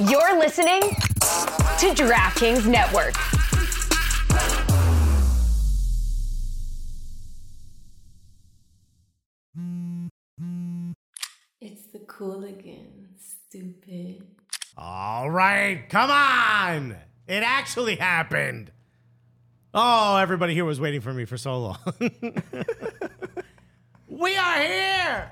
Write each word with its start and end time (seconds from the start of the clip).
You're 0.00 0.36
listening 0.40 0.80
to 0.80 1.94
DraftKings 1.94 2.66
Network. 2.66 3.14
It's 11.60 11.86
the 11.92 12.00
cool 12.08 12.42
again, 12.42 13.10
stupid. 13.20 14.26
All 14.76 15.30
right, 15.30 15.88
come 15.88 16.10
on. 16.10 16.96
It 17.28 17.44
actually 17.44 17.94
happened. 17.94 18.72
Oh, 19.72 20.16
everybody 20.16 20.54
here 20.54 20.64
was 20.64 20.80
waiting 20.80 21.02
for 21.02 21.14
me 21.14 21.24
for 21.24 21.36
so 21.36 21.56
long. 21.56 21.78
we 24.08 24.36
are 24.36 24.60
here. 24.60 25.30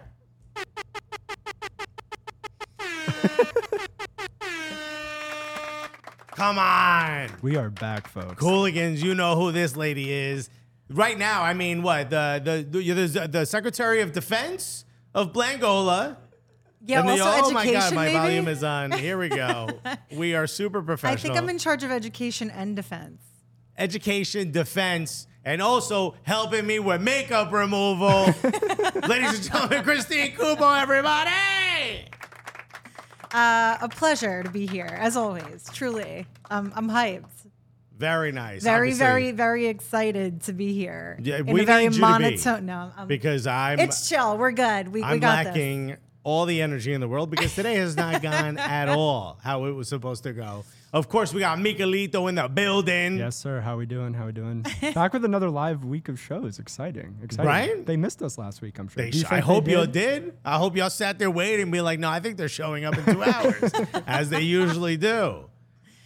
Come 6.35 6.59
on. 6.59 7.29
We 7.43 7.57
are 7.57 7.71
back, 7.71 8.09
folks. 8.09 8.43
Cooligans, 8.43 9.03
you 9.03 9.14
know 9.14 9.36
who 9.36 9.53
this 9.53 9.77
lady 9.77 10.11
is. 10.13 10.49
Right 10.91 11.18
now, 11.18 11.43
I 11.43 11.55
mean, 11.55 11.82
what? 11.82 12.11
The 12.11 12.41
the 12.43 12.81
the, 12.82 12.93
the, 13.07 13.29
the 13.29 13.46
Secretary 13.46 14.00
of 14.00 14.13
Defense 14.13 14.85
of 15.14 15.32
Blangola. 15.32 16.17
Yeah, 16.85 17.00
And 17.00 17.08
the- 17.11 17.25
also 17.25 17.49
oh 17.49 17.50
my 17.53 17.63
education. 17.63 17.81
god, 17.91 17.95
my 17.95 18.05
maybe? 18.07 18.17
volume 18.18 18.49
is 18.49 18.64
on. 18.64 18.91
Here 18.93 19.17
we 19.18 19.29
go. 19.29 19.68
we 20.17 20.35
are 20.35 20.46
super 20.46 20.82
professional. 20.82 21.32
I 21.32 21.35
think 21.35 21.36
I'm 21.36 21.49
in 21.49 21.58
charge 21.58 21.85
of 21.85 21.91
education 21.93 22.50
and 22.50 22.75
defense. 22.75 23.22
education, 23.79 24.50
defense, 24.50 25.27
and 25.44 25.63
also 25.63 26.17
helping 26.25 26.67
me 26.67 26.79
with 26.80 27.00
makeup 27.00 27.53
removal. 27.53 28.08
Ladies 29.08 29.35
and 29.35 29.43
gentlemen, 29.44 29.85
Christine 29.85 30.33
Cupo, 30.35 30.72
everybody. 30.72 31.30
Uh, 33.33 33.78
a 33.81 33.89
pleasure 33.89 34.42
to 34.42 34.50
be 34.50 34.67
here, 34.67 34.84
as 35.00 35.17
always. 35.17 35.69
Truly, 35.72 36.27
um, 36.50 36.72
I'm 36.77 36.89
hyped. 36.89 37.25
Very 37.97 38.33
nice. 38.33 38.62
Very, 38.62 38.89
obviously, 38.89 38.98
very, 38.98 39.30
very 39.30 39.66
excited 39.66 40.42
to 40.42 40.52
be 40.52 40.72
here. 40.72 41.19
Yeah, 41.22 41.39
in 41.39 41.47
we 41.47 41.62
a 41.62 41.64
very 41.64 41.84
need 41.84 41.84
you 41.84 41.91
to 41.92 41.97
be, 41.97 42.00
monotone. 42.00 42.66
No, 42.66 42.91
um, 42.97 43.06
because 43.06 43.47
I'm 43.47 43.78
it's 43.78 44.08
chill. 44.08 44.36
We're 44.36 44.50
good. 44.50 44.89
We, 44.89 45.00
we 45.00 45.05
I'm 45.05 45.20
got 45.20 45.44
this. 45.44 45.47
lacking 45.47 45.97
all 46.24 46.44
the 46.44 46.62
energy 46.62 46.92
in 46.92 47.00
the 47.00 47.08
world 47.08 47.30
because 47.30 47.55
today 47.55 47.74
has 47.77 47.97
not 47.97 48.22
gone 48.22 48.58
at 48.58 48.89
all 48.89 49.39
how 49.42 49.64
it 49.67 49.72
was 49.72 49.89
supposed 49.89 50.24
to 50.24 50.33
go. 50.33 50.64
Of 50.92 51.08
course, 51.08 51.32
we 51.32 51.40
got 51.40 51.56
Michelito 51.58 52.28
in 52.28 52.34
the 52.34 52.46
building. 52.48 53.16
Yes, 53.16 53.34
sir. 53.36 53.62
How 53.62 53.78
we 53.78 53.86
doing? 53.86 54.12
How 54.12 54.26
we 54.26 54.32
doing? 54.32 54.66
Back 54.94 55.14
with 55.14 55.24
another 55.24 55.48
live 55.48 55.84
week 55.86 56.10
of 56.10 56.20
shows. 56.20 56.58
Exciting. 56.58 57.16
Exciting. 57.22 57.46
Right? 57.46 57.86
They 57.86 57.96
missed 57.96 58.20
us 58.22 58.36
last 58.36 58.60
week, 58.60 58.78
I'm 58.78 58.88
sure. 58.88 59.02
They 59.02 59.10
Do 59.10 59.16
you 59.18 59.24
sh- 59.24 59.28
think 59.28 59.32
I 59.32 59.40
hope 59.40 59.64
they 59.64 59.72
y'all 59.72 59.86
did. 59.86 60.36
I 60.44 60.58
hope 60.58 60.76
y'all 60.76 60.90
sat 60.90 61.18
there 61.18 61.30
waiting 61.30 61.62
and 61.62 61.72
be 61.72 61.80
like, 61.80 61.98
no, 61.98 62.10
I 62.10 62.20
think 62.20 62.36
they're 62.36 62.48
showing 62.48 62.84
up 62.84 62.98
in 62.98 63.04
two 63.06 63.22
hours, 63.22 63.72
as 64.06 64.28
they 64.28 64.42
usually 64.42 64.98
do. 64.98 65.48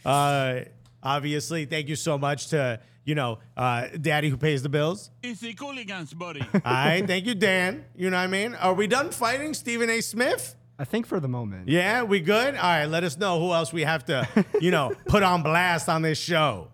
Uh, 0.05 0.61
obviously, 1.03 1.65
thank 1.65 1.89
you 1.89 1.97
so 1.97 2.17
much 2.17 2.49
to, 2.49 2.81
you 3.05 3.15
know, 3.17 3.39
uh, 3.57 3.89
Daddy 4.01 4.29
who 4.29 4.37
pays 4.37 4.63
the 4.63 4.69
bills. 4.69 5.11
Easy 5.23 5.53
Cooligans, 5.55 6.17
buddy. 6.17 6.43
All 6.43 6.61
right, 6.65 7.05
thank 7.07 7.27
you, 7.27 7.35
Dan. 7.35 7.85
You 7.97 8.11
know 8.11 8.17
what 8.19 8.23
I 8.23 8.27
mean? 8.29 8.55
Are 8.55 8.75
we 8.75 8.87
done 8.87 9.11
fighting 9.11 9.53
Stephen 9.55 9.91
A. 9.91 10.01
Smith? 10.01 10.55
I 10.79 10.85
think 10.85 11.07
for 11.07 11.21
the 11.21 11.29
moment. 11.29 11.69
Yeah, 11.69 12.03
we 12.03 12.21
good? 12.21 12.55
All 12.55 12.63
right, 12.63 12.87
let 12.87 13.03
us 13.05 13.17
know 13.17 13.41
who 13.41 13.53
else 13.53 13.73
we 13.73 13.83
have 13.83 14.05
to, 14.07 14.29
you 14.61 14.71
know, 14.71 14.93
put 15.09 15.23
on 15.23 15.43
blast 15.43 15.89
on 15.89 16.03
this 16.03 16.19
show 16.19 16.69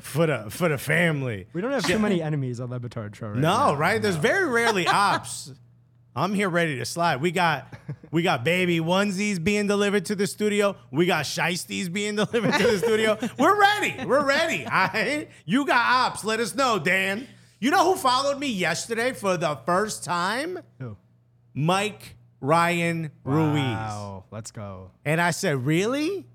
for 0.00 0.26
the 0.26 0.46
for 0.50 0.68
the 0.68 0.78
family. 0.78 1.46
We 1.52 1.60
don't 1.60 1.72
have 1.72 1.84
too 1.84 1.98
many 1.98 2.22
enemies 2.22 2.60
on 2.60 2.70
Le 2.70 2.78
Batard 2.78 3.14
show 3.16 3.28
right 3.28 3.36
No, 3.36 3.70
now. 3.70 3.74
right? 3.74 4.00
There's 4.00 4.16
very 4.16 4.46
rarely 4.48 4.86
ops. 4.88 5.52
I'm 6.14 6.32
here 6.34 6.48
ready 6.48 6.76
to 6.78 6.84
slide. 6.84 7.20
We 7.20 7.30
got 7.32 7.74
we 8.12 8.22
got 8.22 8.44
baby 8.44 8.78
onesies 8.80 9.42
being 9.42 9.66
delivered 9.66 10.04
to 10.06 10.14
the 10.16 10.26
studio. 10.26 10.76
We 10.92 11.06
got 11.06 11.24
shiesties 11.24 11.92
being 11.92 12.14
delivered 12.22 12.54
to 12.54 12.66
the 12.66 12.78
studio. 12.78 13.18
We're 13.38 13.58
ready. 13.60 14.04
We're 14.04 14.24
ready. 14.24 14.64
All 14.64 14.88
right? 14.94 15.28
You 15.44 15.64
got 15.66 15.84
ops. 16.12 16.24
Let 16.24 16.38
us 16.40 16.54
know, 16.54 16.78
Dan. 16.78 17.26
You 17.60 17.70
know 17.72 17.84
who 17.92 17.96
followed 17.98 18.38
me 18.38 18.46
yesterday 18.46 19.12
for 19.12 19.36
the 19.36 19.56
first 19.66 20.04
time? 20.04 20.60
Who? 20.78 20.96
Mike 21.54 22.14
Ryan 22.40 23.10
Ruiz. 23.24 23.54
Wow. 23.62 24.24
Let's 24.30 24.50
go. 24.50 24.90
And 25.04 25.20
I 25.20 25.30
said, 25.32 25.64
Really? 25.64 26.26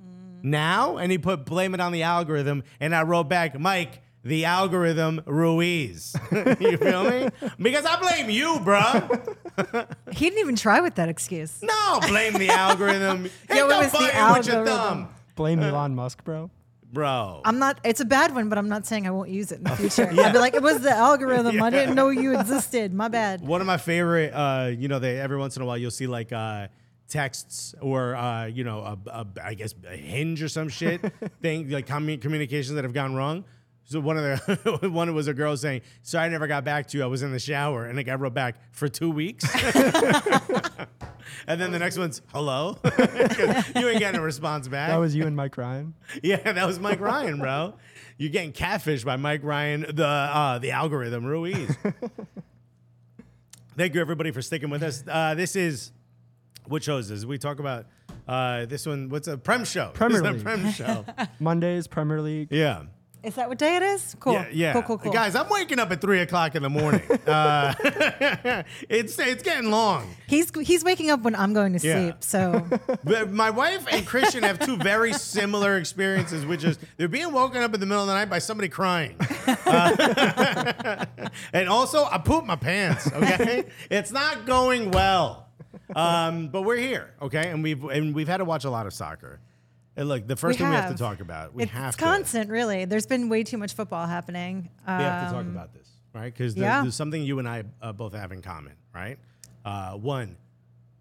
Now? 0.41 0.97
And 0.97 1.12
he 1.12 1.18
put 1.18 1.46
blame 1.46 1.74
it 1.74 1.80
on 1.80 1.91
the 1.94 2.03
algorithm. 2.03 2.64
And 2.80 2.94
I 2.94 3.03
wrote 3.03 3.30
back, 3.30 3.58
Mike, 3.58 4.02
the 4.25 4.46
algorithm 4.46 5.22
Ruiz. 5.25 6.16
you 6.59 6.78
feel 6.78 7.09
me? 7.09 7.30
Because 7.58 7.86
I 7.86 8.00
blame 8.00 8.30
you, 8.30 8.56
bruh. 8.59 9.30
He 10.12 10.30
didn't 10.30 10.40
even 10.40 10.56
try 10.56 10.80
with 10.81 10.96
that 10.96 11.09
excuse. 11.09 11.62
No, 11.62 12.00
blame 12.08 12.34
the 12.34 12.50
algorithm. 12.50 13.24
Hit 13.47 13.58
Yo, 13.58 13.66
it 13.66 13.69
the 13.69 13.78
was 13.78 13.92
the 13.92 13.97
button 14.00 14.34
with 14.34 14.47
your 14.47 14.56
algorithm. 14.58 14.66
thumb. 14.66 15.09
Blame 15.36 15.59
Elon 15.62 15.96
Musk, 15.96 16.24
bro. 16.24 16.50
Bro. 16.94 17.42
I'm 17.44 17.58
not. 17.58 17.80
It's 17.84 18.02
a 18.02 18.06
bad 18.06 18.36
one, 18.36 18.50
but 18.50 18.59
I'm 18.59 18.70
not 18.70 18.86
saying 18.86 19.08
I 19.08 19.12
won't 19.12 19.30
use 19.30 19.52
it 19.52 19.58
in 19.58 19.64
the 19.64 19.76
future. 19.76 20.08
I'll 20.08 20.31
be 20.31 20.38
like, 20.38 20.54
it 20.54 20.62
was 20.62 20.81
the 20.81 20.92
algorithm. 20.92 21.62
I 21.62 21.70
didn't 21.72 21.96
know 21.96 22.09
you 22.09 22.40
existed. 22.40 22.94
My 22.94 23.08
bad. 23.08 23.42
One 23.42 23.62
of 23.62 23.68
my 23.68 23.78
favorite, 23.78 24.31
uh, 24.31 24.72
you 24.78 24.88
know, 24.88 25.00
they 25.00 25.20
every 25.20 25.38
once 25.38 25.56
in 25.56 25.64
a 25.64 25.66
while 25.66 25.78
you'll 25.78 25.90
see 25.90 26.06
like 26.06 26.31
uh, 26.31 26.68
texts 27.08 27.74
or 27.81 28.16
uh, 28.16 28.46
you 28.46 28.64
know, 28.64 28.80
a, 28.81 29.09
a, 29.09 29.28
I 29.44 29.54
guess 29.56 29.74
a 29.90 29.96
hinge 29.96 30.44
or 30.44 30.50
some 30.50 30.70
shit 30.70 31.02
thing 31.42 31.68
like 31.70 31.88
commu- 31.88 32.22
communications 32.22 32.76
that 32.76 32.84
have 32.84 32.94
gone 32.94 33.16
wrong. 33.16 33.44
So 33.94 34.00
one 34.00 34.18
of 34.18 34.24
the 34.24 34.90
one 34.92 35.14
was 35.14 35.28
a 35.28 35.36
girl 35.36 35.56
saying, 35.56 35.81
"Sorry, 36.02 36.26
I 36.26 36.30
never 36.30 36.48
got 36.48 36.64
back 36.64 36.88
to 36.88 36.98
you. 36.98 37.04
I 37.04 37.06
was 37.06 37.22
in 37.22 37.31
the 37.31 37.38
shower," 37.38 37.86
and 37.86 37.96
the 37.96 38.02
guy 38.02 38.16
wrote 38.16 38.34
back 38.34 38.56
for 38.72 38.90
two 38.90 39.12
weeks. 39.12 39.46
and 41.46 41.62
then 41.62 41.72
the 41.72 41.78
next 41.78 42.00
one's, 42.00 42.24
"Hello," 42.34 42.80
you 43.76 43.88
ain't 43.88 44.00
getting 44.00 44.20
a 44.20 44.24
response 44.24 44.68
back. 44.68 44.90
That 44.90 44.98
was 44.98 45.16
you 45.16 45.28
and 45.28 45.36
Mike 45.36 45.59
Ryan. 45.59 45.94
Yeah, 46.24 46.54
that 46.54 46.66
was 46.66 46.80
Mike 46.80 47.02
Ryan, 47.02 47.38
bro. 47.38 47.76
You're 48.18 48.31
getting 48.31 48.52
catfished 48.52 49.06
by 49.06 49.16
Mike 49.16 49.44
Ryan, 49.44 49.86
the 49.94 50.08
uh, 50.08 50.58
the 50.58 50.72
algorithm 50.72 51.24
Ruiz. 51.24 51.78
Thank 53.78 53.94
you 53.94 54.02
everybody 54.02 54.31
for 54.31 54.42
sticking 54.42 54.72
with 54.72 54.81
us. 54.81 55.04
Uh, 55.08 55.36
this 55.36 55.56
is 55.56 55.92
what 56.68 56.81
shows 56.81 57.12
is? 57.12 57.28
We 57.28 57.38
talk 57.38 57.60
about 57.60 57.86
uh, 58.28 58.66
this 58.66 58.88
one. 58.88 59.10
What's 59.10 59.28
a 59.28 59.38
Prem 59.38 59.66
show? 59.66 59.92
Premier 59.94 60.20
This 60.20 60.38
is 60.38 60.44
a 60.44 60.50
League. 60.50 60.64
Prem 60.64 60.72
show. 60.72 61.06
Mondays, 61.40 61.86
Premier 61.86 62.22
League. 62.22 62.48
Yeah. 62.50 62.86
Is 63.23 63.35
that 63.35 63.47
what 63.47 63.57
day 63.57 63.78
it 63.78 63.84
is? 63.84 64.16
Cool. 64.19 64.34
Yeah, 64.34 64.47
yeah. 64.51 64.73
Cool, 64.73 64.81
cool, 64.81 64.97
cool. 64.97 65.13
Guys, 65.13 65.34
I'm 65.34 65.47
waking 65.50 65.79
up 65.79 65.89
at 65.91 66.01
three 66.01 66.19
o'clock 66.19 66.56
in 66.56 66.63
the 66.63 66.69
morning. 66.69 67.01
Uh, 67.25 67.73
it's 68.89 69.17
it's 69.17 69.44
getting 69.44 69.72
long. 69.72 70.13
he's 70.28 70.51
he's 70.61 70.84
waking 70.84 71.09
up 71.09 71.22
when 71.22 71.35
I'm 71.35 71.53
going 71.53 71.78
to 71.78 71.88
Yeah. 71.88 71.94
sleep. 72.01 72.16
So 72.19 72.66
But 73.03 73.31
my 73.31 73.50
wife 73.50 73.85
and 73.89 74.06
Christian 74.06 74.44
have 74.44 74.59
two 74.59 74.75
very 74.78 75.13
similar 75.13 75.78
experiences, 75.78 76.45
which 76.45 76.63
is 76.66 76.78
they're 76.97 77.07
being 77.07 77.31
woken 77.31 77.62
up 77.63 77.73
in 77.73 77.79
the 77.79 77.85
middle 77.85 78.01
of 78.03 78.07
the 78.07 78.13
night 78.13 78.29
by 78.29 78.39
somebody 78.39 78.67
crying. 78.67 79.16
Uh, 79.66 81.06
and 81.53 81.69
also, 81.69 82.06
I 82.06 82.17
pooped 82.17 82.45
my 82.45 82.56
pants, 82.57 83.09
okay? 83.12 83.66
it's 83.89 84.12
not 84.12 84.45
going 84.45 84.91
well. 84.91 85.47
Um, 85.95 86.50
but 86.50 86.63
we're 86.63 86.78
here, 86.78 87.13
okay? 87.22 87.50
And 87.50 87.63
we've 87.63 87.83
and 87.85 88.13
we've 88.13 88.28
had 88.28 88.38
to 88.38 88.45
watch 88.45 88.66
a 88.66 88.69
lot 88.69 88.85
of 88.85 88.94
soccer. 88.94 89.39
And 89.96 90.09
look, 90.09 90.28
the 90.28 90.36
first 90.36 90.58
We 90.58 90.64
thing 90.64 90.70
we 90.72 90.76
have 90.76 90.92
to 90.92 90.98
talk 90.98 91.20
about, 91.20 91.54
we 91.54 91.64
it's 91.64 91.72
have 91.72 91.96
to 91.96 92.04
constant, 92.04 92.50
really. 92.50 92.86
There's 92.86 93.06
been 93.06 93.30
way 93.30 93.44
too 93.44 93.58
much 93.58 93.74
football 93.74 94.08
happening. 94.08 94.70
we 94.88 94.92
have 94.92 95.28
to 95.28 95.34
talk 95.34 95.42
Um, 95.42 95.50
about 95.52 95.74
this, 95.74 95.88
right? 96.14 96.34
Because 96.34 96.56
yeah. 96.56 96.81
there's 96.81 96.96
something 96.96 97.22
you 97.22 97.38
and 97.40 97.48
I 97.48 97.64
uh, 97.81 97.94
both 97.94 98.14
have 98.14 98.31
in 98.31 98.42
common, 98.42 98.74
right? 98.94 99.20
Uh, 99.64 99.92
one, 99.94 100.36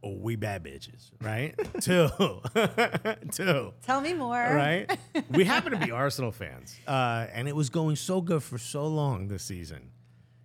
oh, 0.03 0.13
we 0.17 0.37
bad 0.37 0.63
bitches, 0.63 1.11
right? 1.23 1.55
Two, 1.81 2.09
two, 3.33 3.73
Tell 3.83 4.01
me 4.03 4.13
more. 4.13 4.33
right? 4.37 4.91
we 5.31 5.45
happen 5.45 5.73
to 5.73 5.79
be 5.79 5.91
Arsenal 5.91 6.31
fans, 6.33 6.79
uh, 6.87 7.27
and 7.33 7.49
it 7.49 7.57
was 7.57 7.71
going 7.71 7.97
so 7.97 8.21
good 8.21 8.43
for 8.43 8.59
so 8.59 8.87
long 8.87 9.29
this 9.29 9.43
season, 9.43 9.91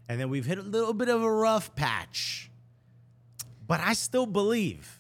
and 0.08 0.19
then 0.22 0.29
we've 0.29 0.46
hit 0.46 0.58
a 0.58 0.62
little 0.64 0.94
bit 0.94 1.09
of 1.09 1.22
a 1.22 1.31
rough 1.31 1.75
patch. 1.75 2.50
But 3.68 3.81
I 3.81 3.91
still 3.91 4.25
believe. 4.25 4.97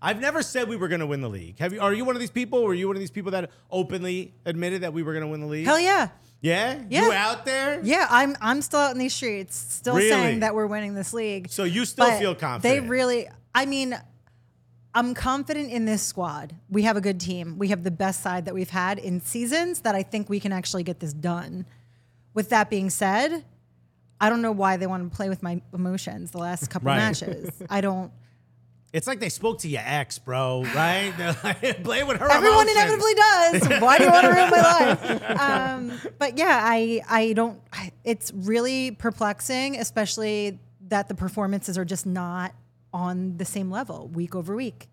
I've 0.00 0.20
never 0.20 0.42
said 0.42 0.68
we 0.68 0.76
were 0.76 0.88
going 0.88 1.00
to 1.00 1.06
win 1.06 1.20
the 1.20 1.28
league. 1.28 1.58
Have 1.58 1.72
you? 1.72 1.80
Are 1.80 1.92
you 1.92 2.04
one 2.04 2.14
of 2.14 2.20
these 2.20 2.30
people? 2.30 2.60
Or 2.60 2.70
are 2.70 2.74
you 2.74 2.86
one 2.86 2.96
of 2.96 3.00
these 3.00 3.10
people 3.10 3.32
that 3.32 3.50
openly 3.70 4.32
admitted 4.46 4.82
that 4.82 4.92
we 4.92 5.02
were 5.02 5.12
going 5.12 5.24
to 5.24 5.28
win 5.28 5.40
the 5.40 5.46
league? 5.46 5.66
Hell 5.66 5.80
yeah. 5.80 6.08
yeah, 6.40 6.80
Yeah. 6.88 7.06
You 7.06 7.12
out 7.12 7.44
there? 7.44 7.80
Yeah, 7.82 8.06
I'm 8.08 8.36
I'm 8.40 8.62
still 8.62 8.78
out 8.80 8.92
in 8.92 8.98
these 8.98 9.14
streets, 9.14 9.56
still 9.56 9.96
Really? 9.96 10.08
saying 10.10 10.40
that 10.40 10.54
we're 10.54 10.66
winning 10.68 10.94
this 10.94 11.12
league. 11.12 11.50
So 11.50 11.64
you 11.64 11.84
still 11.84 12.06
But 12.10 12.18
feel 12.20 12.34
confident? 12.36 12.82
They 12.82 12.88
really 12.88 13.28
I 13.54 13.66
mean 13.66 13.98
I'm 14.94 15.14
confident 15.14 15.70
in 15.70 15.84
this 15.84 16.02
squad. 16.02 16.54
We 16.70 16.82
have 16.82 16.96
a 16.96 17.00
good 17.00 17.20
team. 17.20 17.58
We 17.58 17.68
have 17.68 17.82
the 17.84 17.90
best 17.90 18.22
side 18.22 18.44
that 18.46 18.54
we've 18.54 18.70
had 18.70 18.98
in 18.98 19.20
seasons 19.20 19.80
that 19.80 19.94
I 19.94 20.02
think 20.02 20.28
we 20.28 20.40
can 20.40 20.52
actually 20.52 20.82
get 20.82 21.00
this 21.00 21.12
done. 21.12 21.66
With 22.34 22.48
that 22.50 22.70
being 22.70 22.88
said, 22.90 23.44
I 24.20 24.28
don't 24.28 24.42
know 24.42 24.52
why 24.52 24.76
they 24.76 24.86
want 24.86 25.10
to 25.10 25.14
play 25.16 25.28
with 25.28 25.42
my 25.42 25.60
emotions 25.74 26.30
the 26.30 26.38
last 26.38 26.70
couple 26.70 26.86
Right. 26.86 26.96
matches. 26.98 27.50
I 27.68 27.80
don't 27.80 28.10
It's 28.92 29.06
like 29.06 29.20
they 29.20 29.28
spoke 29.28 29.58
to 29.60 29.68
your 29.68 29.82
ex, 29.84 30.18
bro. 30.18 30.62
Right? 30.74 31.12
They're 31.18 31.36
like, 31.44 31.60
play 31.84 32.04
with 32.04 32.16
her. 32.18 32.30
Everyone 32.30 32.68
emotions. 32.68 32.76
inevitably 32.76 33.14
does. 33.14 33.68
Why 33.82 33.98
do 33.98 34.04
you 34.04 34.10
want 34.10 34.24
to 34.24 34.32
ruin 34.32 34.50
my 34.50 34.60
life? 34.62 35.40
Um, 35.40 35.92
but 36.18 36.38
yeah, 36.38 36.60
I 36.62 37.02
I 37.08 37.32
don't. 37.34 37.60
I, 37.72 37.92
it's 38.04 38.32
really 38.34 38.92
perplexing, 38.92 39.76
especially 39.76 40.58
that 40.88 41.08
the 41.08 41.14
performances 41.14 41.76
are 41.76 41.84
just 41.84 42.06
not 42.06 42.54
on 42.94 43.36
the 43.36 43.44
same 43.44 43.70
level 43.70 44.08
week 44.08 44.34
over 44.34 44.56
week. 44.56 44.88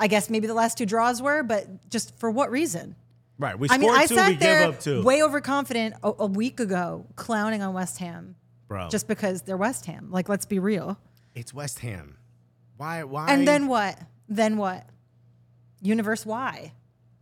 I 0.00 0.08
guess 0.08 0.28
maybe 0.28 0.48
the 0.48 0.54
last 0.54 0.76
two 0.76 0.86
draws 0.86 1.22
were, 1.22 1.44
but 1.44 1.88
just 1.88 2.18
for 2.18 2.30
what 2.30 2.50
reason? 2.50 2.96
Right. 3.38 3.56
We 3.56 3.68
I 3.70 3.78
mean, 3.78 3.90
I 3.90 4.06
two, 4.06 4.16
sat 4.16 4.28
we 4.30 4.34
there 4.36 4.66
give 4.66 4.74
up 4.74 4.80
two. 4.80 5.02
way 5.04 5.22
overconfident 5.22 5.94
a, 6.02 6.12
a 6.18 6.26
week 6.26 6.58
ago, 6.58 7.06
clowning 7.14 7.62
on 7.62 7.74
West 7.74 7.98
Ham, 7.98 8.34
Bro. 8.66 8.88
just 8.90 9.06
because 9.06 9.42
they're 9.42 9.56
West 9.56 9.86
Ham. 9.86 10.08
Like, 10.10 10.28
let's 10.28 10.46
be 10.46 10.58
real. 10.58 10.98
it's 11.36 11.54
West 11.54 11.78
Ham. 11.78 12.16
Why 12.76 13.04
why 13.04 13.26
And 13.28 13.46
then 13.46 13.66
what? 13.68 13.98
Then 14.28 14.56
what? 14.56 14.86
Universe 15.80 16.24
why? 16.24 16.72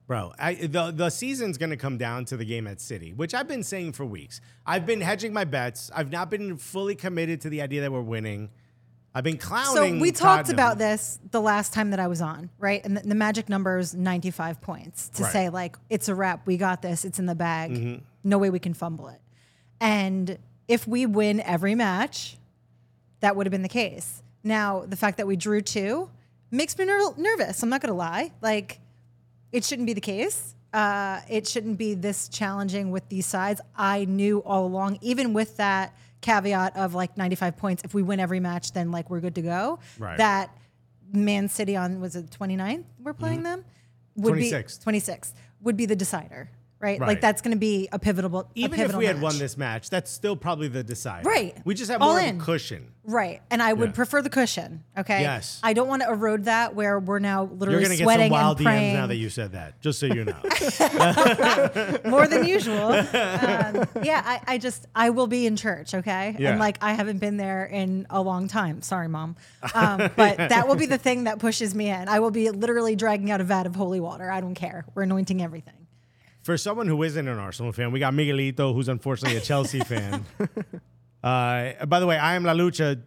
Bro, 0.06 0.32
I, 0.38 0.54
the 0.54 0.90
the 0.90 1.10
season's 1.10 1.58
gonna 1.58 1.76
come 1.76 1.96
down 1.96 2.24
to 2.26 2.36
the 2.36 2.44
game 2.44 2.66
at 2.66 2.80
City, 2.80 3.12
which 3.12 3.34
I've 3.34 3.48
been 3.48 3.62
saying 3.62 3.92
for 3.92 4.04
weeks. 4.04 4.40
I've 4.66 4.84
been 4.84 5.00
hedging 5.00 5.32
my 5.32 5.44
bets. 5.44 5.90
I've 5.94 6.10
not 6.10 6.28
been 6.30 6.56
fully 6.56 6.94
committed 6.94 7.40
to 7.42 7.48
the 7.48 7.62
idea 7.62 7.80
that 7.82 7.92
we're 7.92 8.00
winning. 8.02 8.50
I've 9.14 9.24
been 9.24 9.36
clowning. 9.38 9.96
So 9.96 10.00
we 10.00 10.10
talked 10.10 10.46
Tottenham. 10.46 10.54
about 10.54 10.78
this 10.78 11.18
the 11.30 11.40
last 11.40 11.72
time 11.74 11.90
that 11.90 12.00
I 12.00 12.08
was 12.08 12.22
on, 12.22 12.48
right? 12.58 12.82
And 12.84 12.96
the, 12.96 13.00
the 13.00 13.14
magic 13.14 13.48
number 13.48 13.78
is 13.78 13.94
95 13.94 14.60
points 14.62 15.08
to 15.10 15.22
Right. 15.22 15.28
Mm-hmm. 15.28 15.32
say, 15.32 15.48
like, 15.50 15.76
it's 15.90 16.08
a 16.08 16.14
wrap. 16.14 16.46
We 16.46 16.56
got 16.56 16.80
this. 16.80 17.04
It's 17.04 17.18
in 17.18 17.26
the 17.26 17.34
bag. 17.34 18.02
No 18.24 18.38
way 18.38 18.48
we 18.48 18.58
can 18.58 18.72
fumble 18.72 19.08
it. 19.08 19.20
And 19.80 20.38
if 20.66 20.88
we 20.88 21.04
win 21.04 21.40
every 21.40 21.74
match, 21.74 22.38
that 23.20 23.36
would 23.36 23.46
have 23.46 23.50
been 23.50 23.62
the 23.62 23.68
case. 23.68 24.21
Now, 24.44 24.84
the 24.86 24.96
fact 24.96 25.18
that 25.18 25.26
we 25.26 25.36
drew 25.36 25.60
two 25.60 26.10
makes 26.50 26.76
me 26.76 26.84
ner- 26.84 27.14
nervous. 27.16 27.62
I'm 27.62 27.68
not 27.68 27.80
going 27.80 27.92
to 27.92 27.96
lie. 27.98 28.32
Like, 28.40 28.80
it 29.52 29.64
shouldn't 29.64 29.86
be 29.86 29.92
the 29.92 30.00
case. 30.00 30.54
Uh, 30.72 31.20
it 31.28 31.46
shouldn't 31.46 31.76
be 31.76 31.94
this 31.94 32.28
challenging 32.28 32.90
with 32.90 33.08
these 33.08 33.26
sides. 33.26 33.60
I 33.76 34.06
knew 34.06 34.38
all 34.40 34.66
along, 34.66 34.98
even 35.02 35.32
with 35.34 35.58
that 35.58 35.94
caveat 36.22 36.76
of 36.76 36.94
like 36.94 37.16
95 37.16 37.56
points, 37.56 37.82
if 37.84 37.92
we 37.92 38.02
win 38.02 38.20
every 38.20 38.40
match, 38.40 38.72
then 38.72 38.90
like 38.90 39.10
we're 39.10 39.20
good 39.20 39.34
to 39.34 39.42
go. 39.42 39.80
Right. 39.98 40.16
That 40.16 40.50
Man 41.12 41.48
City 41.48 41.76
on 41.76 42.00
was 42.00 42.16
it 42.16 42.30
29th? 42.30 42.84
We're 43.02 43.12
playing 43.12 43.42
them. 43.42 43.64
Would 44.16 44.34
26th. 44.34 44.84
be 44.84 44.92
26th 44.92 45.32
would 45.62 45.76
be 45.76 45.86
the 45.86 45.96
decider, 45.96 46.50
right? 46.82 46.98
Right. 47.00 47.06
Like 47.06 47.20
that's 47.20 47.40
going 47.40 47.52
to 47.52 47.58
be 47.58 47.88
a 47.92 47.98
pivotal. 47.98 48.50
Even 48.54 48.80
if 48.80 48.94
we 48.94 49.06
had 49.06 49.20
won 49.22 49.38
this 49.38 49.56
match, 49.56 49.88
that's 49.88 50.10
still 50.10 50.36
probably 50.36 50.68
the 50.68 50.82
decider. 50.82 51.28
Right. 51.28 51.56
We 51.64 51.74
just 51.74 51.90
have 51.90 52.02
All 52.02 52.12
more 52.12 52.20
in. 52.20 52.36
of 52.36 52.42
a 52.42 52.44
cushion. 52.44 52.88
Right. 53.04 53.40
And 53.50 53.62
I 53.62 53.72
would 53.72 53.90
Yeah. 53.90 53.94
prefer 53.94 54.22
the 54.22 54.30
cushion. 54.30 54.84
Okay. 54.96 55.22
Yes. 55.22 55.58
I 55.62 55.72
don't 55.72 55.88
want 55.88 56.02
to 56.02 56.08
erode 56.10 56.44
that 56.44 56.74
where 56.74 56.98
we're 57.00 57.18
now 57.20 57.44
You're 57.44 57.52
literally 57.56 57.96
get 57.96 57.98
sweating 58.04 58.26
some 58.26 58.32
wild 58.32 58.58
and 58.58 58.66
praying 58.66 58.94
DMs 58.94 58.98
now 58.98 59.06
that 59.06 59.16
you 59.16 59.28
said 59.30 59.52
that. 59.52 59.80
Just 59.80 59.98
so 60.00 60.06
you 60.06 60.24
know. 60.24 60.36
more 62.04 62.26
than 62.26 62.44
usual. 62.46 62.92
Um, 63.12 63.86
yeah. 64.02 64.22
I, 64.24 64.54
I 64.54 64.58
just, 64.58 64.86
I 64.94 65.10
will 65.10 65.26
be 65.26 65.46
in 65.46 65.56
church. 65.56 65.94
Okay. 65.94 66.36
Yeah. 66.38 66.50
And 66.50 66.60
like, 66.60 66.78
I 66.80 66.92
haven't 66.94 67.18
been 67.18 67.36
there 67.36 67.64
in 67.64 68.06
a 68.10 68.20
long 68.20 68.48
time. 68.48 68.82
Sorry, 68.82 69.08
mom. 69.08 69.36
Um, 69.74 70.10
but 70.16 70.36
that 70.36 70.66
will 70.68 70.74
be 70.76 70.86
the 70.86 70.98
thing 70.98 71.24
that 71.24 71.38
pushes 71.38 71.74
me 71.74 71.88
in. 71.90 72.08
I 72.08 72.20
will 72.20 72.30
be 72.30 72.50
literally 72.50 72.96
dragging 72.96 73.30
out 73.30 73.40
a 73.40 73.44
vat 73.44 73.66
of 73.66 73.74
holy 73.76 74.00
water. 74.00 74.30
I 74.30 74.40
don't 74.40 74.54
care. 74.54 74.84
We're 74.94 75.02
anointing 75.02 75.42
everything. 75.42 75.81
For 76.42 76.56
someone 76.56 76.86
who 76.88 77.02
isn't 77.02 77.28
an 77.28 77.38
Arsenal 77.38 77.72
fan, 77.72 77.92
we 77.92 78.00
got 78.00 78.12
Miguelito, 78.14 78.74
who's 78.74 78.88
unfortunately 78.88 79.38
a 79.38 79.40
Chelsea 79.40 79.80
fan. 79.84 80.24
Uh, 81.22 81.84
by 81.86 82.00
the 82.00 82.06
way, 82.06 82.18
I 82.18 82.34
am 82.34 82.44
La 82.44 82.52
Lucha. 82.52 83.00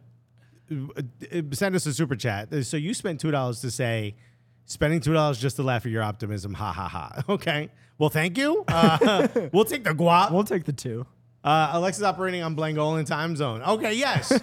Uh, 0.71 1.41
Send 1.51 1.75
us 1.75 1.85
a 1.85 1.93
super 1.93 2.15
chat. 2.15 2.65
So 2.65 2.77
you 2.77 2.93
spent 2.93 3.19
two 3.19 3.31
dollars 3.31 3.59
to 3.61 3.69
say, 3.71 4.15
spending 4.65 5.01
two 5.01 5.13
dollars 5.13 5.37
just 5.39 5.57
to 5.57 5.63
laugh 5.63 5.85
at 5.85 5.91
your 5.91 6.01
optimism. 6.03 6.53
Ha 6.53 6.71
ha 6.71 6.87
ha. 6.87 7.23
Okay. 7.29 7.69
Well, 7.97 8.09
thank 8.09 8.37
you. 8.37 8.63
Uh, 8.67 9.27
we'll 9.53 9.65
take 9.65 9.83
the 9.83 9.91
guap. 9.93 10.31
We'll 10.31 10.43
take 10.43 10.63
the 10.65 10.73
two. 10.73 11.05
Uh, 11.43 11.69
Alexa's 11.73 12.03
operating 12.03 12.41
on 12.41 12.55
Blangolan 12.55 13.05
time 13.05 13.35
zone. 13.35 13.61
Okay, 13.61 13.93
yes. 13.93 14.33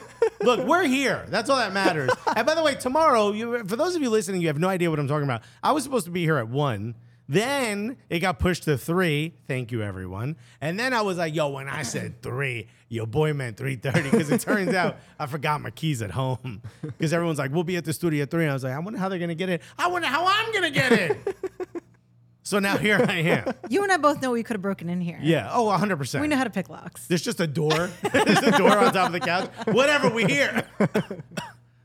Look, 0.41 0.65
we're 0.67 0.85
here. 0.85 1.27
That's 1.29 1.51
all 1.51 1.57
that 1.57 1.73
matters. 1.73 2.11
and 2.37 2.47
by 2.47 2.55
the 2.55 2.63
way, 2.63 2.77
tomorrow, 2.77 3.33
you, 3.33 3.65
for 3.65 3.75
those 3.77 3.97
of 3.97 4.03
you 4.03 4.09
listening, 4.09 4.41
you 4.41 4.47
have 4.47 4.59
no 4.61 4.69
idea 4.69 4.89
what 4.89 5.01
I'm 5.01 5.09
talking 5.09 5.25
about. 5.25 5.43
I 5.63 5.73
was 5.73 5.83
supposed 5.83 6.05
to 6.05 6.13
be 6.13 6.23
here 6.23 6.37
at 6.39 6.49
one. 6.49 6.95
Then 7.29 7.97
it 8.11 8.19
got 8.19 8.39
pushed 8.39 8.65
to 8.65 8.77
three. 8.77 9.35
Thank 9.47 9.73
you, 9.73 9.83
everyone. 9.83 10.37
And 10.61 10.79
then 10.79 10.93
I 10.93 11.03
was 11.03 11.19
like, 11.19 11.35
"Yo, 11.35 11.49
when 11.51 11.69
I 11.69 11.83
said 11.83 12.21
three, 12.23 12.69
your 12.89 13.07
boy 13.07 13.33
meant 13.33 13.57
three 13.57 13.77
thirty 13.77 14.03
because 14.11 14.31
it 14.31 14.41
turns 14.41 14.75
out 14.75 14.97
I 15.19 15.27
forgot 15.27 15.61
my 15.61 15.71
keys 15.71 16.03
at 16.03 16.11
home. 16.11 16.63
Because 16.83 17.13
everyone's 17.13 17.39
like, 17.39 17.53
"We'll 17.53 17.65
be 17.65 17.77
at 17.77 17.85
the 17.85 17.93
studio 17.93 18.23
at 18.25 18.31
3. 18.31 18.43
And 18.45 18.51
I 18.51 18.55
was 18.55 18.65
like, 18.65 18.75
"I 18.75 18.79
wonder 18.79 18.99
how 18.99 19.09
they're 19.09 19.19
gonna 19.19 19.35
get 19.35 19.49
it. 19.49 19.63
I 19.79 19.87
wonder 19.89 20.09
how 20.09 20.27
I'm 20.27 20.53
gonna 20.53 20.71
get 20.71 20.93
it." 20.93 21.37
so 22.43 22.59
now 22.59 22.77
here 22.77 23.05
I 23.09 23.15
am. 23.21 23.55
You 23.69 23.83
and 23.83 23.91
I 23.93 23.97
both 23.97 24.21
know 24.21 24.31
we 24.33 24.43
could 24.43 24.55
have 24.55 24.63
broken 24.63 24.89
in 24.91 25.01
here. 25.01 25.19
Yeah. 25.23 25.49
Oh, 25.53 25.65
100. 25.65 25.97
percent 25.97 26.23
We 26.23 26.29
know 26.29 26.37
how 26.37 26.45
to 26.45 26.51
pick 26.51 26.69
locks. 26.69 27.07
there's 27.07 27.23
just 27.23 27.41
a 27.41 27.47
door. 27.47 27.89
There's 28.13 28.39
a 28.43 28.57
door 28.59 28.77
on 28.79 28.93
top 28.93 29.07
of 29.07 29.13
the 29.13 29.21
couch. 29.21 29.49
Whatever, 29.67 30.11
we 30.11 30.25
here. 30.25 30.65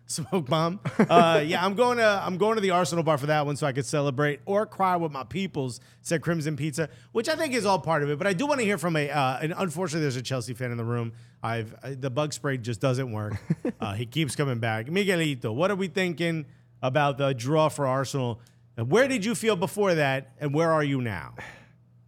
Smoke 0.08 0.48
bomb. 0.48 0.80
Uh, 0.98 1.44
yeah, 1.46 1.64
I'm 1.64 1.76
going 1.76 1.98
to 1.98 2.22
I'm 2.26 2.38
going 2.38 2.56
to 2.56 2.62
the 2.62 2.72
Arsenal 2.72 3.04
bar 3.04 3.18
for 3.18 3.26
that 3.26 3.46
one 3.46 3.58
so 3.58 3.68
I 3.68 3.74
could 3.74 3.86
celebrate 3.86 4.40
or 4.46 4.66
cry 4.66 4.96
with 4.96 5.12
my 5.12 5.24
peoples. 5.26 5.82
Said 6.02 6.22
Crimson 6.22 6.56
Pizza, 6.56 6.90
which 7.12 7.28
I 7.28 7.36
think 7.36 7.54
is 7.54 7.66
all 7.66 7.78
part 7.78 8.04
of 8.04 8.10
it. 8.10 8.18
But 8.18 8.26
I 8.26 8.34
do 8.34 8.48
want 8.48 8.60
to 8.62 8.66
hear 8.66 8.78
from 8.78 8.96
a. 8.96 9.10
Uh, 9.10 9.40
and 9.42 9.54
unfortunately, 9.58 10.02
there's 10.02 10.16
a 10.16 10.22
Chelsea 10.22 10.54
fan 10.54 10.72
in 10.72 10.78
the 10.78 10.86
room. 10.86 11.12
I've 11.44 11.76
I, 11.84 11.94
the 11.94 12.10
bug 12.10 12.32
spray 12.32 12.58
just 12.58 12.80
doesn't 12.82 13.12
work. 13.12 13.36
Uh, 13.80 13.94
he 13.94 14.08
keeps 14.08 14.36
coming 14.36 14.58
back. 14.58 14.88
Miguelito, 14.88 15.54
what 15.54 15.70
are 15.70 15.76
we 15.76 15.88
thinking 15.88 16.46
about 16.82 17.20
the 17.20 17.34
draw 17.34 17.70
for 17.70 17.86
Arsenal? 17.86 18.40
Where 18.76 19.08
did 19.08 19.24
you 19.24 19.36
feel 19.36 19.56
before 19.56 19.94
that, 19.96 20.32
and 20.40 20.52
where 20.54 20.72
are 20.72 20.84
you 20.84 21.00
now? 21.00 21.36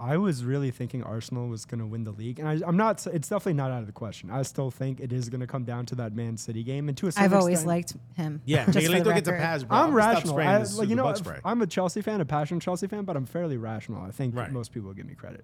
I 0.02 0.16
was 0.16 0.46
really 0.46 0.72
thinking 0.72 1.04
Arsenal 1.04 1.48
was 1.50 1.66
going 1.66 1.80
to 1.82 1.86
win 1.86 2.06
the 2.06 2.12
league, 2.12 2.40
and 2.40 2.48
I, 2.48 2.60
I'm 2.66 2.78
not. 2.78 3.06
It's 3.08 3.28
definitely 3.28 3.54
not 3.56 3.72
out 3.72 3.82
of 3.82 3.86
the 3.88 3.92
question. 3.92 4.32
I 4.32 4.44
still 4.44 4.72
think 4.72 5.00
it 5.02 5.12
is 5.12 5.28
going 5.28 5.42
to 5.42 5.48
come 5.48 5.66
down 5.66 5.86
to 5.88 5.96
that 5.96 6.14
Man 6.14 6.38
City 6.38 6.64
game, 6.64 6.88
and 6.88 6.98
to 7.00 7.08
a 7.08 7.12
certain 7.12 7.26
I've 7.26 7.34
always 7.38 7.54
extent- 7.60 7.68
liked 7.68 7.94
him. 8.16 8.42
Yeah, 8.46 8.66
just 8.66 8.78
for 8.88 8.94
the 8.94 9.00
Miguelito 9.00 9.14
gets 9.16 9.28
a 9.28 9.32
record. 9.34 9.44
pass, 9.44 9.64
bro. 9.64 9.78
I'm 9.78 9.94
rational. 9.94 10.38
I, 10.40 10.60
this- 10.60 10.78
like, 10.78 10.88
the 10.88 10.90
you 10.92 10.96
know, 10.96 11.04
bug 11.04 11.16
if- 11.18 11.26
spray. 11.26 11.40
I'm 11.44 11.62
a 11.62 11.68
Chelsea 11.68 12.02
fan, 12.02 12.22
a 12.22 12.26
passionate 12.26 12.62
Chelsea 12.64 12.88
fan, 12.88 13.04
but 13.04 13.18
I'm 13.18 13.26
fairly 13.26 13.58
rational. 13.58 14.02
I 14.02 14.12
think 14.12 14.36
Right. 14.36 14.52
most 14.52 14.72
people 14.72 14.88
will 14.88 14.96
give 14.96 15.06
me 15.06 15.16
credit. 15.16 15.44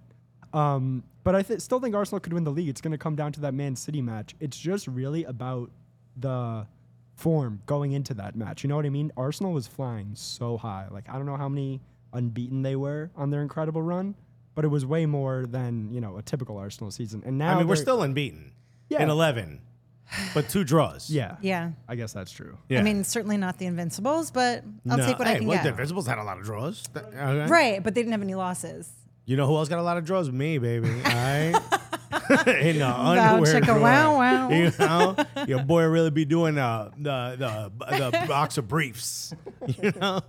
Um, 0.54 1.02
but 1.22 1.34
I 1.34 1.42
th- 1.42 1.60
still 1.60 1.80
think 1.80 1.94
Arsenal 1.94 2.20
could 2.20 2.32
win 2.32 2.44
the 2.44 2.50
league. 2.50 2.68
It's 2.70 2.80
going 2.80 2.92
to 2.92 2.98
come 2.98 3.14
down 3.14 3.32
to 3.32 3.40
that 3.42 3.52
Man 3.52 3.76
City 3.76 4.00
match. 4.00 4.34
It's 4.40 4.56
just 4.56 4.86
really 4.86 5.24
about 5.24 5.70
the 6.16 6.66
form 7.14 7.60
going 7.66 7.92
into 7.92 8.14
that 8.14 8.36
match. 8.36 8.62
You 8.64 8.68
know 8.68 8.76
what 8.76 8.86
I 8.86 8.90
mean? 8.90 9.12
Arsenal 9.18 9.52
was 9.52 9.66
flying 9.66 10.12
so 10.14 10.56
high. 10.56 10.86
Like 10.90 11.10
I 11.10 11.14
don't 11.14 11.26
know 11.26 11.36
how 11.36 11.48
many 11.50 11.82
unbeaten 12.14 12.62
they 12.62 12.76
were 12.76 13.10
on 13.16 13.28
their 13.30 13.42
incredible 13.42 13.82
run, 13.82 14.14
but 14.56 14.64
it 14.64 14.68
was 14.68 14.84
way 14.84 15.06
more 15.06 15.46
than 15.46 15.92
you 15.92 16.00
know 16.00 16.16
a 16.16 16.22
typical 16.22 16.56
Arsenal 16.56 16.90
season. 16.90 17.22
And 17.24 17.38
now 17.38 17.54
I 17.54 17.58
mean, 17.58 17.68
we're 17.68 17.76
still 17.76 18.02
unbeaten 18.02 18.50
Yeah. 18.88 19.02
in 19.04 19.10
11, 19.10 19.60
but 20.34 20.48
two 20.48 20.64
draws. 20.64 21.08
yeah 21.10 21.36
Yeah. 21.40 21.70
I 21.88 21.94
guess 21.94 22.12
that's 22.12 22.32
true. 22.32 22.58
Yeah. 22.68 22.80
I 22.80 22.82
mean, 22.82 23.04
certainly 23.04 23.36
not 23.36 23.58
the 23.58 23.66
Invincibles, 23.66 24.32
but 24.32 24.64
I'll 24.90 24.96
No, 24.98 25.06
take 25.06 25.18
what 25.20 25.28
hey, 25.28 25.34
I 25.34 25.38
can 25.38 25.46
well, 25.46 25.58
get. 25.58 25.62
The 25.64 25.70
Invincibles 25.70 26.06
had 26.08 26.18
a 26.18 26.24
lot 26.24 26.38
of 26.38 26.44
draws. 26.44 26.82
Okay. 26.96 27.46
Right, 27.46 27.82
but 27.84 27.94
they 27.94 28.00
didn't 28.00 28.12
have 28.12 28.22
any 28.22 28.34
losses. 28.34 28.90
You 29.26 29.36
know 29.36 29.46
who 29.46 29.56
else 29.56 29.68
got 29.68 29.78
a 29.78 29.82
lot 29.82 29.96
of 29.98 30.04
draws? 30.04 30.30
Me, 30.30 30.58
baby. 30.58 30.88
All 31.04 31.12
right. 31.12 31.54
in 32.46 32.78
the 32.78 32.86
underwear 32.88 33.60
chicka 33.60 33.64
drawer. 33.66 33.80
wow 33.80 34.18
wow. 34.18 34.48
You 34.50 34.72
know, 34.78 35.16
your 35.46 35.62
boy 35.64 35.84
really 35.84 36.10
be 36.10 36.24
doing 36.24 36.56
uh, 36.56 36.90
the 36.96 37.36
the 37.36 38.10
the 38.10 38.26
box 38.26 38.56
of 38.58 38.68
briefs. 38.68 39.34
You 39.66 39.92
know, 40.00 40.22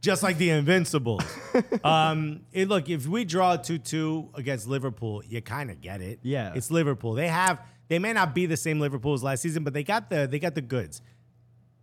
just 0.00 0.22
like 0.22 0.38
the 0.38 0.50
Invincibles. 0.50 1.22
Um, 1.82 2.40
it, 2.52 2.68
look, 2.68 2.90
if 2.90 3.06
we 3.06 3.24
draw 3.24 3.56
two 3.56 3.78
two 3.78 4.28
against 4.34 4.66
Liverpool, 4.68 5.22
you 5.26 5.40
kind 5.40 5.70
of 5.70 5.80
get 5.80 6.00
it. 6.02 6.18
Yeah. 6.22 6.52
it's 6.54 6.70
Liverpool. 6.70 7.14
They 7.14 7.28
have 7.28 7.60
they 7.88 7.98
may 7.98 8.12
not 8.12 8.34
be 8.34 8.44
the 8.46 8.56
same 8.58 8.78
Liverpool 8.78 9.14
as 9.14 9.22
last 9.22 9.40
season, 9.40 9.64
but 9.64 9.72
they 9.72 9.82
got 9.82 10.10
the 10.10 10.26
they 10.30 10.38
got 10.38 10.54
the 10.54 10.60
goods. 10.60 11.00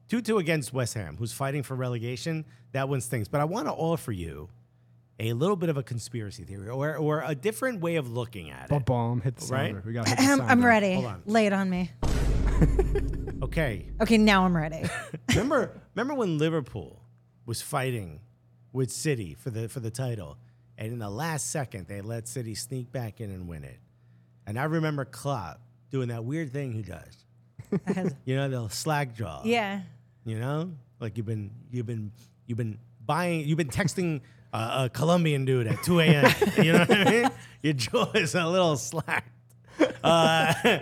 Two 0.10 0.22
two 0.22 0.38
against 0.38 0.74
West 0.74 0.93
Ham, 0.93 1.15
who's 1.17 1.34
fighting 1.34 1.63
for 1.63 1.75
relegation. 1.75 2.46
That 2.74 2.88
one 2.88 3.01
stings. 3.01 3.27
But 3.27 3.41
I 3.41 3.46
want 3.46 3.67
to 3.67 3.72
offer 3.74 4.12
you 4.12 4.50
a 5.20 5.34
little 5.34 5.55
bit 5.55 5.70
of 5.70 5.77
a 5.77 5.84
conspiracy 5.84 6.43
theory 6.43 6.70
or 6.70 6.96
or 6.98 7.24
a 7.25 7.34
different 7.34 7.82
way 7.82 7.96
of 7.96 8.12
looking 8.12 8.51
at 8.51 8.72
it. 8.72 8.86
bomb 8.86 9.22
hit 9.22 9.38
the 9.38 9.46
Right? 9.48 9.67
sounder. 9.74 9.84
We 9.88 9.93
got 9.93 10.05
the 10.05 10.12
I'm, 10.20 10.38
sounder. 10.38 10.43
I'm 10.43 10.63
ready. 10.65 10.93
Hold 10.93 11.05
on. 11.05 11.22
Lay 11.25 11.48
it 11.48 11.53
on 11.53 11.70
me. 11.70 11.89
Okay. 13.43 13.88
Okay, 14.01 14.17
now 14.17 14.46
I'm 14.46 14.55
ready. 14.55 14.84
remember 15.29 15.82
remember 15.96 16.13
when 16.13 16.38
Liverpool 16.38 17.01
was 17.45 17.62
fighting 17.62 18.19
with 18.71 18.91
City 18.91 19.33
for 19.35 19.50
the 19.50 19.69
for 19.69 19.79
the 19.79 19.91
title, 19.91 20.38
and 20.77 20.91
in 20.91 21.00
the 21.00 21.09
last 21.09 21.51
second 21.51 21.88
they 21.88 22.01
let 22.01 22.27
City 22.27 22.55
sneak 22.55 22.91
back 22.91 23.21
in 23.21 23.29
and 23.31 23.47
win 23.47 23.63
it. 23.63 23.79
And 24.45 24.59
I 24.59 24.63
remember 24.65 25.05
Klopp 25.05 25.62
doing 25.91 26.09
that 26.09 26.23
weird 26.25 26.51
thing 26.51 26.71
he 26.71 26.81
does. 26.81 27.17
You 28.25 28.35
know, 28.35 28.50
the 28.50 28.69
slack 28.69 29.15
jaw. 29.15 29.41
yeah. 29.43 29.81
You 30.25 30.39
know, 30.39 30.71
like 31.00 31.17
you've 31.17 31.25
been 31.25 31.51
you've 31.71 31.85
been 31.88 32.12
you've 32.45 32.57
been 32.57 32.77
buying 33.05 33.47
you've 33.47 33.57
been 33.57 33.67
texting 33.69 34.21
a, 34.53 34.85
a 34.85 34.89
Colombian 34.93 35.43
dude 35.43 35.67
at 35.67 35.81
2 35.83 36.00
a.m. 36.01 36.31
you 36.63 36.71
know 36.71 36.79
what 36.79 36.91
I 36.91 37.12
mean? 37.12 37.29
Your 37.62 37.73
jaw 37.73 38.12
is 38.13 38.35
a 38.35 38.45
little 38.47 38.77
slack. 38.77 39.25
Uh, 40.03 40.53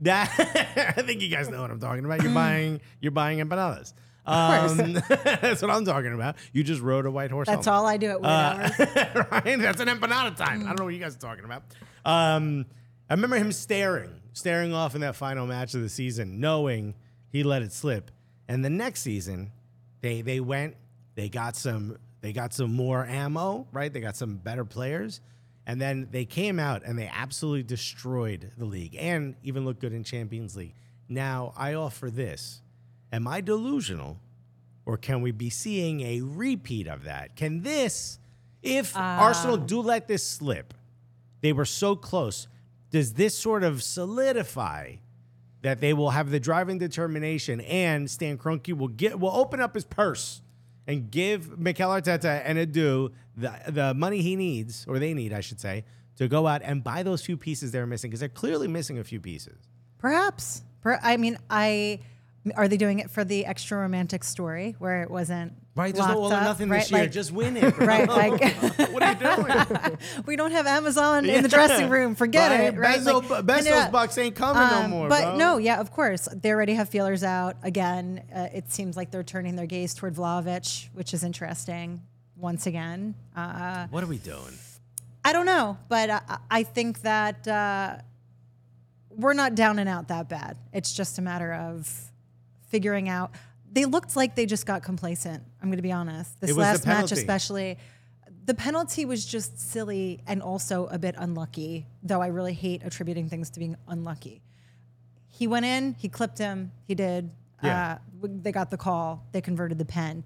that 0.00 0.94
I 0.96 1.02
think 1.02 1.20
you 1.22 1.28
guys 1.28 1.48
know 1.48 1.60
what 1.60 1.70
I'm 1.70 1.78
talking 1.80 2.04
about. 2.04 2.22
You're 2.22 2.32
buying 2.34 2.80
you're 3.00 3.12
buying 3.12 3.38
empanadas. 3.38 3.92
Um, 4.24 4.92
that's 5.08 5.62
what 5.62 5.70
I'm 5.70 5.84
talking 5.84 6.12
about. 6.14 6.36
You 6.52 6.62
just 6.62 6.80
rode 6.80 7.06
a 7.06 7.10
white 7.10 7.30
horse. 7.30 7.48
That's 7.48 7.66
home. 7.66 7.74
all 7.74 7.86
I 7.86 7.96
do 7.96 8.10
at 8.10 8.20
weird 8.20 8.32
hours. 8.32 8.78
right? 9.32 9.58
That's 9.58 9.80
an 9.80 9.88
empanada 9.88 10.36
time. 10.36 10.62
I 10.62 10.66
don't 10.66 10.78
know 10.78 10.84
what 10.84 10.94
you 10.94 11.00
guys 11.00 11.16
are 11.16 11.18
talking 11.18 11.44
about. 11.44 11.64
Um, 12.04 12.66
I 13.10 13.14
remember 13.14 13.36
him 13.36 13.52
staring, 13.52 14.10
staring 14.32 14.72
off 14.72 14.94
in 14.94 15.00
that 15.00 15.16
final 15.16 15.46
match 15.46 15.74
of 15.74 15.82
the 15.82 15.88
season, 15.88 16.40
knowing 16.40 16.94
he 17.30 17.42
let 17.42 17.62
it 17.62 17.72
slip. 17.72 18.10
And 18.48 18.64
the 18.64 18.70
next 18.70 19.00
season, 19.02 19.52
they 20.02 20.20
they 20.22 20.40
went 20.40 20.76
They 21.14 21.28
got 21.28 21.56
some. 21.56 21.98
They 22.20 22.32
got 22.32 22.54
some 22.54 22.72
more 22.72 23.04
ammo, 23.04 23.66
right? 23.72 23.92
They 23.92 23.98
got 24.00 24.16
some 24.16 24.36
better 24.36 24.64
players, 24.64 25.20
and 25.66 25.80
then 25.80 26.06
they 26.12 26.24
came 26.24 26.60
out 26.60 26.82
and 26.84 26.96
they 26.96 27.10
absolutely 27.12 27.64
destroyed 27.64 28.52
the 28.56 28.64
league, 28.64 28.94
and 28.96 29.34
even 29.42 29.64
looked 29.64 29.80
good 29.80 29.92
in 29.92 30.04
Champions 30.04 30.54
League. 30.56 30.74
Now 31.08 31.52
I 31.56 31.74
offer 31.74 32.10
this: 32.12 32.62
Am 33.12 33.28
I 33.28 33.42
delusional, 33.42 34.18
or 34.86 34.96
can 34.96 35.20
we 35.20 35.30
be 35.30 35.50
seeing 35.50 36.00
a 36.00 36.22
repeat 36.22 36.88
of 36.88 37.04
that? 37.04 37.36
Can 37.36 37.62
this, 37.62 38.18
if 38.62 38.94
ah. 38.96 39.20
Arsenal 39.20 39.58
do 39.58 39.80
let 39.80 40.08
this 40.08 40.26
slip, 40.26 40.72
they 41.42 41.52
were 41.52 41.66
so 41.66 41.94
close. 41.94 42.48
Does 42.90 43.14
this 43.14 43.36
sort 43.36 43.64
of 43.64 43.82
solidify 43.82 44.96
that 45.62 45.80
they 45.80 45.92
will 45.92 46.10
have 46.10 46.30
the 46.30 46.40
driving 46.40 46.78
determination 46.78 47.60
and 47.62 48.10
Stan 48.10 48.36
Kroenke 48.36 48.76
will 48.76 48.88
get 48.88 49.18
will 49.18 49.30
open 49.30 49.60
up 49.60 49.74
his 49.74 49.84
purse 49.84 50.42
and 50.86 51.10
give 51.10 51.58
Mikel 51.58 51.88
Arteta 51.88 52.42
and 52.44 52.58
Edu 52.58 53.12
the 53.36 53.52
the 53.68 53.94
money 53.94 54.22
he 54.22 54.36
needs 54.36 54.84
or 54.88 54.98
they 54.98 55.14
need, 55.14 55.32
I 55.32 55.40
should 55.40 55.60
say, 55.60 55.84
to 56.16 56.28
go 56.28 56.46
out 56.46 56.62
and 56.62 56.82
buy 56.82 57.02
those 57.02 57.24
few 57.24 57.36
pieces 57.36 57.70
they're 57.72 57.86
missing 57.86 58.10
because 58.10 58.20
they're 58.20 58.28
clearly 58.28 58.68
missing 58.68 58.98
a 58.98 59.04
few 59.04 59.20
pieces. 59.20 59.56
Perhaps. 59.98 60.62
Per- 60.80 61.00
I 61.00 61.16
mean, 61.16 61.38
I 61.48 62.00
are 62.56 62.66
they 62.68 62.76
doing 62.76 62.98
it 62.98 63.10
for 63.10 63.24
the 63.24 63.46
extra 63.46 63.78
romantic 63.78 64.24
story 64.24 64.74
where 64.78 65.02
it 65.02 65.10
wasn't 65.10 65.52
Right, 65.74 65.94
there's 65.94 66.06
no 66.06 66.18
all 66.20 66.26
or 66.26 66.40
nothing 66.40 66.68
right? 66.68 66.80
this 66.80 66.90
year. 66.90 67.00
Like, 67.02 67.12
Just 67.12 67.32
win 67.32 67.56
it. 67.56 67.74
bro. 67.74 67.86
right, 67.86 68.06
like 68.08 68.42
what 68.92 69.02
are 69.02 69.12
you 69.12 69.36
doing? 69.78 69.98
we 70.26 70.36
don't 70.36 70.50
have 70.50 70.66
Amazon 70.66 71.24
in 71.24 71.42
the 71.42 71.48
dressing 71.48 71.88
room. 71.88 72.14
Forget 72.14 72.50
Right? 72.50 72.74
it. 72.74 72.76
Right? 72.76 73.00
Bezos, 73.00 73.30
Like, 73.30 73.46
Bezos 73.46 73.64
yeah. 73.64 73.88
bucks 73.90 74.18
ain't 74.18 74.34
coming 74.36 74.62
no 74.68 74.82
Um, 74.84 74.90
more. 74.90 75.08
But 75.08 75.22
bro. 75.22 75.36
no, 75.36 75.56
yeah, 75.58 75.80
of 75.80 75.90
course. 75.90 76.28
They 76.34 76.50
already 76.50 76.74
have 76.74 76.88
feelers 76.90 77.24
out. 77.24 77.56
Again, 77.62 78.22
uh, 78.34 78.48
it 78.52 78.70
seems 78.70 78.96
like 78.98 79.10
they're 79.10 79.22
turning 79.22 79.56
their 79.56 79.66
gaze 79.66 79.94
toward 79.94 80.14
Vlahovic, 80.14 80.88
which 80.92 81.14
is 81.14 81.24
interesting 81.24 82.02
once 82.36 82.66
again. 82.66 83.14
Uh, 83.34 83.86
What 83.88 84.04
are 84.04 84.08
we 84.08 84.18
doing? 84.18 84.58
I 85.24 85.32
don't 85.32 85.46
know, 85.46 85.78
but 85.88 86.10
I, 86.10 86.20
I 86.50 86.62
think 86.64 87.00
that 87.02 87.48
uh, 87.48 87.96
we're 89.10 89.32
not 89.34 89.54
down 89.54 89.78
and 89.78 89.88
out 89.88 90.08
that 90.08 90.28
bad. 90.28 90.58
It's 90.72 90.92
just 90.92 91.18
a 91.18 91.22
matter 91.22 91.52
of 91.54 92.10
figuring 92.72 93.08
out. 93.08 93.30
They 93.70 93.84
looked 93.84 94.16
like 94.16 94.34
they 94.34 94.46
just 94.46 94.66
got 94.66 94.82
complacent. 94.82 95.42
I'm 95.62 95.68
going 95.68 95.76
to 95.78 95.82
be 95.82 95.92
honest. 95.92 96.40
This 96.40 96.50
It 96.50 96.56
was 96.56 96.66
the 96.66 96.72
last 96.72 96.86
match, 96.86 97.12
especially, 97.12 97.78
the 98.44 98.54
penalty 98.54 99.04
was 99.04 99.24
just 99.24 99.60
silly 99.60 100.20
and 100.26 100.42
also 100.42 100.86
a 100.86 100.98
bit 100.98 101.14
unlucky. 101.16 101.86
Though 102.02 102.20
I 102.20 102.26
really 102.26 102.54
hate 102.54 102.82
attributing 102.84 103.28
things 103.28 103.50
to 103.50 103.60
being 103.60 103.76
unlucky. 103.86 104.42
He 105.28 105.46
went 105.46 105.64
in, 105.64 105.94
he 105.98 106.08
clipped 106.08 106.38
him, 106.38 106.72
he 106.88 106.94
did. 106.94 107.30
Yeah. 107.62 107.98
Uh, 108.22 108.28
they 108.42 108.50
got 108.52 108.70
the 108.70 108.76
call, 108.76 109.24
they 109.32 109.40
converted 109.40 109.78
the 109.78 109.84
pen. 109.84 110.24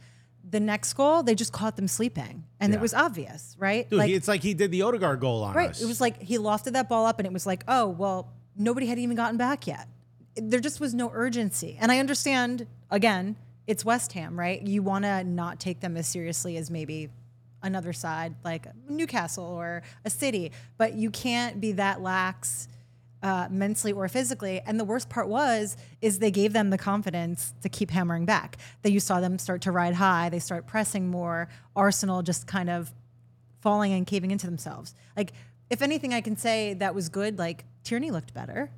The 0.48 0.60
next 0.60 0.94
goal, 0.94 1.22
they 1.22 1.34
just 1.34 1.52
caught 1.52 1.76
them 1.76 1.88
sleeping, 1.88 2.44
and 2.60 2.72
Yeah. 2.72 2.78
it 2.78 2.82
was 2.82 2.94
obvious, 2.94 3.56
right? 3.58 3.88
Dude, 3.90 3.98
Like- 3.98 4.10
it's 4.10 4.28
like 4.28 4.42
he 4.42 4.54
did 4.54 4.70
the 4.70 4.82
Odegaard 4.82 5.20
goal 5.20 5.42
on 5.42 5.54
Right. 5.54 5.70
us. 5.70 5.82
It 5.82 5.86
was 5.86 6.00
like 6.00 6.22
he 6.22 6.38
lofted 6.38 6.72
that 6.72 6.88
ball 6.88 7.04
up 7.04 7.18
and 7.18 7.26
it 7.26 7.32
was 7.32 7.46
like, 7.46 7.64
oh, 7.68 7.88
well, 7.88 8.32
nobody 8.56 8.86
had 8.86 8.98
even 8.98 9.16
gotten 9.16 9.36
back 9.36 9.66
yet. 9.66 9.88
There 10.36 10.60
just 10.60 10.80
was 10.80 10.94
no 10.94 11.10
urgency. 11.14 11.76
And 11.80 11.90
I 11.90 11.98
understand, 11.98 12.66
again, 12.90 13.36
it's 13.66 13.84
West 13.84 14.12
Ham, 14.12 14.38
right? 14.38 14.62
You 14.62 14.82
want 14.82 15.04
to 15.04 15.24
not 15.24 15.58
take 15.58 15.80
them 15.80 15.96
as 15.96 16.06
seriously 16.06 16.56
as 16.56 16.70
maybe 16.70 17.08
another 17.62 17.92
side 17.92 18.34
like 18.44 18.66
Newcastle 18.88 19.44
or 19.44 19.82
a 20.04 20.10
city, 20.10 20.52
but 20.78 20.94
you 20.94 21.10
can't 21.10 21.60
be 21.60 21.72
that 21.72 22.00
lax 22.00 22.68
uh, 23.22 23.48
mentally 23.50 23.92
or 23.92 24.06
physically. 24.08 24.60
And 24.64 24.78
the 24.78 24.84
worst 24.84 25.08
part 25.08 25.28
was, 25.28 25.76
is 26.00 26.18
they 26.18 26.30
gave 26.30 26.52
them 26.52 26.70
the 26.70 26.78
confidence 26.78 27.54
to 27.62 27.68
keep 27.68 27.90
hammering 27.90 28.24
back. 28.24 28.58
That 28.82 28.92
you 28.92 29.00
saw 29.00 29.20
them 29.20 29.38
start 29.38 29.62
to 29.62 29.72
ride 29.72 29.94
high. 29.94 30.28
They 30.28 30.38
start 30.38 30.66
pressing 30.66 31.08
more. 31.08 31.48
Arsenal 31.74 32.22
just 32.22 32.46
kind 32.46 32.70
of 32.70 32.92
falling 33.60 33.92
and 33.92 34.06
caving 34.06 34.30
into 34.30 34.46
themselves. 34.46 34.94
Like, 35.16 35.32
if 35.70 35.82
anything, 35.82 36.14
I 36.14 36.20
can 36.20 36.36
say 36.36 36.74
that 36.74 36.94
was 36.94 37.08
good. 37.08 37.38
Like 37.38 37.64
Tierney 37.82 38.12
looked 38.12 38.32
better. 38.32 38.70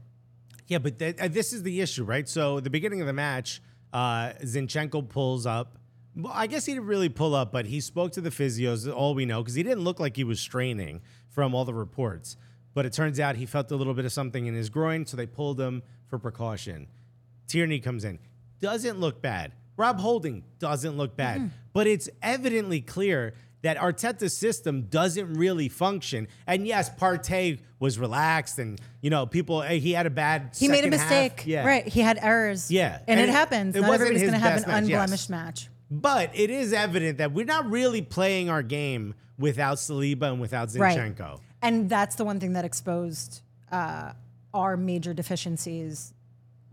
Yeah, 0.68 0.78
but 0.78 0.98
th- 0.98 1.16
uh, 1.18 1.28
this 1.28 1.52
is 1.52 1.62
the 1.62 1.80
issue, 1.80 2.04
right? 2.04 2.28
So 2.28 2.60
the 2.60 2.70
beginning 2.70 3.00
of 3.00 3.06
the 3.06 3.12
match, 3.12 3.60
uh, 3.92 4.32
Zinchenko 4.42 5.08
pulls 5.08 5.46
up. 5.46 5.78
Well, 6.14 6.32
I 6.34 6.46
guess 6.46 6.66
he 6.66 6.74
didn't 6.74 6.86
really 6.88 7.08
pull 7.08 7.34
up, 7.34 7.52
but 7.52 7.66
he 7.66 7.80
spoke 7.80 8.12
to 8.12 8.20
the 8.20 8.30
physios. 8.30 8.92
All 8.92 9.14
we 9.14 9.24
know, 9.24 9.42
because 9.42 9.54
he 9.54 9.62
didn't 9.62 9.82
look 9.84 9.98
like 9.98 10.16
he 10.16 10.24
was 10.24 10.40
straining 10.40 11.00
from 11.30 11.54
all 11.54 11.64
the 11.64 11.74
reports. 11.74 12.36
But 12.74 12.86
it 12.86 12.92
turns 12.92 13.18
out 13.18 13.36
he 13.36 13.46
felt 13.46 13.70
a 13.70 13.76
little 13.76 13.94
bit 13.94 14.04
of 14.04 14.12
something 14.12 14.46
in 14.46 14.54
his 14.54 14.68
groin, 14.68 15.06
so 15.06 15.16
they 15.16 15.26
pulled 15.26 15.58
him 15.60 15.82
for 16.06 16.18
precaution. 16.18 16.86
Tierney 17.46 17.80
comes 17.80 18.04
in, 18.04 18.18
doesn't 18.60 19.00
look 19.00 19.22
bad. 19.22 19.52
Rob 19.76 20.00
Holding 20.00 20.44
doesn't 20.58 20.96
look 20.96 21.16
bad, 21.16 21.50
but 21.72 21.86
it's 21.86 22.08
evidently 22.20 22.80
clear 22.80 23.34
that 23.62 23.76
Arteta's 23.76 24.36
system 24.36 24.82
doesn't 24.82 25.34
really 25.34 25.68
function. 25.68 26.28
And 26.46 26.66
yes, 26.66 26.90
Partey 26.90 27.60
was 27.80 27.98
relaxed, 27.98 28.58
and 28.58 28.80
you 29.00 29.10
know, 29.10 29.26
people 29.26 29.62
eh, 29.62 29.74
he 29.74 29.92
had 29.92 30.06
a 30.06 30.10
bad. 30.10 30.50
He 30.56 30.68
made 30.68 30.80
a 30.80 30.82
second 30.84 30.98
half. 30.98 31.10
mistake. 31.10 31.42
Yeah, 31.46 31.66
Right. 31.66 31.86
He 31.88 32.00
had 32.00 32.18
errors. 32.22 32.70
Yeah. 32.70 32.98
And, 33.06 33.18
And 33.18 33.20
it 33.20 33.28
it- 33.28 33.32
happens. 33.32 33.74
it 33.76 33.80
Not 33.80 33.88
wasn't 33.88 34.10
everybody's 34.10 34.30
going 34.30 34.40
to 34.42 34.48
have 34.48 34.62
an 34.62 34.68
match, 34.68 34.84
yes. 34.88 35.00
unblemished 35.00 35.30
match. 35.30 35.68
But 35.90 36.30
it 36.34 36.50
is 36.50 36.72
evident 36.72 37.18
that 37.18 37.32
we're 37.32 37.46
not 37.46 37.70
really 37.70 38.02
playing 38.02 38.50
our 38.50 38.62
game 38.62 39.14
without 39.38 39.78
Saliba 39.78 40.24
and 40.30 40.40
without 40.40 40.74
Right. 40.74 40.96
Zinchenko. 40.98 41.40
And 41.62 41.88
that's 41.88 42.16
the 42.16 42.24
one 42.24 42.38
thing 42.40 42.52
that 42.52 42.64
exposed 42.64 43.40
uh, 43.72 44.12
our 44.54 44.76
major 44.76 45.14
deficiencies 45.14 46.12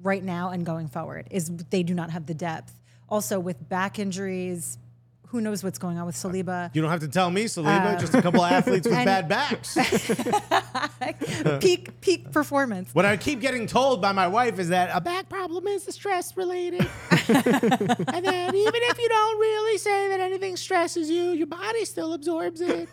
right 0.01 0.23
now 0.23 0.49
and 0.49 0.65
going 0.65 0.87
forward 0.87 1.27
is 1.31 1.49
they 1.69 1.81
do 1.83 1.93
not 1.93 2.09
have 2.11 2.25
the 2.25 2.33
depth. 2.33 2.79
Also, 3.07 3.39
with 3.39 3.67
back 3.69 3.99
injuries, 3.99 4.77
who 5.35 5.41
knows 5.41 5.65
what's 5.65 5.77
going 5.77 5.97
on 5.99 6.05
with 6.05 6.15
Saliba? 6.15 6.73
You 6.73 6.81
don't 6.81 6.89
have 6.89 7.01
to 7.01 7.09
tell 7.09 7.29
me, 7.29 7.43
Saliba. 7.43 7.95
Uh, 7.95 7.99
just 7.99 8.15
a 8.15 8.21
couple 8.21 8.43
athletes 8.45 8.87
with 8.87 8.95
bad 8.95 9.27
backs. 9.27 9.77
peak 11.59 11.99
peak 11.99 12.31
performance. 12.31 12.95
What 12.95 13.05
I 13.05 13.17
keep 13.17 13.41
getting 13.41 13.67
told 13.67 14.01
by 14.01 14.13
my 14.13 14.29
wife 14.29 14.59
is 14.59 14.69
that 14.69 14.89
a 14.93 15.01
back 15.01 15.27
problem 15.27 15.67
is 15.67 15.83
stress 15.89 16.37
related. 16.37 16.79
and 17.27 18.25
then 18.25 18.55
even 18.55 18.81
if 18.81 18.97
you 18.97 19.09
don't 19.09 19.39
really 19.39 19.77
say 19.77 20.07
that 20.07 20.21
anything 20.21 20.55
stresses 20.55 21.09
you, 21.09 21.31
your 21.31 21.47
body 21.47 21.83
still 21.83 22.13
absorbs 22.13 22.61
it. 22.61 22.87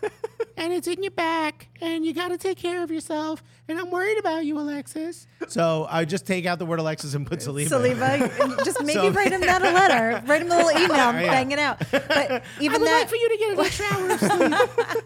and 0.57 0.73
it's 0.73 0.87
in 0.87 1.01
your 1.01 1.11
back. 1.11 1.69
And 1.79 2.05
you 2.05 2.13
got 2.13 2.27
to 2.27 2.37
take 2.37 2.57
care 2.57 2.83
of 2.83 2.91
yourself. 2.91 3.41
And 3.69 3.79
I'm 3.79 3.89
worried 3.91 4.17
about 4.19 4.45
you, 4.45 4.59
Alexis. 4.59 5.25
So 5.47 5.87
I 5.89 6.03
just 6.03 6.27
take 6.27 6.45
out 6.45 6.59
the 6.59 6.65
word 6.65 6.79
Alexis 6.79 7.13
and 7.13 7.25
put 7.25 7.39
Saliba. 7.39 7.67
Saliba, 7.69 8.65
just 8.65 8.81
maybe 8.83 8.93
So- 8.99 9.09
write 9.11 9.31
him 9.31 9.41
that 9.41 9.61
a 9.61 9.71
letter, 9.71 10.21
write 10.27 10.41
him 10.41 10.51
a 10.51 10.57
little 10.57 10.71
email, 10.71 10.87
Yeah. 11.21 11.31
bang 11.31 11.51
it 11.51 11.59
out. 11.59 11.79
But 11.91 12.43
even 12.59 12.75
I 12.75 12.79
would 12.79 12.87
that, 12.87 12.99
like 13.01 13.09
for 13.09 13.15
you 13.15 13.29
to 13.29 13.37
get 13.37 13.51
an 13.53 13.59
extra 13.65 13.85
hour 13.85 14.11
of 14.11 14.19
sleep. 14.19 15.03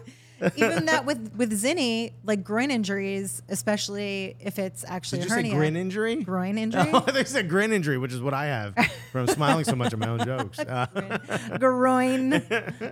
even 0.56 0.84
that 0.86 1.04
with 1.04 1.32
with 1.36 1.52
Zinni, 1.60 2.12
like 2.24 2.42
groin 2.44 2.70
injuries, 2.70 3.42
especially 3.48 4.36
if 4.40 4.58
it's 4.58 4.84
actually 4.86 5.18
Did 5.20 5.26
a 5.26 5.28
you 5.28 5.30
say 5.30 5.36
hernia. 5.50 5.54
grin 5.56 5.76
injury? 5.76 6.22
Groin 6.22 6.58
injury. 6.64 6.90
Oh, 6.92 6.98
I 6.98 7.12
think 7.12 7.16
it's 7.28 7.42
grin 7.42 7.72
injury, 7.72 7.98
which 7.98 8.12
is 8.12 8.20
what 8.20 8.34
I 8.34 8.46
have 8.46 8.74
from 9.12 9.26
smiling 9.28 9.64
so 9.64 9.74
much 9.76 9.92
at 9.92 9.98
my 10.00 10.08
own 10.08 10.24
jokes. 10.24 10.58
Uh, 10.60 10.86
groin. 11.58 12.34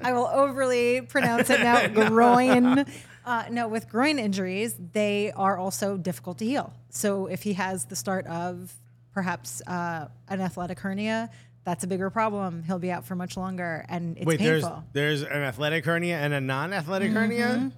I 0.02 0.12
will 0.12 0.26
overly 0.26 1.00
pronounce 1.02 1.50
it 1.50 1.61
now. 1.61 1.87
Groin. 2.08 2.85
Uh, 3.26 3.45
no, 3.50 3.66
with 3.68 3.88
groin 3.88 4.18
injuries, 4.21 4.75
they 4.92 5.33
are 5.33 5.59
also 5.59 5.97
difficult 5.97 6.38
to 6.38 6.45
heal. 6.45 6.73
So 6.90 7.26
if 7.26 7.42
he 7.42 7.54
has 7.54 7.85
the 7.87 7.97
start 7.97 8.25
of 8.28 8.73
perhaps 9.12 9.61
uh, 9.66 10.06
an 10.28 10.40
athletic 10.40 10.78
hernia, 10.78 11.28
that's 11.64 11.83
a 11.83 11.88
bigger 11.88 12.09
problem. 12.11 12.62
He'll 12.62 12.78
be 12.78 12.92
out 12.92 13.04
for 13.04 13.16
much 13.16 13.37
longer, 13.37 13.85
and 13.88 14.16
it's 14.16 14.25
wait, 14.26 14.38
there's 14.38 14.62
painful. 14.62 14.85
there's 14.92 15.23
an 15.23 15.42
athletic 15.42 15.85
hernia 15.85 16.16
and 16.18 16.33
a 16.33 16.40
non-athletic 16.40 17.09
Mm-hmm. 17.11 17.16
hernia. 17.16 17.73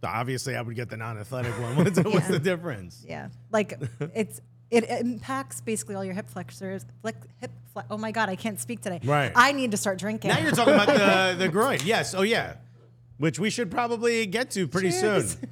So 0.00 0.08
obviously, 0.08 0.56
I 0.56 0.62
would 0.62 0.74
get 0.74 0.88
the 0.88 0.96
non-athletic 0.96 1.52
one. 1.60 1.76
What's, 1.84 1.98
what's 2.02 2.28
the 2.28 2.38
difference? 2.38 3.04
yeah, 3.06 3.28
like 3.52 3.78
it's 4.14 4.40
it 4.70 4.84
impacts 4.88 5.60
basically 5.60 5.94
all 5.94 6.04
your 6.04 6.14
hip 6.14 6.30
flexors. 6.30 6.86
Like 7.02 7.16
hip. 7.40 7.50
Fle- 7.74 7.80
oh 7.90 7.98
my 7.98 8.10
god, 8.12 8.28
I 8.30 8.36
can't 8.36 8.58
speak 8.58 8.80
today. 8.80 9.00
Right. 9.04 9.32
I 9.34 9.52
need 9.52 9.70
to 9.72 9.76
start 9.76 9.98
drinking. 9.98 10.28
Now 10.30 10.38
you're 10.38 10.52
talking 10.52 10.74
about 10.74 10.86
the 10.88 11.36
the 11.44 11.48
groin. 11.50 11.80
Yes. 11.84 12.14
Oh 12.14 12.22
yeah. 12.22 12.54
Which 13.18 13.38
we 13.38 13.50
should 13.50 13.70
probably 13.70 14.26
get 14.26 14.50
to 14.52 14.66
pretty 14.66 14.90
Cheers. 14.90 15.32
soon. 15.32 15.50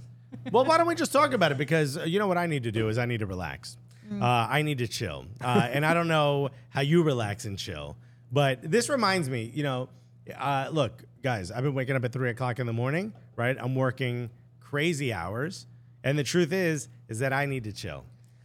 Well, 0.50 0.64
why 0.64 0.76
don't 0.76 0.87
we 0.87 0.95
just 0.95 1.12
talk 1.12 1.33
about 1.33 1.52
it? 1.52 1.59
Because 1.59 1.97
uh, 1.97 2.02
you 2.02 2.19
know 2.19 2.26
what 2.26 2.38
I 2.38 2.47
need 2.47 2.64
to 2.64 2.73
do 2.73 2.88
is 2.88 2.99
I 2.99 3.07
need 3.07 3.21
to 3.21 3.26
relax. 3.26 3.76
Mm. 4.11 4.21
Uh, 4.23 4.49
I 4.50 4.62
need 4.62 4.78
to 4.78 4.88
chill, 4.88 5.26
uh, 5.40 5.69
and 5.71 5.87
I 5.87 5.95
don't 5.95 6.09
know 6.09 6.50
how 6.71 6.81
you 6.81 7.02
relax 7.02 7.45
and 7.45 7.57
chill. 7.57 7.97
But 8.33 8.59
this 8.69 8.88
reminds 8.88 9.28
me, 9.31 9.50
you 9.54 9.62
know, 9.62 9.88
uh, 10.37 10.69
look, 10.73 11.04
guys, 11.23 11.50
I've 11.50 11.62
been 11.62 11.75
waking 11.75 11.95
up 11.95 12.04
at 12.04 12.12
three 12.12 12.31
o'clock 12.31 12.59
in 12.59 12.66
the 12.66 12.73
morning. 12.73 13.12
Right, 13.37 13.57
I'm 13.59 13.75
working 13.75 14.31
crazy 14.61 15.12
hours, 15.12 15.66
and 16.02 16.19
the 16.19 16.25
truth 16.25 16.52
is, 16.52 16.88
is 17.09 17.21
that 17.21 17.33
I 17.33 17.47
need 17.47 17.64
to 17.64 17.73
chill. 17.73 18.04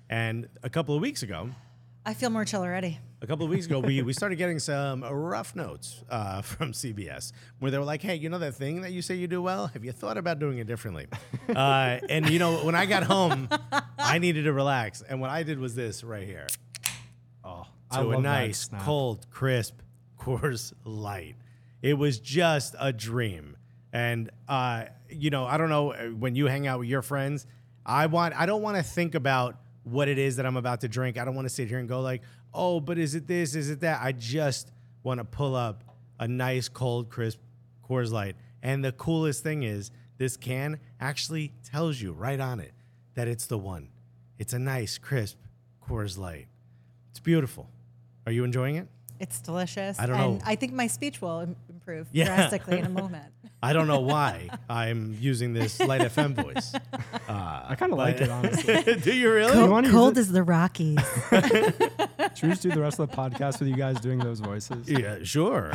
And 0.09 0.47
a 0.63 0.69
couple 0.69 0.95
of 0.95 1.01
weeks 1.01 1.23
ago, 1.23 1.49
I 2.05 2.13
feel 2.13 2.29
more 2.29 2.45
chill 2.45 2.61
already. 2.61 2.99
A 3.21 3.27
couple 3.27 3.45
of 3.45 3.51
weeks 3.51 3.65
ago, 3.65 3.79
we, 3.79 4.01
we 4.01 4.13
started 4.13 4.35
getting 4.35 4.59
some 4.59 5.03
rough 5.03 5.55
notes 5.55 6.03
uh, 6.09 6.41
from 6.43 6.71
CBS 6.71 7.31
where 7.59 7.71
they 7.71 7.77
were 7.77 7.83
like, 7.83 8.01
hey, 8.01 8.15
you 8.15 8.29
know 8.29 8.39
that 8.39 8.55
thing 8.55 8.81
that 8.81 8.91
you 8.91 9.01
say 9.01 9.15
you 9.15 9.27
do 9.27 9.41
well? 9.41 9.67
Have 9.67 9.83
you 9.83 9.91
thought 9.91 10.17
about 10.17 10.39
doing 10.39 10.59
it 10.59 10.67
differently? 10.67 11.07
uh, 11.55 11.99
and, 12.09 12.29
you 12.29 12.39
know, 12.39 12.57
when 12.57 12.75
I 12.75 12.85
got 12.85 13.03
home, 13.03 13.49
I 13.97 14.19
needed 14.19 14.43
to 14.43 14.53
relax. 14.53 15.01
And 15.01 15.19
what 15.19 15.29
I 15.29 15.43
did 15.43 15.59
was 15.59 15.75
this 15.75 16.03
right 16.03 16.27
here. 16.27 16.47
Oh, 17.43 17.65
To 17.93 18.11
a 18.11 18.21
nice, 18.21 18.69
cold, 18.81 19.25
crisp 19.31 19.81
Coors 20.19 20.73
Light. 20.83 21.35
It 21.81 21.93
was 21.93 22.19
just 22.19 22.75
a 22.79 22.91
dream. 22.91 23.55
And 23.93 24.29
uh, 24.47 24.85
you 25.09 25.29
know, 25.29 25.45
I 25.45 25.57
don't 25.57 25.69
know 25.69 25.93
uh, 25.93 26.07
when 26.07 26.35
you 26.35 26.47
hang 26.47 26.67
out 26.67 26.79
with 26.79 26.89
your 26.89 27.01
friends, 27.01 27.47
I 27.85 28.07
want 28.07 28.35
I 28.35 28.45
don't 28.45 28.61
want 28.61 28.75
to 28.75 28.83
think 28.83 29.15
about 29.15 29.55
what 29.83 30.07
it 30.09 30.17
is 30.17 30.35
that 30.35 30.45
I'm 30.45 30.57
about 30.57 30.81
to 30.81 30.87
drink. 30.89 31.17
I 31.17 31.23
don't 31.23 31.35
want 31.35 31.47
to 31.47 31.53
sit 31.53 31.69
here 31.69 31.79
and 31.79 31.87
go 31.87 32.01
like, 32.01 32.21
"Oh, 32.57 32.79
but 32.79 32.97
is 32.97 33.15
it 33.15 33.27
this? 33.27 33.55
Is 33.55 33.69
it 33.69 33.81
that?" 33.81 34.01
I 34.01 34.11
just 34.11 34.71
want 35.03 35.19
to 35.19 35.23
pull 35.23 35.55
up 35.55 35.83
a 36.19 36.27
nice 36.27 36.67
cold 36.67 37.09
crisp 37.09 37.39
Coors 37.87 38.11
Light. 38.11 38.35
And 38.61 38.83
the 38.83 38.91
coolest 38.91 39.43
thing 39.43 39.63
is 39.63 39.91
this 40.17 40.35
can 40.35 40.79
actually 40.99 41.53
tells 41.63 42.01
you 42.01 42.11
right 42.11 42.39
on 42.39 42.59
it 42.59 42.73
that 43.13 43.27
it's 43.27 43.45
the 43.45 43.57
one. 43.57 43.89
It's 44.37 44.53
a 44.53 44.59
nice 44.59 44.97
crisp 44.97 45.37
Coors 45.87 46.17
Light. 46.17 46.47
It's 47.11 47.19
beautiful. 47.19 47.69
Are 48.25 48.31
you 48.31 48.43
enjoying 48.43 48.75
it? 48.75 48.87
It's 49.19 49.39
delicious. 49.39 49.99
I 49.99 50.05
don't 50.05 50.15
and 50.17 50.39
know. 50.39 50.43
I 50.45 50.55
think 50.55 50.73
my 50.73 50.87
speech 50.87 51.21
will 51.21 51.55
improve 51.87 52.07
Yeah. 52.11 52.25
drastically 52.25 52.79
in 52.79 52.85
a 52.85 52.89
moment. 53.01 53.25
I 53.63 53.73
don't 53.73 53.87
know 53.87 54.01
why 54.01 54.49
I'm 54.69 55.15
using 55.19 55.53
this 55.53 55.79
Light 55.79 56.01
FM 56.01 56.35
voice. 56.43 56.73
I 57.29 57.75
kind 57.77 57.91
of 57.91 57.97
like 57.97 58.21
it, 58.21 58.29
honestly. 58.29 58.95
Do 58.95 59.13
you 59.13 59.31
really? 59.31 59.51
You 59.53 59.59
Cold, 59.59 59.69
wanna 59.71 59.87
use 59.87 59.95
cold 59.95 60.17
it? 60.17 60.21
as 60.21 60.31
the 60.31 60.43
Rockies. 60.43 60.99
Should 61.31 62.43
we 62.43 62.49
just 62.49 62.61
do 62.61 62.69
the 62.71 62.81
rest 62.81 62.99
of 62.99 63.09
the 63.09 63.15
podcast 63.17 63.59
with 63.59 63.69
you 63.69 63.75
guys 63.75 63.99
doing 63.99 64.19
those 64.19 64.39
voices? 64.39 64.89
Yeah, 64.89 65.19
sure. 65.23 65.71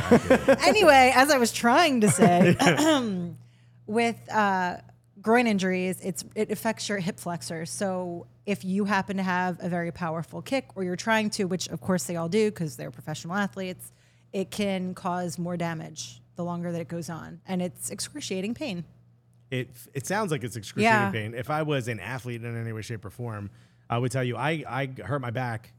Anyway, 0.65 1.11
as 1.15 1.29
I 1.29 1.37
was 1.37 1.51
trying 1.51 2.01
to 2.01 2.09
say, 2.09 2.55
with 3.87 4.17
uh, 4.31 4.77
groin 5.21 5.47
injuries, 5.47 5.99
it's 6.01 6.23
it 6.35 6.51
affects 6.51 6.87
your 6.87 6.99
hip 6.99 7.19
flexors. 7.19 7.69
So 7.69 8.27
if 8.45 8.63
you 8.63 8.85
happen 8.85 9.17
to 9.17 9.23
have 9.23 9.57
a 9.61 9.67
very 9.69 9.91
powerful 9.91 10.41
kick, 10.41 10.67
or 10.75 10.83
you're 10.85 10.95
trying 10.95 11.29
to, 11.31 11.45
which 11.45 11.67
of 11.69 11.81
course 11.81 12.05
they 12.05 12.15
all 12.15 12.29
do 12.29 12.49
because 12.49 12.77
they're 12.77 12.91
professional 12.91 13.35
athletes, 13.35 13.91
it 14.33 14.51
can 14.51 14.93
cause 14.93 15.37
more 15.37 15.55
damage 15.55 16.19
the 16.35 16.43
longer 16.43 16.71
that 16.71 16.81
it 16.81 16.87
goes 16.87 17.09
on, 17.09 17.39
and 17.47 17.61
it's 17.61 17.89
excruciating 17.91 18.53
pain. 18.55 18.83
It 19.51 19.69
it 19.93 20.07
sounds 20.07 20.31
like 20.31 20.43
it's 20.43 20.55
excruciating 20.55 20.99
Yeah. 20.99 21.11
pain. 21.11 21.33
If 21.35 21.49
I 21.49 21.61
was 21.61 21.87
an 21.87 21.99
athlete 21.99 22.43
in 22.43 22.59
any 22.59 22.73
way, 22.73 22.81
shape, 22.81 23.05
or 23.05 23.11
form, 23.11 23.51
I 23.89 23.99
would 23.99 24.11
tell 24.11 24.23
you 24.23 24.35
I 24.35 24.63
I 24.67 24.89
hurt 25.03 25.21
my 25.21 25.29
back 25.31 25.71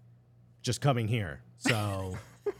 just 0.62 0.80
coming 0.80 1.08
here. 1.08 1.40
So. 1.58 2.16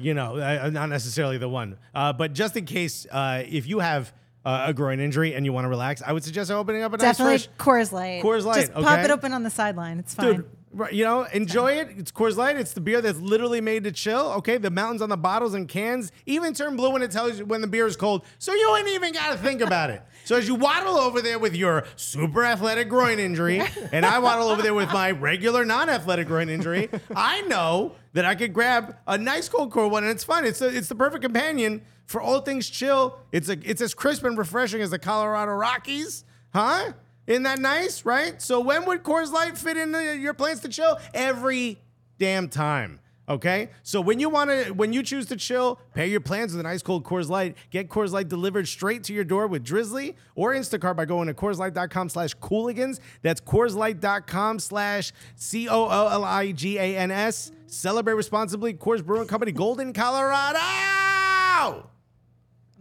You 0.00 0.12
know, 0.12 0.40
I, 0.40 0.70
not 0.70 0.88
necessarily 0.88 1.38
the 1.38 1.48
one, 1.48 1.78
uh, 1.94 2.12
but 2.12 2.32
just 2.32 2.56
in 2.56 2.64
case, 2.64 3.06
uh, 3.12 3.44
if 3.48 3.68
you 3.68 3.78
have 3.78 4.12
uh, 4.44 4.64
a 4.66 4.74
groin 4.74 4.98
injury 4.98 5.34
and 5.34 5.46
you 5.46 5.52
want 5.52 5.66
to 5.66 5.68
relax, 5.68 6.02
I 6.02 6.10
would 6.12 6.24
suggest 6.24 6.50
opening 6.50 6.82
up 6.82 6.92
a 6.92 6.96
nice 6.96 7.16
Definitely 7.16 7.38
fresh 7.38 7.48
Coors 7.58 7.92
Light. 7.92 8.20
Coors 8.20 8.44
Light, 8.44 8.60
Just 8.62 8.72
pop 8.72 8.98
it 9.04 9.12
open 9.12 9.32
on 9.32 9.44
the 9.44 9.50
sideline. 9.50 10.00
It's 10.00 10.12
fine. 10.12 10.34
Dude, 10.34 10.50
right, 10.74 10.92
you 10.92 11.04
know, 11.04 11.24
enjoy 11.32 11.72
it. 11.72 11.88
It's 11.96 12.12
Coors 12.12 12.36
Light. 12.36 12.56
It's 12.56 12.72
the 12.72 12.80
beer 12.80 13.00
that's 13.00 13.18
literally 13.20 13.60
made 13.60 13.84
to 13.84 13.92
chill. 13.92 14.32
Okay, 14.32 14.58
the 14.58 14.70
mountains 14.70 15.00
on 15.02 15.08
the 15.08 15.16
bottles 15.16 15.54
and 15.54 15.68
cans 15.68 16.12
even 16.26 16.52
turn 16.54 16.76
blue 16.76 16.90
when 16.90 17.02
it 17.02 17.10
tells 17.10 17.38
you 17.38 17.46
when 17.46 17.60
the 17.60 17.66
beer 17.66 17.86
is 17.86 17.96
cold. 17.96 18.24
So 18.38 18.52
you 18.52 18.76
ain't 18.76 18.88
even 18.88 19.12
got 19.12 19.32
to 19.32 19.38
think 19.38 19.60
about 19.60 19.90
it. 19.90 20.02
So 20.24 20.36
as 20.36 20.48
you 20.48 20.54
waddle 20.54 20.96
over 20.96 21.20
there 21.20 21.38
with 21.38 21.54
your 21.54 21.84
super 21.96 22.44
athletic 22.44 22.88
groin 22.88 23.18
injury, 23.18 23.62
and 23.92 24.04
I 24.06 24.18
waddle 24.18 24.48
over 24.48 24.62
there 24.62 24.74
with 24.74 24.92
my 24.92 25.10
regular 25.10 25.64
non-athletic 25.64 26.26
groin 26.26 26.48
injury, 26.48 26.88
I 27.14 27.42
know 27.42 27.92
that 28.14 28.24
I 28.24 28.34
could 28.34 28.52
grab 28.52 28.96
a 29.06 29.18
nice 29.18 29.48
cold 29.48 29.70
core 29.70 29.88
one, 29.88 30.02
and 30.04 30.10
it's 30.10 30.24
fun. 30.24 30.44
It's 30.44 30.60
a, 30.62 30.74
it's 30.74 30.88
the 30.88 30.94
perfect 30.94 31.22
companion 31.22 31.82
for 32.06 32.20
all 32.20 32.40
things 32.40 32.68
chill. 32.68 33.18
It's 33.32 33.48
a 33.48 33.58
it's 33.68 33.80
as 33.80 33.94
crisp 33.94 34.24
and 34.24 34.36
refreshing 34.36 34.80
as 34.80 34.90
the 34.90 34.98
Colorado 34.98 35.52
Rockies, 35.52 36.24
huh? 36.52 36.92
Isn't 37.26 37.44
that 37.44 37.58
nice, 37.58 38.04
right? 38.04 38.40
So 38.40 38.60
when 38.60 38.84
would 38.86 39.02
Coors 39.02 39.32
Light 39.32 39.56
fit 39.56 39.76
into 39.76 40.16
your 40.16 40.34
plans 40.34 40.60
to 40.60 40.68
chill? 40.68 40.98
Every 41.12 41.78
damn 42.18 42.48
time. 42.48 43.00
Okay, 43.26 43.70
so 43.82 44.02
when 44.02 44.20
you 44.20 44.28
want 44.28 44.50
to, 44.50 44.72
when 44.72 44.92
you 44.92 45.02
choose 45.02 45.24
to 45.26 45.36
chill, 45.36 45.80
pair 45.94 46.04
your 46.04 46.20
plans 46.20 46.52
with 46.52 46.60
an 46.60 46.66
ice 46.66 46.82
cold 46.82 47.04
Coors 47.04 47.30
Light. 47.30 47.56
Get 47.70 47.88
Coors 47.88 48.10
Light 48.10 48.28
delivered 48.28 48.68
straight 48.68 49.02
to 49.04 49.14
your 49.14 49.24
door 49.24 49.46
with 49.46 49.64
Drizzly 49.64 50.14
or 50.34 50.52
Instacart 50.52 50.94
by 50.94 51.06
going 51.06 51.28
to 51.28 51.34
CoorsLight.com/slash 51.34 52.34
Cooligans. 52.36 53.00
That's 53.22 53.40
CoorsLight.com/slash 53.40 55.12
C 55.36 55.68
O 55.70 55.84
O 55.84 56.08
L 56.08 56.22
I 56.22 56.52
G 56.52 56.76
A 56.78 56.98
N 56.98 57.10
S. 57.10 57.50
Celebrate 57.66 58.14
responsibly. 58.14 58.74
Coors 58.74 59.02
Brewing 59.02 59.26
Company, 59.26 59.52
Golden, 59.52 59.94
Colorado. 59.94 60.58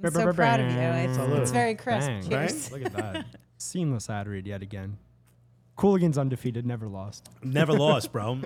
I'm 0.03 0.11
so 0.11 0.33
proud 0.33 0.59
of 0.59 0.69
you. 0.69 0.77
It's, 0.77 1.17
it's 1.39 1.51
very 1.51 1.75
crisp. 1.75 2.07
Bang. 2.07 2.29
Cheers. 2.29 2.69
Look 2.69 2.85
at 2.85 2.93
that. 2.93 3.25
Seamless 3.63 4.09
ad 4.09 4.27
read 4.27 4.45
yet 4.45 4.61
again. 4.61 4.97
Cooligans 5.77 6.17
undefeated, 6.17 6.65
never 6.65 6.87
lost. 6.87 7.29
Never 7.41 7.73
lost, 7.87 8.11
bro. 8.11 8.39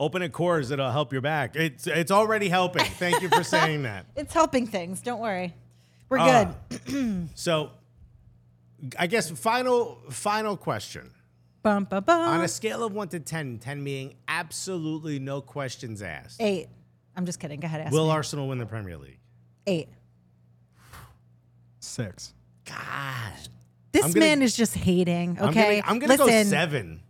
Open 0.00 0.22
at 0.22 0.32
Coors, 0.32 0.70
it'll 0.72 0.90
help 0.90 1.12
your 1.12 1.20
back. 1.20 1.54
It's 1.56 1.86
it's 1.86 2.10
already 2.10 2.48
helping. 2.48 2.84
Thank 2.84 3.20
you 3.22 3.28
for 3.28 3.44
saying 3.44 3.82
that. 3.82 4.06
It's 4.16 4.32
helping 4.32 4.66
things. 4.66 5.02
Don't 5.02 5.20
worry. 5.20 5.54
We're 6.08 6.18
Uh, 6.18 6.52
good. 6.68 7.28
So, 7.34 7.70
I 8.98 9.06
guess 9.06 9.30
final 9.30 10.00
final 10.10 10.56
question. 10.56 11.10
Bum, 11.62 11.84
bum, 11.84 12.02
bum. 12.04 12.20
On 12.28 12.40
a 12.40 12.48
scale 12.48 12.82
of 12.82 12.94
one 12.94 13.08
to 13.08 13.20
10, 13.20 13.58
10 13.58 13.84
being 13.84 14.14
absolutely 14.26 15.18
no 15.18 15.42
questions 15.42 16.00
asked, 16.00 16.40
Eight. 16.40 16.68
I'm 17.14 17.26
just 17.26 17.38
kidding. 17.38 17.60
Go 17.60 17.66
ahead. 17.66 17.82
Ask 17.82 17.92
will 17.92 18.06
me. 18.06 18.12
Arsenal 18.12 18.48
win 18.48 18.56
the 18.58 18.64
Premier 18.64 18.96
League? 18.96 19.18
Eight. 19.66 19.88
Six. 21.80 22.32
God, 22.66 23.32
This 23.92 24.04
I'm 24.04 24.12
gonna- 24.12 24.26
man 24.26 24.42
is 24.42 24.56
just 24.56 24.74
hating. 24.76 25.36
I'm 25.40 25.48
Okay. 25.50 25.80
gonna, 25.80 25.90
I'm 25.92 25.98
gonna 25.98 26.12
Listen, 26.16 26.26
go 26.26 26.50
seven. 26.50 27.00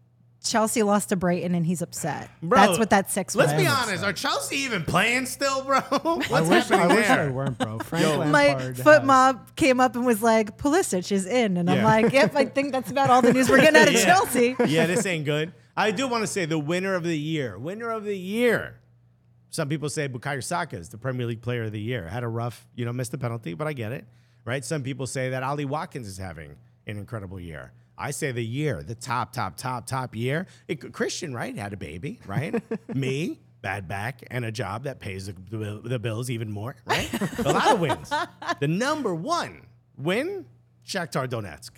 Chelsea 0.42 0.82
lost 0.82 1.10
to 1.10 1.16
Brighton 1.16 1.54
and 1.54 1.66
he's 1.66 1.82
upset. 1.82 2.30
Bro, 2.42 2.58
That's 2.58 2.78
what 2.78 2.88
that 2.90 3.10
six 3.10 3.34
was. 3.36 3.48
Let's 3.48 3.60
be 3.60 3.66
honest. 3.66 4.02
upset. 4.02 4.08
Are 4.08 4.12
Chelsea 4.14 4.56
even 4.56 4.84
playing 4.84 5.26
still, 5.26 5.62
bro? 5.64 5.80
What's 6.02 6.30
I 6.32 6.40
wish, 6.40 6.48
happening 6.68 6.80
I 6.80 6.86
wish 6.94 7.06
there? 7.08 7.20
I 7.20 7.28
weren't, 7.28 7.58
bro. 7.58 7.78
Frank 7.84 8.06
My 8.30 8.46
Lampard 8.54 8.76
foot 8.78 8.98
has- 9.00 9.04
mob 9.06 9.54
came 9.56 9.80
up 9.80 9.96
and 9.96 10.06
was 10.06 10.22
like, 10.22 10.56
Pulisic 10.56 11.12
is 11.12 11.26
in. 11.26 11.58
And 11.58 11.68
I'm 11.68 11.76
Yeah. 11.78 11.84
like, 11.84 12.12
yep, 12.14 12.34
I 12.34 12.46
think 12.46 12.72
that's 12.72 12.90
about 12.90 13.10
all 13.10 13.20
the 13.20 13.34
news 13.34 13.50
we're 13.50 13.60
getting 13.60 13.78
out 13.78 13.88
of 13.88 13.92
Yeah. 14.00 14.04
Chelsea. 14.04 14.56
yeah, 14.66 14.86
this 14.86 15.04
ain't 15.04 15.26
good. 15.26 15.52
I 15.76 15.90
do 15.90 16.08
want 16.08 16.22
to 16.22 16.26
say 16.26 16.46
the 16.46 16.58
winner 16.58 16.94
of 16.94 17.02
the 17.04 17.18
year. 17.18 17.58
Winner 17.58 17.90
of 17.90 18.04
the 18.04 18.16
year. 18.16 18.76
Some 19.50 19.68
people 19.68 19.90
say 19.90 20.08
Bukayo 20.08 20.42
Saka 20.42 20.76
is 20.78 20.88
the 20.88 20.96
Premier 20.98 21.26
League 21.26 21.42
player 21.42 21.64
of 21.64 21.72
the 21.72 21.80
year. 21.80 22.08
Had 22.08 22.22
a 22.24 22.28
rough, 22.28 22.66
you 22.76 22.86
know, 22.86 22.92
missed 22.94 23.10
the 23.12 23.18
penalty, 23.18 23.52
but 23.52 23.66
I 23.66 23.72
get 23.74 23.92
it, 23.92 24.06
right? 24.44 24.64
Some 24.64 24.82
people 24.82 25.06
say 25.06 25.30
that 25.30 25.42
Ollie 25.42 25.64
Watkins 25.64 26.06
is 26.08 26.18
having 26.18 26.56
an 26.86 26.96
incredible 26.98 27.38
year. 27.40 27.72
I 27.98 28.12
say 28.12 28.32
the 28.32 28.44
year, 28.44 28.82
the 28.82 28.94
top, 28.94 29.32
top, 29.32 29.56
top, 29.56 29.86
top 29.86 30.16
year. 30.16 30.46
It, 30.68 30.92
Christian, 30.92 31.34
right? 31.34 31.54
Had 31.56 31.72
a 31.74 31.76
baby, 31.76 32.18
right? 32.26 32.62
Me, 32.94 33.38
bad 33.60 33.86
back, 33.88 34.22
and 34.30 34.44
a 34.44 34.50
job 34.52 34.84
that 34.84 35.00
pays 35.00 35.26
the, 35.26 35.34
the, 35.50 35.80
the 35.84 35.98
bills 35.98 36.30
even 36.30 36.50
more, 36.50 36.76
right? 36.86 37.10
a 37.40 37.52
lot 37.52 37.72
of 37.74 37.80
wins. 37.80 38.10
The 38.60 38.68
number 38.68 39.14
one 39.14 39.66
win, 39.98 40.46
Shakhtar 40.86 41.28
Donetsk. 41.28 41.72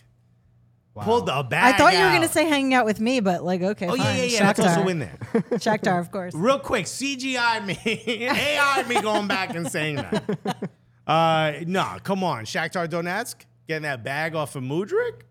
Wow. 0.94 1.04
Pulled 1.04 1.26
the 1.26 1.42
bag 1.42 1.74
I 1.74 1.78
thought 1.78 1.94
you 1.94 2.00
were 2.00 2.04
out. 2.04 2.20
to 2.20 2.28
say 2.28 2.46
hanging 2.46 2.74
out 2.74 2.84
with 2.84 3.00
me, 3.00 3.20
but 3.20 3.42
like, 3.42 3.62
okay, 3.62 3.86
Oh 3.86 3.96
fine. 3.96 3.98
yeah, 3.98 4.14
yeah, 4.14 4.24
yeah. 4.24 4.38
That's 4.52 4.60
Shakhtar. 4.60 4.76
also 4.76 4.88
in 4.90 4.98
there. 4.98 5.18
Shakhtar, 5.52 5.98
of 5.98 6.10
course. 6.12 6.34
Real 6.34 6.58
quick, 6.58 6.84
CGI 6.84 7.64
me, 7.64 7.78
AI 8.28 8.84
me 8.86 9.00
going 9.00 9.26
back 9.26 9.54
and 9.56 9.66
saying 9.72 9.96
that. 9.96 10.68
Uh, 11.06 11.52
no, 11.66 11.98
come 12.02 12.22
on, 12.22 12.44
Shakhtar 12.44 12.88
Donetsk 12.88 13.44
getting 13.66 13.82
that 13.82 14.04
bag 14.04 14.34
off 14.34 14.56
of 14.56 14.62
Mudryk. 14.62 15.22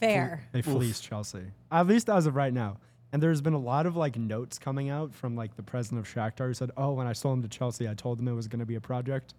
Fair. 0.00 0.44
They 0.52 0.62
fleeced 0.62 1.02
Chelsea. 1.02 1.42
At 1.72 1.86
least 1.86 2.08
as 2.08 2.26
of 2.26 2.36
right 2.36 2.52
now. 2.52 2.78
And 3.12 3.22
there's 3.22 3.40
been 3.40 3.54
a 3.54 3.58
lot 3.58 3.86
of 3.86 3.96
like 3.96 4.16
notes 4.16 4.58
coming 4.58 4.90
out 4.90 5.14
from 5.14 5.34
like 5.34 5.56
the 5.56 5.62
president 5.62 6.06
of 6.06 6.12
Shakhtar 6.12 6.46
who 6.46 6.54
said, 6.54 6.70
"Oh, 6.76 6.92
when 6.92 7.06
I 7.06 7.14
sold 7.14 7.38
him 7.38 7.42
to 7.42 7.48
Chelsea, 7.48 7.88
I 7.88 7.94
told 7.94 8.18
them 8.18 8.28
it 8.28 8.32
was 8.32 8.48
going 8.48 8.60
to 8.60 8.66
be 8.66 8.74
a 8.74 8.80
project." 8.80 9.34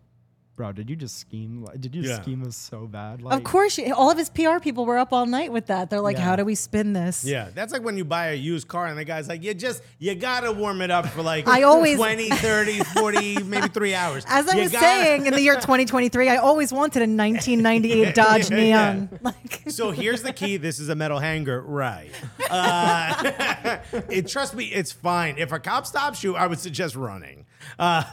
Bro, 0.60 0.74
did 0.74 0.90
you 0.90 0.98
just 0.98 1.18
scheme? 1.18 1.66
Did 1.80 1.96
you 1.96 2.02
Yeah. 2.02 2.22
scheme 2.22 2.46
us 2.46 2.58
so 2.58 2.86
bad? 2.86 3.22
Of 3.26 3.46
course, 3.46 3.78
you- 3.78 3.94
all 3.94 4.12
of 4.12 4.18
his 4.18 4.30
PR 4.30 4.60
people 4.60 4.86
were 4.86 4.98
up 4.98 5.14
all 5.14 5.26
night 5.26 5.54
with 5.54 5.68
that. 5.68 5.90
They're 5.90 6.02
like, 6.02 6.18
Yeah. 6.18 6.24
how 6.26 6.36
do 6.36 6.44
we 6.44 6.54
spin 6.54 6.92
this? 6.92 7.24
Yeah, 7.24 7.48
that's 7.56 7.72
like 7.72 7.82
when 7.82 7.96
you 7.96 8.04
buy 8.04 8.32
a 8.32 8.34
used 8.34 8.68
car 8.68 8.88
and 8.88 8.98
the 8.98 9.06
guy's 9.06 9.30
like, 9.30 9.42
you 9.42 9.54
just 9.54 9.82
you 10.00 10.14
gotta 10.16 10.52
warm 10.52 10.82
it 10.82 10.92
up 10.92 11.08
for 11.08 11.22
like 11.22 11.48
I 11.48 11.62
always- 11.62 11.96
20, 12.06 12.30
30, 12.30 12.80
40, 12.80 13.42
maybe 13.44 13.70
three 13.70 13.96
hours. 13.96 14.26
As 14.28 14.50
I 14.50 14.56
You 14.58 14.64
was 14.64 14.74
gotta- 14.74 14.86
saying, 14.86 15.28
in 15.28 15.34
the 15.34 15.42
year 15.42 15.56
2023, 15.62 16.28
I 16.28 16.36
always 16.36 16.74
wanted 16.74 17.04
a 17.04 17.08
1998 17.08 18.14
Dodge 18.16 18.52
yeah, 18.52 18.58
Neon. 18.58 19.10
Like, 19.22 19.62
So 19.70 19.92
here's 19.92 20.24
the 20.24 20.34
key. 20.34 20.58
This 20.58 20.80
is 20.80 20.90
a 20.90 20.96
metal 20.96 21.20
hanger, 21.20 21.62
right? 21.62 22.12
Uh, 22.50 23.78
it, 24.10 24.28
trust 24.28 24.56
me, 24.56 24.66
it's 24.66 24.92
fine. 24.92 25.36
If 25.38 25.54
a 25.54 25.60
cop 25.60 25.86
stops 25.88 26.22
you, 26.22 26.36
I 26.36 26.48
would 26.48 26.60
suggest 26.60 26.98
running. 26.98 27.46
Uh, 27.78 28.04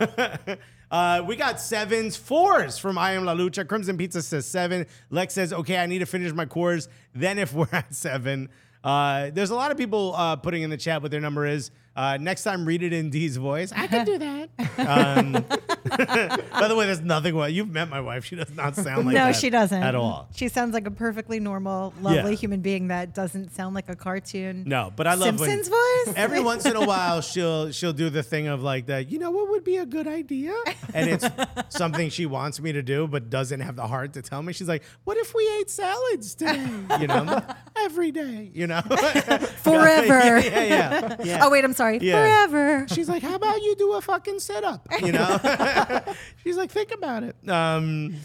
uh, 0.91 1.23
we 1.27 1.37
got 1.37 1.61
sevens, 1.61 2.17
fours 2.17 2.79
from 2.79 2.97
I 2.97 3.13
Am 3.13 3.25
La 3.25 3.35
Lucha. 3.35 3.67
Crimson 3.67 3.97
Pizza 3.97 4.23
says 4.23 4.47
seven. 4.47 4.87
Lex 5.11 5.35
says, 5.35 5.53
okay, 5.53 5.79
I 5.79 5.87
need 5.87 5.99
to 5.99 6.07
finish 6.07 6.33
my 6.33 6.47
Coors. 6.47 6.89
Then 7.15 7.39
if 7.39 7.53
we're 7.53 7.69
at 7.73 7.95
seven, 7.95 8.49
uh, 8.85 9.31
there's 9.33 9.51
a 9.51 9.55
lot 9.55 9.71
of 9.71 9.77
people 9.77 10.15
uh, 10.15 10.37
putting 10.37 10.63
in 10.63 10.71
the 10.71 10.77
chat 10.77 11.03
what 11.03 11.11
their 11.11 11.21
number 11.21 11.47
is. 11.47 11.71
Uh, 11.97 12.19
next 12.21 12.43
time, 12.45 12.65
read 12.67 12.83
it 12.83 12.93
in 12.93 13.09
Dee's 13.11 13.37
voice. 13.39 13.73
I 13.75 13.87
can 13.87 14.05
do 14.05 14.19
that. 14.19 14.49
Um, 14.79 15.33
By 16.61 16.69
the 16.69 16.75
way, 16.77 16.87
there's 16.87 17.01
nothing. 17.01 17.35
Well, 17.35 17.49
you've 17.49 17.71
met 17.71 17.89
my 17.89 18.01
wife. 18.01 18.25
She 18.25 18.37
does 18.37 18.55
not 18.55 18.75
sound 18.77 19.07
like 19.07 19.15
that. 19.15 19.27
no, 19.29 19.33
she 19.33 19.51
doesn't 19.51 19.83
at 19.83 19.95
all. 19.95 20.29
She 20.35 20.49
sounds 20.49 20.75
like 20.75 20.87
a 20.87 20.91
perfectly 20.91 21.41
normal, 21.41 21.95
lovely 22.03 22.33
Yeah. 22.33 22.37
human 22.37 22.61
being 22.61 22.89
that 22.89 23.15
doesn't 23.15 23.55
sound 23.55 23.75
like 23.75 23.89
a 23.89 23.97
cartoon. 23.97 24.65
No, 24.67 24.93
but 24.95 25.07
I 25.07 25.15
love 25.15 25.41
when- 25.41 25.49
Simpsons 25.49 25.69
voice. 25.69 26.15
Every 26.17 26.41
once 26.41 26.67
in 26.67 26.77
a 26.77 26.85
while, 26.85 27.21
she'll 27.23 27.71
she'll 27.73 27.93
do 27.93 28.11
the 28.11 28.23
thing 28.23 28.47
of 28.49 28.63
like 28.63 28.87
that. 28.87 29.11
You 29.11 29.19
know 29.19 29.31
what 29.31 29.49
would 29.51 29.65
be 29.65 29.77
a 29.79 29.87
good 29.87 30.07
idea, 30.07 30.55
and 30.93 31.09
it's 31.09 31.27
something 31.71 32.11
she 32.11 32.27
wants 32.27 32.61
me 32.61 32.73
to 32.73 32.83
do, 32.83 33.07
but 33.07 33.31
doesn't 33.31 33.61
have 33.61 33.77
the 33.77 33.87
heart 33.87 34.13
to 34.15 34.23
tell 34.23 34.43
me. 34.43 34.53
She's 34.53 34.69
like, 34.69 34.83
"What 35.05 35.17
if 35.17 35.35
we 35.35 35.49
ate 35.61 35.71
salads 35.71 36.35
today? 36.35 36.67
You 37.01 37.07
know, 37.07 37.43
every 37.79 38.11
day. 38.11 38.51
You 38.53 38.67
know, 38.67 38.83
Forever. 39.63 40.19
yeah, 40.41 40.41
yeah, 40.41 40.65
yeah. 40.65 41.17
yeah. 41.25 41.41
Oh 41.45 41.51
wait, 41.51 41.65
I'm 41.65 41.73
sorry. 41.73 41.86
Yeah. 41.95 42.47
Forever. 42.47 42.87
She's 42.89 43.09
like, 43.09 43.23
"How 43.23 43.35
about 43.35 43.63
you 43.63 43.75
do 43.77 43.93
a 43.95 44.01
fucking 44.01 44.41
sit 44.41 44.65
up?" 44.65 44.87
You 45.03 45.13
know. 45.13 45.39
She's 46.45 46.57
like, 46.57 46.71
"Think 46.71 46.93
about 46.93 47.23
it." 47.23 47.37
Um. 47.49 48.17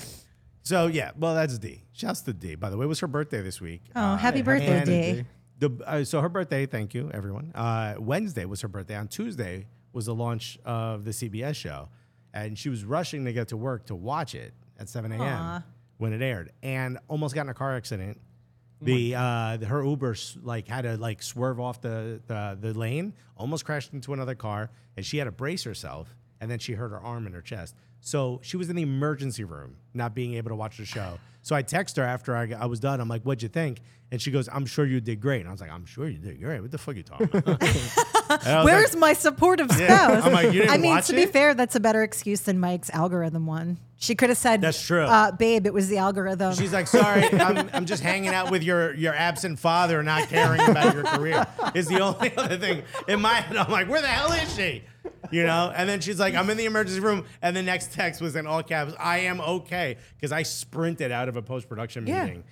So 0.64 0.88
yeah, 0.88 1.12
well, 1.18 1.34
that's 1.36 1.58
D. 1.58 1.84
Shouts 1.94 2.22
to 2.22 2.34
D. 2.34 2.56
By 2.56 2.70
the 2.70 2.78
way, 2.78 2.86
it 2.86 2.88
was 2.90 3.00
her 3.00 3.08
birthday 3.08 3.42
this 3.42 3.60
week. 3.60 3.82
Oh, 3.96 4.16
happy 4.16 4.42
birthday, 4.42 4.78
and- 4.78 4.86
D. 4.86 5.26
The, 5.60 5.84
uh, 5.86 6.04
so 6.04 6.22
her 6.22 6.30
birthday, 6.30 6.66
thank 6.66 6.96
you, 6.96 7.12
everyone. 7.14 7.52
Uh, 7.54 7.94
Wednesday 8.00 8.46
was 8.46 8.62
her 8.62 8.68
birthday. 8.68 8.96
On 8.96 9.08
Tuesday 9.08 9.68
was 9.94 10.08
the 10.08 10.16
launch 10.16 10.58
of 10.66 11.06
the 11.06 11.12
CBS 11.12 11.56
show, 11.56 11.90
and 12.34 12.58
she 12.58 12.70
was 12.70 12.84
rushing 12.84 13.26
to 13.26 13.34
get 13.34 13.50
to 13.50 13.58
work 13.58 13.86
to 13.88 13.96
watch 13.96 14.34
it 14.34 14.56
at 14.80 14.90
7 14.90 15.12
a.m. 15.12 15.22
Aw. 15.22 15.64
when 15.98 16.14
it 16.14 16.22
aired, 16.24 16.52
and 16.64 16.98
almost 17.08 17.36
got 17.36 17.42
in 17.42 17.50
a 17.50 17.54
car 17.54 17.76
accident. 17.76 18.20
The 18.82 19.16
uh, 19.16 19.58
her 19.66 19.84
Uber 19.86 20.16
like 20.44 20.68
had 20.68 20.82
to 20.84 20.98
like 20.98 21.22
swerve 21.22 21.60
off 21.60 21.82
the, 21.82 22.20
the 22.28 22.58
the 22.60 22.74
lane, 22.78 23.14
almost 23.38 23.64
crashed 23.66 23.94
into 23.94 24.14
another 24.14 24.36
car, 24.36 24.72
and 24.98 25.06
she 25.06 25.18
had 25.18 25.26
to 25.26 25.32
brace 25.32 25.64
herself, 25.64 26.16
and 26.40 26.50
then 26.50 26.60
she 26.60 26.74
hurt 26.74 26.90
her 26.90 27.00
arm 27.00 27.26
and 27.28 27.36
her 27.36 27.42
chest. 27.42 27.76
So 28.00 28.40
she 28.44 28.58
was 28.58 28.70
in 28.70 28.76
the 28.76 28.82
emergency 28.82 29.44
room, 29.44 29.76
not 29.94 30.16
being 30.16 30.34
able 30.34 30.50
to 30.50 30.56
watch 30.56 30.78
the 30.78 30.86
show. 30.86 31.20
So 31.44 31.56
I 31.56 31.62
text 31.62 31.98
her 31.98 32.04
after 32.04 32.36
I, 32.36 32.52
I 32.60 32.66
was 32.66 32.80
done. 32.80 33.00
I'm 33.00 33.08
like, 33.08 33.22
"What'd 33.24 33.44
you 33.44 33.50
think?" 33.50 33.82
And 34.12 34.20
she 34.22 34.32
goes, 34.32 34.50
"I'm 34.52 34.66
sure 34.66 34.86
you 34.86 35.00
did 35.00 35.22
great." 35.22 35.42
And 35.42 35.50
I 35.50 35.52
was 35.52 35.62
like, 35.62 35.72
"I'm 35.72 35.86
sure 35.86 36.08
you 36.10 36.18
did 36.18 36.42
great. 36.42 36.60
What 36.62 36.72
the 36.72 36.78
fuck 36.80 36.96
are 36.96 36.98
you 36.98 37.04
talking 37.04 37.30
about?" 37.34 37.62
And 38.32 38.48
I 38.48 38.58
was 38.64 38.66
Where's 38.72 38.94
like, 38.94 39.00
my 39.00 39.14
supportive 39.14 39.68
Yeah. 39.80 40.08
spouse? 40.08 40.26
I'm 40.26 40.34
like, 40.34 40.46
"You 40.54 40.62
didn't 40.62 40.70
I 40.72 40.78
mean, 40.78 40.92
watch 40.92 41.08
to 41.08 41.14
be 41.14 41.24
it?" 41.24 41.34
fair, 41.34 41.54
that's 41.54 41.76
a 41.76 41.80
better 41.80 42.02
excuse 42.02 42.42
than 42.42 42.60
Mike's 42.60 42.90
algorithm 42.92 43.46
one. 43.46 43.78
She 44.02 44.16
could 44.16 44.30
have 44.30 44.38
said, 44.40 44.62
That's 44.62 44.82
true. 44.84 45.04
Uh, 45.04 45.32
babe, 45.32 45.68
it 45.68 45.74
was 45.76 45.88
the 45.88 46.00
algorithm. 46.00 46.56
She's 46.56 46.74
like, 46.74 46.88
sorry, 46.88 47.24
I'm, 47.34 47.70
I'm 47.72 47.86
just 47.86 48.02
hanging 48.02 48.34
out 48.34 48.50
with 48.50 48.64
your, 48.64 48.96
your 48.96 49.14
absent 49.14 49.60
father 49.60 50.00
and 50.00 50.08
not 50.08 50.28
caring 50.28 50.60
about 50.60 50.96
your 50.96 51.04
career. 51.04 51.46
Is 51.76 51.88
the 51.88 52.00
only 52.00 52.34
other 52.38 52.58
thing. 52.58 52.82
In 53.08 53.22
my 53.22 53.36
head, 53.36 53.56
I'm 53.56 53.72
like, 53.72 53.88
where 53.88 54.02
the 54.02 54.08
hell 54.08 54.32
is 54.32 54.56
she? 54.56 54.84
You 55.30 55.44
know? 55.44 55.72
And 55.76 55.88
then 55.88 56.02
she's 56.02 56.20
like, 56.20 56.34
I'm 56.34 56.50
in 56.50 56.58
the 56.58 56.66
emergency 56.66 57.00
room. 57.00 57.26
And 57.44 57.56
the 57.56 57.62
next 57.62 57.94
text 57.94 58.22
was 58.22 58.36
in 58.36 58.48
all 58.48 58.64
caps, 58.64 58.94
I 59.00 59.20
am 59.20 59.40
okay. 59.40 59.98
Because 60.16 60.32
I 60.32 60.42
sprinted 60.44 61.12
out 61.12 61.30
of 61.30 61.38
a 61.38 61.44
post 61.44 61.70
production 61.70 62.08
Yeah. 62.08 62.26
meeting, 62.26 62.44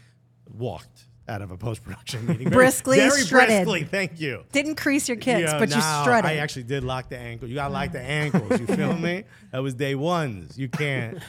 walked 0.56 1.06
out 1.30 1.42
of 1.42 1.52
a 1.52 1.58
post 1.58 1.84
production 1.84 2.26
meeting. 2.26 2.50
Briskly 2.50 2.98
very 2.98 3.22
strutted. 3.22 3.66
briskly. 3.66 3.84
Thank 3.84 4.20
you. 4.20 4.44
Didn't 4.52 4.76
crease 4.76 5.08
your 5.08 5.18
kicks, 5.18 5.52
Yeah, 5.52 5.60
but 5.60 5.70
you 5.70 5.82
strutted. 5.82 6.30
I 6.30 6.36
actually 6.38 6.64
did 6.64 6.84
lock 6.84 7.10
the 7.10 7.18
ankle. 7.18 7.48
You 7.48 7.56
gotta 7.56 7.74
lock 7.74 7.92
the 7.92 8.02
ankles. 8.02 8.60
You 8.60 8.68
feel 8.68 8.94
me? 8.94 9.24
That 9.52 9.60
was 9.60 9.74
day 9.74 9.96
ones. 9.96 10.58
You 10.58 10.70
can't. 10.70 11.20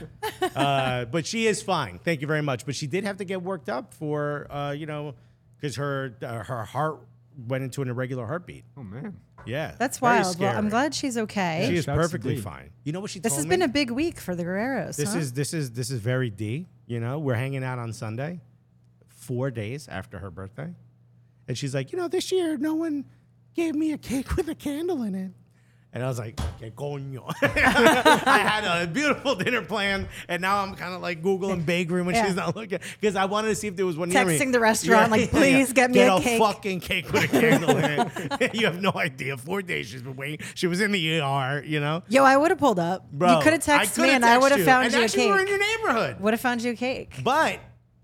Uh, 0.57 1.05
but 1.05 1.27
she 1.27 1.47
is 1.47 1.63
fine. 1.63 1.99
Thank 1.99 2.21
you 2.21 2.27
very 2.27 2.43
much. 2.43 2.67
But 2.67 2.75
she 2.75 2.87
did 2.87 3.05
have 3.05 3.19
to 3.19 3.25
get 3.25 3.43
worked 3.43 3.69
up 3.69 3.95
for, 3.95 4.51
uh, 4.51 4.73
you 4.73 4.87
know, 4.87 5.15
because 5.57 5.77
her 5.77 6.15
uh, 6.23 6.43
her 6.45 6.65
heart 6.65 7.01
went 7.47 7.65
into 7.65 7.83
an 7.83 7.89
irregular 7.89 8.27
heartbeat. 8.27 8.65
Oh 8.77 8.83
man. 8.83 9.17
Yeah, 9.47 9.75
That's 9.79 9.99
very 9.99 10.21
wild. 10.21 10.39
Well, 10.39 10.57
I'm 10.57 10.69
glad 10.69 10.95
she's 10.95 11.17
okay. 11.17 11.65
she 11.69 11.77
is 11.77 11.87
perfectly 11.87 12.35
D. 12.35 12.41
fine. 12.43 12.71
You 12.85 12.93
know 12.93 13.01
what 13.01 13.11
she 13.11 13.21
this 13.21 13.33
told 13.33 13.39
has 13.39 13.47
me? 13.47 13.51
been 13.51 13.63
a 13.63 13.69
big 13.69 13.91
week 13.91 14.19
for 14.21 14.35
the 14.35 14.45
Guerreros. 14.45 14.97
This 14.97 15.15
huh? 15.15 15.19
is 15.19 15.33
this 15.33 15.55
is 15.55 15.71
this 15.73 15.91
is 15.91 15.99
very 16.01 16.29
D. 16.29 16.67
You 16.87 17.01
know, 17.01 17.19
we're 17.19 17.35
hanging 17.35 17.65
out 17.65 17.79
on 17.79 17.93
Sunday, 17.93 18.41
four 19.31 19.49
days 19.53 19.87
after 19.87 20.19
her 20.19 20.29
birthday, 20.29 20.75
and 21.47 21.57
she's 21.57 21.73
like, 21.73 21.93
you 21.93 21.99
know, 21.99 22.09
this 22.09 22.33
year 22.33 22.57
no 22.57 22.75
one 22.75 23.05
gave 23.55 23.77
me 23.77 23.93
a 23.93 23.99
cake 23.99 24.35
with 24.37 24.49
a 24.49 24.57
candle 24.57 25.05
in 25.05 25.14
it. 25.14 25.31
And 25.93 26.03
I 26.05 26.09
was 26.09 26.19
like, 26.19 26.37
que 26.59 26.71
coño. 26.71 27.33
I 27.43 28.38
had 28.38 28.64
a 28.64 28.87
beautiful 28.88 29.35
dinner 29.37 29.62
plan, 29.62 30.09
and 30.29 30.40
now 30.43 30.62
I'm 30.62 30.75
kind 30.75 30.95
of 30.95 31.01
like 31.01 31.23
Googling 31.23 31.64
bakery 31.64 32.03
when 32.03 32.14
Yeah. 32.16 32.27
she's 32.27 32.35
not 32.35 32.57
looking 32.57 32.81
because 33.01 33.14
I 33.14 33.25
wanted 33.27 33.49
to 33.49 33.55
see 33.55 33.69
if 33.69 33.77
there 33.77 33.87
was 33.87 33.97
one 33.97 34.09
near 34.09 34.25
me. 34.25 34.37
Texting 34.37 34.51
the 34.53 34.59
restaurant, 34.61 35.11
like, 35.12 35.31
"Please 35.31 35.73
get 35.73 35.90
me 35.90 35.95
Get 35.95 36.16
a 36.16 36.21
cake." 36.21 36.40
fucking 36.40 36.81
cake 36.81 37.12
with 37.12 37.25
a 37.25 37.29
candle 37.29 37.77
in 37.77 37.85
it. 38.40 38.55
you 38.55 38.66
have 38.66 38.81
no 38.81 38.93
idea. 38.95 39.37
Four 39.37 39.62
days 39.62 39.87
she's 39.88 40.03
been 40.03 40.16
waiting. 40.16 40.45
She 40.55 40.66
was 40.69 40.81
in 40.81 40.90
the 40.93 41.21
ER, 41.21 41.62
you 41.66 41.79
know. 41.81 42.03
Yo, 42.09 42.23
I 42.25 42.37
would 42.37 42.51
have 42.53 42.59
pulled 42.59 42.79
up. 42.81 43.11
Bro, 43.11 43.38
you 43.38 43.43
could 43.43 43.53
have 43.53 43.62
texted 43.64 44.03
me, 44.03 44.11
and 44.11 44.25
I 44.25 44.38
would 44.38 44.51
have 44.53 44.64
found 44.64 44.85
and 44.87 44.95
you 44.95 45.01
a 45.01 45.05
actually 45.05 45.23
cake. 45.25 45.31
we're 45.31 45.40
in 45.40 45.49
your 45.49 45.59
neighborhood. 45.59 46.21
Would 46.21 46.35
have 46.35 46.40
found 46.40 46.62
you 46.62 46.73
a 46.73 46.77
cake. 46.77 47.14
But 47.25 47.59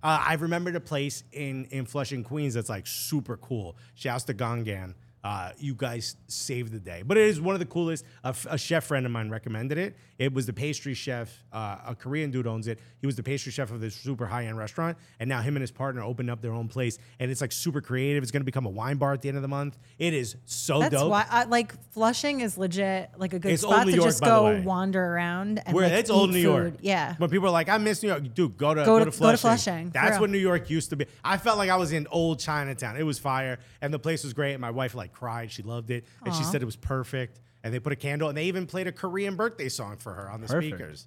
uh, 0.07 0.23
I 0.25 0.35
remembered 0.35 0.77
a 0.77 0.81
place 0.81 1.25
in 1.33 1.65
in 1.73 1.85
Flushing, 1.85 2.23
Queens 2.23 2.55
that's 2.55 2.69
like 2.69 2.87
super 2.87 3.37
cool. 3.37 3.77
Shouts 3.97 4.23
to 4.25 4.35
Gongan. 4.35 4.95
Uh, 5.27 5.51
you 5.59 5.75
guys 5.75 6.15
saved 6.29 6.71
the 6.73 6.79
day. 6.79 7.03
But 7.05 7.17
it 7.17 7.25
is 7.25 7.41
one 7.41 7.57
of 7.57 7.59
the 7.59 7.67
coolest. 7.67 8.05
A, 8.23 8.29
f- 8.29 8.47
a 8.49 8.57
chef 8.57 8.85
friend 8.85 9.05
of 9.05 9.11
mine 9.11 9.29
recommended 9.29 9.77
it. 9.77 9.97
It 10.21 10.33
was 10.33 10.47
the 10.47 10.53
pastry 10.53 10.95
chef, 10.95 11.43
uh, 11.53 11.79
a 11.85 11.95
Korean 11.97 12.31
dude 12.31 12.47
owns 12.47 12.69
it. 12.69 12.79
He 13.01 13.07
was 13.07 13.17
the 13.17 13.25
pastry 13.25 13.51
chef 13.51 13.73
of 13.73 13.81
this 13.81 13.97
super 13.97 14.25
high 14.25 14.47
end 14.47 14.57
restaurant. 14.57 14.97
And 15.19 15.29
now 15.29 15.41
him 15.43 15.57
and 15.57 15.63
his 15.63 15.73
partner 15.73 16.01
opened 16.03 16.31
up 16.31 16.41
their 16.43 16.53
own 16.53 16.69
place. 16.69 16.99
And 17.19 17.29
it's 17.29 17.41
like 17.41 17.51
super 17.51 17.81
creative. 17.81 18.23
It's 18.23 18.31
going 18.31 18.41
to 18.43 18.45
become 18.47 18.67
a 18.67 18.71
wine 18.71 18.99
bar 18.99 19.15
at 19.15 19.21
the 19.21 19.29
end 19.29 19.37
of 19.37 19.43
the 19.43 19.49
month. 19.49 19.77
It 19.99 20.15
is 20.15 20.37
so 20.45 20.79
That's 20.79 20.95
dope. 20.95 21.11
why, 21.11 21.27
I, 21.29 21.45
like, 21.45 21.75
Flushing 21.91 22.41
is 22.41 22.57
legit, 22.57 23.11
like 23.19 23.33
a 23.35 23.41
good 23.41 23.51
It's 23.51 23.63
spot 23.63 23.85
to 23.87 23.93
York, 23.93 24.07
just 24.07 24.23
go 24.23 24.63
wander 24.63 25.05
around 25.05 25.61
and 25.67 25.75
Where 25.75 25.89
like, 25.89 25.99
it's 25.99 26.09
old 26.09 26.31
New 26.31 26.39
York. 26.39 26.75
Yeah. 26.83 27.17
When 27.19 27.31
people 27.31 27.49
are 27.49 27.53
like, 27.53 27.69
I 27.69 27.79
miss 27.79 28.01
New 28.01 28.11
York, 28.11 28.33
dude, 28.33 28.57
go 28.57 28.75
to 28.75 28.85
Go 28.85 28.99
go, 28.99 28.99
to- 29.01 29.05
to, 29.07 29.11
go 29.11 29.33
to 29.33 29.37
Flushing. 29.37 29.41
Flushing, 29.41 29.91
That's 29.91 30.21
what 30.21 30.31
New 30.31 30.39
York 30.39 30.71
used 30.71 30.91
to 30.91 30.97
be. 30.97 31.07
I 31.25 31.37
felt 31.37 31.59
like 31.59 31.69
I 31.69 31.77
was 31.77 31.93
in 31.93 32.07
old 32.13 32.39
Chinatown. 32.39 32.97
It 32.97 33.03
was 33.03 33.19
fire, 33.19 33.59
and 33.81 33.93
the 33.93 33.99
place 33.99 34.23
was 34.23 34.33
great. 34.33 34.53
And 34.53 34.61
my 34.61 34.71
wife 34.71 34.95
like 34.95 35.16
cried. 35.17 35.51
She 35.51 35.63
loved 35.63 35.91
it, 35.91 36.05
and 36.25 36.35
she 36.35 36.45
said 36.45 36.61
it 36.63 36.67
was 36.67 36.77
perfect. 36.77 37.41
And 37.65 37.73
they 37.75 37.81
put 37.81 37.93
a 37.93 37.97
candle, 37.97 38.29
and 38.29 38.37
they 38.37 38.45
even 38.45 38.67
played 38.67 38.87
a 38.87 38.93
Korean 38.93 39.35
birthday 39.35 39.69
song 39.69 39.97
for 39.97 40.13
her 40.15 40.31
on 40.31 40.41
the 40.41 40.47
Perfect. 40.47 40.77
speakers. 40.77 41.07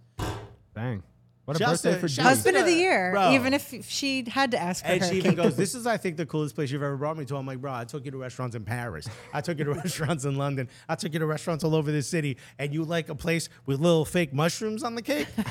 Bang. 0.73 1.03
What 1.49 1.55
a 1.59 1.63
Shouts 1.63 1.81
birthday 1.81 1.99
for 1.99 2.07
shouts 2.07 2.15
D. 2.17 2.21
Husband 2.21 2.57
of 2.57 2.65
the 2.67 2.73
year, 2.73 3.09
Bro. 3.11 3.31
even 3.31 3.55
if 3.55 3.73
she 3.89 4.23
had 4.29 4.51
to 4.51 4.61
ask 4.61 4.85
for 4.85 4.91
And 4.91 5.01
her 5.01 5.07
she 5.09 5.15
even 5.17 5.31
cake. 5.31 5.37
goes, 5.37 5.55
"This 5.57 5.73
is, 5.73 5.87
I 5.87 5.97
think, 5.97 6.15
the 6.17 6.27
coolest 6.27 6.53
place 6.53 6.69
you've 6.69 6.83
ever 6.83 6.95
brought 6.95 7.17
me 7.17 7.25
to." 7.25 7.35
I'm 7.37 7.47
like, 7.47 7.59
"Bro, 7.59 7.73
I 7.73 7.85
took 7.85 8.05
you 8.05 8.11
to 8.11 8.17
restaurants 8.17 8.55
in 8.55 8.63
Paris. 8.65 9.09
I 9.33 9.41
took 9.41 9.57
you 9.57 9.63
to 9.65 9.73
restaurants 9.83 10.25
in 10.25 10.37
London. 10.37 10.69
I 10.87 10.93
took 10.93 11.11
you 11.11 11.17
to 11.17 11.25
restaurants 11.25 11.63
all 11.63 11.73
over 11.73 11.91
the 11.91 12.03
city, 12.03 12.37
and 12.59 12.71
you 12.71 12.83
like 12.83 13.09
a 13.09 13.15
place 13.15 13.49
with 13.65 13.79
little 13.79 14.05
fake 14.05 14.31
mushrooms 14.31 14.83
on 14.83 14.93
the 14.93 15.01
cake." 15.01 15.25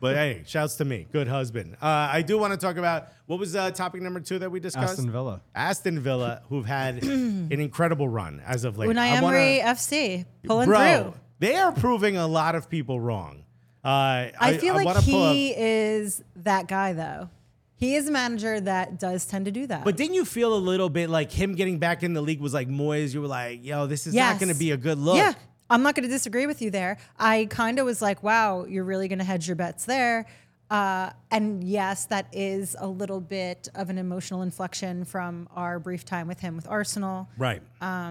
but 0.00 0.14
hey, 0.14 0.44
shouts 0.46 0.76
to 0.76 0.84
me, 0.84 1.08
good 1.10 1.26
husband. 1.26 1.74
Uh, 1.82 1.86
I 2.12 2.22
do 2.22 2.38
want 2.38 2.52
to 2.52 2.56
talk 2.56 2.76
about 2.76 3.08
what 3.26 3.40
was 3.40 3.56
uh, 3.56 3.72
topic 3.72 4.00
number 4.00 4.20
two 4.20 4.38
that 4.38 4.50
we 4.52 4.60
discussed. 4.60 4.92
Aston 4.92 5.10
Villa. 5.10 5.42
Aston 5.56 5.98
Villa, 5.98 6.42
who've 6.48 6.66
had 6.66 7.02
an 7.02 7.50
incredible 7.50 8.08
run 8.08 8.40
as 8.46 8.62
of 8.62 8.78
late. 8.78 8.90
Unai 8.90 8.98
I 8.98 9.20
wanna- 9.22 9.36
Emery 9.38 9.58
FC 9.60 10.24
pulling 10.44 10.68
Bro, 10.68 11.02
through. 11.02 11.14
they 11.40 11.56
are 11.56 11.72
proving 11.72 12.16
a 12.16 12.28
lot 12.28 12.54
of 12.54 12.70
people 12.70 13.00
wrong. 13.00 13.42
Uh, 13.84 13.88
I, 13.88 14.32
I 14.40 14.58
feel 14.58 14.74
like 14.74 14.84
pull 14.84 14.94
up- 15.24 15.34
he 15.34 15.54
is 15.56 16.22
that 16.36 16.68
guy, 16.68 16.92
though. 16.92 17.30
He 17.76 17.94
is 17.94 18.06
a 18.08 18.10
manager 18.10 18.60
that 18.60 19.00
does 19.00 19.24
tend 19.24 19.46
to 19.46 19.50
do 19.50 19.66
that. 19.68 19.84
But 19.84 19.96
didn't 19.96 20.14
you 20.14 20.26
feel 20.26 20.52
a 20.54 20.58
little 20.58 20.90
bit 20.90 21.08
like 21.08 21.32
him 21.32 21.54
getting 21.54 21.78
back 21.78 22.02
in 22.02 22.12
the 22.12 22.20
league 22.20 22.40
was 22.40 22.52
like 22.52 22.68
Moyes? 22.68 23.14
You 23.14 23.22
were 23.22 23.26
like, 23.26 23.64
yo, 23.64 23.86
this 23.86 24.06
is 24.06 24.12
not 24.14 24.38
going 24.38 24.52
to 24.52 24.58
be 24.58 24.72
a 24.72 24.76
good 24.76 24.98
look. 24.98 25.16
Yeah, 25.16 25.32
I'm 25.70 25.82
not 25.82 25.94
going 25.94 26.02
to 26.06 26.10
disagree 26.10 26.46
with 26.46 26.60
you 26.60 26.70
there. 26.70 26.98
I 27.18 27.46
kind 27.48 27.78
of 27.78 27.86
was 27.86 28.02
like, 28.02 28.22
wow, 28.22 28.66
you're 28.66 28.84
really 28.84 29.08
going 29.08 29.18
to 29.20 29.24
hedge 29.24 29.46
your 29.48 29.56
bets 29.56 29.86
there. 29.86 30.26
Uh, 30.70 31.10
and 31.32 31.64
yes, 31.64 32.06
that 32.06 32.26
is 32.32 32.76
a 32.78 32.86
little 32.86 33.20
bit 33.20 33.68
of 33.74 33.90
an 33.90 33.98
emotional 33.98 34.42
inflection 34.42 35.04
from 35.04 35.48
our 35.56 35.80
brief 35.80 36.04
time 36.04 36.28
with 36.28 36.38
him 36.38 36.54
with 36.54 36.68
Arsenal. 36.68 37.28
Right. 37.36 37.60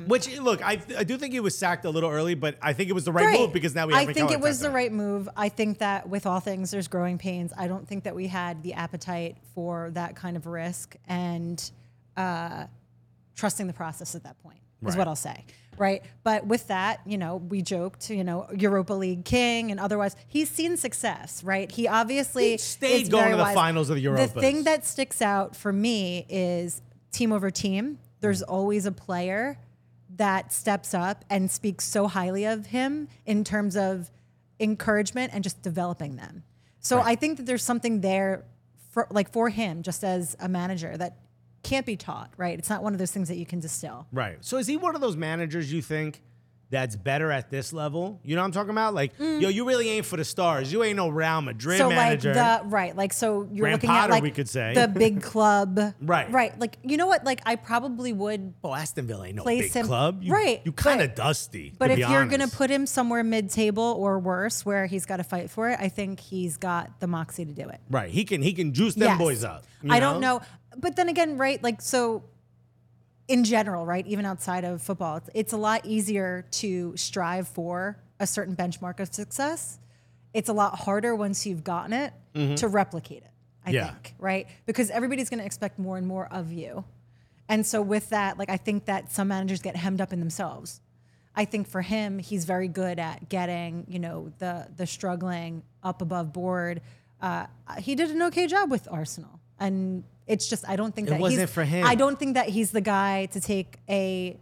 Which, 0.08 0.38
look, 0.40 0.62
I, 0.62 0.82
I 0.98 1.06
do 1.06 1.18
think 1.18 1.34
he 1.34 1.40
was 1.40 1.58
sacked 1.58 1.86
a 1.86 1.90
little 1.90 2.10
early, 2.10 2.36
but 2.36 2.58
I 2.62 2.74
think 2.74 2.90
it 2.90 2.94
was 2.94 3.06
the 3.06 3.14
right, 3.14 3.28
Right. 3.28 3.40
move 3.40 3.54
because 3.54 3.74
now 3.76 3.88
we 3.88 3.94
have 3.94 4.02
I 4.02 4.06
think 4.08 4.30
Mikel 4.30 4.34
it 4.34 4.42
was 4.42 4.60
the 4.60 4.72
right 4.72 4.92
move. 4.92 5.30
I 5.38 5.48
think 5.48 5.78
that 5.78 6.10
with 6.10 6.26
all 6.26 6.42
things, 6.42 6.70
there's 6.72 6.90
growing 6.90 7.18
pains. 7.18 7.54
I 7.58 7.68
don't 7.70 7.88
think 7.88 8.04
that 8.04 8.16
we 8.16 8.28
had 8.28 8.62
the 8.62 8.74
appetite 8.74 9.38
for 9.56 9.92
that 9.94 10.18
kind 10.18 10.36
of 10.36 10.46
risk 10.46 10.98
and 11.08 11.72
uh, 12.18 12.66
trusting 13.36 13.68
the 13.68 13.74
process 13.74 14.16
at 14.16 14.24
that 14.24 14.38
point 14.44 14.60
is 14.82 14.90
Right. 14.90 14.98
what 14.98 15.08
I'll 15.08 15.16
say. 15.16 15.46
Right. 15.80 16.04
But 16.24 16.46
with 16.46 16.68
that, 16.68 17.00
you 17.06 17.18
know, 17.18 17.38
we 17.38 17.62
joked, 17.62 18.10
you 18.10 18.24
know, 18.24 18.48
Europa 18.54 18.94
League 18.94 19.24
king 19.24 19.72
and 19.72 19.80
otherwise, 19.80 20.16
he's 20.28 20.50
seen 20.50 20.76
success, 20.76 21.42
right? 21.44 21.72
He 21.72 21.88
obviously 21.88 22.52
He 22.52 22.58
stayed 22.58 23.10
going 23.10 23.32
to 23.32 23.38
the 23.38 23.44
wise. 23.44 23.56
finals 23.56 23.90
of 23.90 23.96
the 23.96 24.02
Europa. 24.02 24.34
The 24.34 24.42
thing 24.42 24.64
that 24.66 24.86
sticks 24.86 25.22
out 25.22 25.56
for 25.56 25.72
me 25.72 26.26
is 26.28 26.82
team 27.14 27.32
over 27.32 27.50
team. 27.50 27.98
There's 28.20 28.42
always 28.42 28.86
a 28.86 28.92
player 28.92 29.58
that 30.18 30.52
steps 30.52 30.94
up 30.94 31.24
and 31.30 31.50
speaks 31.50 31.86
so 31.86 32.08
highly 32.08 32.44
of 32.44 32.68
him 32.68 33.08
in 33.26 33.46
terms 33.46 33.78
of 33.78 34.12
encouragement 34.60 35.32
and 35.34 35.44
just 35.46 35.62
developing 35.62 36.18
them. 36.18 36.44
So 36.82 37.00
I 37.00 37.16
think 37.16 37.38
that 37.38 37.46
there's 37.46 37.64
something 37.64 38.02
there 38.02 38.44
for 38.92 39.08
like 39.12 39.32
for 39.32 39.50
him 39.50 39.84
just 39.84 40.04
as 40.04 40.36
a 40.40 40.50
manager 40.50 40.98
that 40.98 41.18
can't 41.64 41.86
be 41.86 41.96
taught, 41.98 42.32
right? 42.38 42.58
It's 42.58 42.70
not 42.70 42.84
one 42.84 42.94
of 42.94 43.00
those 43.00 43.12
things 43.12 43.28
that 43.28 43.38
you 43.38 43.46
can 43.46 43.60
distill. 43.60 44.08
Right. 44.12 44.38
So 44.42 44.58
is 44.58 44.68
he 44.68 44.78
one 44.78 44.96
of 44.96 45.02
those 45.02 45.16
managers 45.18 45.72
you 45.72 45.82
think 45.82 46.22
that's 46.72 46.96
better 46.96 47.32
at 47.32 47.50
this 47.50 47.74
level. 47.74 48.20
You 48.24 48.36
know 48.36 48.44
what 48.44 48.46
I'm 48.46 48.52
talking 48.52 48.70
about? 48.70 48.94
Like, 48.94 49.14
yo, 49.18 49.50
you 49.50 49.68
really 49.68 49.90
ain't 49.90 50.06
for 50.06 50.18
the 50.18 50.24
stars. 50.24 50.72
You 50.72 50.84
ain't 50.84 50.98
no 50.98 51.10
Real 51.10 51.42
Madrid 51.42 51.78
Mm. 51.82 51.84
so 51.84 51.90
manager. 51.90 52.32
like 52.36 52.62
the 52.62 52.68
right 52.70 52.96
like 52.96 53.12
so 53.12 53.42
you're 53.52 53.64
Graham 53.64 53.74
looking 53.74 53.90
Potter, 53.90 54.04
at 54.04 54.10
like 54.12 54.22
we 54.22 54.30
could 54.30 54.48
say. 54.48 54.76
the 54.76 54.88
big 54.88 55.20
club 55.24 55.80
Right. 56.00 56.32
right 56.32 56.60
like 56.60 56.78
you 56.84 56.98
know 56.98 57.08
what 57.08 57.24
like 57.26 57.42
i 57.48 57.56
probably 57.56 58.14
would 58.14 58.54
oh, 58.64 58.76
Aston 58.76 59.08
Villa 59.08 59.26
ain't 59.26 59.38
no 59.38 59.42
place 59.42 59.74
big 59.74 59.82
him- 59.82 59.88
club. 59.88 60.22
You, 60.22 60.32
right, 60.32 60.62
You 60.64 60.72
kind 60.72 61.02
of 61.02 61.16
but- 61.16 61.16
dusty. 61.16 61.74
but 61.80 61.90
if 61.90 61.98
you're 61.98 62.28
gonna 62.28 62.48
put 62.48 62.70
him 62.70 62.86
somewhere 62.86 63.24
mid-table 63.24 63.96
or 63.98 64.20
worse 64.20 64.64
where 64.64 64.86
he's 64.86 65.08
got 65.08 65.18
to 65.18 65.24
fight 65.24 65.50
for 65.50 65.72
it 65.72 65.80
i 65.82 65.90
think 65.90 66.20
he's 66.20 66.58
got 66.58 67.00
the 67.00 67.08
moxie 67.08 67.46
to 67.46 67.52
do 67.54 67.68
it 67.68 67.80
right, 67.90 68.12
he 68.12 68.24
can 68.24 68.44
he 68.44 68.54
can 68.54 68.74
juice 68.76 68.94
them 68.94 69.08
Yes. 69.08 69.18
boys 69.18 69.44
up. 69.44 69.66
I 69.90 70.02
don't 70.02 70.20
know. 70.20 70.42
But 70.80 70.96
then 70.96 71.10
again, 71.10 71.38
right? 71.38 71.62
Like, 71.64 71.82
so 71.82 72.24
in 73.28 73.44
general, 73.44 73.86
right? 73.86 74.06
Even 74.08 74.26
outside 74.26 74.64
of 74.64 74.82
football, 74.82 75.18
it's, 75.18 75.30
it's 75.34 75.54
a 75.54 75.58
lot 75.58 75.86
easier 75.86 76.46
to 76.52 76.96
strive 76.98 77.48
for 77.48 77.98
a 78.20 78.26
certain 78.28 78.56
benchmark 78.56 79.00
of 79.00 79.14
success. 79.14 79.80
It's 80.34 80.50
a 80.50 80.54
lot 80.54 80.76
harder 80.80 81.16
once 81.16 81.46
you've 81.46 81.64
gotten 81.64 81.94
it 81.94 82.14
to 82.58 82.68
replicate 82.68 83.24
it, 83.24 83.32
I 83.66 83.70
Mm-hmm. 83.70 83.76
Yeah. 83.76 83.88
think, 83.92 84.14
right? 84.20 84.48
Because 84.66 84.90
everybody's 84.90 85.30
going 85.30 85.40
to 85.40 85.46
expect 85.46 85.78
more 85.78 85.98
and 85.98 86.08
more 86.08 86.28
of 86.32 86.52
you. 86.52 86.86
And 87.50 87.66
so 87.66 87.82
with 87.82 88.10
that, 88.10 88.38
like 88.38 88.50
I 88.50 88.58
think 88.58 88.86
that 88.86 89.12
some 89.12 89.28
managers 89.28 89.62
get 89.62 89.76
hemmed 89.76 90.02
up 90.02 90.14
in 90.14 90.20
themselves. 90.20 90.82
I 91.36 91.46
think 91.46 91.68
for 91.68 91.82
him, 91.82 92.20
he's 92.20 92.46
very 92.46 92.68
good 92.68 93.00
at 93.00 93.28
getting, 93.30 93.86
you 93.88 94.00
know, 94.00 94.32
the 94.40 94.68
the 94.76 94.86
struggling 94.86 95.64
up 95.84 96.02
above 96.02 96.32
board. 96.34 96.82
Uh, 97.22 97.46
he 97.80 97.96
did 97.96 98.10
an 98.12 98.22
okay 98.24 98.46
job 98.48 98.70
with 98.72 98.88
Arsenal, 98.92 99.40
and 99.60 100.04
it's 100.30 100.48
just 100.48 100.64
I 100.70 100.76
don't 100.78 100.96
think 100.96 101.08
It 101.08 101.12
that 101.12 101.20
wasn't 101.20 101.42
he's, 101.42 101.50
for 101.50 101.64
him. 101.66 101.86
I 101.86 101.96
don't 101.96 102.18
think 102.18 102.36
that 102.36 102.48
he's 102.48 102.72
the 102.72 102.82
guy 102.82 103.26
to 103.28 103.42
take 103.42 103.80
a 103.90 104.38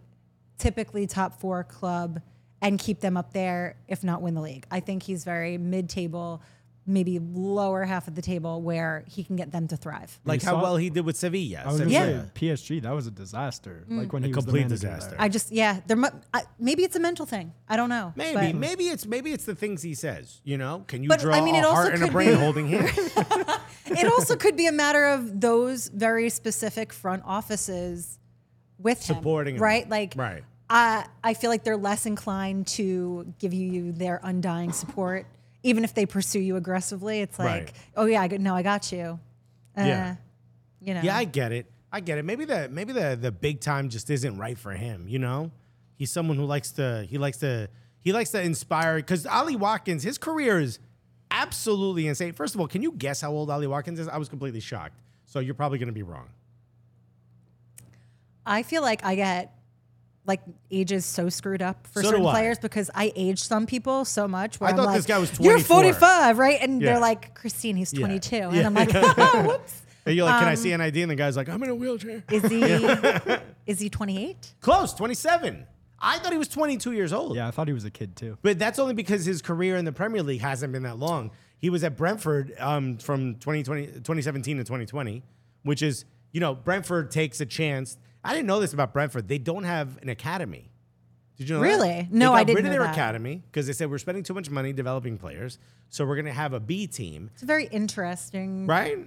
typically 0.60 1.08
top 1.08 1.40
four 1.40 1.64
club 1.64 2.22
and 2.62 2.78
keep 2.78 3.00
them 3.00 3.16
up 3.16 3.34
there, 3.34 3.78
if 3.88 4.04
not 4.04 4.22
win 4.22 4.34
the 4.34 4.42
league. 4.42 4.66
I 4.70 4.82
think 4.82 5.04
he's 5.04 5.24
very 5.24 5.58
mid 5.58 5.90
table, 5.90 6.42
maybe 6.90 7.20
lower 7.20 7.84
half 7.84 8.08
of 8.08 8.16
the 8.16 8.22
table 8.22 8.62
where 8.62 9.04
he 9.08 9.22
can 9.24 9.36
get 9.36 9.52
them 9.52 9.68
to 9.68 9.76
thrive. 9.76 10.18
like 10.24 10.42
how 10.42 10.62
well 10.62 10.78
he 10.78 10.90
did 10.90 11.06
with 11.06 11.18
Sevilla. 11.18 11.64
I 11.66 11.68
was 11.68 11.78
Sevilla. 11.80 12.26
say 12.34 12.48
PSG. 12.48 12.82
That 12.84 12.92
was 12.96 13.06
a 13.08 13.12
disaster. 13.12 13.84
Mm. 13.90 13.98
Like 14.00 14.14
when 14.14 14.24
he 14.24 14.30
was 14.30 14.38
the 14.38 14.42
complete 14.44 14.62
manager 14.62 14.76
disaster. 14.88 15.10
there. 15.12 15.22
I 15.22 15.28
just 15.28 15.52
yeah, 15.52 15.82
there 15.86 15.98
mu- 15.98 16.08
I, 16.34 16.44
maybe 16.58 16.84
it's 16.84 16.96
a 16.96 17.00
mental 17.02 17.26
thing. 17.26 17.54
I 17.68 17.76
don't 17.76 17.90
know. 17.90 18.14
Maybe, 18.16 18.34
but- 18.34 18.56
maybe 18.56 18.86
it's 18.88 19.06
maybe 19.06 19.34
it's 19.34 19.44
the 19.46 19.54
things 19.56 19.82
he 19.82 19.94
says. 19.96 20.40
You 20.46 20.58
know, 20.58 20.86
can 20.88 21.04
you 21.04 21.10
But, 21.10 21.20
draw 21.20 21.36
I 21.36 21.42
mean, 21.42 21.56
a 21.56 21.60
it 21.60 21.66
also 21.66 21.76
heart 21.76 21.94
and 21.94 22.04
a 22.04 22.08
brain 22.12 22.30
be- 22.30 22.36
holding 22.36 22.68
hands? 22.70 22.98
it 23.86 24.08
also 24.08 24.36
could 24.38 24.56
be 24.56 24.68
a 24.68 24.72
matter 24.72 25.06
of 25.08 25.42
those 25.42 25.90
very 25.90 26.30
specific 26.30 26.94
front 26.94 27.24
offices 27.26 28.18
with 28.80 29.00
him, 29.10 29.16
Supporting 29.18 29.56
him. 29.56 29.62
right? 29.62 29.90
Like, 29.90 30.14
Right. 30.16 30.44
I 30.70 31.06
I 31.24 31.34
feel 31.34 31.50
like 31.50 31.64
they're 31.64 31.78
less 31.78 32.06
inclined 32.06 32.68
to 32.68 33.34
give 33.40 33.54
you 33.54 33.92
their 33.94 34.20
undying 34.24 34.72
support, 34.74 35.26
even 35.64 35.84
if 35.84 35.94
they 35.94 36.06
pursue 36.06 36.40
you 36.40 36.56
aggressively. 36.56 37.22
It's 37.22 37.38
like, 37.40 37.48
Right. 37.48 37.74
oh 37.96 38.06
yeah, 38.06 38.22
I 38.22 38.28
got, 38.28 38.40
no, 38.40 38.56
I 38.56 38.62
got 38.64 38.92
you. 38.92 39.20
Uh, 39.78 39.82
Yeah. 39.84 40.16
you 40.82 40.94
know. 40.94 41.02
Yeah, 41.02 41.16
I 41.18 41.24
get 41.26 41.52
it. 41.52 41.72
I 41.92 42.00
get 42.02 42.18
it. 42.18 42.26
Maybe 42.26 42.46
the 42.46 42.68
maybe 42.70 42.92
the 42.94 43.18
the 43.20 43.32
big 43.32 43.62
time 43.62 43.90
just 43.90 44.10
isn't 44.10 44.38
right 44.38 44.58
for 44.58 44.72
him. 44.74 45.08
You 45.08 45.20
know, 45.20 45.52
he's 45.96 46.12
someone 46.12 46.36
who 46.38 46.44
likes 46.46 46.72
to 46.74 47.06
he 47.10 47.18
likes 47.18 47.38
to 47.38 47.70
he 48.00 48.12
likes 48.12 48.32
to 48.32 48.42
inspire. 48.42 48.98
Because 48.98 49.26
Ollie 49.26 49.56
Watkins, 49.56 50.04
his 50.04 50.18
career 50.18 50.60
is 50.60 50.80
absolutely 51.32 52.08
insane. 52.08 52.34
First 52.34 52.56
of 52.56 52.62
all, 52.62 52.68
can 52.68 52.82
you 52.84 52.92
guess 52.92 53.22
how 53.22 53.32
old 53.32 53.50
Ollie 53.50 53.68
Watkins 53.68 54.00
is? 54.00 54.08
I 54.08 54.18
was 54.18 54.28
completely 54.30 54.60
shocked. 54.60 55.00
So 55.26 55.40
you're 55.40 55.56
probably 55.56 55.78
going 55.80 55.88
to 55.88 55.94
be 55.94 56.04
wrong. 56.04 56.28
I 58.46 58.64
feel 58.64 58.82
like 58.82 59.04
I 59.04 59.16
get 59.16 59.57
like 60.28 60.42
ages 60.70 61.06
so 61.06 61.30
screwed 61.30 61.62
up 61.62 61.88
for 61.88 62.02
So 62.04 62.10
do 62.10 62.16
certain 62.18 62.26
I. 62.28 62.32
players 62.32 62.60
because 62.60 62.92
I 62.94 63.12
age 63.16 63.40
some 63.42 63.66
people 63.66 64.04
so 64.06 64.28
much. 64.28 64.60
Where 64.60 64.68
I 64.68 64.72
am 64.72 64.78
thought 64.78 64.86
like, 64.88 64.98
this 64.98 65.06
guy 65.06 65.18
was 65.18 65.32
You're 65.40 65.54
24." 65.54 65.76
45, 65.94 66.38
right? 66.38 66.60
And 66.62 66.82
Yeah. 66.82 66.92
they're 66.94 67.00
like, 67.00 67.34
Christine, 67.34 67.76
he's 67.78 67.94
Yeah. 67.94 68.00
22, 68.02 68.36
Yeah. 68.36 68.50
and 68.52 68.68
I'm 68.68 68.74
like, 68.74 68.92
whoops. 69.48 69.82
And 70.06 70.16
you're 70.16 70.26
like, 70.26 70.36
Um, 70.36 70.40
can 70.42 70.50
I 70.50 70.56
see 70.56 70.72
an 70.74 70.82
ID? 70.82 71.02
And 71.02 71.12
the 71.12 71.16
guy's 71.16 71.36
like, 71.38 71.50
I'm 71.50 71.62
in 71.64 71.70
a 71.70 71.76
wheelchair. 71.76 72.24
Is 72.32 72.44
he? 72.46 72.62
is 73.66 73.80
he 73.80 73.90
28? 73.90 74.54
Close, 74.62 74.94
27. 74.94 75.66
I 76.00 76.20
thought 76.20 76.32
he 76.32 76.38
was 76.38 76.48
22 76.48 76.92
years 76.92 77.12
old. 77.12 77.36
yeah, 77.36 77.48
I 77.48 77.52
thought 77.52 77.68
he 77.68 77.74
was 77.74 77.84
a 77.86 77.90
kid 77.90 78.16
too. 78.16 78.38
But 78.42 78.60
that's 78.60 78.78
only 78.80 78.94
because 78.94 79.26
his 79.26 79.42
career 79.42 79.78
in 79.78 79.86
the 79.86 79.92
Premier 79.92 80.22
League 80.24 80.42
hasn't 80.42 80.72
been 80.72 80.84
that 80.84 81.00
long. 81.00 81.32
He 81.60 81.70
was 81.72 81.84
at 81.84 81.98
Brentford 81.98 82.54
um, 82.60 82.98
from 83.00 83.34
2020, 83.36 83.88
2017 83.88 84.58
to 84.58 84.64
2020, 84.64 85.24
which 85.64 85.82
is, 85.82 86.06
you 86.32 86.40
know, 86.40 86.54
Brentford 86.54 87.10
takes 87.10 87.42
a 87.42 87.46
chance. 87.48 87.98
I 88.28 88.34
didn't 88.34 88.48
know 88.48 88.60
this 88.60 88.74
about 88.74 88.94
Brentford. 88.94 89.28
They 89.28 89.38
don't 89.38 89.64
have 89.64 89.98
an 90.02 90.10
academy. 90.10 90.72
Did 91.38 91.50
you 91.50 91.56
know 91.56 91.62
that? 91.62 91.68
Really? 91.68 91.88
They 91.90 92.08
No, 92.12 92.30
got 92.30 92.36
I 92.36 92.44
didn't 92.44 92.56
rid 92.58 92.66
of 92.66 92.72
know 92.72 92.78
their 92.80 92.84
that. 92.88 92.94
academy 92.94 93.44
because 93.52 93.68
they 93.68 93.74
said 93.74 93.90
we're 93.92 93.98
spending 94.00 94.24
too 94.24 94.34
much 94.34 94.50
money 94.50 94.74
developing 94.74 95.18
players, 95.18 95.60
so 95.90 96.06
we're 96.06 96.16
going 96.16 96.26
to 96.26 96.32
have 96.34 96.54
a 96.54 96.60
B 96.60 96.88
team, 96.88 97.30
It's 97.34 97.44
a 97.44 97.46
very 97.46 97.66
interesting. 97.68 98.66
right? 98.68 98.98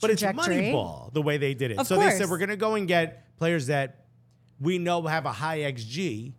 But 0.00 0.10
it's 0.10 0.20
Trajectory. 0.20 0.56
Moneyball 0.72 1.12
the 1.12 1.22
way 1.22 1.38
they 1.38 1.54
did 1.54 1.70
it. 1.70 1.78
Of 1.78 1.86
so 1.86 1.96
they 1.96 2.10
said 2.10 2.18
course. 2.18 2.30
we're 2.30 2.38
going 2.38 2.48
to 2.50 2.56
go 2.56 2.74
and 2.74 2.86
get 2.88 3.36
players 3.38 3.68
that 3.68 4.04
we 4.60 4.78
know 4.78 5.02
have 5.02 5.24
a 5.26 5.32
high 5.32 5.60
XG, 5.60 6.32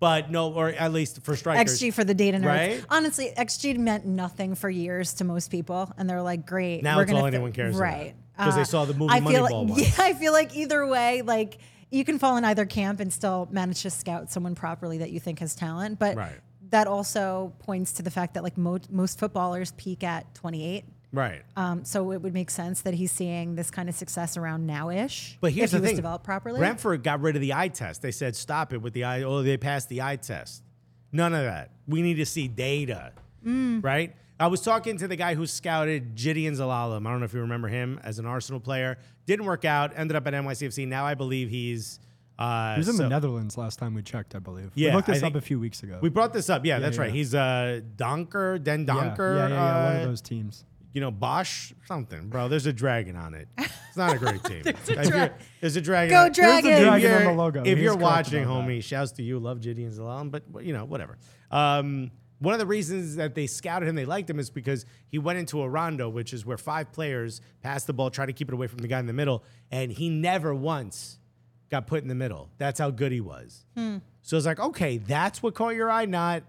but 0.00 0.30
no, 0.30 0.52
or 0.52 0.68
at 0.70 0.92
least 0.92 1.22
for 1.22 1.34
strikers. 1.36 1.78
XG 1.80 1.92
for 1.92 2.04
the 2.04 2.14
data 2.14 2.38
nerds. 2.38 2.46
Right? 2.46 2.84
Honestly, 2.88 3.30
XG 3.36 3.76
meant 3.78 4.06
nothing 4.06 4.54
for 4.54 4.70
years 4.70 5.12
to 5.14 5.24
most 5.24 5.50
people, 5.50 5.90
and 5.98 6.08
they're 6.08 6.22
like, 6.22 6.46
"Great, 6.46 6.82
Now 6.82 7.00
it's 7.00 7.10
gonna 7.10 7.20
all 7.22 7.26
anyone 7.26 7.52
cares 7.52 7.74
about. 7.74 7.82
right?" 7.82 8.14
'Cause 8.38 8.54
they 8.54 8.62
Uh, 8.62 8.64
saw 8.64 8.84
the 8.84 8.94
movie 8.94 9.12
I 9.12 9.20
feel 9.20 9.46
Moneyball 9.46 9.68
like, 9.68 9.68
once. 9.76 9.98
Yeah, 9.98 10.04
I 10.04 10.14
feel 10.14 10.32
like 10.32 10.56
either 10.56 10.86
way, 10.86 11.22
like 11.22 11.58
you 11.94 12.04
can 12.04 12.18
fall 12.18 12.36
in 12.36 12.44
either 12.44 12.66
camp 12.66 13.00
and 13.00 13.12
still 13.12 13.48
manage 13.50 13.82
to 13.82 13.90
scout 13.90 14.30
someone 14.30 14.54
properly 14.54 14.98
that 14.98 15.10
you 15.10 15.20
think 15.20 15.38
has 15.38 15.54
talent, 15.54 15.98
but 15.98 16.16
Right. 16.16 16.40
that 16.70 16.86
also 16.86 17.52
points 17.60 17.92
to 17.92 18.02
the 18.02 18.10
fact 18.10 18.34
that 18.34 18.42
like 18.42 18.56
mo- 18.58 18.78
most 18.90 19.18
footballers 19.18 19.72
peak 19.76 20.02
at 20.02 20.34
28. 20.34 20.84
Right. 21.12 21.42
Um, 21.56 21.84
so 21.84 22.10
it 22.10 22.20
would 22.22 22.34
make 22.34 22.50
sense 22.50 22.80
that 22.82 22.94
he's 22.94 23.12
seeing 23.12 23.54
this 23.54 23.70
kind 23.70 23.88
of 23.88 23.94
success 23.94 24.36
around 24.36 24.66
now-ish. 24.66 25.38
But 25.40 25.52
here's 25.52 25.66
if 25.66 25.70
the 25.70 25.76
he 25.76 25.80
was 25.82 25.88
thing: 25.90 25.96
developed 25.96 26.24
properly. 26.24 26.58
Brentford 26.58 27.04
got 27.04 27.20
rid 27.20 27.36
of 27.36 27.40
the 27.42 27.54
eye 27.54 27.68
test. 27.68 28.02
They 28.02 28.10
said 28.10 28.34
stop 28.34 28.72
it 28.72 28.82
with 28.82 28.92
the 28.94 29.04
eye. 29.04 29.22
Oh, 29.22 29.42
they 29.42 29.56
passed 29.56 29.88
the 29.88 30.02
eye 30.02 30.16
test. 30.16 30.64
None 31.12 31.32
of 31.32 31.44
that. 31.44 31.70
We 31.86 32.02
need 32.02 32.14
to 32.14 32.26
see 32.26 32.48
data, 32.48 33.12
Mm. 33.44 33.84
right? 33.84 34.14
I 34.40 34.48
was 34.48 34.60
talking 34.62 34.96
to 34.98 35.06
the 35.06 35.16
guy 35.16 35.34
who 35.34 35.46
scouted 35.46 36.16
Gedion 36.16 36.52
Zelalem. 36.56 37.06
I 37.06 37.10
don't 37.10 37.20
know 37.20 37.24
if 37.24 37.34
you 37.34 37.40
remember 37.40 37.68
him 37.68 38.00
as 38.02 38.18
an 38.18 38.26
Arsenal 38.26 38.58
player. 38.60 38.98
Didn't 39.26 39.46
work 39.46 39.64
out. 39.64 39.92
Ended 39.96 40.16
up 40.16 40.26
at 40.26 40.34
NYCFC. 40.34 40.88
Now 40.88 41.04
I 41.06 41.14
believe 41.14 41.50
he's. 41.50 42.00
Uh, 42.36 42.74
He 42.74 42.78
was 42.80 42.88
in 42.88 42.96
so- 42.96 43.04
the 43.04 43.08
Netherlands 43.08 43.56
last 43.56 43.78
time 43.78 43.94
we 43.94 44.02
checked, 44.02 44.34
I 44.34 44.40
believe. 44.40 44.72
Yeah, 44.74 44.90
we 44.90 44.96
looked 44.96 45.06
this 45.06 45.20
think- 45.20 45.36
up 45.36 45.38
a 45.40 45.44
few 45.44 45.60
weeks 45.60 45.84
ago. 45.84 45.98
We 46.02 46.08
brought 46.08 46.32
this 46.32 46.50
up. 46.50 46.64
Yeah, 46.66 46.80
that's 46.80 46.96
yeah, 46.96 47.02
right. 47.02 47.10
yeah. 47.10 47.16
He's 47.16 47.34
uh, 47.34 47.80
Donker, 47.96 48.60
Den 48.62 48.84
Donker. 48.86 49.36
yeah, 49.36 49.48
yeah, 49.48 49.54
yeah, 49.54 49.84
one 49.86 49.96
uh, 49.96 50.00
of 50.00 50.08
those 50.08 50.20
teams. 50.20 50.64
you 50.92 51.00
know, 51.00 51.12
Bosch 51.12 51.72
something, 51.86 52.28
bro. 52.28 52.48
There's 52.48 52.66
a 52.66 52.72
dragon 52.72 53.14
on 53.14 53.34
it. 53.34 53.46
It's 53.56 53.96
not 53.96 54.14
a 54.14 54.18
great 54.18 54.42
team. 54.50 54.62
there's, 54.64 54.88
a 55.08 55.10
dra- 55.10 55.34
there's 55.60 55.76
a 55.76 55.80
dragon. 55.80 56.10
Go 56.10 56.20
on 56.22 56.26
it. 56.26 56.34
Dragon! 56.34 56.70
If 56.72 56.78
dragon 56.80 56.90
on 56.90 57.00
you're- 57.20 57.24
the 57.32 57.38
logo. 57.40 57.62
If 57.64 57.78
He 57.78 57.84
you're 57.84 57.96
watching, 57.96 58.42
about 58.42 58.66
that. 58.66 58.68
homie, 58.68 58.82
shouts 58.82 59.12
to 59.12 59.22
you. 59.22 59.38
Love 59.38 59.60
Gideon 59.60 59.92
Zalam, 59.92 60.32
but 60.32 60.42
you 60.64 60.72
know, 60.72 60.84
whatever. 60.84 61.16
Um, 61.52 62.10
one 62.44 62.54
of 62.54 62.60
the 62.60 62.66
reasons 62.66 63.16
that 63.16 63.34
they 63.34 63.46
scouted 63.46 63.88
him, 63.88 63.94
they 63.94 64.04
liked 64.04 64.28
him, 64.30 64.38
is 64.38 64.50
because 64.50 64.86
he 65.08 65.18
went 65.18 65.38
into 65.38 65.62
a 65.62 65.68
rondo, 65.68 66.08
which 66.08 66.32
is 66.32 66.44
where 66.46 66.58
five 66.58 66.92
players 66.92 67.40
pass 67.62 67.84
the 67.84 67.92
ball, 67.92 68.10
try 68.10 68.26
to 68.26 68.32
keep 68.32 68.48
it 68.48 68.54
away 68.54 68.66
from 68.66 68.78
the 68.78 68.88
guy 68.88 68.98
in 69.00 69.06
the 69.06 69.12
middle, 69.12 69.42
and 69.70 69.90
he 69.90 70.08
never 70.08 70.54
once 70.54 71.18
got 71.70 71.86
put 71.86 72.02
in 72.02 72.08
the 72.08 72.14
middle. 72.14 72.50
That's 72.58 72.78
how 72.78 72.90
good 72.90 73.10
he 73.12 73.20
was. 73.20 73.64
So 74.22 74.36
it's 74.36 74.46
like, 74.46 74.60
okay, 74.60 74.98
that's 74.98 75.42
what 75.42 75.54
caught 75.54 75.74
your 75.74 75.90
eye, 75.90 76.06
not 76.06 76.44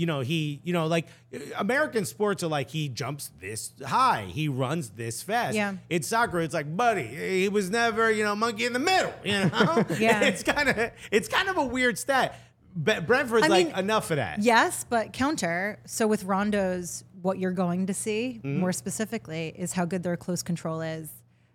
you 0.00 0.06
know, 0.06 0.20
he, 0.20 0.62
you 0.64 0.72
know, 0.72 0.86
like 0.86 1.08
uh, 1.34 1.38
American 1.58 2.06
sports 2.06 2.42
are 2.42 2.48
like 2.48 2.70
he 2.70 2.88
jumps 2.88 3.30
this 3.38 3.72
high, 3.84 4.24
he 4.30 4.48
runs 4.48 4.88
this 4.90 5.22
fast. 5.22 5.54
Yeah. 5.54 5.74
It's 5.90 6.08
soccer. 6.08 6.40
It's 6.40 6.54
like, 6.54 6.74
buddy, 6.74 7.02
he 7.06 7.50
was 7.50 7.68
never, 7.68 8.10
you 8.10 8.24
know, 8.24 8.34
monkey 8.34 8.64
in 8.64 8.72
the 8.72 8.78
middle. 8.78 9.12
You 9.22 9.44
know, 9.50 9.84
Yeah. 9.98 10.22
It's 10.30 10.42
kind 10.42 10.70
of, 10.70 10.90
it's 11.10 11.28
kind 11.28 11.50
of 11.50 11.58
a 11.58 11.64
weird 11.66 11.98
stat. 11.98 12.38
But 12.74 13.06
Brentford's 13.06 13.44
I 13.46 13.48
like 13.48 13.66
mean, 13.68 13.76
enough 13.76 14.10
of 14.10 14.16
that. 14.16 14.40
Yes, 14.42 14.84
but 14.88 15.12
counter. 15.12 15.78
So 15.86 16.06
with 16.06 16.24
Rondo's, 16.24 17.04
what 17.22 17.38
you're 17.38 17.50
going 17.52 17.86
to 17.86 17.94
see 17.94 18.40
Mm-hmm. 18.44 18.60
more 18.60 18.72
specifically 18.72 19.52
is 19.56 19.72
how 19.72 19.84
good 19.84 20.02
their 20.02 20.16
close 20.16 20.42
control 20.42 20.80
is, 20.80 21.10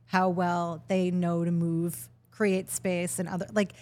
how 0.07 0.29
well 0.29 0.83
they 0.87 1.11
know 1.11 1.43
to 1.45 1.51
move, 1.51 2.09
create 2.31 2.69
space, 2.69 3.17
and 3.19 3.27
other 3.29 3.47
like. 3.53 3.73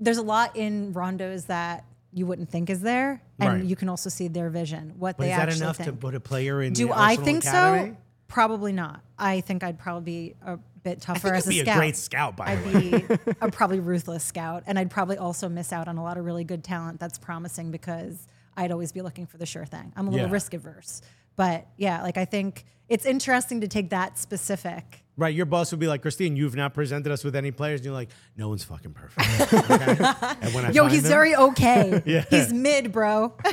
There's 0.00 0.18
a 0.18 0.22
lot 0.22 0.56
in 0.56 0.92
Rondo's 0.92 1.44
that 1.44 1.84
you 2.12 2.26
wouldn't 2.26 2.48
think 2.50 2.68
is 2.70 2.80
there, 2.80 3.22
and 3.38 3.48
Right. 3.60 3.64
you 3.64 3.76
can 3.76 3.88
also 3.88 4.10
see 4.10 4.26
their 4.28 4.50
vision, 4.50 4.94
what 4.98 5.16
But 5.16 5.24
they 5.24 5.30
is 5.30 5.36
that 5.36 5.48
actually 5.48 5.62
enough 5.62 5.76
think. 5.76 5.88
to 5.90 5.92
put 5.96 6.14
a 6.14 6.20
player 6.20 6.60
in? 6.62 6.72
Do 6.72 6.88
the 6.88 6.98
I 6.98 7.16
think 7.16 7.44
Academy? 7.44 7.90
so? 7.92 7.96
Probably 8.28 8.72
not. 8.72 9.00
I 9.18 9.40
think 9.42 9.62
I'd 9.62 9.78
probably 9.78 10.04
be 10.04 10.34
a 10.44 10.58
bit 10.82 11.00
tougher 11.00 11.34
as 11.34 11.46
a 11.46 11.50
be 11.50 11.60
a 11.60 11.64
scout. 11.64 11.76
great 11.78 11.96
scout, 11.96 12.36
by 12.36 12.56
the 12.56 12.96
I'd 13.06 13.08
be 13.08 13.32
a 13.40 13.50
probably 13.50 13.80
ruthless 13.80 14.24
scout, 14.24 14.64
and 14.66 14.78
I'd 14.78 14.90
probably 14.90 15.16
also 15.18 15.48
miss 15.48 15.72
out 15.72 15.88
on 15.88 15.98
a 15.98 16.02
lot 16.02 16.16
of 16.18 16.24
really 16.24 16.44
good 16.44 16.64
talent 16.64 16.98
that's 17.00 17.18
promising 17.18 17.70
because 17.70 18.26
I'd 18.56 18.72
always 18.72 18.92
be 18.92 19.00
looking 19.02 19.26
for 19.26 19.38
the 19.38 19.46
sure 19.46 19.64
thing. 19.66 19.92
I'm 19.96 20.08
a 20.08 20.10
little 20.10 20.26
Yeah. 20.28 20.32
risk 20.32 20.54
averse, 20.54 21.02
but 21.36 21.66
yeah, 21.76 22.02
like 22.02 22.16
I 22.16 22.24
think 22.24 22.64
it's 22.88 23.06
interesting 23.06 23.60
to 23.62 23.68
take 23.68 23.90
that 23.90 24.18
specific. 24.18 24.98
Right, 25.14 25.34
your 25.34 25.44
boss 25.44 25.70
would 25.72 25.78
be 25.78 25.88
like, 25.88 26.00
Christine, 26.00 26.36
you've 26.36 26.56
not 26.56 26.72
presented 26.72 27.12
us 27.12 27.22
with 27.22 27.36
any 27.36 27.50
players. 27.50 27.80
And 27.80 27.84
you're 27.84 27.92
like, 27.94 28.08
no 28.34 28.48
one's 28.48 28.64
fucking 28.64 28.94
perfect. 28.94 29.52
Okay? 29.70 30.12
And 30.40 30.54
when 30.54 30.64
I 30.64 30.70
Yo, 30.70 30.86
he's 30.86 31.02
them- 31.02 31.10
very 31.10 31.36
okay. 31.36 32.02
Yeah. 32.06 32.24
He's 32.30 32.50
mid, 32.52 32.92
bro. 32.92 33.34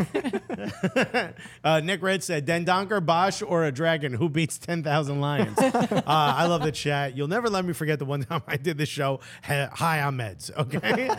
Uh, 1.63 1.82
Nick 1.82 2.02
Red 2.02 2.24
said, 2.24 2.46
Dendonker, 2.48 3.06
Bosch, 3.06 3.42
or 3.42 3.65
a 3.65 3.72
dragon 3.72 4.13
who 4.13 4.30
beats 4.30 4.58
10,000 4.58 5.20
lions. 5.22 5.58
uh, 5.58 6.02
I 6.06 6.46
love 6.48 6.63
the 6.63 6.72
chat. 6.72 7.15
You'll 7.15 7.28
never 7.28 7.50
let 7.50 7.65
me 7.65 7.74
forget 7.74 8.00
the 8.00 8.06
one 8.06 8.24
time 8.24 8.42
I 8.48 8.58
did 8.58 8.78
the 8.78 8.86
show 8.86 9.20
Hi, 9.44 10.02
on 10.02 10.18
meds, 10.18 10.52
okay? 10.58 11.10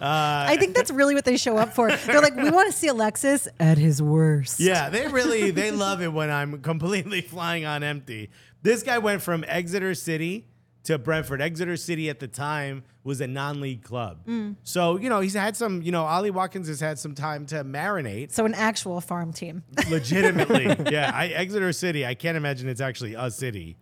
I 0.00 0.56
think 0.58 0.74
that's 0.74 0.90
really 0.90 1.14
what 1.14 1.24
they 1.24 1.36
show 1.36 1.56
up 1.58 1.74
for. 1.74 1.90
They're 1.94 2.20
like, 2.20 2.36
we 2.36 2.50
want 2.50 2.70
to 2.70 2.76
see 2.76 2.88
Alexis 2.88 3.48
at 3.60 3.78
his 3.78 4.00
worst. 4.02 4.60
yeah, 4.60 4.88
they 4.88 5.08
really, 5.08 5.50
they 5.50 5.70
love 5.70 6.00
it 6.02 6.12
when 6.12 6.30
I'm 6.30 6.60
completely 6.78 7.20
flying 7.34 7.64
on 7.66 7.82
empty. 7.82 8.30
This 8.62 8.82
guy 8.82 8.98
went 8.98 9.20
from 9.22 9.44
Exeter 9.46 9.94
City 9.94 10.46
to 10.84 10.98
Brentford. 10.98 11.40
Exeter 11.42 11.76
City 11.76 12.08
at 12.08 12.18
the 12.18 12.28
time 12.28 12.82
was 13.04 13.20
a 13.20 13.26
non-league 13.26 13.82
club. 13.82 14.26
So, 14.62 14.96
you 14.96 15.08
know, 15.08 15.20
he's 15.20 15.34
had 15.34 15.56
some, 15.56 15.82
you 15.82 15.92
know, 15.92 16.04
Ollie 16.04 16.30
Watkins 16.30 16.68
has 16.68 16.80
had 16.80 16.98
some 16.98 17.14
time 17.14 17.46
to 17.46 17.62
marinate. 17.64 18.32
So 18.32 18.44
an 18.46 18.54
actual 18.54 19.00
farm 19.00 19.32
team. 19.32 19.62
Legitimately. 19.90 20.64
yeah, 20.90 21.10
I, 21.14 21.26
Exeter 21.28 21.72
City, 21.72 22.06
I 22.06 22.14
can't 22.14 22.36
imagine 22.36 22.68
it's 22.68 22.80
actually 22.80 23.14
a 23.14 23.30
city. 23.30 23.76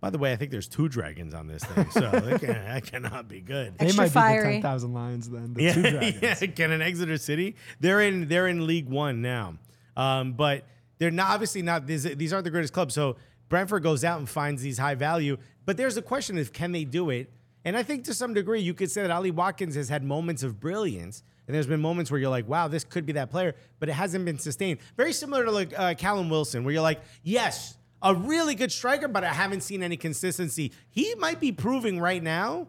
By 0.00 0.08
the 0.08 0.16
way, 0.18 0.32
I 0.32 0.36
think 0.36 0.50
there's 0.50 0.68
two 0.68 0.88
dragons 0.88 1.34
on 1.34 1.46
this 1.46 1.62
thing, 1.62 1.90
so 1.90 2.00
that, 2.00 2.40
can, 2.40 2.52
that 2.54 2.86
cannot 2.90 3.28
be 3.28 3.42
good. 3.42 3.76
They 3.76 3.86
Extra 3.86 4.04
might 4.04 4.34
be 4.34 4.38
the 4.38 4.52
10,000 4.52 4.94
lions 4.94 5.28
then. 5.28 5.52
The 5.52 5.62
Yeah, 5.62 5.74
two 5.74 5.82
dragons. 5.82 6.22
yeah. 6.22 6.46
Can 6.46 6.70
an 6.70 6.80
Exeter 6.80 7.18
City? 7.18 7.56
They're 7.80 8.00
in 8.00 8.26
they're 8.28 8.46
in 8.48 8.66
League 8.66 8.88
One 8.88 9.20
now, 9.20 9.58
um, 9.98 10.32
but 10.32 10.64
they're 11.00 11.10
not 11.10 11.30
obviously 11.30 11.62
not. 11.62 11.88
These, 11.88 12.04
these 12.16 12.32
aren't 12.32 12.44
the 12.44 12.50
greatest 12.50 12.72
clubs. 12.72 12.94
So 12.94 13.16
Brentford 13.48 13.82
goes 13.82 14.04
out 14.04 14.20
and 14.20 14.28
finds 14.28 14.62
these 14.62 14.78
high 14.78 14.94
value. 14.94 15.38
But 15.66 15.76
there's 15.76 15.96
a 15.96 16.02
question: 16.02 16.38
is 16.38 16.48
can 16.48 16.70
they 16.70 16.84
do 16.84 17.10
it? 17.10 17.32
And 17.64 17.76
I 17.76 17.82
think 17.82 18.04
to 18.04 18.14
some 18.14 18.34
degree 18.34 18.60
you 18.60 18.74
could 18.74 18.90
say 18.90 19.02
that 19.02 19.10
Ollie 19.10 19.32
Watkins 19.32 19.74
has 19.74 19.88
had 19.88 20.04
moments 20.04 20.42
of 20.42 20.60
brilliance, 20.60 21.22
and 21.46 21.54
there's 21.54 21.66
been 21.66 21.80
moments 21.80 22.10
where 22.10 22.20
you're 22.20 22.30
like, 22.30 22.48
wow, 22.48 22.68
this 22.68 22.84
could 22.84 23.04
be 23.04 23.12
that 23.14 23.30
player, 23.30 23.54
but 23.80 23.88
it 23.88 23.92
hasn't 23.92 24.24
been 24.24 24.38
sustained. 24.38 24.78
Very 24.96 25.12
similar 25.12 25.44
to 25.44 25.50
like 25.50 25.76
uh, 25.76 25.94
Callum 25.94 26.30
Wilson, 26.30 26.64
where 26.64 26.72
you're 26.72 26.82
like, 26.82 27.00
yes, 27.22 27.76
a 28.02 28.14
really 28.14 28.54
good 28.54 28.72
striker, 28.72 29.08
but 29.08 29.24
I 29.24 29.32
haven't 29.32 29.62
seen 29.62 29.82
any 29.82 29.96
consistency. 29.96 30.72
He 30.90 31.14
might 31.16 31.40
be 31.40 31.52
proving 31.52 31.98
right 31.98 32.22
now 32.22 32.68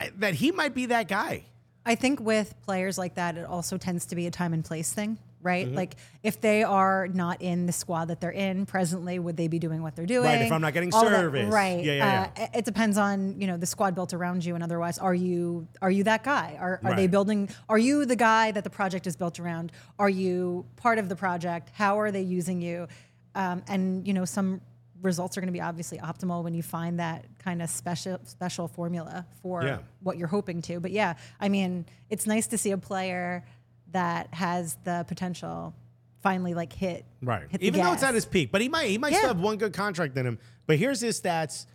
uh, 0.00 0.06
that 0.18 0.34
he 0.34 0.52
might 0.52 0.74
be 0.74 0.86
that 0.86 1.06
guy. 1.08 1.44
I 1.84 1.94
think 1.94 2.20
with 2.20 2.54
players 2.62 2.98
like 2.98 3.14
that, 3.14 3.36
it 3.36 3.44
also 3.46 3.78
tends 3.78 4.06
to 4.06 4.16
be 4.16 4.26
a 4.26 4.30
time 4.30 4.52
and 4.52 4.64
place 4.64 4.92
thing, 4.92 5.18
right? 5.46 5.66
Mm-hmm. 5.66 5.76
Like 5.76 5.96
if 6.22 6.40
they 6.40 6.62
are 6.64 7.08
not 7.08 7.40
in 7.40 7.64
the 7.66 7.72
squad 7.72 8.06
that 8.06 8.20
they're 8.20 8.30
in 8.48 8.66
presently, 8.66 9.18
would 9.18 9.36
they 9.36 9.48
be 9.48 9.58
doing 9.58 9.80
what 9.82 9.96
they're 9.96 10.04
doing? 10.04 10.26
Right. 10.26 10.42
If 10.42 10.52
I'm 10.52 10.60
not 10.60 10.74
getting 10.74 10.92
All 10.92 11.04
that- 11.04 11.10
service. 11.20 11.50
right? 11.52 11.82
Yeah, 11.82 11.92
yeah, 11.94 12.30
Uh, 12.36 12.46
it 12.58 12.64
depends 12.64 12.98
on 12.98 13.40
you 13.40 13.46
know 13.46 13.56
the 13.56 13.66
squad 13.66 13.94
built 13.94 14.12
around 14.12 14.44
you, 14.44 14.54
and 14.56 14.62
otherwise, 14.62 14.98
are 14.98 15.14
you 15.14 15.66
are 15.80 15.90
you 15.90 16.04
that 16.04 16.22
guy? 16.24 16.56
Are 16.60 16.80
are 16.84 16.94
they 16.94 17.06
building? 17.06 17.48
Are 17.68 17.78
you 17.78 18.04
the 18.04 18.16
guy 18.16 18.50
that 18.50 18.64
the 18.64 18.70
project 18.70 19.06
is 19.06 19.16
built 19.16 19.40
around? 19.40 19.72
Are 19.98 20.10
you 20.10 20.66
part 20.76 20.98
of 20.98 21.08
the 21.08 21.16
project? 21.16 21.70
How 21.72 21.98
are 22.00 22.10
they 22.10 22.22
using 22.22 22.60
you? 22.60 22.88
Um, 23.34 23.62
and 23.68 24.06
you 24.06 24.12
know 24.14 24.24
some 24.24 24.60
results 25.02 25.36
are 25.36 25.40
going 25.42 25.48
to 25.48 25.52
be 25.52 25.60
obviously 25.60 25.98
optimal 25.98 26.42
when 26.42 26.54
you 26.54 26.62
find 26.62 26.98
that 26.98 27.26
kind 27.38 27.60
of 27.62 27.68
special 27.68 28.18
special 28.24 28.66
formula 28.66 29.26
for 29.42 29.62
Yeah. 29.62 29.78
what 30.02 30.16
you're 30.16 30.26
hoping 30.38 30.62
to. 30.62 30.80
But 30.80 30.90
yeah, 30.90 31.14
I 31.38 31.48
mean, 31.50 31.84
it's 32.08 32.26
nice 32.26 32.46
to 32.48 32.58
see 32.58 32.70
a 32.72 32.78
player 32.78 33.44
that 33.92 34.32
has 34.34 34.76
the 34.84 35.04
potential 35.08 35.74
finally 36.22 36.54
like 36.54 36.72
hit 36.72 37.04
Right. 37.22 37.42
hit 37.48 37.60
the 37.60 37.66
Even 37.66 37.82
though 37.82 37.92
it's 37.92 38.02
at 38.02 38.14
his 38.14 38.24
peak, 38.24 38.50
but 38.50 38.60
he 38.60 38.68
might 38.68 38.88
he 38.90 38.98
might 38.98 39.12
Yeah. 39.12 39.18
still 39.18 39.28
have 39.28 39.40
one 39.40 39.56
good 39.58 39.72
contract 39.72 40.16
in 40.16 40.26
him. 40.26 40.38
But 40.66 40.78
here's 40.78 41.00
his 41.00 41.20
stats. 41.20 41.66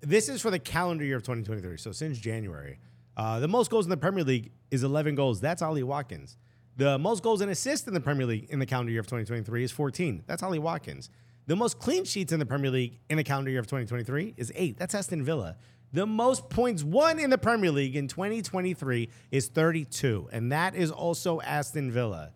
This 0.00 0.28
is 0.28 0.40
for 0.40 0.50
the 0.50 0.58
calendar 0.58 1.04
year 1.04 1.16
of 1.16 1.22
2023. 1.24 1.76
So 1.76 1.92
since 1.92 2.18
January, 2.18 2.78
uh, 3.16 3.40
the 3.40 3.48
most 3.48 3.70
goals 3.70 3.84
in 3.86 3.90
the 3.90 3.96
Premier 3.96 4.24
League 4.24 4.52
is 4.70 4.82
11 4.82 5.14
goals. 5.14 5.40
That's 5.40 5.60
Ollie 5.60 5.82
Watkins. 5.82 6.36
The 6.76 6.96
most 6.98 7.22
goals 7.24 7.40
and 7.40 7.50
assists 7.50 7.88
in 7.88 7.94
the 7.94 8.00
Premier 8.00 8.24
League 8.26 8.46
in 8.50 8.60
the 8.60 8.66
calendar 8.66 8.92
year 8.92 9.00
of 9.00 9.06
2023 9.08 9.64
is 9.64 9.72
14. 9.72 10.22
That's 10.26 10.42
Ollie 10.42 10.60
Watkins. 10.60 11.10
The 11.46 11.56
most 11.56 11.78
clean 11.80 12.04
sheets 12.04 12.32
in 12.32 12.38
the 12.38 12.46
Premier 12.46 12.70
League 12.70 13.00
in 13.10 13.16
the 13.16 13.24
calendar 13.24 13.50
year 13.50 13.58
of 13.60 13.66
2023 13.66 14.34
is 14.36 14.52
eight. 14.54 14.78
That's 14.78 14.94
Aston 14.94 15.24
Villa. 15.24 15.56
The 15.92 16.06
most 16.06 16.50
points 16.50 16.84
won 16.84 17.18
in 17.18 17.30
the 17.30 17.38
Premier 17.38 17.70
League 17.70 17.96
in 17.96 18.08
2023 18.08 19.08
is 19.30 19.48
32, 19.48 20.28
and 20.32 20.52
that 20.52 20.74
is 20.74 20.90
also 20.90 21.40
Aston 21.40 21.90
Villa. 21.90 22.32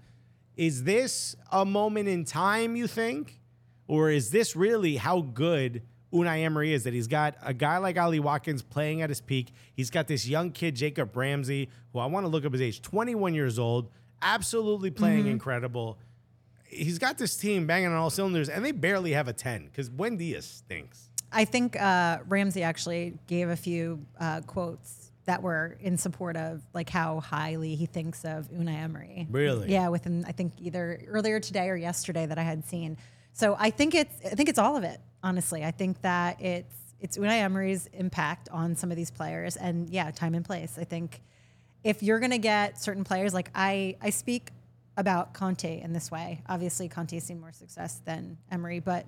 Is 0.57 0.85
this 0.85 1.37
a 1.51 1.65
moment 1.65 2.09
in 2.09 2.25
time, 2.25 2.77
you 2.77 2.87
think? 2.87 3.41
Or 3.89 4.11
is 4.11 4.31
this 4.31 4.57
really 4.57 4.97
how 4.97 5.21
good 5.21 5.83
Unai 6.13 6.45
Emery 6.45 6.73
is? 6.73 6.85
That 6.85 6.95
he's 6.95 7.09
got 7.09 7.37
a 7.43 7.53
guy 7.53 7.77
like 7.77 7.99
Ollie 7.99 8.21
Watkins 8.21 8.63
playing 8.63 9.03
at 9.03 9.11
his 9.11 9.21
peak. 9.21 9.53
He's 9.75 9.91
got 9.91 10.09
this 10.09 10.27
young 10.27 10.51
kid, 10.51 10.75
Jacob 10.75 11.15
Ramsey, 11.15 11.69
who 11.93 11.99
I 11.99 12.07
want 12.07 12.25
to 12.25 12.29
look 12.29 12.47
up 12.47 12.53
his 12.53 12.63
age, 12.63 12.81
21 12.81 13.35
years 13.35 13.59
old, 13.59 13.91
absolutely 14.23 14.91
playing 14.91 15.25
mm-hmm. 15.25 15.33
incredible. 15.33 15.99
He's 16.65 16.99
got 16.99 17.19
this 17.19 17.37
team 17.37 17.67
banging 17.67 17.89
on 17.89 17.97
all 17.97 18.09
cylinders, 18.09 18.49
and 18.49 18.65
they 18.65 18.73
barely 18.73 19.13
have 19.13 19.29
a 19.29 19.35
10 19.35 19.67
because 19.67 19.91
Buendia 19.91 20.43
stinks. 20.43 21.12
I 21.33 21.45
think 21.45 21.81
uh, 21.81 22.19
Ramsey 22.29 22.63
actually 22.63 23.19
gave 23.27 23.49
a 23.49 23.57
few 23.57 24.05
uh, 24.21 24.43
quotes 24.43 25.11
that 25.25 25.43
were 25.43 25.77
in 25.81 25.97
support 25.97 26.37
of 26.37 26.63
like 26.75 26.91
how 26.91 27.21
highly 27.21 27.75
he 27.77 27.87
thinks 27.87 28.25
of 28.25 28.51
Unai 28.51 28.83
Emery. 28.83 29.27
Really? 29.31 29.71
Yeah, 29.71 29.89
within 29.89 30.25
I 30.27 30.33
think 30.33 30.55
either 30.59 31.01
earlier 31.07 31.41
today 31.41 31.69
or 31.69 31.77
yesterday 31.77 32.27
that 32.27 32.39
I 32.39 32.43
had 32.43 32.65
seen. 32.65 32.97
So 33.33 33.57
I 33.59 33.71
think 33.71 33.95
it's 33.95 34.15
I 34.25 34.31
think 34.31 34.49
it's 34.49 34.59
all 34.59 34.77
of 34.77 34.85
it. 34.85 35.01
Honestly, 35.23 35.65
I 35.65 35.71
think 35.71 36.03
that 36.03 36.43
it's 36.43 36.75
it's 37.01 37.17
Unai 37.17 37.41
Emery's 37.41 37.89
impact 37.93 38.49
on 38.51 38.77
some 38.77 38.91
of 38.91 38.97
these 38.97 39.11
players, 39.11 39.57
and 39.57 39.89
yeah, 39.91 40.11
time 40.11 40.35
and 40.35 40.45
place. 40.45 40.77
I 40.79 40.85
think 40.85 41.23
if 41.85 42.03
you're 42.03 42.21
gonna 42.21 42.39
get 42.39 42.81
certain 42.81 43.05
players, 43.05 43.33
like 43.33 43.51
I 43.55 43.97
I 44.03 44.11
speak 44.11 44.51
about 44.97 45.35
Conte 45.35 45.81
in 45.81 45.93
this 45.93 46.11
way. 46.11 46.43
Obviously, 46.49 46.89
Conte 46.89 47.15
has 47.15 47.25
seen 47.25 47.41
more 47.41 47.53
success 47.53 48.01
than 48.05 48.39
Emery, 48.51 48.81
but 48.81 49.07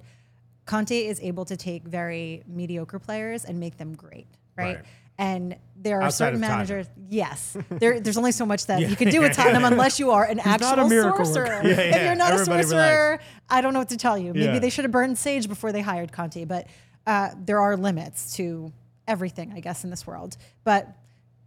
Conte 0.67 1.07
is 1.07 1.21
able 1.21 1.45
to 1.47 1.57
take 1.57 1.85
very 1.85 2.43
mediocre 2.47 2.99
players 2.99 3.45
and 3.45 3.61
make 3.61 3.77
them 3.77 3.95
great, 3.95 4.27
right? 4.57 4.77
Right. 4.77 4.85
And 5.17 5.57
there 5.77 5.99
are 6.01 6.05
Outside 6.05 6.27
certain 6.27 6.41
managers. 6.41 6.87
Yes, 7.09 7.57
there, 7.69 8.01
there's 8.01 8.17
only 8.17 8.33
so 8.33 8.45
much 8.45 8.67
that 8.67 8.81
you 8.81 8.97
can 8.97 9.11
do 9.11 9.21
with 9.21 9.33
Tottenham 9.35 9.65
unless 9.65 10.01
you 10.01 10.11
are 10.11 10.25
an 10.25 10.39
not 10.39 10.47
a 10.47 10.49
actual 10.67 10.89
miracle 10.89 11.25
sorcerer. 11.25 11.61
Yeah, 11.65 11.81
If 11.81 12.03
you're 12.03 12.15
not 12.17 12.33
Everybody 12.33 12.63
a 12.63 12.67
sorcerer, 12.67 13.21
I 13.49 13.61
don't 13.61 13.75
know 13.75 13.79
what 13.79 13.91
to 13.91 13.97
tell 13.97 14.19
you. 14.19 14.33
Maybe 14.35 14.45
Yeah. 14.47 14.59
they 14.59 14.71
should 14.71 14.85
have 14.85 14.91
burned 14.93 15.17
sage 15.19 15.49
before 15.49 15.71
they 15.71 15.83
hired 15.83 16.11
Conte. 16.11 16.45
But 16.47 16.67
uh, 17.07 17.31
there 17.45 17.61
are 17.61 17.77
limits 17.77 18.35
to 18.37 18.73
everything, 19.07 19.53
I 19.55 19.61
guess, 19.61 19.85
in 19.85 19.91
this 19.91 20.05
world. 20.07 20.37
But 20.65 20.89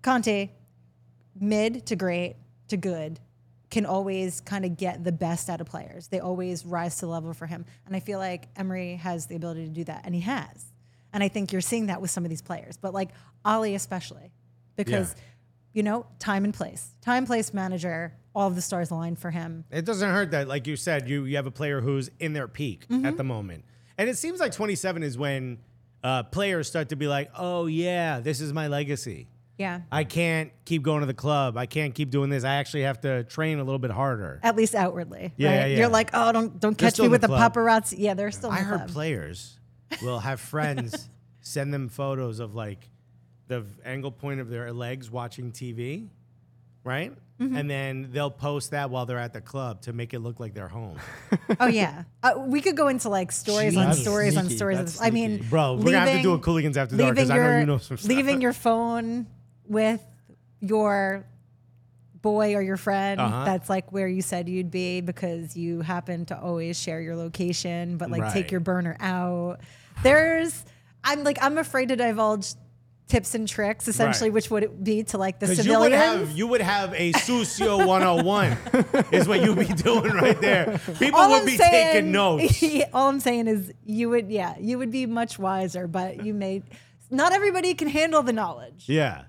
Conte, 0.01 0.49
mid 1.37 1.85
to 1.87 1.95
great 1.97 2.35
to 2.69 2.77
good, 2.77 3.19
can 3.69 3.85
always 3.85 4.39
kind 4.41 4.63
of 4.65 4.77
get 4.77 5.03
the 5.03 5.11
best 5.11 5.49
out 5.49 5.59
of 5.61 5.67
players. 5.67 6.07
They 6.07 6.19
always 6.19 6.65
rise 6.65 6.95
to 6.95 7.01
the 7.01 7.11
level 7.11 7.33
for 7.33 7.45
him. 7.47 7.65
And 7.85 7.95
I 7.95 7.99
feel 7.99 8.17
like 8.19 8.47
Emery 8.55 8.95
has 8.95 9.25
the 9.27 9.35
ability 9.35 9.65
to 9.65 9.71
do 9.71 9.83
that, 9.85 10.01
and 10.05 10.15
he 10.15 10.21
has. 10.21 10.65
And 11.13 11.21
I 11.23 11.27
think 11.27 11.51
you're 11.51 11.61
seeing 11.61 11.87
that 11.87 12.01
with 12.01 12.09
some 12.11 12.23
of 12.23 12.29
these 12.29 12.41
players, 12.41 12.77
but 12.77 12.93
like 12.93 13.09
Ollie 13.43 13.75
especially, 13.75 14.31
because 14.75 15.13
Yeah. 15.17 15.21
you 15.73 15.83
know 15.83 16.05
time 16.19 16.43
and 16.45 16.53
place, 16.53 16.93
time 17.01 17.25
place 17.25 17.53
manager, 17.53 18.13
all 18.35 18.47
of 18.47 18.55
the 18.55 18.61
stars 18.61 18.91
aligned 18.91 19.17
for 19.19 19.31
him. 19.31 19.65
It 19.71 19.83
doesn't 19.85 20.09
hurt 20.09 20.31
that, 20.31 20.47
like 20.47 20.67
you 20.67 20.75
said, 20.75 21.09
you, 21.09 21.25
you 21.25 21.35
have 21.37 21.47
a 21.47 21.51
player 21.51 21.81
who's 21.81 22.09
in 22.19 22.33
their 22.33 22.47
peak 22.47 22.85
at 23.03 23.17
the 23.17 23.23
moment. 23.23 23.65
And 23.97 24.07
it 24.09 24.17
seems 24.17 24.39
like 24.39 24.51
27 24.51 25.01
is 25.01 25.17
when 25.17 25.57
uh, 26.03 26.23
players 26.23 26.67
start 26.67 26.89
to 26.89 26.95
be 26.95 27.07
like, 27.07 27.31
oh, 27.35 27.65
yeah, 27.65 28.19
this 28.19 28.39
is 28.41 28.53
my 28.53 28.67
legacy. 28.67 29.27
Yeah, 29.57 29.81
I 29.91 30.03
can't 30.03 30.51
keep 30.65 30.83
going 30.83 30.99
to 31.01 31.07
the 31.07 31.15
club. 31.15 31.57
I 31.57 31.65
can't 31.65 31.95
keep 31.95 32.11
doing 32.11 32.29
this. 32.29 32.43
I 32.43 32.55
actually 32.55 32.83
have 32.83 33.01
to 33.01 33.23
train 33.23 33.57
a 33.57 33.63
little 33.63 33.79
bit 33.79 33.91
harder. 33.91 34.39
at 34.43 34.55
least 34.55 34.75
outwardly. 34.75 35.33
Yeah, 35.35 35.49
right? 35.49 35.55
yeah, 35.55 35.65
yeah. 35.65 35.77
You're 35.77 35.87
like, 35.89 36.11
oh, 36.13 36.31
don't 36.31 36.59
don't 36.59 36.77
They're 36.77 36.91
catch 36.91 36.99
me 36.99 37.07
with 37.07 37.21
the 37.21 37.27
the, 37.27 37.37
paparazzi. 37.37 37.95
Yeah, 37.97 38.13
they're 38.13 38.31
still. 38.31 38.51
I 38.51 38.59
heard 38.59 38.81
club. 38.81 38.91
players 38.91 39.59
will 40.01 40.19
have 40.19 40.39
friends 40.39 41.09
send 41.41 41.73
them 41.73 41.89
photos 41.89 42.39
of 42.39 42.53
like 42.53 42.89
the 43.47 43.65
angle 43.83 44.11
point 44.11 44.39
of 44.39 44.49
their 44.49 44.71
legs 44.73 45.09
watching 45.09 45.51
TV, 45.51 46.09
right? 46.83 47.13
Mm-hmm. 47.39 47.55
And 47.55 47.69
then 47.69 48.09
they'll 48.11 48.31
post 48.31 48.71
that 48.71 48.89
while 48.89 49.05
they're 49.05 49.19
at 49.19 49.31
the 49.31 49.41
club 49.41 49.81
to 49.83 49.93
make 49.93 50.13
it 50.13 50.19
look 50.19 50.39
like 50.39 50.53
they're 50.53 50.67
home. 50.67 50.97
Oh 51.59 51.67
yeah, 51.67 52.03
uh, 52.21 52.33
we 52.37 52.61
could 52.61 52.75
go 52.77 52.87
into 52.89 53.09
like 53.09 53.31
stories 53.31 53.75
on 53.77 53.87
That's 53.87 54.01
stories 54.01 54.37
on 54.37 54.49
stories. 54.49 54.77
Of, 54.79 54.97
I 55.01 55.09
mean, 55.09 55.37
sneaky. 55.37 55.49
Bro, 55.49 55.75
we're 55.75 55.85
gonna 55.85 55.99
have 56.01 56.17
to 56.17 56.21
do 56.21 56.33
a 56.33 56.39
Cooligans 56.39 56.77
After 56.77 56.97
Dark 56.97 57.15
because 57.15 57.31
I 57.31 57.37
know 57.37 57.59
you 57.59 57.65
know 57.65 57.77
some 57.77 57.97
stuff. 57.97 58.07
leaving 58.07 58.41
your 58.41 58.53
phone 58.53 59.25
with 59.69 60.01
your 60.59 61.25
boy 62.21 62.55
or 62.55 62.61
your 62.61 62.77
friend 62.77 63.21
Uh-huh. 63.21 63.45
that's 63.45 63.69
like 63.69 63.91
where 63.91 64.07
you 64.07 64.21
said 64.21 64.49
you'd 64.49 64.71
be 64.71 65.01
because 65.01 65.55
you 65.55 65.81
happen 65.81 66.25
to 66.25 66.39
always 66.39 66.79
share 66.81 66.99
your 66.99 67.15
location 67.15 67.97
but 67.97 68.09
like 68.09 68.21
Right. 68.23 68.33
take 68.33 68.51
your 68.51 68.59
burner 68.59 68.97
out 68.99 69.59
there's 70.03 70.65
i'm 71.03 71.23
like 71.23 71.37
i'm 71.41 71.57
afraid 71.59 71.89
to 71.89 71.95
divulge 71.95 72.53
tips 73.07 73.35
and 73.35 73.47
tricks, 73.47 73.87
essentially, 73.87 74.29
Right. 74.29 74.33
which 74.33 74.51
would 74.51 74.63
it 74.63 74.83
be 74.83 75.01
to 75.03 75.17
like 75.17 75.39
the 75.39 75.47
Because 75.47 75.65
you 75.65 75.79
would 75.79 75.93
have 75.93 76.31
you 76.33 76.45
would 76.47 76.59
have 76.59 76.93
a 76.93 77.13
Sucio 77.13 77.87
101 77.87 78.57
is 79.13 79.29
what 79.29 79.41
you'd 79.41 79.57
be 79.57 79.63
doing 79.65 80.11
right 80.11 80.41
there. 80.41 80.77
People 80.99 81.17
all 81.21 81.29
would 81.29 81.39
I'm 81.39 81.45
be 81.45 81.55
saying, 81.55 81.93
taking 81.93 82.11
notes. 82.11 82.61
all 82.93 83.07
I'm 83.07 83.21
saying 83.21 83.47
is 83.47 83.71
you 83.85 84.09
would, 84.09 84.29
yeah, 84.29 84.55
you 84.59 84.77
would 84.77 84.91
be 84.91 85.05
much 85.05 85.39
wiser, 85.39 85.87
but 85.87 86.25
you 86.25 86.33
may. 86.33 86.63
Not 87.09 87.31
everybody 87.31 87.73
can 87.75 87.87
handle 87.87 88.23
the 88.23 88.33
knowledge. 88.33 88.83
Yeah. 88.89 89.23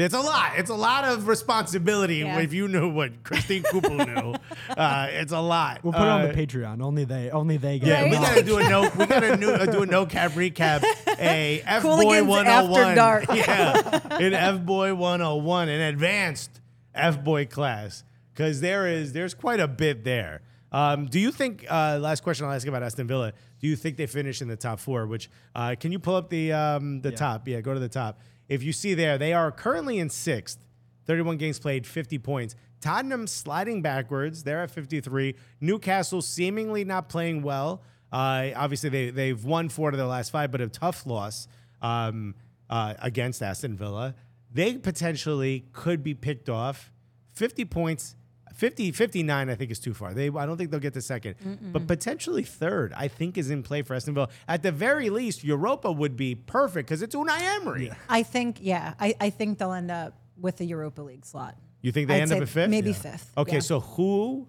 It's 0.00 0.14
a 0.14 0.20
lot. 0.20 0.52
It's 0.56 0.70
a 0.70 0.74
lot 0.74 1.04
of 1.04 1.28
responsibility 1.28 2.16
Yeah. 2.16 2.38
if 2.40 2.52
you 2.52 2.68
knew 2.68 2.88
what 2.88 3.22
Christine 3.22 3.62
Cupo 3.64 3.94
knew. 4.04 4.34
Uh, 4.76 5.08
it's 5.10 5.32
a 5.32 5.40
lot. 5.40 5.82
We'll 5.82 5.92
put 5.92 6.02
it 6.02 6.08
on 6.08 6.20
Uh, 6.22 6.26
the 6.28 6.32
Patreon. 6.46 6.80
Only 6.82 7.04
they, 7.04 7.30
only 7.30 7.56
they 7.56 7.78
get. 7.80 7.88
Yeah, 7.88 8.04
we 8.04 8.16
Right. 8.16 8.22
gotta 8.36 8.42
do 8.42 8.58
a 8.58 8.68
no. 8.68 8.82
We 8.98 9.06
gotta 9.06 9.36
new, 9.36 9.50
uh, 9.50 9.66
do 9.66 9.82
a 9.82 9.86
no 9.86 10.06
cap 10.06 10.32
recap. 10.32 10.84
A 11.18 11.60
F 11.66 11.82
boy 11.82 11.88
Cooligans 12.04 12.26
one 12.26 12.46
After 12.46 12.68
hundred 12.72 12.82
one. 12.86 12.94
Dark. 12.96 13.24
Yeah, 13.34 14.00
an 14.18 14.32
F 14.34 14.60
boy 14.64 14.94
one 14.94 15.20
hundred 15.20 15.42
one, 15.42 15.68
an 15.68 15.80
advanced 15.80 16.60
F 16.94 17.22
boy 17.22 17.46
class, 17.46 18.04
because 18.32 18.60
there 18.60 18.86
is 18.86 19.12
there's 19.12 19.34
quite 19.34 19.60
a 19.60 19.68
bit 19.68 20.04
there. 20.04 20.42
Um, 20.72 21.06
do 21.06 21.18
you 21.18 21.32
think? 21.32 21.66
Uh, 21.68 21.98
last 22.00 22.22
question 22.22 22.46
I'll 22.46 22.52
ask 22.52 22.66
about 22.66 22.82
Aston 22.84 23.08
Villa. 23.08 23.32
Do 23.60 23.66
you 23.66 23.74
think 23.76 23.96
they 23.96 24.06
finish 24.06 24.40
in 24.40 24.46
the 24.48 24.56
top 24.56 24.78
four? 24.78 25.06
Which 25.06 25.28
uh, 25.54 25.74
can 25.78 25.90
you 25.90 25.98
pull 25.98 26.14
up 26.14 26.30
the 26.30 26.52
um, 26.52 27.00
the 27.00 27.10
top? 27.10 27.48
Yeah, 27.48 27.60
go 27.60 27.74
to 27.74 27.80
the 27.80 27.88
top. 27.88 28.20
If 28.50 28.64
you 28.64 28.72
see 28.72 28.94
there, 28.94 29.16
they 29.16 29.32
are 29.32 29.50
currently 29.52 29.98
in 30.00 30.10
sixth. 30.10 30.58
31 31.06 31.38
games 31.38 31.58
played, 31.58 31.86
50 31.86 32.18
points. 32.18 32.56
Tottenham 32.80 33.26
sliding 33.26 33.80
backwards. 33.80 34.42
They're 34.42 34.62
at 34.62 34.70
53. 34.70 35.36
Newcastle 35.60 36.20
seemingly 36.20 36.84
not 36.84 37.08
playing 37.08 37.42
well. 37.42 37.82
Uh, 38.12 38.48
obviously, 38.56 38.90
they, 38.90 39.10
they've 39.10 39.42
won 39.44 39.68
four 39.68 39.90
of 39.90 39.96
their 39.96 40.06
last 40.06 40.30
five, 40.30 40.50
but 40.50 40.60
a 40.60 40.68
tough 40.68 41.06
loss 41.06 41.46
um, 41.80 42.34
uh, 42.68 42.94
against 43.00 43.40
Aston 43.40 43.76
Villa. 43.76 44.14
They 44.52 44.74
potentially 44.74 45.66
could 45.72 46.02
be 46.02 46.14
picked 46.14 46.48
off. 46.48 46.90
50 47.34 47.64
points. 47.66 48.16
50, 48.60 48.92
59, 48.92 49.48
I 49.48 49.54
think 49.54 49.70
is 49.70 49.78
too 49.78 49.94
far. 49.94 50.12
They, 50.12 50.28
I 50.28 50.44
don't 50.44 50.58
think 50.58 50.70
they'll 50.70 50.80
get 50.80 50.92
to 50.92 50.98
2nd 50.98 51.72
but 51.72 51.86
potentially 51.86 52.42
third. 52.42 52.92
I 52.94 53.08
think 53.08 53.38
is 53.38 53.48
in 53.50 53.62
play 53.62 53.80
for 53.80 53.94
Aston 53.94 54.12
Villa. 54.12 54.28
At 54.46 54.62
the 54.62 54.70
very 54.70 55.08
least, 55.08 55.42
Europa 55.42 55.90
would 55.90 56.14
be 56.14 56.34
perfect 56.34 56.86
because 56.86 57.00
it's 57.00 57.14
Unai 57.14 57.40
Emery. 57.40 57.90
I 58.10 58.22
think, 58.22 58.58
yeah, 58.60 58.92
I, 59.00 59.14
I 59.18 59.30
think 59.30 59.56
they'll 59.58 59.72
end 59.72 59.90
up 59.90 60.12
with 60.38 60.58
the 60.58 60.66
Europa 60.66 61.00
League 61.00 61.24
slot. 61.24 61.56
You 61.80 61.90
think 61.90 62.08
they 62.08 62.16
I'd 62.16 62.20
end 62.20 62.28
say 62.32 62.36
up 62.36 62.42
at 62.42 62.48
fifth? 62.50 62.68
Maybe 62.70 62.90
Yeah. 62.90 62.96
fifth. 62.96 63.32
Okay, 63.38 63.54
yeah. 63.54 63.60
so 63.60 63.80
who 63.80 64.46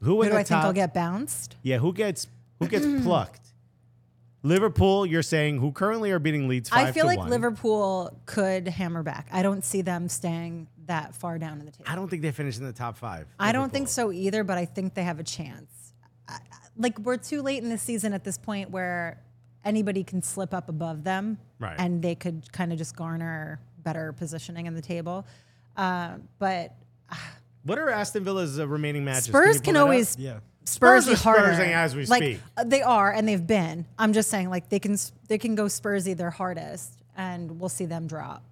who 0.00 0.06
who 0.16 0.22
in 0.22 0.28
do 0.28 0.34
the 0.34 0.38
I 0.38 0.42
think 0.44 0.60
top? 0.60 0.66
will 0.66 0.72
get 0.72 0.94
bounced? 0.94 1.56
yeah, 1.62 1.78
who 1.78 1.92
gets 1.92 2.28
who 2.60 2.68
gets 2.68 2.86
plucked? 3.02 3.40
Liverpool, 4.44 5.06
you're 5.06 5.22
saying 5.22 5.58
who 5.58 5.72
currently 5.72 6.10
are 6.12 6.18
beating 6.20 6.46
Leeds 6.48 6.68
five 6.68 6.88
I 6.88 6.92
feel 6.92 7.04
to 7.04 7.08
like 7.08 7.18
one. 7.18 7.30
Liverpool 7.30 8.16
could 8.26 8.68
hammer 8.68 9.02
back. 9.02 9.26
I 9.32 9.42
don't 9.42 9.64
see 9.64 9.80
them 9.82 10.08
staying 10.08 10.68
that 10.86 11.14
far 11.14 11.38
down 11.38 11.58
in 11.60 11.66
the 11.66 11.72
table. 11.72 11.84
I 11.88 11.94
don't 11.94 12.08
think 12.08 12.22
they 12.22 12.30
finish 12.32 12.58
in 12.58 12.64
the 12.64 12.72
top 12.72 12.96
five. 12.96 13.26
I 13.38 13.52
don't 13.52 13.72
think 13.72 13.88
so 13.88 14.12
either, 14.12 14.44
but 14.44 14.58
I 14.58 14.64
think 14.64 14.94
they 14.94 15.02
have 15.04 15.20
a 15.20 15.24
chance. 15.24 15.92
I- 16.28 16.38
Like 16.76 16.98
we're 16.98 17.16
too 17.16 17.42
late 17.42 17.62
in 17.62 17.68
the 17.68 17.78
season 17.78 18.12
at 18.12 18.24
this 18.24 18.36
point 18.38 18.70
where 18.70 19.18
anybody 19.64 20.02
can 20.04 20.20
slip 20.22 20.52
up 20.52 20.68
above 20.68 21.04
them, 21.04 21.38
Right. 21.58 21.76
and 21.78 22.02
they 22.02 22.14
could 22.14 22.52
kind 22.52 22.72
of 22.72 22.78
just 22.78 22.96
garner 22.96 23.60
better 23.78 24.12
positioning 24.12 24.66
in 24.66 24.74
the 24.74 24.82
table. 24.82 25.24
Uh, 25.76 26.16
but 26.38 26.74
What 27.64 27.78
are 27.78 27.88
Aston 27.90 28.24
Villa's 28.24 28.58
uh, 28.58 28.66
remaining 28.66 29.04
matches? 29.04 29.24
Spurs 29.26 29.60
can 29.60 29.76
up? 29.76 29.82
always 29.82 30.16
Yeah. 30.18 30.40
Spurs, 30.66 31.04
Spurs 31.04 31.26
are. 31.26 31.34
Spursing 31.34 31.72
as 31.72 31.94
we 31.94 32.06
like, 32.06 32.22
speak. 32.22 32.40
uh, 32.56 32.64
They 32.64 32.80
are, 32.82 33.12
and 33.12 33.28
they've 33.28 33.46
been. 33.46 33.84
I'm 33.98 34.12
just 34.14 34.30
saying, 34.30 34.48
like 34.50 34.68
they 34.70 34.78
can 34.78 34.96
they 35.28 35.36
can 35.38 35.54
go 35.54 35.64
Spursy 35.66 36.16
their 36.16 36.30
hardest, 36.30 37.02
and 37.16 37.60
we'll 37.60 37.68
see 37.68 37.84
them 37.86 38.06
drop. 38.06 38.42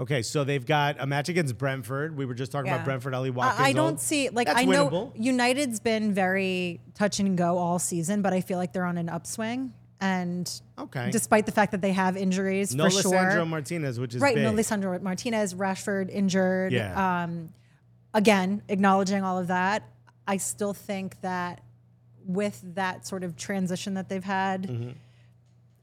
Okay, 0.00 0.22
so 0.22 0.44
they've 0.44 0.64
got 0.64 0.96
a 0.98 1.06
match 1.06 1.28
against 1.28 1.58
Brentford. 1.58 2.16
We 2.16 2.24
were 2.24 2.32
just 2.34 2.50
talking 2.50 2.68
Yeah. 2.68 2.76
about 2.76 2.86
Brentford. 2.86 3.12
Ollie 3.12 3.30
Watkins. 3.30 3.60
I, 3.60 3.70
I 3.70 3.72
don't 3.74 4.00
see 4.00 4.30
like 4.30 4.46
That's 4.46 4.60
I 4.60 4.64
know 4.64 4.88
winnable. 4.88 5.12
United's 5.14 5.78
been 5.78 6.14
very 6.14 6.80
touch 6.94 7.20
and 7.20 7.36
go 7.36 7.58
all 7.58 7.78
season, 7.78 8.22
but 8.22 8.32
I 8.32 8.40
feel 8.40 8.56
like 8.56 8.72
they're 8.72 8.86
on 8.86 8.96
an 8.96 9.10
upswing. 9.10 9.74
And 10.00 10.50
Okay. 10.78 11.10
despite 11.10 11.44
the 11.44 11.52
fact 11.52 11.72
that 11.72 11.82
they 11.82 11.92
have 11.92 12.16
injuries 12.16 12.74
no 12.74 12.84
for 12.84 13.02
sure, 13.02 13.44
Martinez, 13.44 14.00
which 14.00 14.14
is 14.14 14.22
right? 14.22 14.34
big. 14.34 14.44
No, 14.44 14.52
Lisandro 14.52 15.00
Martinez, 15.02 15.52
Rashford 15.52 16.08
injured. 16.08 16.72
Yeah. 16.72 17.22
Um, 17.24 17.50
again, 18.14 18.62
acknowledging 18.68 19.22
all 19.22 19.36
of 19.38 19.48
that, 19.48 19.82
I 20.26 20.38
still 20.38 20.72
think 20.72 21.20
that 21.20 21.60
with 22.24 22.62
that 22.76 23.06
sort 23.06 23.22
of 23.24 23.36
transition 23.36 23.92
that 23.94 24.08
they've 24.08 24.24
had. 24.24 24.62
Mm-hmm. 24.62 24.90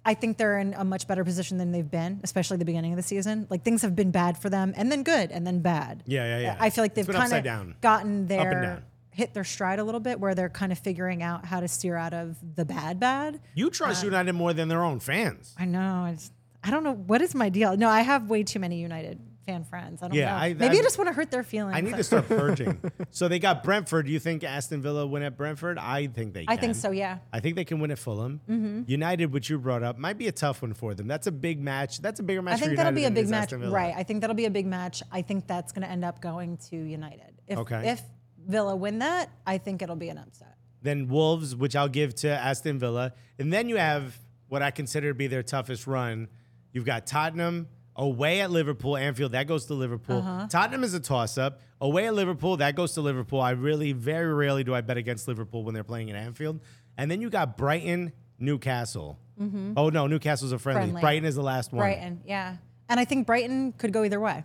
I 0.07 0.13
think 0.13 0.37
they're 0.37 0.57
in 0.57 0.73
a 0.73 0.85
much 0.85 1.05
better 1.05 1.25
position 1.25 1.57
than 1.57 1.73
they've 1.73 1.91
been, 1.91 2.21
especially 2.23 2.55
the 2.55 2.63
beginning 2.63 2.93
of 2.93 2.97
the 2.97 3.03
season. 3.03 3.45
Like 3.49 3.63
things 3.63 3.81
have 3.81 3.93
been 3.93 4.11
bad 4.11 4.37
for 4.37 4.49
them, 4.49 4.73
and 4.77 4.89
then 4.89 5.03
good, 5.03 5.31
and 5.31 5.45
then 5.45 5.59
bad. 5.59 6.01
Yeah, 6.07 6.25
yeah, 6.25 6.39
yeah. 6.39 6.57
I 6.57 6.69
feel 6.69 6.81
like 6.81 6.95
they've 6.95 7.05
kind 7.05 7.33
of 7.33 7.81
gotten 7.81 8.09
and 8.09 8.29
their 8.29 8.61
down. 8.61 8.83
hit 9.11 9.33
their 9.33 9.43
stride 9.43 9.79
a 9.79 9.83
little 9.83 9.99
bit, 9.99 10.17
where 10.21 10.33
they're 10.33 10.47
kind 10.47 10.71
of 10.71 10.79
figuring 10.79 11.21
out 11.23 11.45
how 11.45 11.59
to 11.59 11.67
steer 11.67 11.97
out 11.97 12.13
of 12.13 12.37
the 12.55 12.63
bad, 12.63 13.01
bad. 13.01 13.41
You 13.53 13.69
trust 13.69 14.01
um, 14.03 14.07
United 14.07 14.31
more 14.31 14.53
than 14.53 14.69
their 14.69 14.81
own 14.81 15.01
fans. 15.01 15.53
I 15.59 15.65
know. 15.65 16.09
It's, 16.13 16.31
I 16.63 16.71
don't 16.71 16.85
know 16.85 16.95
what 16.95 17.21
is 17.21 17.35
my 17.35 17.49
deal. 17.49 17.75
No, 17.75 17.89
I 17.89 17.99
have 17.99 18.29
way 18.29 18.43
too 18.43 18.59
many 18.59 18.79
United 18.79 19.19
fan 19.47 19.63
friends. 19.63 20.03
I 20.03 20.09
don't 20.09 20.15
Yeah, 20.15 20.29
know. 20.29 20.35
I- 20.35 20.53
Maybe 20.53 20.75
I, 20.77 20.79
I- 20.79 20.83
just 20.83 20.97
want 20.99 21.07
to 21.07 21.13
hurt 21.13 21.31
their 21.31 21.41
feelings. 21.41 21.75
I 21.75 21.81
need 21.81 21.95
to 21.95 22.03
start 22.03 22.27
purging. 22.27 22.79
so 23.11 23.27
they 23.27 23.39
got 23.39 23.63
Brentford. 23.63 24.05
Do 24.05 24.11
you 24.11 24.19
think 24.19 24.43
Aston 24.43 24.81
Villa 24.83 25.07
win 25.07 25.23
at 25.23 25.35
Brentford? 25.37 25.79
I 25.79 26.05
think 26.07 26.33
they. 26.33 26.45
Can. 26.45 26.53
I 26.53 26.57
think 26.59 26.75
so. 26.75 26.91
Yeah. 26.91 27.19
I 27.33 27.39
think 27.39 27.55
they 27.55 27.65
can 27.65 27.79
win 27.79 27.89
at 27.89 27.97
Fulham. 27.97 28.41
Mm-hmm. 28.47 28.81
United, 28.85 29.31
which 29.33 29.49
you 29.49 29.57
brought 29.57 29.81
up, 29.81 29.97
might 29.97 30.17
be 30.17 30.27
a 30.27 30.31
tough 30.31 30.61
one 30.61 30.73
for 30.73 30.93
them. 30.93 31.07
That's 31.07 31.25
a 31.25 31.31
big 31.31 31.59
match. 31.61 32.01
That's 32.01 32.19
a 32.19 32.23
bigger 32.23 32.41
match. 32.41 32.61
I 32.61 32.65
think 32.65 32.77
that'll 32.77 32.91
be 32.93 33.05
a 33.05 33.11
big 33.11 33.29
match, 33.29 33.51
right? 33.53 33.93
I 33.97 34.03
think 34.03 34.21
that'll 34.21 34.35
be 34.35 34.45
a 34.45 34.51
big 34.51 34.67
match. 34.67 35.01
I 35.11 35.21
think 35.23 35.47
that's 35.47 35.71
going 35.71 35.83
to 35.83 35.89
end 35.89 36.05
up 36.05 36.21
going 36.21 36.57
to 36.69 36.75
United. 36.75 37.41
If 37.47 37.57
Okay. 37.59 37.89
if 37.91 38.01
Villa 38.45 38.75
win 38.75 38.99
that, 38.99 39.29
I 39.45 39.57
think 39.57 39.81
it'll 39.81 39.95
be 39.95 40.09
an 40.09 40.17
upset. 40.17 40.55
Then 40.81 41.07
Wolves, 41.07 41.55
which 41.55 41.75
I'll 41.75 41.87
give 41.87 42.13
to 42.15 42.29
Aston 42.29 42.77
Villa, 42.79 43.13
and 43.39 43.51
then 43.51 43.67
you 43.69 43.77
have 43.77 44.17
what 44.49 44.61
I 44.61 44.71
consider 44.71 45.09
to 45.09 45.13
be 45.13 45.27
their 45.27 45.43
toughest 45.43 45.87
run. 45.87 46.27
You've 46.71 46.85
got 46.85 47.07
Tottenham 47.07 47.67
away 47.97 48.41
at 48.41 48.51
Liverpool, 48.51 48.95
Anfield. 48.95 49.31
That 49.33 49.47
goes 49.47 49.65
to 49.65 49.73
Liverpool. 49.73 50.19
Uh-huh. 50.19 50.47
Tottenham 50.49 50.83
is 50.83 50.93
a 50.93 50.99
toss-up. 50.99 51.59
Away 51.81 52.07
at 52.07 52.13
Liverpool, 52.13 52.57
that 52.57 52.75
goes 52.75 52.93
to 52.93 53.01
Liverpool. 53.01 53.41
I 53.41 53.51
really, 53.51 53.91
very 53.91 54.33
rarely 54.33 54.63
do 54.63 54.73
I 54.73 54.81
bet 54.81 54.97
against 54.97 55.27
Liverpool 55.27 55.63
when 55.63 55.73
they're 55.73 55.83
playing 55.83 56.09
at 56.09 56.15
Anfield. 56.15 56.59
And 56.97 57.09
then 57.11 57.21
you 57.21 57.29
got 57.29 57.57
Brighton, 57.57 58.13
Newcastle. 58.39 59.19
Oh 59.39 59.89
no, 59.89 60.07
Newcastle's 60.07 60.51
a 60.51 60.57
friendly. 60.57 60.81
Mm-hmm. 60.83 60.91
Friendly. 60.93 61.01
Brighton 61.01 61.25
is 61.25 61.35
the 61.35 61.43
last 61.43 61.71
one. 61.71 61.79
Brighton, 61.79 62.21
yeah. 62.25 62.55
And 62.89 62.99
I 62.99 63.05
think 63.05 63.27
Brighton 63.27 63.73
could 63.73 63.93
go 63.93 64.03
either 64.03 64.19
way. 64.19 64.43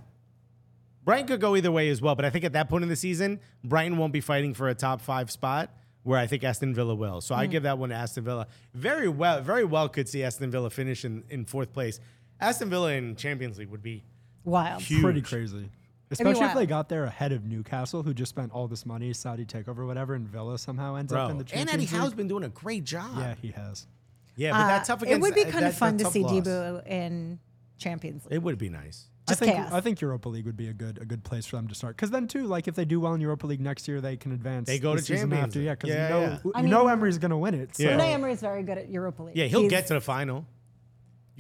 Brighton 1.05 1.27
could 1.27 1.41
go 1.41 1.57
either 1.57 1.73
way 1.73 1.89
as 1.89 2.01
well, 2.03 2.15
but 2.15 2.25
I 2.25 2.31
think 2.31 2.45
at 2.45 2.53
that 2.53 2.69
point 2.69 2.83
in 2.83 2.89
the 2.89 2.97
season, 2.97 3.41
Brighton 3.65 3.97
won't 3.97 4.13
be 4.13 4.21
fighting 4.21 4.53
for 4.55 4.69
a 4.69 4.75
top 4.75 5.01
five 5.01 5.31
spot. 5.31 5.71
Where 6.05 6.19
I 6.19 6.27
think 6.27 6.43
Aston 6.43 6.75
Villa 6.75 6.97
will, 6.97 7.21
so 7.21 7.33
Mm. 7.33 7.39
I 7.39 7.47
give 7.47 7.63
that 7.63 7.79
one 7.79 7.91
to 7.91 7.95
Aston 7.95 8.25
Villa. 8.25 8.49
Very 8.75 9.09
well, 9.09 9.41
very 9.41 9.65
well 9.65 9.89
could 9.89 10.09
see 10.09 10.25
Aston 10.25 10.51
Villa 10.51 10.69
finish 10.69 11.05
in, 11.05 11.23
in 11.31 11.45
fourth 11.45 11.73
place. 11.73 12.01
Aston 12.43 12.69
Villa 12.71 12.93
in 12.93 13.17
Champions 13.17 13.59
League 13.59 13.69
would 13.71 13.83
be 13.83 14.05
Wild. 14.45 14.83
huge. 14.83 15.03
Pretty 15.03 15.23
crazy. 15.23 15.71
Especially 16.11 16.45
if 16.45 16.55
they 16.55 16.67
got 16.67 16.91
there 16.91 17.05
ahead 17.05 17.33
of 17.33 17.45
Newcastle, 17.47 18.03
who 18.03 18.13
just 18.13 18.29
spent 18.29 18.53
all 18.53 18.69
this 18.69 18.85
money, 18.85 19.15
Saudi 19.15 19.47
takeover, 19.47 19.87
whatever, 19.87 20.13
and 20.15 20.29
Villa 20.29 20.59
somehow 20.59 20.97
ends 20.97 21.11
up 21.13 21.31
in 21.31 21.39
the 21.39 21.45
Champions 21.45 21.61
And 21.63 21.71
Eddie 21.71 21.91
League. 21.91 22.01
Howe's 22.01 22.13
been 22.13 22.29
doing 22.29 22.45
a 22.45 22.51
great 22.51 22.85
job. 22.85 23.17
Yeah, 23.17 23.35
he 23.41 23.51
has. 23.53 23.87
yeah, 24.37 24.51
but 24.53 24.57
Uh, 24.61 24.67
that's 24.67 24.89
tough 24.89 25.01
against. 25.03 25.17
it 25.19 25.23
would 25.23 25.35
be 25.35 25.45
that- 25.45 25.53
kind 25.53 25.65
of 25.65 25.75
fun 25.75 25.97
to 25.99 26.05
see 26.11 26.23
loss. 26.23 26.33
Debo 26.35 26.87
in 26.87 27.39
Champions 27.79 28.25
League. 28.27 28.35
It 28.35 28.43
would 28.43 28.59
be 28.59 28.69
nice. 28.69 29.09
Just 29.29 29.41
I 29.41 29.47
think 29.47 29.57
chaos. 29.57 29.73
I 29.73 29.81
think 29.81 30.01
Europa 30.01 30.29
League 30.29 30.45
would 30.47 30.57
be 30.57 30.67
a 30.69 30.73
good 30.75 30.99
a 31.01 31.05
good 31.07 31.23
place 31.23 31.47
for 31.47 31.55
them 31.57 31.69
to 31.69 31.75
start. 31.77 31.97
Because 31.97 32.11
then 32.11 32.27
too, 32.27 32.45
like 32.47 32.67
if 32.69 32.75
they 32.75 32.85
do 32.85 32.99
well 33.01 33.15
in 33.15 33.21
Europa 33.21 33.47
League 33.47 33.61
next 33.61 33.87
year, 33.87 34.01
they 34.01 34.17
can 34.17 34.33
advance. 34.33 34.67
They 34.67 34.81
go 34.81 34.93
the 34.93 34.99
to 34.99 35.03
season 35.05 35.31
Champions 35.31 35.47
after. 35.47 35.59
League. 35.61 35.67
Yeah, 35.67 35.75
because 35.77 35.91
Yeah, 35.91 36.09
you 36.09 36.15
know 36.15 36.21
yeah. 36.33 36.39
you 36.45 36.53
I 36.57 36.61
know 36.63 36.81
mean- 36.83 36.91
Emery's 36.91 37.19
gonna 37.19 37.39
win 37.39 37.55
it. 37.55 37.77
So. 37.77 37.85
Yeah. 37.85 37.97
Unai 37.97 38.13
Emery 38.15 38.33
is 38.33 38.41
very 38.41 38.65
good 38.65 38.79
at 38.79 38.89
Europa 38.91 39.23
League. 39.23 39.37
Yeah, 39.37 39.47
he'll 39.47 39.61
He's- 39.61 39.71
get 39.71 39.87
to 39.87 39.95
the 39.95 40.01
final. 40.01 40.45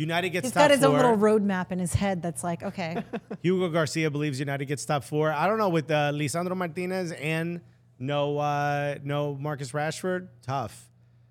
United 0.02 0.30
gets 0.30 0.46
He's 0.48 0.52
top 0.52 0.64
got 0.64 0.70
his 0.70 0.80
four. 0.80 0.88
own 0.90 0.96
little 0.96 1.16
roadmap 1.16 1.72
in 1.72 1.78
his 1.78 1.94
head 1.94 2.22
that's 2.22 2.42
like, 2.44 2.62
okay, 2.62 3.02
Hugo 3.42 3.68
Garcia 3.68 4.10
believes 4.10 4.38
United 4.38 4.66
gets 4.66 4.84
top 4.84 5.04
four. 5.04 5.32
I 5.32 5.46
don't 5.46 5.58
know 5.58 5.68
with 5.68 5.90
uh, 5.90 6.12
Lisandro 6.12 6.56
Martinez 6.56 7.12
and 7.12 7.60
no 7.98 8.38
uh, 8.38 8.96
no 9.02 9.34
Marcus 9.34 9.72
Rashford. 9.72 10.28
Tough. 10.42 10.90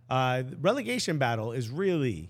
Uh, 0.09 0.43
relegation 0.59 1.17
battle 1.17 1.51
is 1.53 1.69
really, 1.69 2.29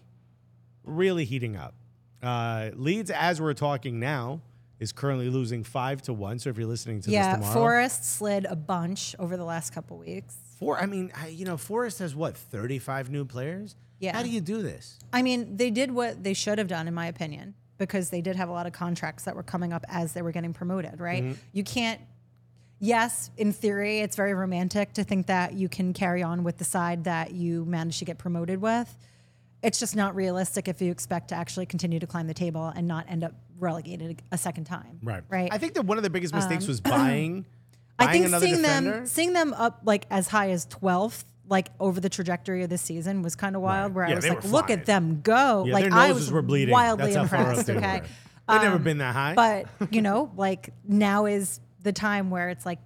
really 0.83 1.25
heating 1.25 1.55
up. 1.55 1.73
Uh, 2.21 2.69
Leeds, 2.75 3.09
as 3.09 3.41
we're 3.41 3.53
talking 3.53 3.99
now, 3.99 4.41
is 4.79 4.91
currently 4.91 5.29
losing 5.29 5.63
five 5.63 6.01
to 6.03 6.13
one. 6.13 6.37
So 6.39 6.49
if 6.49 6.57
you're 6.57 6.67
listening 6.67 7.01
to 7.01 7.11
yeah, 7.11 7.37
this 7.37 7.45
tomorrow, 7.47 7.53
Forest 7.53 8.05
slid 8.17 8.45
a 8.45 8.55
bunch 8.55 9.15
over 9.19 9.37
the 9.37 9.43
last 9.45 9.73
couple 9.73 9.97
weeks. 9.97 10.35
four. 10.59 10.79
I 10.79 10.85
mean, 10.85 11.11
I, 11.19 11.27
you 11.27 11.45
know, 11.45 11.57
Forest 11.57 11.99
has 11.99 12.15
what 12.15 12.35
35 12.37 13.09
new 13.09 13.25
players. 13.25 13.75
Yeah. 14.02 14.18
How 14.18 14.24
do 14.24 14.30
you 14.30 14.41
do 14.41 14.62
this? 14.62 14.99
I 15.14 15.22
mean, 15.22 15.56
they 15.56 15.70
did 15.70 15.91
what 15.91 16.24
they 16.24 16.34
should 16.34 16.58
have 16.58 16.68
done, 16.68 16.88
in 16.88 16.93
my 16.93 17.06
opinion, 17.08 17.54
because 17.78 18.10
they 18.10 18.20
did 18.20 18.36
have 18.36 18.49
a 18.49 18.52
lot 18.52 18.66
of 18.66 18.74
contracts 18.74 19.24
that 19.24 19.36
were 19.36 19.43
coming 19.43 19.72
up 19.72 19.86
as 19.88 20.12
they 20.14 20.22
were 20.22 20.32
getting 20.32 20.54
promoted, 20.54 20.99
right? 20.99 21.24
Mm-hmm. 21.24 21.34
You 21.54 21.64
can't, 21.64 22.02
yes, 22.80 23.30
in 23.38 23.54
theory, 23.54 23.99
it's 23.99 24.16
very 24.16 24.34
romantic 24.34 24.93
to 24.93 25.04
think 25.04 25.28
that 25.28 25.54
you 25.54 25.70
can 25.70 25.93
carry 25.93 26.24
on 26.24 26.43
with 26.43 26.58
the 26.58 26.64
side 26.64 27.04
that 27.04 27.32
you 27.32 27.64
managed 27.66 27.99
to 27.99 28.06
get 28.06 28.18
promoted 28.18 28.60
with. 28.62 28.97
it's 29.64 29.80
just 29.80 29.95
not 29.95 30.16
realistic 30.16 30.68
if 30.68 30.82
you 30.82 30.91
expect 30.91 31.28
to 31.30 31.36
actually 31.36 31.68
continue 31.68 31.99
to 31.99 32.08
climb 32.08 32.26
the 32.26 32.34
table 32.34 32.74
and 32.76 32.88
not 32.88 33.06
end 33.08 33.24
up 33.24 33.34
relegated 33.60 34.22
a 34.32 34.38
second 34.38 34.64
time. 34.64 34.99
Right. 35.04 35.24
Right. 35.30 35.49
I 35.54 35.60
think 35.60 35.76
that 35.76 35.84
one 35.86 35.97
of 35.97 36.04
the 36.04 36.10
biggest 36.10 36.34
mistakes 36.34 36.68
was 36.68 36.82
buying. 36.95 37.45
I 37.99 38.12
think 38.12 38.28
seeing 38.30 38.56
defender. 38.56 38.91
them 38.91 39.06
seeing 39.06 39.34
them 39.34 39.54
up 39.54 39.82
like 39.86 40.08
as 40.10 40.28
high 40.28 40.49
as 40.49 40.66
12th 40.66 41.26
like 41.52 41.70
over 41.80 41.99
the 41.99 42.10
trajectory 42.10 42.64
of 42.64 42.70
this 42.72 42.82
season 42.82 43.22
was 43.22 43.36
kind 43.36 43.56
of 43.56 43.62
wild 43.62 43.93
where 43.93 44.06
Yeah, 44.08 44.14
I 44.14 44.16
was 44.16 44.28
like 44.30 44.43
look 44.45 44.70
at 44.72 44.86
them 44.88 45.20
go 45.22 45.66
Yeah, 45.68 45.74
like 45.74 45.84
their 45.84 45.93
I 45.93 46.12
was 46.14 46.32
were 46.32 46.41
bleeding. 46.41 46.72
wildly 46.74 47.14
That's 47.14 47.32
impressed 47.32 47.68
they 47.68 47.76
okay. 47.76 48.02
They've 48.49 48.62
never 48.62 48.78
Um, 48.78 48.84
been 48.84 48.97
that 48.97 49.14
high. 49.14 49.34
but 49.36 49.68
you 49.93 50.02
know 50.02 50.32
like 50.36 50.74
now 50.88 51.26
is 51.28 51.60
the 51.84 51.91
time 51.93 52.32
where 52.32 52.49
it's 52.49 52.66
like 52.66 52.80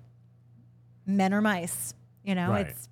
men 1.05 1.33
or 1.33 1.41
mice 1.41 1.93
you 2.23 2.35
know 2.35 2.49
Right. 2.49 2.67
it's 2.67 2.89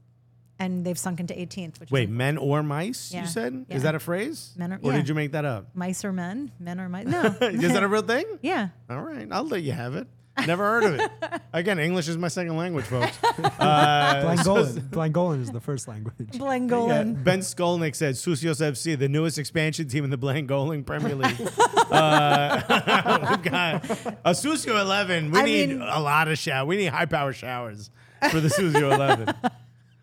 and 0.60 0.86
they've 0.86 0.98
sunk 0.98 1.20
into 1.20 1.34
18th 1.34 1.80
which 1.80 1.92
Wait, 1.92 2.10
men 2.10 2.38
or 2.38 2.62
mice? 2.64 3.12
Yeah. 3.12 3.22
You 3.22 3.28
said 3.28 3.66
is 3.70 3.82
that 3.84 3.96
a 3.96 4.00
phrase? 4.00 4.54
Men 4.56 4.74
or- 4.74 4.80
or 4.84 4.94
did 4.94 5.10
you 5.10 5.16
make 5.16 5.32
that 5.34 5.44
up? 5.44 5.68
mice 5.74 6.06
or 6.06 6.14
men 6.14 6.52
men 6.60 6.80
or 6.80 6.88
mice 6.88 7.08
no 7.08 7.22
is 7.42 7.74
that 7.74 7.84
a 7.84 7.88
real 7.88 8.04
thing? 8.04 8.26
yeah 8.42 8.70
All 8.90 9.02
right, 9.02 9.28
I'll 9.32 9.44
let 9.48 9.64
you 9.64 9.72
have 9.72 9.96
it. 9.96 10.08
Never 10.48 10.64
heard 10.64 10.84
of 10.84 11.00
it. 11.00 11.12
Again, 11.54 11.78
English 11.80 12.08
is 12.08 12.18
my 12.18 12.28
second 12.28 12.58
language, 12.58 12.86
folks. 12.86 13.18
Uh, 13.64 14.22
Blangolan. 14.36 14.90
Blangolan 14.90 15.42
is 15.42 15.52
the 15.52 15.60
first 15.62 15.88
language. 15.88 16.16
yeah, 16.34 16.40
Blangolan 16.40 17.24
ben 17.24 17.40
Skolnick 17.40 17.96
said 17.96 18.16
Susios 18.16 18.60
FC, 18.62 18.98
the 18.98 19.08
newest 19.08 19.38
expansion 19.38 19.88
team 19.88 20.04
in 20.04 20.10
the 20.10 20.18
Blangolan 20.18 20.86
Premier 20.86 21.16
League. 21.16 21.40
uh, 21.92 22.62
we've 23.30 23.44
got 23.52 23.90
a 24.26 24.32
Susio 24.32 24.80
11. 24.82 25.32
We 25.32 25.40
I 25.40 25.44
need 25.44 25.70
mean- 25.70 25.82
a 25.82 26.00
lot 26.00 26.28
of 26.28 26.38
shower. 26.38 26.66
We 26.66 26.78
need 26.78 26.88
high 26.88 27.06
power 27.06 27.32
showers 27.34 27.90
for 28.32 28.40
the 28.40 28.50
Susio 28.50 28.94
11. 28.94 29.34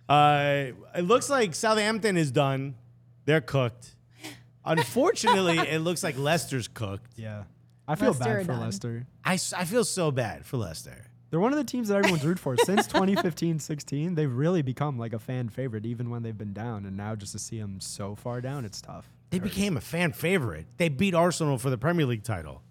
Uh, 0.09 0.73
it 0.97 1.03
looks 1.03 1.29
like 1.31 1.55
Southampton 1.55 2.17
is 2.17 2.31
done. 2.31 2.75
They're 3.27 3.41
cooked. 3.41 3.95
Unfortunately, 4.65 5.59
it 5.59 5.81
looks 5.81 6.03
like 6.03 6.17
Leicester's 6.19 6.69
cooked. 6.69 7.13
Yeah. 7.17 7.45
I 7.89 7.95
feel 7.97 8.09
Leicester 8.13 8.25
are 8.31 8.35
bad 8.37 8.47
for 8.47 8.53
done. 8.53 8.61
Leicester. 8.61 9.07
I, 9.25 9.35
s- 9.35 9.53
I 9.53 9.65
feel 9.65 9.85
so 9.85 10.11
bad 10.11 10.47
for 10.47 10.57
Leicester. 10.59 11.07
They're 11.31 11.41
one 11.41 11.53
of 11.53 11.59
the 11.59 11.65
teams 11.65 11.89
that 11.89 11.97
everyone's 11.97 12.25
root 12.25 12.39
for. 12.39 12.57
Since 12.57 12.89
2015-16, 13.35 14.17
they've 14.17 14.33
really 14.33 14.63
become 14.63 14.99
like 14.99 15.13
a 15.13 15.19
fan 15.19 15.49
favorite, 15.49 15.87
even 15.87 16.11
when 16.11 16.23
they've 16.23 16.37
been 16.37 16.53
down. 16.53 16.85
And 16.87 16.97
now 16.97 17.15
just 17.15 17.33
to 17.33 17.39
see 17.39 17.61
them 17.61 17.81
so 17.81 18.15
far 18.15 18.41
down, 18.41 18.65
it's 18.65 18.81
tough. 18.81 19.09
They 19.31 19.39
became 19.39 19.77
a 19.77 19.81
fan 19.81 20.13
favorite. 20.13 20.67
They 20.77 20.89
beat 20.89 21.15
Arsenal 21.15 21.57
for 21.59 21.71
the 21.71 21.79
Premier 21.79 22.05
League 22.07 22.25
title. 22.25 22.63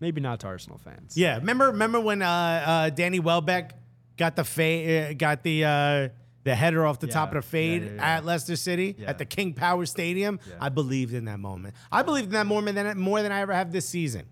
Maybe 0.00 0.20
not 0.20 0.40
to 0.40 0.46
Arsenal 0.48 0.78
fans. 0.78 1.16
Yeah, 1.16 1.36
remember 1.38 1.68
remember 1.68 1.98
when 1.98 2.20
uh, 2.22 2.26
uh, 2.66 2.90
Danny 2.90 3.20
Welbeck 3.20 3.72
got 4.16 4.36
the 4.36 4.44
fa- 4.44 5.08
uh, 5.08 5.12
got 5.14 5.42
the 5.42 5.64
uh, 5.64 6.08
the 6.48 6.54
header 6.54 6.86
off 6.86 6.98
the 6.98 7.06
top 7.06 7.28
of 7.28 7.34
the 7.34 7.42
fade 7.42 7.82
yeah, 7.82 7.88
yeah, 7.88 7.94
yeah. 7.96 8.16
at 8.16 8.24
Leicester 8.24 8.56
City 8.56 8.96
Yeah. 8.98 9.10
at 9.10 9.18
the 9.18 9.24
King 9.24 9.52
Power 9.54 9.84
Stadium? 9.86 10.40
Yeah. 10.48 10.54
I 10.60 10.68
believed 10.70 11.14
in 11.14 11.26
that 11.26 11.38
moment. 11.38 11.74
I 11.92 12.02
believed 12.02 12.28
in 12.28 12.32
that 12.34 12.46
moment 12.46 12.74
than 12.76 12.98
more 12.98 13.22
than 13.22 13.32
I 13.32 13.40
ever 13.40 13.52
have 13.52 13.70
this 13.72 13.88
season. 13.88 14.24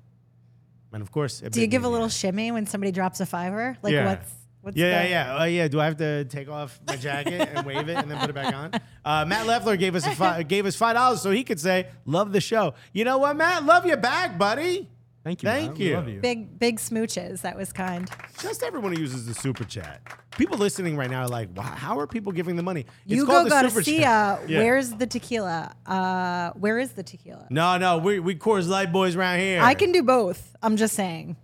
And 0.92 1.02
of 1.02 1.12
course, 1.12 1.42
it 1.42 1.52
do 1.52 1.60
you 1.60 1.66
give 1.66 1.84
a 1.84 1.88
little 1.88 2.06
ass. 2.06 2.16
shimmy 2.16 2.50
when 2.52 2.66
somebody 2.66 2.90
drops 2.90 3.20
a 3.20 3.26
fiver 3.26 3.76
like 3.82 3.92
Yeah. 3.92 4.06
what's 4.06 4.32
what's 4.62 4.76
yeah, 4.76 5.02
the, 5.02 5.08
yeah, 5.10 5.26
yeah. 5.34 5.40
Uh, 5.40 5.44
yeah. 5.44 5.68
Do 5.68 5.78
I 5.80 5.84
have 5.84 5.98
to 5.98 6.24
take 6.24 6.48
off 6.48 6.80
my 6.86 6.96
jacket 7.06 7.50
and 7.54 7.66
wave 7.66 7.88
it 7.88 7.96
and 7.96 8.10
then 8.10 8.18
put 8.18 8.30
it 8.30 8.34
back 8.34 8.54
on? 8.54 8.70
Uh, 9.04 9.24
Matt 9.26 9.46
Leffler 9.46 9.76
gave 9.76 9.94
us 9.94 10.06
a 10.06 10.14
fi- 10.14 10.42
gave 10.54 10.64
us 10.64 10.74
five 10.74 10.94
dollars 10.94 11.20
so 11.20 11.30
he 11.30 11.44
could 11.44 11.60
say, 11.60 11.88
"Love 12.06 12.32
the 12.32 12.40
show." 12.40 12.74
You 12.92 13.04
know 13.04 13.18
what, 13.18 13.36
Matt? 13.36 13.64
Love 13.64 13.84
you 13.84 13.96
back, 13.96 14.38
buddy. 14.38 14.88
Thank 15.26 15.42
you. 15.42 15.48
Thank 15.48 15.78
you. 15.80 15.94
love 15.96 16.08
you. 16.08 16.20
big 16.20 16.56
big 16.56 16.78
smooches 16.78 17.40
that 17.40 17.56
was 17.56 17.72
kind 17.72 18.08
Just 18.40 18.62
everyone 18.62 18.92
who 18.94 19.00
uses 19.00 19.26
the 19.26 19.34
super 19.34 19.64
chat. 19.64 20.00
People 20.38 20.56
listening 20.56 20.96
right 20.96 21.10
now 21.10 21.22
are 21.22 21.28
like, 21.28 21.48
wow, 21.56 21.64
how 21.64 21.98
are 21.98 22.06
people 22.06 22.30
giving 22.30 22.54
the 22.54 22.62
money? 22.62 22.82
It's 23.06 23.14
Hugo 23.14 23.32
called 23.32 23.50
the 23.50 23.60
super 23.62 23.74
Garcia, 23.74 24.00
chat. 24.02 24.42
Yeah. 24.48 24.58
where's 24.60 24.90
the 24.92 25.06
tequila? 25.08 25.74
Uh, 25.84 26.50
where 26.52 26.78
is 26.78 26.92
the 26.92 27.02
tequila? 27.02 27.48
No, 27.50 27.76
no, 27.76 27.98
we 27.98 28.20
we 28.20 28.36
Coors 28.36 28.68
Light 28.68 28.92
boys 28.92 29.16
around 29.16 29.40
here. 29.40 29.60
I 29.62 29.74
can 29.74 29.90
do 29.90 30.04
both. 30.04 30.54
I'm 30.62 30.76
just 30.76 30.94
saying. 30.94 31.36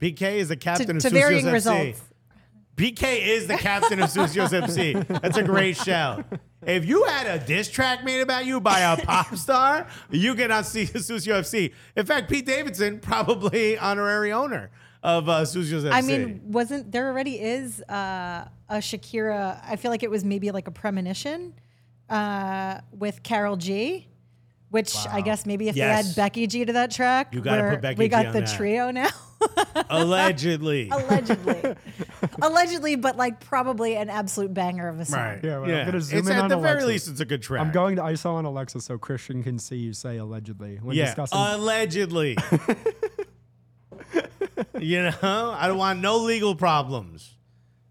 PK 0.00 0.36
is 0.36 0.48
the 0.48 0.56
To, 0.56 0.60
captain 0.64 0.96
of 0.96 1.02
to 1.02 1.08
Susios 1.10 1.12
varying 1.12 1.44
FC. 1.44 1.52
results. 1.52 2.00
PK 2.80 3.26
is 3.26 3.46
the 3.46 3.58
captain 3.58 4.00
of 4.00 4.08
Susios 4.08 4.48
FC. 4.58 5.06
That's 5.20 5.36
a 5.36 5.42
great 5.42 5.76
shout. 5.76 6.24
If 6.66 6.86
you 6.86 7.04
had 7.04 7.26
a 7.26 7.44
diss 7.44 7.68
track 7.70 8.04
made 8.04 8.22
about 8.22 8.46
you 8.46 8.58
by 8.58 8.80
a 8.80 8.96
pop 8.96 9.36
star, 9.36 9.86
you 10.10 10.34
cannot 10.34 10.64
see 10.64 10.84
Susio 10.84 11.40
FC. 11.40 11.72
In 11.94 12.06
fact, 12.06 12.30
Pete 12.30 12.46
Davidson, 12.46 12.98
probably 13.00 13.76
honorary 13.78 14.32
owner 14.32 14.70
of 15.02 15.28
uh, 15.28 15.42
Susios 15.42 15.82
FC. 15.82 15.92
I 15.92 16.00
mean, 16.00 16.40
wasn't 16.46 16.90
there 16.90 17.08
already 17.08 17.38
is 17.38 17.82
uh, 17.82 18.48
a 18.70 18.76
Shakira? 18.76 19.60
I 19.62 19.76
feel 19.76 19.90
like 19.90 20.02
it 20.02 20.10
was 20.10 20.24
maybe 20.24 20.50
like 20.50 20.66
a 20.66 20.70
premonition 20.72 21.52
uh, 22.08 22.80
with 22.92 23.22
Karol 23.22 23.56
G. 23.56 24.06
Which 24.70 24.94
I 25.08 25.20
guess 25.20 25.46
maybe 25.46 25.68
if 25.68 25.74
Yes. 25.74 26.04
they 26.04 26.10
add 26.10 26.16
Becky 26.16 26.46
G 26.46 26.64
to 26.64 26.72
that 26.74 26.92
track, 26.92 27.34
You 27.34 27.40
gotta 27.40 27.70
put 27.70 27.80
Becky 27.82 27.98
we 27.98 28.04
G 28.04 28.08
got 28.10 28.32
the 28.32 28.40
that. 28.42 28.56
trio 28.56 28.92
now. 28.92 29.08
allegedly. 29.90 30.88
allegedly, 30.90 31.74
allegedly, 32.42 32.96
but 32.96 33.16
like 33.16 33.40
probably 33.40 33.96
an 33.96 34.10
absolute 34.10 34.52
banger 34.52 34.88
of 34.88 35.00
a 35.00 35.04
song. 35.04 35.20
Right. 35.20 35.40
Yeah, 35.42 35.58
well, 35.58 35.70
I'm 35.70 35.86
gonna 35.86 36.00
zoom 36.00 36.18
it's 36.20 36.28
in 36.28 36.36
at 36.36 36.42
on 36.42 36.48
the 36.48 36.56
very 36.58 36.82
Alexis. 36.82 36.88
least, 36.88 37.08
it's 37.08 37.20
a 37.20 37.24
good 37.24 37.42
track. 37.42 37.60
I'm 37.60 37.72
going 37.72 37.96
to 37.96 38.02
ISO 38.02 38.34
on 38.34 38.44
Alexa 38.44 38.80
so 38.80 38.98
Christian 38.98 39.42
can 39.42 39.58
see 39.58 39.76
you 39.76 39.92
say 39.92 40.18
allegedly 40.18 40.78
when 40.82 40.96
Yeah, 40.96 41.06
discussing. 41.06 41.38
allegedly. 41.38 42.36
you 44.78 45.02
know, 45.02 45.54
I 45.56 45.66
don't 45.68 45.78
want 45.78 46.00
no 46.00 46.18
legal 46.18 46.54
problems. 46.54 47.36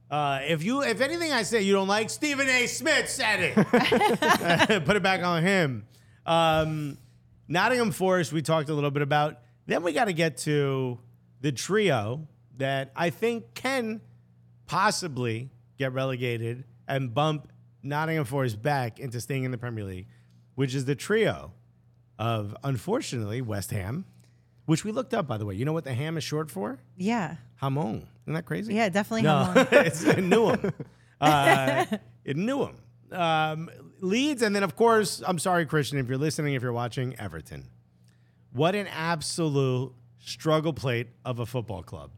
Uh, 0.10 0.39
if 0.47 0.64
you, 0.64 0.82
if 0.82 1.02
anything 1.02 1.32
I 1.32 1.43
say 1.43 1.62
you 1.62 1.74
don't 1.74 1.88
like, 1.88 2.10
Stephen 2.10 2.50
A. 2.50 2.66
Smith 2.66 3.08
said 3.10 3.39
it. 3.41 3.56
Put 4.86 4.95
it 4.95 5.04
back 5.04 5.24
on 5.24 5.43
him. 5.43 5.86
Um, 6.26 6.97
Nottingham 7.47 7.91
Forest, 7.91 8.34
we 8.34 8.41
talked 8.41 8.70
a 8.70 8.74
little 8.74 8.91
bit 8.91 9.04
about. 9.04 9.38
Then 9.68 9.84
we 9.84 9.93
got 9.93 10.06
to 10.06 10.14
get 10.14 10.38
to 10.39 10.97
the 11.41 11.51
trio 11.51 12.27
that 12.57 12.91
I 12.95 13.09
think 13.09 13.53
can 13.53 14.01
possibly 14.67 15.49
get 15.77 15.93
relegated 15.93 16.65
and 16.87 17.13
bump 17.13 17.51
Nottingham 17.81 18.25
Forest 18.25 18.61
back 18.61 18.99
into 18.99 19.21
staying 19.21 19.43
in 19.45 19.51
the 19.51 19.57
Premier 19.57 19.83
League, 19.83 20.07
which 20.55 20.75
is 20.75 20.85
the 20.85 20.95
trio 20.95 21.53
of 22.17 22.55
unfortunately 22.63 23.41
West 23.41 23.71
Ham, 23.71 24.05
which 24.65 24.83
we 24.83 24.91
looked 24.91 25.13
up 25.13 25.27
by 25.27 25.37
the 25.37 25.45
way. 25.45 25.55
You 25.55 25.65
know 25.65 25.73
what 25.73 25.85
the 25.85 25.93
ham 25.93 26.17
is 26.17 26.23
short 26.23 26.51
for? 26.51 26.79
Yeah, 26.97 27.37
Hamon. 27.55 28.07
Isn't 28.23 28.33
that 28.33 28.45
crazy? 28.45 28.73
yeah, 28.75 28.89
definitely. 28.89 29.23
No, 29.23 29.45
Hamon. 29.45 29.67
it's 29.71 30.03
Newham. 30.03 30.73
Uh, 31.21 31.85
it 32.23 32.37
Newham. 32.37 32.75
Um, 33.11 33.69
Leeds, 33.99 34.41
and 34.41 34.55
then 34.55 34.63
of 34.63 34.77
course, 34.77 35.21
I'm 35.27 35.37
sorry, 35.37 35.65
Christian, 35.65 35.97
if 35.99 36.07
you're 36.07 36.17
listening, 36.17 36.53
if 36.53 36.61
you're 36.63 36.71
watching, 36.71 37.13
Everton. 37.19 37.67
What 38.53 38.73
an 38.73 38.87
absolute 38.87 39.93
struggle 40.30 40.73
plate 40.73 41.07
of 41.25 41.39
a 41.39 41.45
football 41.45 41.84
club. 41.84 42.11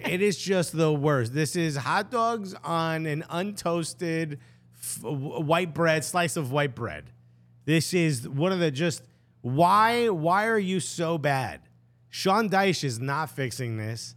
it 0.00 0.20
is 0.20 0.36
just 0.36 0.76
the 0.76 0.92
worst. 0.92 1.34
This 1.34 1.56
is 1.56 1.76
hot 1.76 2.10
dogs 2.10 2.54
on 2.62 3.06
an 3.06 3.24
untoasted 3.30 4.38
f- 4.80 5.02
white 5.02 5.74
bread 5.74 6.04
slice 6.04 6.36
of 6.36 6.52
white 6.52 6.74
bread. 6.74 7.10
This 7.64 7.94
is 7.94 8.28
one 8.28 8.52
of 8.52 8.60
the 8.60 8.70
just 8.70 9.02
why 9.40 10.08
why 10.08 10.46
are 10.46 10.58
you 10.58 10.80
so 10.80 11.18
bad? 11.18 11.60
Sean 12.10 12.48
Dyche 12.48 12.84
is 12.84 12.98
not 12.98 13.30
fixing 13.30 13.76
this. 13.76 14.14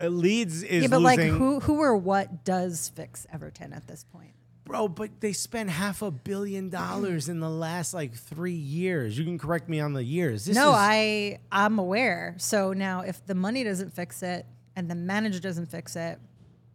Uh, 0.00 0.08
Leeds 0.08 0.62
is 0.62 0.82
yeah, 0.82 0.88
but 0.88 1.00
like 1.00 1.18
who, 1.18 1.60
who 1.60 1.80
or 1.80 1.96
what 1.96 2.44
does 2.44 2.90
fix 2.94 3.26
Everton 3.32 3.72
at 3.72 3.86
this 3.86 4.04
point? 4.04 4.35
Bro. 4.66 4.88
But 4.88 5.20
they 5.20 5.32
spent 5.32 5.70
half 5.70 6.02
a 6.02 6.10
billion 6.10 6.68
dollars 6.68 7.30
in 7.30 7.40
the 7.40 7.48
last 7.48 7.94
like 7.94 8.14
three 8.14 8.52
years. 8.52 9.16
You 9.16 9.24
can 9.24 9.38
correct 9.38 9.68
me 9.68 9.80
on 9.80 9.94
the 9.94 10.04
years. 10.04 10.44
This 10.44 10.54
no, 10.54 10.70
is, 10.70 10.76
I 10.78 11.38
I'm 11.50 11.78
aware. 11.78 12.34
So 12.36 12.74
now, 12.74 13.00
if 13.00 13.24
the 13.24 13.34
money 13.34 13.64
doesn't 13.64 13.94
fix 13.94 14.22
it, 14.22 14.44
and 14.74 14.90
the 14.90 14.94
manager 14.94 15.40
doesn't 15.40 15.66
fix 15.66 15.96
it, 15.96 16.18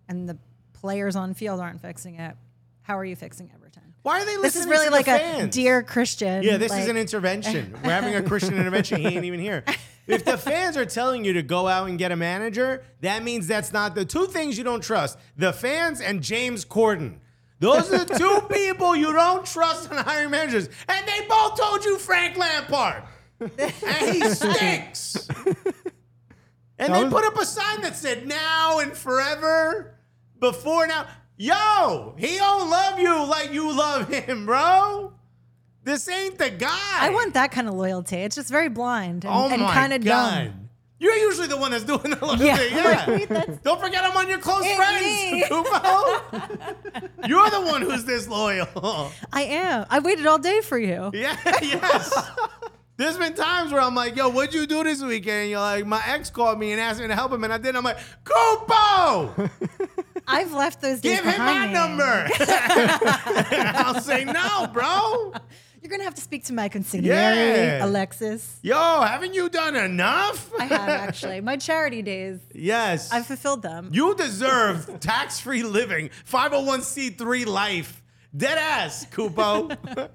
and 0.09 0.27
the 0.27 0.37
players 0.73 1.15
on 1.15 1.35
field 1.35 1.59
aren't 1.59 1.81
fixing 1.81 2.15
it, 2.15 2.35
how 2.81 2.97
are 2.97 3.05
you 3.05 3.15
fixing 3.15 3.51
Everton? 3.53 3.83
Why 4.01 4.21
are 4.21 4.25
they 4.25 4.37
listening? 4.37 4.41
This 4.41 4.55
is 4.55 4.67
really 4.67 4.89
like 4.89 5.07
a 5.07 5.45
dear 5.47 5.83
Christian. 5.83 6.41
Yeah, 6.41 6.57
this 6.57 6.71
like, 6.71 6.81
is 6.81 6.87
an 6.87 6.97
intervention. 6.97 7.77
We're 7.83 7.91
having 7.91 8.15
a 8.15 8.23
Christian 8.23 8.55
intervention. 8.55 8.99
He 8.99 9.07
ain't 9.07 9.25
even 9.25 9.39
here. 9.39 9.63
If 10.07 10.25
the 10.25 10.37
fans 10.37 10.77
are 10.77 10.85
telling 10.85 11.23
you 11.23 11.33
to 11.33 11.43
go 11.43 11.67
out 11.67 11.87
and 11.87 11.97
get 11.97 12.11
a 12.11 12.15
manager, 12.15 12.83
that 13.01 13.23
means 13.23 13.47
that's 13.47 13.71
not 13.71 13.95
the 13.95 14.03
two 14.03 14.25
things 14.25 14.57
you 14.57 14.63
don't 14.63 14.83
trust 14.83 15.17
the 15.37 15.53
fans 15.53 16.01
and 16.01 16.21
James 16.21 16.65
Corden. 16.65 17.19
Those 17.61 17.93
are 17.93 18.03
the 18.03 18.15
two 18.17 18.41
people 18.53 18.95
you 18.95 19.13
don't 19.13 19.45
trust 19.45 19.89
in 19.89 19.95
hiring 19.97 20.31
managers. 20.31 20.67
And 20.89 21.07
they 21.07 21.25
both 21.29 21.57
told 21.57 21.85
you 21.85 21.97
Frank 21.99 22.35
Lampard. 22.35 23.03
And 23.39 24.13
he 24.13 24.21
stinks. 24.29 25.27
And 26.77 26.91
That 26.93 26.97
they 26.97 27.03
was- 27.05 27.13
put 27.13 27.23
up 27.23 27.37
a 27.39 27.45
sign 27.45 27.81
that 27.83 27.95
said 27.95 28.27
now 28.27 28.79
and 28.79 28.91
forever. 28.93 29.95
Before 30.39 30.87
now. 30.87 31.05
Yo, 31.37 32.15
he 32.17 32.37
don't 32.37 32.69
love 32.69 32.99
you 32.99 33.23
like 33.25 33.51
you 33.53 33.71
love 33.75 34.07
him, 34.09 34.45
bro. 34.45 35.13
This 35.83 36.07
ain't 36.09 36.37
the 36.37 36.49
guy. 36.51 36.97
I 36.99 37.09
want 37.09 37.33
that 37.35 37.51
kind 37.51 37.67
of 37.67 37.73
loyalty. 37.75 38.17
It's 38.17 38.35
just 38.35 38.49
very 38.49 38.69
blind 38.69 39.25
and, 39.25 39.33
Oh 39.33 39.49
and 39.49 39.61
kind 39.63 39.93
of 39.93 40.03
dumb. 40.03 40.69
You're 40.99 41.15
usually 41.15 41.47
the 41.47 41.57
one 41.57 41.71
that's 41.71 41.83
doing 41.83 42.01
the 42.11 42.23
little 42.25 42.35
Yeah. 42.37 42.57
thing. 42.57 43.27
Yeah. 43.31 43.45
Don't 43.63 43.81
forget 43.81 44.03
I'm 44.03 44.15
on 44.15 44.29
your 44.29 44.37
close 44.37 44.61
It's 44.63 44.75
friends, 44.75 45.01
me. 45.01 46.69
You're 47.27 47.49
the 47.49 47.61
one 47.61 47.81
who's 47.81 48.03
disloyal. 48.03 48.67
I 49.33 49.43
am. 49.43 49.85
I 49.89 49.99
waited 49.99 50.25
all 50.25 50.39
day 50.39 50.61
for 50.61 50.77
you. 50.77 51.11
Yeah, 51.21 51.35
yes. 51.61 52.31
There's 52.97 53.17
been 53.17 53.33
times 53.33 53.71
where 53.71 53.81
I'm 53.81 53.95
like, 53.95 54.15
yo, 54.15 54.29
what'd 54.29 54.53
you 54.53 54.67
do 54.67 54.83
this 54.83 55.01
weekend? 55.01 55.49
You're 55.49 55.59
like, 55.59 55.85
my 55.87 56.01
ex 56.05 56.29
called 56.29 56.59
me 56.59 56.71
and 56.71 56.79
asked 56.79 56.99
me 57.01 57.07
to 57.07 57.15
help 57.15 57.31
him, 57.31 57.43
and 57.43 57.51
I 57.51 57.57
did. 57.57 57.75
I'm 57.75 57.83
like, 57.83 57.97
Cupo! 58.23 59.49
I've 60.27 60.53
left 60.53 60.81
those 60.81 61.01
days 61.01 61.17
Give 61.19 61.25
him 61.25 61.39
my 61.39 61.67
behind. 61.67 61.73
number. 61.73 62.27
I'll 63.75 64.01
say 64.01 64.23
no, 64.23 64.67
bro. 64.71 65.33
You're 65.81 65.89
gonna 65.89 66.03
have 66.03 66.13
to 66.15 66.21
speak 66.21 66.45
to 66.45 66.53
my 66.53 66.69
consigliere, 66.69 67.05
Yeah. 67.05 67.85
Alexis. 67.85 68.59
Yo, 68.61 69.01
haven't 69.01 69.33
you 69.33 69.49
done 69.49 69.75
enough? 69.75 70.51
I 70.59 70.65
have 70.65 70.89
actually. 70.89 71.41
My 71.41 71.57
charity 71.57 72.01
days, 72.03 72.39
yes. 72.53 73.11
I've 73.11 73.25
fulfilled 73.25 73.63
them. 73.63 73.89
you 73.91 74.13
deserve 74.15 74.99
tax-free 74.99 75.63
living, 75.63 76.11
501c3 76.31 77.45
life. 77.47 78.01
Dead 78.35 78.57
ass, 78.57 79.05
Cupo. 79.11 79.69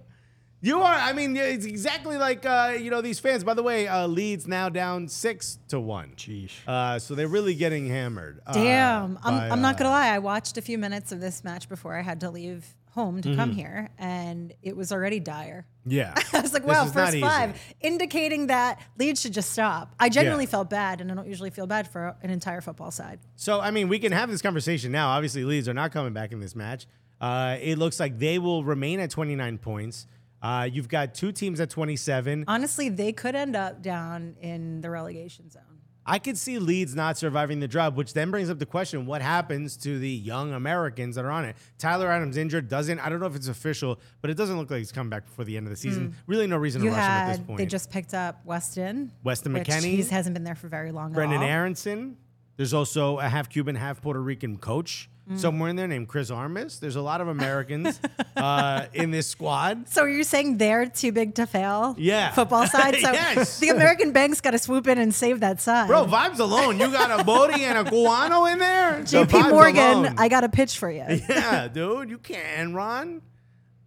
you 0.63 0.81
are, 0.81 0.95
I 0.95 1.13
mean, 1.13 1.37
it's 1.37 1.67
exactly 1.67 2.17
like, 2.17 2.47
uh, 2.47 2.75
you 2.81 2.91
know, 2.91 3.03
these 3.03 3.19
fans. 3.19 3.45
By 3.45 3.55
the 3.55 3.63
way, 3.63 3.89
uh, 3.89 4.07
Leeds 4.07 4.47
now 4.47 4.69
down 4.69 5.09
six 5.09 5.59
to 5.69 5.79
one. 5.81 6.13
Sheesh. 6.17 6.53
Uh, 6.67 6.99
so 6.99 7.15
they're 7.15 7.29
really 7.29 7.55
getting 7.55 7.89
hammered. 7.89 8.41
uh, 8.47 8.53
Damn. 8.55 9.19
I'm, 9.23 9.53
I'm 9.53 9.61
not 9.61 9.77
gonna 9.77 9.91
uh, 9.91 9.95
lie. 9.95 10.09
I 10.15 10.19
watched 10.21 10.57
a 10.57 10.63
few 10.63 10.79
minutes 10.79 11.13
of 11.13 11.21
this 11.21 11.45
match 11.45 11.69
before 11.69 11.95
I 11.95 12.03
had 12.03 12.21
to 12.21 12.31
leave 12.31 12.65
home 12.97 13.21
to 13.23 13.29
Mm-hmm. 13.29 13.39
come 13.39 13.53
here, 13.53 13.91
and 13.99 14.53
it 14.63 14.75
was 14.77 14.91
already 14.91 15.21
dire. 15.21 15.67
Yeah. 15.85 16.15
I 16.33 16.41
was 16.41 16.53
like, 16.53 16.67
wow, 16.67 16.87
first 16.87 17.17
five, 17.21 17.61
indicating 17.81 18.49
that 18.49 18.81
Leeds 18.99 19.21
should 19.21 19.35
just 19.35 19.53
stop. 19.53 19.95
I 20.01 20.09
genuinely 20.09 20.45
Yeah. 20.47 20.51
felt 20.51 20.71
bad, 20.71 21.01
and 21.01 21.13
I 21.13 21.15
don't 21.15 21.29
usually 21.29 21.51
feel 21.51 21.67
bad 21.69 21.87
for 21.87 22.17
an 22.23 22.31
entire 22.31 22.61
football 22.61 22.91
side. 22.91 23.21
So, 23.37 23.61
I 23.61 23.71
mean, 23.71 23.89
we 23.89 23.99
can 23.99 24.11
have 24.13 24.31
this 24.31 24.43
conversation 24.43 24.91
now. 24.91 25.11
Obviously, 25.11 25.45
Leeds 25.45 25.69
are 25.69 25.75
not 25.75 25.93
coming 25.93 26.13
back 26.15 26.33
in 26.33 26.41
this 26.41 26.57
match. 26.57 26.87
Uh, 27.21 27.57
it 27.61 27.79
looks 27.79 28.01
like 28.01 28.19
they 28.19 28.39
will 28.39 28.65
remain 28.65 28.99
at 29.01 29.11
29 29.11 29.59
points. 29.59 30.07
Uh, 30.43 30.69
you've 30.71 30.89
got 30.89 31.15
two 31.15 31.33
teams 31.33 31.61
at 31.61 31.71
27. 31.71 32.45
Honestly, 32.49 32.89
they 32.89 33.13
could 33.13 33.35
end 33.35 33.55
up 33.57 33.83
down 33.83 34.37
in 34.41 34.81
the 34.81 34.91
relegation 34.91 35.51
zone. 35.51 35.63
I 36.09 36.21
could 36.21 36.39
see 36.39 36.59
Leeds 36.59 36.95
not 36.95 37.19
surviving 37.19 37.59
the 37.59 37.67
drop, 37.67 37.95
which 37.95 38.15
then 38.15 38.31
brings 38.31 38.49
up 38.49 38.61
the 38.61 38.67
question 38.67 39.07
what 39.07 39.21
happens 39.21 39.77
to 39.79 39.99
the 39.99 40.09
young 40.09 40.53
Americans 40.53 41.17
that 41.17 41.25
are 41.25 41.31
on 41.31 41.45
it? 41.45 41.57
Tyler 41.79 42.11
Adams 42.11 42.37
injured, 42.37 42.69
doesn't, 42.69 43.01
I 43.01 43.09
don't 43.09 43.19
know 43.19 43.27
if 43.27 43.35
it's 43.35 43.49
official, 43.49 44.01
but 44.23 44.31
it 44.31 44.35
doesn't 44.35 44.57
look 44.57 44.71
like 44.71 44.79
he's 44.79 44.93
coming 44.93 45.11
back 45.11 45.27
before 45.27 45.45
the 45.45 45.57
end 45.57 45.67
of 45.67 45.71
the 45.71 45.77
season. 45.77 46.07
Hmm. 46.07 46.13
Really, 46.29 46.47
no 46.47 46.57
reason. 46.57 46.83
You 46.83 46.91
to 46.91 46.97
rush 46.97 47.05
him 47.05 47.11
at 47.11 47.37
this 47.37 47.47
point. 47.47 47.59
they 47.59 47.67
just 47.67 47.91
picked 47.91 48.15
up 48.15 48.41
Weston. 48.45 49.11
Weston 49.25 49.53
McKennie. 49.53 49.83
He 49.97 50.03
hasn't 50.05 50.35
been 50.35 50.45
there 50.45 50.55
for 50.55 50.69
very 50.69 50.93
long. 50.93 51.13
Brenden. 51.13 51.43
Aaronson. 51.43 52.17
There's 52.57 52.73
also 52.73 53.19
a 53.19 53.29
half 53.29 53.49
Cuban, 53.49 53.75
half 53.75 54.01
Puerto 54.01 54.21
Rican 54.21 54.57
coach 54.59 55.11
Mm. 55.29 55.41
somewhere 55.41 55.69
in 55.71 55.75
there 55.75 55.89
named 55.89 56.07
Chris 56.07 56.31
Armas. 56.31 56.79
There's 56.79 56.95
a 56.95 57.01
lot 57.03 57.21
of 57.21 57.27
Americans 57.27 58.01
uh, 58.37 58.87
in 58.93 59.11
this 59.11 59.27
squad. 59.27 59.89
So 59.89 60.05
you're 60.05 60.23
saying 60.23 60.59
they're 60.59 60.87
too 60.87 61.11
big 61.11 61.35
to 61.35 61.47
fail? 61.47 61.97
Yeah. 61.99 62.31
Football 62.31 62.67
side. 62.69 62.95
So 62.95 63.11
Yes. 63.11 63.59
the 63.59 63.71
American 63.71 64.13
banks 64.13 64.41
got 64.41 64.53
to 64.53 64.59
swoop 64.59 64.87
in 64.87 64.99
and 64.99 65.13
save 65.13 65.41
that 65.41 65.61
side. 65.61 65.89
Bro, 65.89 66.07
vibes 66.07 66.39
alone. 66.39 66.79
You 66.79 66.93
got 66.93 67.21
a 67.21 67.25
Bodie 67.25 67.65
and 67.65 67.77
a 67.77 67.91
Guano 67.91 68.45
in 68.45 68.61
there. 68.61 69.01
JP 69.03 69.51
Morgan, 69.51 69.83
alone. 69.99 70.15
I 70.17 70.29
got 70.29 70.45
a 70.45 70.49
pitch 70.49 70.79
for 70.79 70.89
you. 70.93 71.03
yeah, 71.29 71.67
dude, 71.67 72.09
you 72.09 72.19
can't 72.19 72.73
run. 72.73 73.21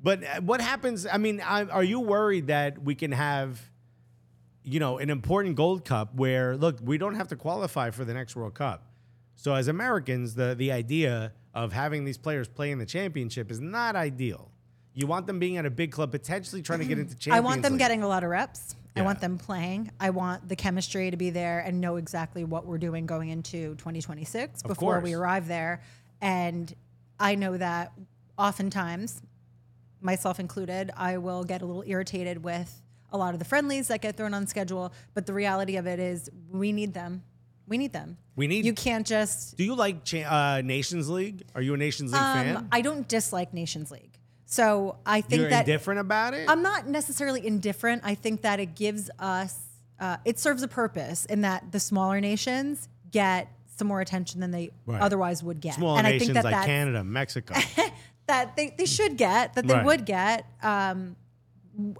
But 0.01 0.23
uh, 0.25 0.41
what 0.41 0.59
happens? 0.59 1.07
I 1.09 1.19
mean, 1.19 1.39
I, 1.39 1.63
are 1.63 1.83
you 1.85 2.01
worried 2.01 2.47
that 2.47 2.81
we 2.83 2.95
can 2.95 3.13
have, 3.13 3.61
you 4.63 4.81
know, 4.81 4.97
an 4.97 5.09
important 5.09 5.55
Gold 5.55 5.85
Cup 5.85 6.15
where 6.15 6.57
look, 6.57 6.79
we 6.83 6.97
don't 6.97 7.15
have 7.15 7.29
to 7.29 7.37
qualify 7.37 7.91
for 7.91 8.03
the 8.03 8.13
next 8.13 8.35
World 8.35 8.55
Cup. 8.55 8.83
So 9.39 9.53
as 9.53 9.69
Americans, 9.69 10.35
the 10.35 10.53
the 10.53 10.73
idea 10.73 11.31
of 11.53 11.71
having 11.71 12.03
these 12.03 12.17
players 12.17 12.49
play 12.49 12.71
in 12.71 12.77
the 12.77 12.85
championship 12.85 13.49
is 13.49 13.61
not 13.61 13.95
ideal. 13.95 14.51
You 14.93 15.07
want 15.07 15.27
them 15.27 15.39
being 15.39 15.55
at 15.55 15.65
a 15.65 15.69
big 15.69 15.93
club, 15.93 16.11
potentially 16.11 16.61
trying 16.61 16.79
to 16.79 16.85
get 16.85 16.99
into 16.99 17.15
Champions 17.15 17.37
I 17.37 17.39
want 17.39 17.61
them 17.61 17.73
League. 17.73 17.79
getting 17.79 18.03
a 18.03 18.07
lot 18.07 18.25
of 18.25 18.29
reps. 18.31 18.75
I 18.97 19.01
want 19.01 19.21
them 19.21 19.37
playing. 19.37 19.91
I 19.97 20.09
want 20.09 20.49
the 20.49 20.57
chemistry 20.57 21.09
to 21.09 21.15
be 21.15 21.29
there 21.29 21.61
and 21.61 21.79
know 21.79 21.95
exactly 21.95 22.43
what 22.43 22.65
we're 22.65 22.79
doing 22.79 23.05
going 23.05 23.29
into 23.29 23.75
2026 23.75 24.63
before 24.63 24.99
we 24.99 25.13
arrive 25.13 25.47
there. 25.47 25.83
And 26.19 26.73
I 27.17 27.35
know 27.35 27.55
that 27.55 27.93
oftentimes, 28.37 29.21
myself 30.01 30.37
included, 30.37 30.91
I 30.97 31.17
will 31.17 31.45
get 31.45 31.61
a 31.61 31.65
little 31.65 31.85
irritated 31.87 32.43
with 32.43 32.81
a 33.13 33.17
lot 33.17 33.33
of 33.33 33.39
the 33.39 33.45
friendlies 33.45 33.87
that 33.87 34.01
get 34.01 34.17
thrown 34.17 34.33
on 34.33 34.47
schedule. 34.47 34.91
But 35.13 35.25
the 35.25 35.33
reality 35.33 35.77
of 35.77 35.87
it 35.87 35.99
is, 35.99 36.29
we 36.51 36.73
need 36.73 36.93
them. 36.93 37.23
We 37.69 37.77
need 37.77 37.93
them. 37.93 38.17
We 38.35 38.47
need- 38.47 38.65
You 38.65 38.73
can't 38.73 39.05
just 39.07 39.55
Do 39.55 39.63
you 39.63 39.75
like 39.75 40.03
cha- 40.03 40.57
uh, 40.57 40.61
Nations 40.61 41.07
League? 41.09 41.43
Are 41.55 41.61
you 41.61 41.73
a 41.73 41.77
Nations 41.77 42.11
League 42.11 42.21
fan? 42.21 42.57
Um, 42.57 42.67
I 42.71 42.81
don't 42.81 43.07
dislike 43.07 43.53
Nations 43.53 43.91
League. 43.91 44.17
So 44.45 44.97
I 45.05 45.21
think 45.21 45.41
You're 45.41 45.49
that 45.51 45.67
indifferent 45.67 45.99
about 45.99 46.33
it. 46.33 46.49
I'm 46.49 46.63
not 46.63 46.87
necessarily 46.87 47.45
indifferent. 47.45 48.01
I 48.03 48.15
think 48.15 48.41
that 48.41 48.59
it 48.59 48.75
gives 48.75 49.11
us, 49.19 49.55
uh, 49.99 50.17
it 50.25 50.39
serves 50.39 50.63
a 50.63 50.67
purpose 50.67 51.25
in 51.25 51.41
that 51.41 51.71
the 51.71 51.79
smaller 51.79 52.19
nations 52.19 52.89
get 53.11 53.47
some 53.77 53.87
more 53.87 54.01
attention 54.01 54.39
than 54.41 54.49
they 54.51 54.71
Right. 54.87 54.99
otherwise 55.01 55.43
would 55.43 55.61
get. 55.61 55.75
Small 55.75 55.97
and 55.97 56.07
I 56.07 56.11
nations 56.13 56.31
think 56.31 56.43
that 56.43 56.51
like 56.51 56.65
Canada, 56.65 57.03
Mexico. 57.03 57.53
that 58.27 58.55
they, 58.55 58.73
they 58.77 58.85
should 58.87 59.17
get, 59.17 59.53
that 59.53 59.67
they 59.67 59.73
Right. 59.75 59.85
would 59.85 60.05
get, 60.05 60.45
um, 60.63 61.15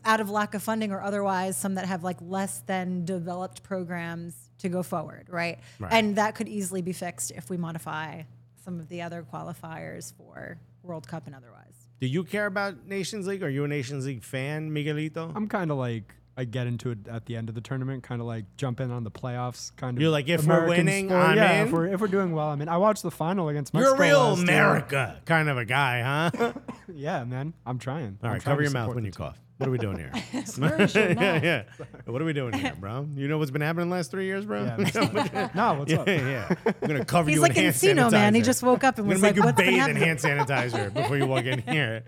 out 0.06 0.20
of 0.20 0.30
lack 0.30 0.54
of 0.54 0.64
funding 0.64 0.92
or 0.92 1.02
otherwise, 1.02 1.58
some 1.58 1.76
that 1.76 1.86
have 1.86 2.04
like 2.04 2.18
less 2.22 2.62
than 2.62 3.06
developed 3.06 3.64
programs 3.64 4.50
to 4.60 4.70
go 4.70 4.84
forward, 4.84 5.28
right? 5.30 5.60
Right. 5.80 5.92
And 5.94 6.16
that 6.16 6.36
could 6.36 6.48
easily 6.48 6.82
be 6.82 6.94
fixed 6.94 7.32
if 7.32 7.50
we 7.50 7.58
modify 7.58 8.24
some 8.64 8.80
of 8.80 8.90
the 8.90 9.02
other 9.02 9.26
qualifiers 9.34 10.14
for 10.14 10.60
World 10.84 11.08
Cup 11.08 11.28
and 11.28 11.36
otherwise. 11.36 11.66
Do 12.00 12.08
you 12.08 12.24
care 12.24 12.46
about 12.46 12.88
Nations 12.88 13.28
League? 13.28 13.44
Are 13.44 13.50
you 13.50 13.64
a 13.66 13.68
Nations 13.68 14.06
League 14.06 14.24
fan, 14.24 14.72
Miguelito? 14.72 15.34
I'm 15.36 15.48
kind 15.48 15.72
of 15.72 15.78
like 15.78 16.14
I 16.40 16.46
get 16.46 16.68
into 16.68 16.92
it 16.92 17.00
at 17.10 17.26
the 17.26 17.36
end 17.36 17.50
of 17.50 17.56
the 17.56 17.60
tournament, 17.60 18.02
kind 18.02 18.22
of 18.22 18.28
like 18.28 18.46
jump 18.56 18.80
in 18.80 18.92
on 18.92 19.04
the 19.04 19.12
playoffs, 19.12 19.76
kind 19.76 19.98
of. 19.98 20.02
You're 20.02 20.10
like, 20.10 20.30
if 20.30 20.46
we're 20.46 20.70
winning, 20.70 21.10
sport. 21.10 21.22
I'm 21.22 21.36
yeah, 21.36 21.62
in? 21.62 21.68
If 21.68 21.74
we're, 21.74 21.88
if 21.88 22.00
we're 22.00 22.08
doing 22.08 22.32
well, 22.32 22.48
I 22.48 22.56
mean, 22.56 22.70
I 22.70 22.78
watched 22.78 23.04
the 23.04 23.12
final 23.12 23.50
against 23.50 23.74
You're 23.74 23.94
a 23.94 24.00
real 24.00 24.30
last 24.30 24.38
year. 24.38 24.46
America 24.46 25.22
kind 25.26 25.50
of 25.50 25.58
a 25.58 25.66
guy, 25.66 26.32
huh? 26.32 26.54
Yeah, 26.94 27.26
man, 27.26 27.54
I'm 27.66 27.78
trying. 27.78 28.18
All 28.24 28.30
I'm 28.30 28.34
right, 28.34 28.42
trying 28.42 28.54
cover 28.56 28.62
your 28.62 28.72
mouth 28.72 28.96
when 28.96 29.04
you 29.04 29.12
team. 29.12 29.18
cough. 29.18 29.40
What 29.58 29.68
are 29.68 29.72
we 29.72 29.78
doing 29.80 29.98
here? 29.98 30.12
Yeah, 30.96 31.42
yeah. 31.44 31.64
What 32.06 32.22
are 32.22 32.26
we 32.26 32.32
doing 32.32 32.54
here, 32.54 32.74
bro? 32.80 33.06
You 33.16 33.28
know 33.28 33.38
what's 33.38 33.52
been 33.52 33.62
happening 33.62 33.90
the 33.90 33.96
last 33.96 34.10
three 34.10 34.26
years, 34.26 34.46
bro? 34.46 34.64
Yeah. 34.64 35.50
no, 35.54 35.74
what's 35.74 35.92
up? 35.92 36.08
yeah, 36.08 36.30
yeah. 36.30 36.56
I'm 36.66 36.88
gonna 36.88 37.04
cover 37.04 37.30
He's 37.30 37.36
you 37.36 37.42
like 37.42 37.58
in 37.58 37.66
hand 37.66 37.76
Encino, 37.76 38.10
man. 38.12 38.34
He 38.34 38.42
just 38.42 38.64
woke 38.64 38.86
up 38.86 38.98
and 38.98 39.06
I'm 39.06 39.10
was 39.10 39.22
gonna 39.22 39.28
like, 39.28 39.36
make 39.36 39.44
you 39.44 39.46
"What's 39.46 39.58
been 39.58 39.76
bathe 39.76 39.90
in 39.90 39.96
hand 39.98 40.20
sanitizer 40.20 40.94
before 40.94 41.18
you 41.18 41.28
walk 41.28 41.44
in 41.44 41.60
here. 41.64 42.06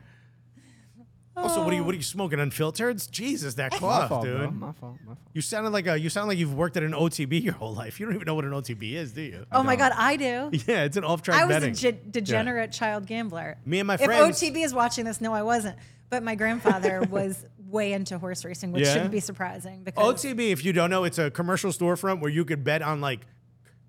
Also, 1.41 1.63
what 1.63 1.73
are 1.73 1.75
you? 1.75 1.83
What 1.83 1.93
are 1.93 1.97
you 1.97 1.99
oh. 1.99 2.03
smoking? 2.03 2.39
Unfiltered? 2.39 3.01
Jesus, 3.11 3.55
that 3.55 3.71
My 3.71 3.77
cough, 3.79 4.09
fault, 4.09 4.25
dude. 4.25 4.37
bro. 4.37 4.51
My 4.51 4.71
fault. 4.73 4.97
My 5.05 5.13
fault. 5.13 5.17
You 5.33 5.41
sounded 5.41 5.71
like 5.71 5.87
a. 5.87 5.99
You 5.99 6.09
sound 6.09 6.27
like 6.27 6.37
you've 6.37 6.53
worked 6.53 6.77
at 6.77 6.83
an 6.83 6.91
OTB 6.93 7.43
your 7.43 7.53
whole 7.53 7.73
life. 7.73 7.99
You 7.99 8.05
don't 8.05 8.15
even 8.15 8.25
know 8.25 8.35
what 8.35 8.45
an 8.45 8.51
OTB 8.51 8.93
is, 8.93 9.11
do 9.13 9.21
you? 9.21 9.45
Oh 9.51 9.63
my 9.63 9.75
God, 9.75 9.93
I 9.95 10.15
do. 10.17 10.51
Yeah, 10.67 10.83
it's 10.83 10.97
an 10.97 11.03
off-track 11.03 11.41
I 11.41 11.45
was 11.45 11.55
betting. 11.55 11.71
a 11.71 11.91
ge- 11.91 12.11
degenerate 12.11 12.71
child 12.71 13.07
gambler. 13.07 13.57
Me 13.65 13.79
and 13.79 13.87
my 13.87 13.97
friends- 13.97 14.41
if 14.41 14.53
OTB 14.53 14.63
is 14.63 14.73
watching 14.73 15.05
this, 15.05 15.19
no, 15.19 15.33
I 15.33 15.41
wasn't. 15.41 15.77
But 16.09 16.23
my 16.23 16.35
grandfather 16.35 17.01
was 17.09 17.45
way 17.67 17.93
into 17.93 18.17
horse 18.19 18.45
racing, 18.45 18.71
which 18.71 18.85
Yeah? 18.85 18.93
shouldn't 18.93 19.11
be 19.11 19.19
surprising 19.19 19.83
because 19.83 20.23
OTB, 20.23 20.51
if 20.51 20.63
you 20.63 20.73
don't 20.73 20.89
know, 20.89 21.03
it's 21.03 21.17
a 21.17 21.31
commercial 21.31 21.71
storefront 21.71 22.19
where 22.19 22.29
you 22.29 22.45
could 22.45 22.63
bet 22.63 22.81
on 22.81 23.01
like 23.01 23.21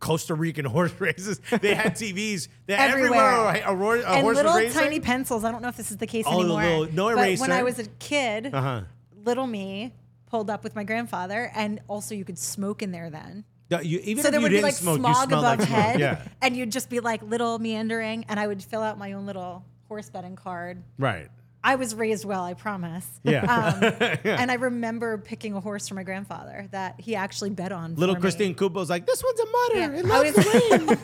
Costa 0.02 0.34
Rican 0.34 0.64
horse 0.76 0.92
races. 0.98 1.40
They 1.62 1.74
had 1.74 1.94
TVs. 2.02 2.48
They're 2.66 2.78
everywhere. 2.78 3.20
Everywhere. 3.20 3.62
A, 3.66 3.74
ro- 3.74 4.00
a 4.02 4.04
and 4.04 4.22
horse 4.22 4.36
little 4.36 4.54
racing. 4.54 4.80
tiny 4.80 5.00
pencils. 5.00 5.44
I 5.44 5.50
don't 5.52 5.62
know 5.62 5.68
if 5.68 5.76
this 5.78 5.90
is 5.90 5.96
the 5.96 6.06
case 6.06 6.24
Oh, 6.26 6.32
the 6.42 6.54
anymore. 6.54 6.62
little- 6.88 6.94
no 6.94 7.08
eraser. 7.08 7.42
but 7.44 7.48
when. 7.48 7.58
I 7.58 7.62
was 7.62 7.78
a 7.78 7.86
kid, 7.98 8.52
Uh-huh. 8.52 8.82
little 9.24 9.46
me 9.46 9.94
pulled 10.26 10.50
up 10.50 10.64
with 10.64 10.74
my 10.74 10.82
grandfather, 10.84 11.50
and 11.54 11.80
also 11.88 12.14
you 12.14 12.24
could 12.24 12.38
smoke 12.38 12.82
in 12.82 12.90
there 12.90 13.08
then. 13.10 13.44
No, 13.70 13.80
you, 13.80 14.00
even 14.00 14.22
so 14.22 14.28
if 14.28 14.32
there 14.32 14.40
you 14.40 14.44
would 14.44 14.50
be 14.50 14.60
like 14.60 14.74
smoke, 14.74 14.98
smog 14.98 15.28
above 15.32 15.60
like 15.60 15.68
head, 15.68 16.00
Yeah, 16.00 16.22
and 16.42 16.54
you'd 16.56 16.72
just 16.72 16.90
be 16.90 17.00
like 17.00 17.22
little 17.22 17.58
meandering, 17.58 18.24
and 18.28 18.38
I 18.40 18.46
would 18.46 18.62
fill 18.62 18.82
out 18.82 18.98
my 18.98 19.12
own 19.12 19.24
little 19.24 19.64
horse 19.88 20.10
betting 20.10 20.36
card. 20.36 20.82
right. 20.98 21.28
I 21.64 21.76
was 21.76 21.94
raised 21.94 22.24
well, 22.24 22.42
I 22.42 22.54
promise. 22.54 23.06
Yeah. 23.22 23.44
Um, 23.44 24.18
And 24.42 24.50
I 24.50 24.54
remember 24.54 25.18
picking 25.18 25.54
a 25.54 25.60
horse 25.60 25.86
for 25.88 25.94
my 25.94 26.02
grandfather 26.02 26.66
that 26.72 27.00
he 27.00 27.14
actually 27.14 27.50
bet 27.50 27.70
on. 27.72 27.94
Little. 27.94 28.16
Christine 28.16 28.54
Cupo's 28.54 28.90
like, 28.90 29.06
this 29.06 29.22
one's 29.22 29.40
a 29.40 29.46
mutter. 29.46 29.78
Yeah. 29.78 29.98
It 29.98 30.04
loves 30.04 30.36
was. 30.36 30.96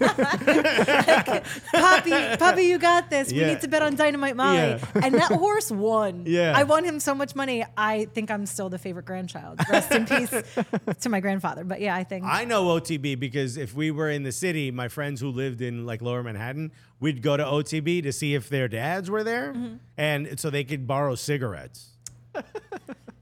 Poppy, 1.72 2.36
Poppy, 2.36 2.62
you 2.64 2.78
got 2.78 3.10
this. 3.10 3.32
We 3.32 3.44
need 3.44 3.60
to 3.60 3.68
bet 3.68 3.82
on 3.82 3.94
Dynamite 3.96 4.36
Molly. 4.36 4.56
Yeah. 4.56 4.78
And 4.94 5.14
that 5.14 5.32
horse 5.32 5.70
won. 5.70 6.24
Yeah. 6.26 6.52
I 6.56 6.64
won 6.64 6.84
him 6.84 7.00
so 7.00 7.14
much 7.14 7.34
money. 7.34 7.64
I 7.76 8.06
think 8.06 8.30
I'm 8.30 8.46
still 8.46 8.68
the 8.68 8.78
favorite 8.78 9.06
grandchild. 9.06 9.60
Rest 9.70 9.92
in 9.92 10.06
peace 10.06 10.30
to 11.00 11.08
my 11.08 11.20
grandfather. 11.20 11.64
But 11.64 11.80
yeah, 11.80 11.94
I 11.94 12.04
think 12.04 12.24
I 12.24 12.44
know 12.44 12.64
OTB 12.66 13.18
because 13.18 13.56
if 13.56 13.74
we 13.74 13.90
were 13.90 14.10
in 14.10 14.22
the 14.22 14.32
city, 14.32 14.70
my 14.70 14.88
friends 14.88 15.20
who 15.20 15.30
lived 15.30 15.60
in 15.60 15.86
like 15.86 16.02
lower 16.02 16.22
Manhattan, 16.22 16.72
we'd 17.00 17.22
go 17.22 17.36
to 17.36 17.44
OTB 17.44 18.02
to 18.02 18.12
see 18.12 18.34
if 18.34 18.48
their 18.48 18.68
dads 18.68 19.10
were 19.10 19.24
there. 19.24 19.52
Mm-hmm. 19.52 19.76
And 19.96 20.40
so 20.40 20.50
they 20.50 20.64
could 20.64 20.86
borrow 20.86 21.14
cigarettes. 21.14 21.90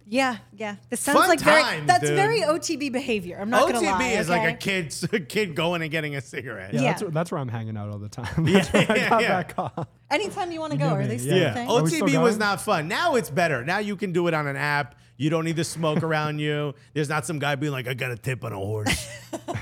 Yeah, 0.09 0.37
yeah. 0.57 0.77
This 0.89 1.01
sounds 1.01 1.18
Fun 1.18 1.29
like 1.29 1.41
very 1.41 1.81
that's 1.85 2.05
dude. 2.05 2.14
very 2.14 2.41
OTB 2.41 2.93
behavior. 2.93 3.39
I'm 3.41 3.51
not 3.51 3.68
OTB 3.68 3.72
gonna 3.72 3.91
lie. 3.91 4.09
is 4.11 4.29
like 4.29 4.43
a 4.43 4.55
okay? 4.55 4.85
kid, 4.89 5.12
a 5.12 5.18
kid 5.18 5.57
going 5.57 5.83
and 5.83 5.91
getting 5.91 6.14
a 6.14 6.20
cigarette. 6.20 6.72
Yeah, 6.74 6.81
Yeah. 6.81 6.93
That's, 6.93 7.12
that's 7.12 7.33
where 7.33 7.41
I'm 7.41 7.49
hanging 7.49 7.77
out 7.77 7.91
all 7.91 7.99
the 7.99 8.09
time. 8.09 8.45
That's 8.45 8.72
where 8.72 8.87
I 8.89 8.95
yeah, 8.95 9.09
got 9.09 9.22
yeah. 9.22 9.29
that 9.29 9.57
call. 9.57 9.89
Anytime 10.09 10.53
you 10.53 10.61
want 10.61 10.72
to 10.72 10.79
go, 10.79 10.87
are 10.87 11.05
they 11.07 11.14
yeah. 11.14 11.20
still 11.20 11.37
Yeah, 11.37 11.55
thing? 11.55 11.68
Are 11.68 11.87
still 11.89 12.07
OTB 12.07 12.22
was 12.22 12.39
not 12.39 12.61
fun. 12.61 12.87
Now 12.87 13.16
it's 13.16 13.31
better. 13.31 13.64
Now 13.64 13.79
you 13.79 13.97
can 13.97 14.12
do 14.12 14.29
it 14.29 14.35
on 14.35 14.47
an 14.47 14.55
app. 14.57 14.95
You 15.16 15.29
don't 15.29 15.45
need 15.45 15.57
the 15.57 15.64
smoke 15.64 16.03
around 16.05 16.39
you. 16.39 16.74
There's 16.95 17.09
not 17.09 17.27
some 17.27 17.41
guy 17.41 17.57
being 17.57 17.72
like, 17.72 17.89
"I 17.89 17.95
got 17.95 18.12
a 18.12 18.16
tip 18.16 18.45
on 18.45 18.53
a 18.53 18.57
horse 18.57 19.09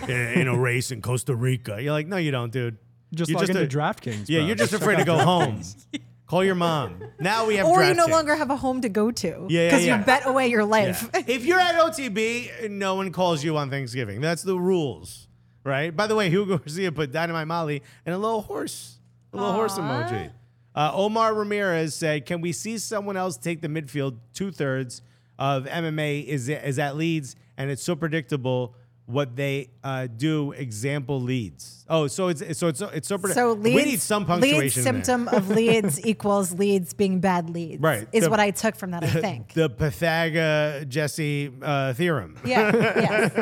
in 0.03 0.11
in 0.11 0.49
a 0.49 0.59
race 0.59 0.91
in 0.91 1.01
Costa 1.01 1.35
Rica." 1.35 1.81
You're 1.81 1.93
like, 1.93 2.07
"No, 2.07 2.19
you 2.19 2.31
don't, 2.33 2.53
dude." 2.53 2.77
Just 3.15 3.31
You're 3.31 3.41
log 3.41 3.49
into 3.51 3.63
a- 3.63 3.67
DraftKings. 3.67 4.25
Yeah, 4.29 4.41
bro. 4.41 4.47
you're 4.49 4.57
just 4.57 4.73
afraid 4.73 4.97
to 4.99 5.05
go 5.05 5.19
home. 5.19 5.63
Call 6.27 6.43
your 6.43 6.55
mom. 6.55 7.01
Now 7.21 7.47
we 7.47 7.57
have. 7.57 7.67
or 7.67 7.85
you 7.85 7.93
no 7.95 8.07
DraftKings. 8.07 8.11
longer 8.11 8.35
have 8.37 8.51
a 8.51 8.57
home 8.57 8.81
to 8.81 8.89
go 8.89 9.11
to. 9.11 9.27
Yeah, 9.27 9.61
yeah, 9.61 9.69
Because 9.69 9.87
yeah. 9.87 9.99
you 9.99 10.05
bet 10.05 10.27
away 10.27 10.49
your 10.49 10.65
life. 10.65 11.09
if 11.29 11.45
you're 11.45 11.61
at 11.61 11.75
OTB, 11.75 12.71
no 12.71 12.95
one 12.95 13.13
calls 13.13 13.45
you 13.45 13.57
on 13.59 13.69
Thanksgiving. 13.71 14.21
That's 14.23 14.43
the 14.43 14.59
rules, 14.59 15.29
right? 15.65 15.95
By 15.95 16.07
the 16.07 16.15
way, 16.17 16.31
Hugo 16.31 16.57
Garcia 16.65 16.91
put 16.93 17.13
Dynamite 17.13 17.47
Molly 17.47 17.83
and 18.07 18.15
a 18.15 18.19
little 18.19 18.41
horse, 18.43 18.99
a 19.33 19.37
little 19.37 19.53
horse 19.53 19.75
emoji. 19.79 20.31
Uh, 20.75 20.91
Omar 20.95 21.35
Ramirez 21.35 21.95
said, 21.95 22.27
"Can 22.27 22.41
we 22.41 22.51
see 22.53 22.79
someone 22.79 23.17
else 23.17 23.37
take 23.37 23.61
the 23.61 23.69
midfield? 23.69 24.17
Two 24.33 24.51
thirds 24.51 25.03
of 25.39 25.67
MMA 25.67 26.25
is 26.25 26.49
is 26.49 26.79
at 26.79 26.97
Leeds, 26.97 27.37
and 27.57 27.71
it's 27.71 27.83
so 27.83 27.95
predictable." 27.95 28.75
What 29.07 29.37
they 29.37 29.69
uh, 29.85 30.07
do, 30.09 30.51
example 30.53 31.21
leads. 31.21 31.85
Oh, 31.91 32.07
so 32.07 32.29
it's 32.29 32.41
so 32.59 32.69
it's 32.69 32.81
it's 32.81 33.07
so 33.09 33.19
So 33.19 33.53
leads, 33.53 33.77
we 33.77 33.85
need 33.85 34.01
some 34.01 34.25
punctuation. 34.25 34.83
there. 34.83 34.93
symptom 34.95 35.29
of 35.29 35.51
leads 35.51 36.05
equals 36.07 36.53
leads 36.55 36.95
being 36.95 37.21
bad 37.21 37.51
leads. 37.51 37.83
Right. 37.83 38.09
Is 38.11 38.25
The- 38.25 38.31
what 38.31 38.41
I 38.41 38.51
took 38.51 38.75
from 38.77 38.93
that, 38.93 39.05
I 39.05 39.09
think. 39.21 39.53
the 39.53 39.69
Pythagoras 39.69 40.87
Jesse 40.89 41.53
uh, 41.61 41.93
theorem, 41.93 42.39
yeah. 42.47 42.73
Yes. 42.75 43.33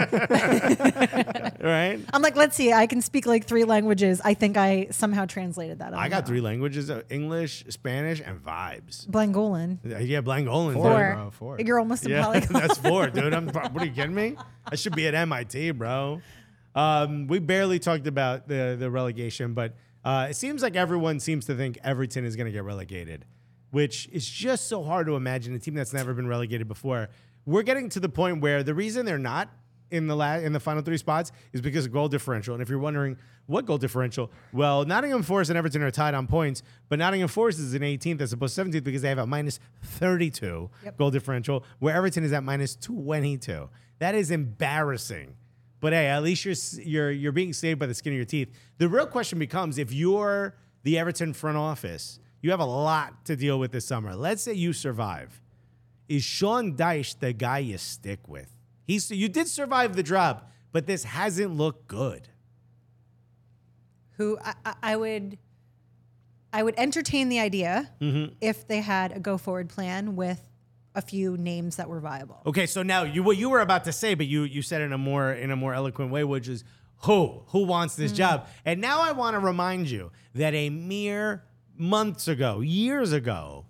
right? 1.61 2.01
I'm 2.12 2.22
like, 2.22 2.34
let's 2.36 2.57
see. 2.57 2.72
I 2.72 2.86
can 2.88 3.01
speak 3.01 3.26
like 3.26 3.45
three 3.45 3.62
languages. 3.64 4.20
I 4.24 4.34
think 4.34 4.57
I 4.57 4.88
somehow 4.90 5.26
translated 5.26 5.78
that. 5.78 5.95
I 5.95 6.03
don't 6.03 6.11
got 6.11 6.24
know. 6.24 6.26
three 6.28 6.40
languages: 6.40 6.90
uh, 6.90 7.03
English, 7.11 7.64
Spanish, 7.68 8.20
and 8.24 8.43
vibes. 8.45 9.07
Blangolan. 9.09 9.78
Yeah, 9.84 10.20
Blangolan. 10.20 10.74
Four. 10.74 10.82
dude. 11.07 11.14
Bro, 11.14 11.30
four. 11.30 11.61
You're 11.61 11.78
almost 11.78 12.07
a 12.07 12.11
Yeah, 12.11 12.24
polyglot. 12.24 12.62
that's 12.62 12.78
four, 12.78 13.09
dude. 13.11 13.32
I'm. 13.32 13.49
What 13.49 13.76
are 13.82 13.86
you 13.86 13.93
kidding 13.93 14.14
me? 14.14 14.36
I 14.66 14.74
should 14.76 14.95
be 14.97 15.07
at 15.07 15.14
MIT, 15.14 15.72
bro. 15.72 16.20
Um, 16.74 17.26
we 17.26 17.38
barely 17.38 17.78
talked 17.78 18.06
about 18.06 18.48
the 18.48 18.76
the 18.78 18.90
relegation, 18.90 19.54
but 19.54 19.74
uh, 20.04 20.28
it 20.30 20.34
seems 20.36 20.62
like 20.62 20.74
everyone 20.76 21.20
seems 21.20 21.46
to 21.46 21.54
think 21.54 21.78
Everton 21.84 22.24
is 22.24 22.34
going 22.36 22.46
to 22.46 22.52
get 22.52 22.64
relegated, 22.64 23.24
which 23.70 24.08
is 24.10 24.28
just 24.28 24.68
so 24.68 24.82
hard 24.82 25.06
to 25.06 25.16
imagine 25.16 25.54
a 25.54 25.58
team 25.58 25.74
that's 25.74 25.92
never 25.92 26.14
been 26.14 26.26
relegated 26.26 26.66
before. 26.68 27.08
We're 27.44 27.62
getting 27.62 27.88
to 27.90 28.00
the 28.00 28.08
point 28.08 28.40
where 28.40 28.62
the 28.62 28.74
reason 28.74 29.04
they're 29.04 29.18
not 29.18 29.50
in 29.90 30.06
the 30.06 30.16
la- 30.16 30.36
in 30.38 30.52
the 30.52 30.60
final 30.60 30.82
three 30.82 30.96
spots 30.96 31.30
is 31.52 31.60
because 31.60 31.84
of 31.86 31.92
goal 31.92 32.08
differential. 32.08 32.54
And 32.54 32.62
if 32.62 32.68
you're 32.70 32.78
wondering 32.78 33.18
what 33.46 33.66
goal 33.66 33.78
differential, 33.78 34.32
well, 34.52 34.84
Nottingham 34.84 35.22
Forest 35.22 35.50
and 35.50 35.58
Everton 35.58 35.82
are 35.82 35.90
tied 35.90 36.14
on 36.14 36.26
points, 36.26 36.62
but 36.88 36.98
Nottingham 36.98 37.28
Forest 37.28 37.58
is 37.58 37.74
in 37.74 37.82
18th 37.82 38.22
as 38.22 38.32
opposed 38.32 38.54
to 38.56 38.64
17th 38.64 38.84
because 38.84 39.02
they 39.02 39.08
have 39.10 39.18
a 39.18 39.26
minus 39.26 39.60
32 39.82 40.70
goal 40.96 41.10
differential, 41.10 41.64
where 41.78 41.94
Everton 41.94 42.24
is 42.24 42.32
at 42.32 42.42
minus 42.42 42.74
22. 42.76 43.68
That 43.98 44.14
is 44.14 44.30
embarrassing. 44.30 45.36
But 45.82 45.92
hey, 45.92 46.06
at 46.06 46.22
least 46.22 46.44
you're 46.46 46.54
you're 46.82 47.10
you're 47.10 47.32
being 47.32 47.52
saved 47.52 47.78
by 47.78 47.86
the 47.86 47.94
skin 47.94 48.12
of 48.14 48.16
your 48.16 48.24
teeth. 48.24 48.48
The 48.78 48.88
real 48.88 49.06
question 49.06 49.38
becomes 49.38 49.76
if 49.78 49.92
you're 49.92 50.54
the 50.84 50.96
Everton 50.98 51.32
front 51.34 51.56
office, 51.58 52.18
you 52.40 52.50
have 52.52 52.60
a 52.60 52.64
lot 52.64 53.24
to 53.26 53.36
deal 53.36 53.58
with 53.58 53.72
this 53.72 53.84
summer. 53.84 54.14
Let's 54.16 54.42
say 54.42 54.54
you 54.54 54.72
survive 54.72 55.42
is 56.08 56.22
Sean 56.24 56.76
Dyche 56.76 57.18
the 57.18 57.32
guy 57.32 57.58
you 57.58 57.78
stick 57.78 58.26
with? 58.28 58.48
He's 58.86 59.10
you 59.10 59.28
did 59.28 59.48
survive 59.48 59.96
the 59.96 60.02
drop, 60.02 60.50
but 60.70 60.86
this 60.86 61.04
hasn't 61.04 61.52
looked 61.56 61.88
good. 61.88 62.28
who 64.18 64.38
I, 64.44 64.74
I- 64.82 64.96
would 64.96 65.38
I 66.52 66.62
would 66.62 66.74
entertain 66.76 67.28
the 67.28 67.40
idea 67.40 67.90
Mm-hmm. 68.00 68.34
if 68.40 68.68
they 68.68 68.82
had 68.82 69.12
a 69.16 69.18
go 69.20 69.36
forward 69.38 69.68
plan 69.68 70.14
with 70.16 70.40
a 70.95 71.03
few 71.03 71.36
names 71.36 71.76
that 71.76 71.88
were 71.88 72.01
viable. 72.01 72.40
Okay, 72.47 72.66
so 72.66 72.82
now 72.82 73.03
you 73.03 73.22
what 73.22 73.36
you 73.36 73.51
were 73.51 73.61
about 73.61 73.84
to 73.84 73.93
say, 73.93 74.14
but 74.14 74.26
you 74.26 74.43
you 74.43 74.62
said 74.62 74.80
in 74.82 74.93
a 74.93 74.99
more 74.99 75.32
in 75.32 75.51
a 75.51 75.57
more 75.57 75.74
eloquent 75.74 76.11
way, 76.11 76.24
which 76.24 76.49
is 76.49 76.64
who 77.05 77.43
who 77.49 77.64
wants 77.64 77.97
this 77.97 78.12
mm. 78.12 78.16
job? 78.16 78.49
And 78.64 78.80
now 78.80 79.01
I 79.01 79.12
want 79.12 79.34
to 79.34 79.40
remind 79.40 79.90
you 79.90 80.11
that 80.34 80.55
a 80.55 80.70
mere 80.70 81.45
months 81.76 82.28
ago, 82.28 82.61
years 82.61 83.12
ago, 83.12 83.66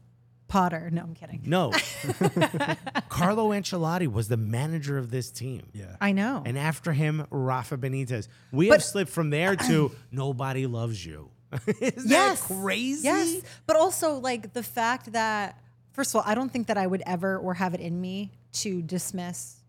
Potter. 0.53 0.91
No, 0.93 1.01
I'm 1.01 1.15
kidding. 1.15 1.41
no, 1.47 1.71
Carlo 3.09 3.51
Ancelotti 3.53 4.07
was 4.07 4.29
the 4.29 4.37
manager 4.37 4.99
of 4.99 5.11
this 5.11 5.31
team. 5.31 5.63
Yeah. 5.73 5.97
I 5.99 6.13
know. 6.13 6.43
And 6.45 6.59
after 6.59 6.93
him, 6.93 7.27
Rafa 7.31 7.79
Benitez. 7.79 8.29
We 8.53 8.69
But- 8.69 8.75
have 8.75 8.85
slipped 8.85 9.11
from 9.11 9.31
there 9.31 9.57
to 9.57 9.93
nobody 10.13 10.67
loves 10.67 11.05
you. 11.07 11.31
Isn't 11.67 12.11
yes. 12.11 12.41
that 12.47 12.55
crazy? 12.55 13.05
Yes. 13.05 13.41
But 13.67 13.77
also 13.77 14.17
like 14.19 14.53
the 14.53 14.63
fact 14.63 15.13
that 15.13 15.59
first 15.93 16.11
of 16.11 16.17
all, 16.17 16.23
I 16.27 16.35
don't 16.35 16.53
think 16.53 16.67
that 16.67 16.77
I 16.77 16.87
would 16.87 17.03
ever 17.07 17.39
or 17.39 17.55
have 17.55 17.75
it 17.75 17.81
in 17.81 18.01
me 18.01 18.33
to 18.55 18.83
dismiss 18.83 19.61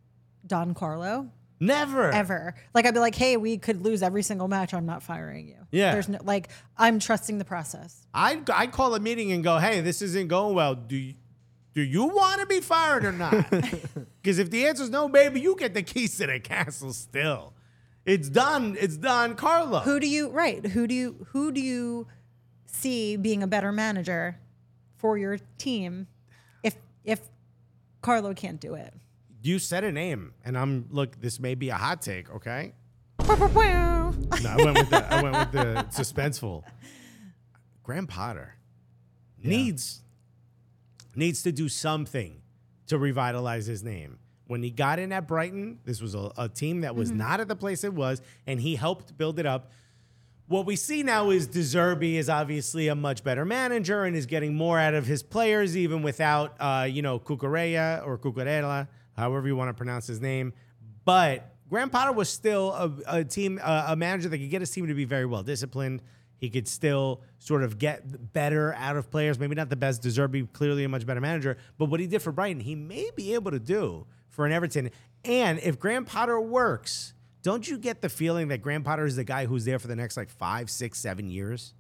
Don 0.46 0.74
Carlo 0.74 1.30
Never. 1.60 2.12
ever. 2.12 2.56
Like 2.74 2.86
I'd 2.86 2.94
be 2.94 3.00
like, 3.00 3.16
hey, 3.16 3.38
we 3.38 3.58
could 3.58 3.82
lose 3.82 4.04
every 4.04 4.24
single 4.24 4.48
match. 4.48 4.74
I'm 4.74 4.86
not 4.86 5.02
firing 5.02 5.48
you. 5.48 5.58
Yeah. 5.72 5.94
There's 5.94 6.10
no 6.10 6.20
like 6.24 6.50
I'm 6.78 7.00
trusting 7.00 7.38
the 7.38 7.46
process. 7.46 8.06
I'd, 8.14 8.50
I'd 8.50 8.72
call 8.72 8.94
a 8.96 9.00
meeting 9.00 9.32
and 9.32 9.44
go, 9.44 9.58
hey, 9.58 9.82
this 9.82 10.02
isn't 10.02 10.28
going 10.28 10.56
well. 10.56 10.76
Do 10.76 10.98
you, 10.98 11.14
do 11.74 11.82
you 11.82 12.06
want 12.06 12.42
to 12.42 12.46
be 12.48 12.60
fired 12.60 13.06
or 13.06 13.12
not? 13.12 13.34
Because 14.22 14.40
if 14.40 14.50
the 14.50 14.66
answer 14.66 14.84
is 14.84 14.90
no, 14.90 15.10
baby, 15.10 15.42
you 15.42 15.54
get 15.58 15.74
the 15.74 15.84
keys 15.84 16.16
to 16.18 16.28
the 16.28 16.40
castle 16.40 16.94
still. 16.94 17.54
It's 18.06 18.30
done. 18.30 18.78
It's 18.80 18.96
done, 18.96 19.36
Carlo. 19.36 19.80
Who 19.82 20.00
do 20.00 20.08
you 20.08 20.30
right? 20.30 20.66
Who 20.66 20.88
do 20.88 20.96
you 20.96 21.28
who 21.32 21.52
do 21.52 21.60
you 21.60 22.08
see 22.66 23.18
being 23.18 23.44
a 23.44 23.48
better 23.48 23.74
manager 23.74 24.40
for 24.96 25.18
your 25.18 25.40
team 25.58 26.08
if 27.04 27.20
if 27.20 27.22
Carlo 28.02 28.34
can't 28.34 28.60
do 28.60 28.74
it? 28.74 28.94
you 29.44 29.60
said 29.60 29.84
a 29.84 29.92
name, 29.92 30.34
and 30.44 30.58
I'm 30.58 30.88
look. 30.90 31.20
This 31.20 31.40
may 31.40 31.56
be 31.56 31.70
a 31.70 31.76
hot 31.76 32.02
take, 32.02 32.34
okay? 32.34 32.74
No, 34.42 34.50
I 34.50 34.64
went 34.64 34.78
with 34.78 34.90
the 34.90 35.14
I 35.14 35.22
went 35.22 35.38
with 35.38 35.52
the 35.52 35.86
suspenseful. 36.02 36.64
Graham 37.84 38.08
Potter 38.08 38.56
needs 39.42 40.02
needs 41.16 41.44
to 41.44 41.52
do 41.52 41.68
something 41.70 42.42
to 42.88 42.98
revitalize 42.98 43.66
his 43.66 43.84
name. 43.84 44.20
When 44.48 44.64
he 44.64 44.72
got 44.72 45.00
in 45.00 45.12
at 45.12 45.28
Brighton, 45.28 45.80
this 45.86 46.02
was 46.02 46.16
a, 46.16 46.32
a 46.38 46.50
team 46.50 46.82
that 46.82 46.96
was 46.96 47.10
mm-hmm. 47.10 47.20
not 47.20 47.40
at 47.40 47.48
the 47.48 47.56
place 47.56 47.84
it 47.84 47.94
was, 47.94 48.22
and 48.48 48.60
he 48.60 48.76
helped 48.76 49.18
build 49.18 49.40
it 49.40 49.46
up. 49.46 49.72
What 50.54 50.68
we 50.68 50.76
see 50.76 51.02
now 51.02 51.32
is 51.32 51.48
De 51.48 51.62
Zerbi 51.62 52.14
is 52.14 52.30
obviously 52.30 52.88
a 52.88 52.94
much 52.94 53.24
better 53.24 53.44
manager 53.44 54.04
and 54.04 54.16
is 54.16 54.28
getting 54.28 54.54
more 54.54 54.78
out 54.78 54.94
of 54.94 55.08
his 55.08 55.24
players, 55.24 55.76
even 55.76 56.04
without, 56.04 56.54
uh, 56.60 56.88
you 56.88 57.02
know, 57.02 57.18
Cucurella 57.18 58.06
or 58.06 58.20
Cucurella, 58.20 58.88
however 59.18 59.48
you 59.48 59.56
want 59.56 59.70
to 59.70 59.74
pronounce 59.74 60.06
his 60.06 60.22
name. 60.22 60.54
But 61.06 61.56
Graham 61.72 61.90
Potter 61.90 62.12
was 62.12 62.30
still 62.30 62.72
a, 62.72 63.22
a 63.22 63.24
team, 63.24 63.60
uh, 63.64 63.86
a 63.88 63.96
manager 63.96 64.30
that 64.30 64.38
could 64.38 64.52
get 64.52 64.62
his 64.62 64.70
team 64.70 64.86
to 64.86 64.94
be 64.94 65.06
very 65.06 65.26
well 65.26 65.42
disciplined. 65.42 66.04
He 66.38 66.52
could 66.52 66.68
still 66.68 67.22
sort 67.40 67.64
of 67.64 67.80
get 67.80 68.32
better 68.32 68.76
out 68.76 68.96
of 68.96 69.10
players. 69.10 69.40
Maybe 69.40 69.56
not 69.56 69.72
the 69.72 69.76
best. 69.76 70.04
De 70.04 70.10
Zerbi 70.10 70.48
clearly 70.54 70.84
a 70.84 70.88
much 70.88 71.08
better 71.08 71.20
manager, 71.20 71.58
but 71.80 71.86
what 71.90 72.00
he 72.00 72.06
did 72.06 72.22
for 72.22 72.32
Brighton, 72.32 72.62
he 72.62 72.76
may 72.76 73.10
be 73.16 73.34
able 73.34 73.50
to 73.50 73.60
do 73.60 74.06
for 74.30 74.46
an 74.46 74.52
Everton. 74.52 74.92
And 75.26 75.58
if 75.64 75.80
Graham 75.80 76.06
Potter 76.06 76.40
works, 76.40 77.16
don't 77.44 77.68
you 77.68 77.78
get 77.78 78.02
the 78.02 78.10
feeling 78.10 78.48
that 78.48 78.62
Graham 78.62 78.84
Potter 78.84 79.06
is 79.06 79.16
the 79.16 79.24
guy 79.24 79.46
who's 79.46 79.66
there 79.66 79.78
for 79.78 79.88
the 79.88 79.96
next 79.96 80.18
like 80.18 80.30
five, 80.30 80.70
six, 80.70 81.00
seven 81.00 81.30
years? 81.30 81.74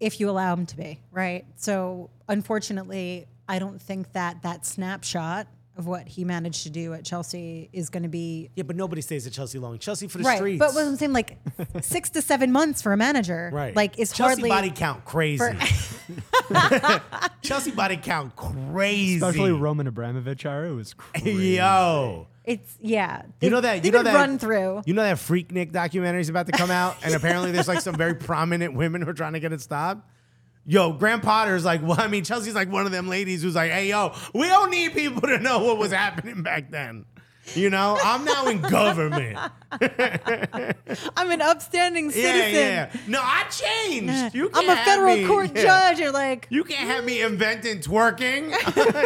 if 0.00 0.18
you 0.18 0.30
allow 0.30 0.54
him 0.54 0.66
to 0.66 0.76
be, 0.76 0.98
right? 1.12 1.44
So 1.56 2.10
unfortunately, 2.28 3.26
I 3.48 3.58
don't 3.58 3.80
think 3.80 4.12
that 4.12 4.42
that 4.42 4.64
snapshot 4.64 5.46
of 5.76 5.86
what 5.86 6.08
he 6.08 6.24
managed 6.24 6.64
to 6.64 6.70
do 6.70 6.92
at 6.94 7.04
Chelsea 7.04 7.68
is 7.72 7.90
going 7.90 8.02
to 8.02 8.08
be 8.08 8.50
Yeah, 8.56 8.64
but 8.64 8.76
nobody 8.76 9.02
stays 9.02 9.26
at 9.26 9.32
Chelsea 9.32 9.58
long. 9.58 9.78
Chelsea 9.78 10.08
for 10.08 10.18
the 10.18 10.24
right. 10.24 10.38
streets. 10.38 10.58
But 10.58 10.74
what 10.74 10.84
I'm 10.84 10.96
saying, 10.96 11.12
like 11.12 11.38
six 11.80 12.10
to 12.10 12.22
seven 12.22 12.50
months 12.50 12.82
for 12.82 12.92
a 12.92 12.96
manager, 12.96 13.50
right. 13.52 13.76
Like 13.76 13.98
is 13.98 14.12
Chelsea 14.12 14.42
hardly 14.42 14.48
body 14.48 14.70
count 14.70 15.04
crazy. 15.04 15.44
Chelsea 17.42 17.70
body 17.70 17.98
count 17.98 18.34
crazy. 18.70 19.16
Especially 19.16 19.52
Roman 19.52 19.86
Abramovich 19.86 20.44
era. 20.44 20.70
It 20.70 20.74
was 20.74 20.94
crazy. 20.94 21.56
Yo. 21.56 22.26
It's 22.50 22.76
yeah. 22.80 23.22
You 23.22 23.32
They've- 23.38 23.50
know 23.52 23.60
that 23.60 23.84
you 23.84 23.92
know 23.92 24.02
that 24.02 24.12
run 24.14 24.38
through. 24.38 24.82
You 24.84 24.92
know 24.94 25.02
that 25.02 25.18
Freaknik 25.18 25.70
documentary 25.70 26.20
is 26.20 26.28
about 26.28 26.46
to 26.46 26.52
come 26.52 26.70
out, 26.70 26.96
and 27.04 27.14
apparently 27.14 27.52
there's 27.52 27.68
like 27.68 27.80
some 27.80 27.94
very 27.94 28.14
prominent 28.14 28.74
women 28.74 29.02
who 29.02 29.08
are 29.10 29.14
trying 29.14 29.34
to 29.34 29.40
get 29.40 29.52
it 29.52 29.60
stopped. 29.60 30.04
Yo, 30.66 30.92
Graham 30.92 31.20
Potter's 31.20 31.64
like, 31.64 31.80
well, 31.86 32.00
I 32.00 32.08
mean, 32.08 32.24
Chelsea's 32.24 32.56
like 32.56 32.70
one 32.70 32.86
of 32.86 32.92
them 32.92 33.08
ladies 33.08 33.40
who's 33.42 33.54
like, 33.54 33.70
hey, 33.70 33.88
yo, 33.88 34.14
we 34.34 34.48
don't 34.48 34.70
need 34.70 34.94
people 34.94 35.22
to 35.22 35.38
know 35.38 35.60
what 35.60 35.78
was 35.78 35.92
happening 35.92 36.42
back 36.42 36.70
then. 36.72 37.04
You 37.54 37.70
know, 37.70 37.98
I'm 38.04 38.24
now 38.24 38.46
in 38.48 38.60
government. 38.60 39.38
I'm 39.72 41.30
an 41.30 41.40
upstanding 41.40 42.06
Yeah, 42.06 42.12
citizen. 42.12 42.52
yeah. 42.54 42.92
No, 43.08 43.20
I 43.22 43.44
changed. 43.50 44.12
Uh, 44.12 44.30
you 44.34 44.50
I'm 44.54 44.68
a 44.68 44.76
federal 44.76 45.16
me- 45.16 45.26
court 45.26 45.50
yeah. 45.54 45.62
judge. 45.62 45.98
You're 45.98 46.12
like, 46.12 46.46
You 46.50 46.64
can't 46.64 46.88
have 46.88 47.04
me 47.04 47.18
mm. 47.18 47.26
inventing 47.28 47.80
twerking. 47.80 48.50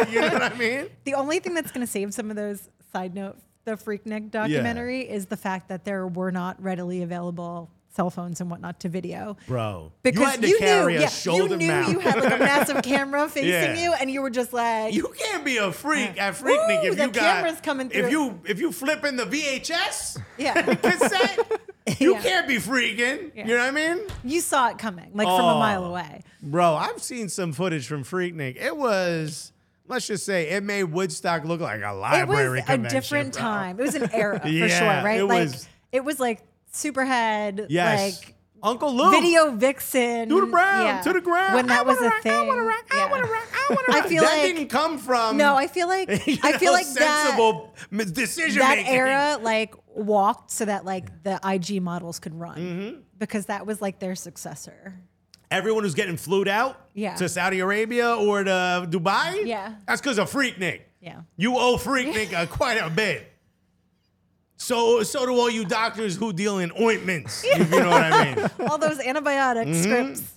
you 0.11 0.21
know 0.21 0.29
what 0.29 0.53
I 0.53 0.55
mean? 0.57 0.89
the 1.05 1.13
only 1.15 1.39
thing 1.39 1.53
that's 1.55 1.71
going 1.71 1.85
to 1.85 1.91
save 1.91 2.13
some 2.13 2.29
of 2.29 2.35
those 2.35 2.69
side 2.95 3.13
note, 3.13 3.37
the 3.65 3.71
Freaknik 3.73 4.31
documentary 4.31 5.01
is 5.01 5.25
the 5.25 5.35
fact 5.35 5.67
that 5.67 5.83
there 5.83 6.07
were 6.07 6.31
not 6.31 6.61
readily 6.63 7.01
available 7.01 7.69
cell 7.89 8.09
phones 8.09 8.39
and 8.39 8.49
whatnot 8.49 8.79
to 8.81 8.87
video. 8.89 9.35
Bro, 9.47 9.91
Because 10.01 10.19
you 10.21 10.25
had 10.27 10.41
to 10.41 10.47
you 10.47 10.57
carry 10.59 10.93
knew, 10.93 10.99
a 10.99 11.01
yeah, 11.03 11.07
shoulder 11.09 11.53
you 11.53 11.57
knew 11.57 11.67
mount. 11.67 11.89
you 11.91 11.99
had 11.99 12.15
like 12.23 12.33
a 12.33 12.37
massive 12.51 12.81
camera 12.83 13.27
facing 13.27 13.49
Yeah. 13.49 13.77
you, 13.77 13.93
and 13.93 14.09
you 14.09 14.21
were 14.21 14.29
just 14.29 14.53
like, 14.53 14.93
You 14.93 15.13
can't 15.17 15.43
be 15.43 15.57
a 15.57 15.73
freak 15.73 16.21
at 16.21 16.35
Freaknik 16.35 16.83
Ooh, 16.85 16.87
if 16.87 16.95
the 16.97 17.03
you 17.03 17.11
got 17.11 17.13
camera's 17.15 17.59
coming 17.61 17.87
If 17.87 17.93
through. 17.93 18.09
you 18.11 18.39
if 18.45 18.59
you 18.61 18.71
flipping 18.71 19.17
the 19.17 19.25
VHS 19.25 20.19
yeah, 20.37 20.61
cassette, 20.75 21.39
you 21.99 22.13
Yeah. 22.13 22.21
can't 22.21 22.47
be 22.47 22.55
freaking. 22.57 23.35
You 23.35 23.43
know 23.45 23.57
what 23.57 23.67
I 23.67 23.71
mean? 23.71 23.99
you 24.23 24.39
saw 24.39 24.69
it 24.69 24.77
coming, 24.77 25.11
like 25.13 25.27
from 25.27 25.39
a 25.45 25.59
mile 25.59 25.83
Oh. 25.83 25.89
away. 25.89 26.21
Bro, 26.41 26.75
I've 26.75 27.01
seen 27.03 27.27
some 27.29 27.51
footage 27.51 27.87
from 27.87 28.03
Freaknik. 28.05 28.55
It 28.61 28.77
was, 28.77 29.51
let's 29.87 30.07
just 30.07 30.25
say, 30.25 30.49
it 30.49 30.63
made 30.63 30.83
Woodstock 30.85 31.43
look 31.45 31.61
like 31.61 31.81
a 31.83 31.93
library. 31.93 32.59
It 32.59 32.67
was 32.67 32.91
a 32.91 32.95
different 32.95 33.33
bro. 33.33 33.41
time. 33.41 33.79
It 33.79 33.83
was 33.83 33.95
an 33.95 34.09
era 34.13 34.39
for 34.39 34.47
Yeah, 34.47 34.67
sure, 34.67 34.87
right? 34.87 35.19
it 35.19 35.25
like 35.25 35.47
was- 35.49 35.67
it 35.91 36.03
was 36.03 36.19
like 36.19 36.41
Superhead, 36.73 37.67
Yes, 37.69 38.21
like 38.21 38.35
Uncle 38.63 38.93
Luke. 38.95 39.11
Video 39.13 39.51
Vixen, 39.51 40.27
to 40.29 40.41
the 40.41 40.47
ground, 40.47 40.83
yeah. 40.87 41.01
to 41.01 41.13
the 41.13 41.21
ground. 41.21 41.53
when 41.55 41.67
that 41.67 41.79
I 41.79 41.83
was 41.83 41.97
a 41.99 42.03
rock, 42.05 42.21
thing. 42.21 42.31
I 42.33 42.41
wanna 42.45 42.63
rock. 42.63 42.85
I 42.91 42.97
Yeah. 42.97 43.09
wanna 43.11 43.23
rock. 43.27 43.47
I 43.53 43.65
wanna 43.69 43.81
rock. 43.87 44.05
I 44.05 44.09
feel 44.09 44.23
that 44.23 44.33
like- 44.37 44.41
didn't 44.55 44.67
come 44.69 44.97
from. 44.97 45.37
No, 45.37 45.55
I 45.55 45.67
feel 45.67 45.87
like 45.87 46.09
you 46.27 46.37
I 46.43 46.57
feel 46.57 46.73
like 46.73 46.85
that 46.93 47.25
sensible 47.27 47.75
m- 47.91 48.11
decision 48.11 48.59
that 48.59 48.77
making. 48.77 48.93
era 48.93 49.37
like 49.41 49.73
walked 49.93 50.51
so 50.51 50.65
that 50.65 50.83
like 50.83 51.23
the 51.23 51.39
IG 51.47 51.81
models 51.81 52.19
could 52.19 52.33
run 52.37 52.57
Mm-hmm. 52.57 52.99
because 53.19 53.45
that 53.45 53.65
was 53.65 53.81
like 53.81 53.99
their 53.99 54.15
successor. 54.15 54.95
Everyone 55.51 55.83
who's 55.83 55.93
getting 55.95 56.17
flued 56.17 56.47
out 56.47 56.79
Yeah. 56.93 57.15
to 57.15 57.29
Saudi 57.29 57.59
Arabia 57.59 58.15
or 58.15 58.43
to 58.43 58.87
Dubai, 58.89 59.45
Yeah. 59.45 59.75
that's 59.87 60.01
because 60.01 60.17
of 60.17 60.31
Freaknik. 60.31 60.81
Yeah. 61.01 61.21
You 61.37 61.57
owe 61.57 61.77
Freaknik 61.77 62.33
uh, 62.33 62.45
quite 62.49 62.75
a 62.77 62.89
bit. 62.89 63.31
So, 64.57 65.03
so 65.03 65.25
do 65.25 65.33
all 65.33 65.49
you 65.49 65.65
doctors 65.65 66.15
who 66.15 66.31
deal 66.33 66.59
in 66.59 66.71
ointments. 66.79 67.43
If 67.45 67.69
you 67.71 67.79
know 67.79 67.89
what 67.89 68.03
I 68.03 68.35
mean. 68.35 68.49
All 68.69 68.77
those 68.77 68.99
antibiotic 68.99 69.65
Mm-hmm. 69.67 69.81
scripts. 69.83 70.31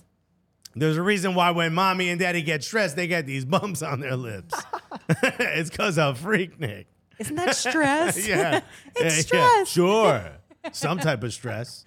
There's 0.75 0.97
a 0.97 1.01
reason 1.01 1.33
why 1.35 1.51
when 1.51 1.73
mommy 1.73 2.09
and 2.09 2.19
daddy 2.19 2.41
get 2.41 2.63
stressed, 2.63 2.95
they 2.95 3.07
get 3.07 3.25
these 3.25 3.43
bumps 3.45 3.81
on 3.81 4.01
their 4.01 4.15
lips. 4.15 4.53
it's 5.23 5.69
because 5.69 5.97
of 5.97 6.19
Freaknik. 6.19 6.85
Isn't 7.17 7.35
that 7.37 7.55
stress? 7.55 8.27
Yeah. 8.27 8.59
It's 8.95 9.21
stress. 9.25 9.69
Sure. 9.69 10.23
Some 10.73 10.99
type 10.99 11.23
of 11.23 11.33
stress. 11.33 11.85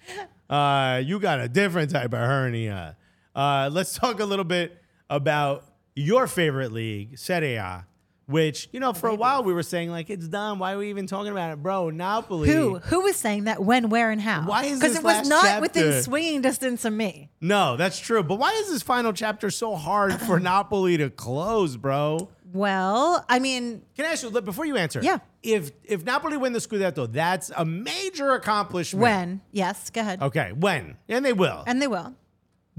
Uh, 0.49 1.01
you 1.03 1.19
got 1.19 1.39
a 1.39 1.47
different 1.47 1.91
type 1.91 2.13
of 2.13 2.19
hernia. 2.19 2.97
Uh, 3.35 3.69
let's 3.71 3.93
talk 3.97 4.19
a 4.19 4.25
little 4.25 4.45
bit 4.45 4.77
about 5.09 5.65
your 5.95 6.27
favorite 6.27 6.71
league, 6.71 7.17
Serie 7.17 7.55
A, 7.55 7.85
which, 8.25 8.69
you 8.71 8.79
know, 8.79 8.93
for 8.93 9.09
a 9.09 9.15
while 9.15 9.43
we 9.43 9.53
were 9.53 9.63
saying, 9.63 9.89
like, 9.91 10.09
it's 10.09 10.27
done. 10.27 10.57
Why 10.59 10.73
are 10.73 10.77
we 10.77 10.89
even 10.89 11.07
talking 11.07 11.31
about 11.31 11.51
it? 11.51 11.61
Bro, 11.61 11.91
Napoli. 11.91 12.49
Who 12.49 12.79
who 12.79 13.01
was 13.01 13.15
saying 13.15 13.43
that? 13.45 13.63
When, 13.63 13.89
where, 13.89 14.11
and 14.11 14.21
how? 14.21 14.43
Why 14.47 14.63
is 14.65 14.79
because 14.79 14.93
this 14.93 14.99
it 14.99 15.03
was 15.03 15.17
last 15.17 15.29
not 15.29 15.61
within 15.61 16.01
swinging 16.01 16.41
distance 16.41 16.85
of 16.85 16.93
me. 16.93 17.29
No, 17.41 17.75
that's 17.77 17.99
true. 17.99 18.23
But 18.23 18.39
why 18.39 18.53
is 18.53 18.69
this 18.69 18.81
final 18.81 19.13
chapter 19.13 19.49
so 19.51 19.75
hard 19.75 20.19
for 20.21 20.39
Napoli 20.39 20.97
to 20.97 21.09
close, 21.09 21.75
bro? 21.77 22.29
Well, 22.53 23.25
I 23.27 23.39
mean, 23.39 23.81
Can 23.95 24.05
I 24.05 24.09
ask 24.09 24.21
you 24.21 24.29
look, 24.29 24.45
before 24.45 24.65
you 24.65 24.77
answer? 24.77 25.01
Yeah. 25.01 25.17
If 25.41 25.71
if 25.83 26.05
Napoli 26.05 26.37
win 26.37 26.53
the 26.53 26.59
Scudetto, 26.59 27.11
that's 27.11 27.51
a 27.57 27.65
major 27.65 28.31
accomplishment. 28.33 29.01
when? 29.01 29.41
Yes, 29.51 29.89
go 29.89 30.01
ahead. 30.01 30.21
Okay, 30.21 30.51
when? 30.53 30.97
And 31.09 31.25
they 31.25 31.33
will. 31.33 31.63
And 31.67 31.81
they 31.81 31.87
will. 31.87 32.13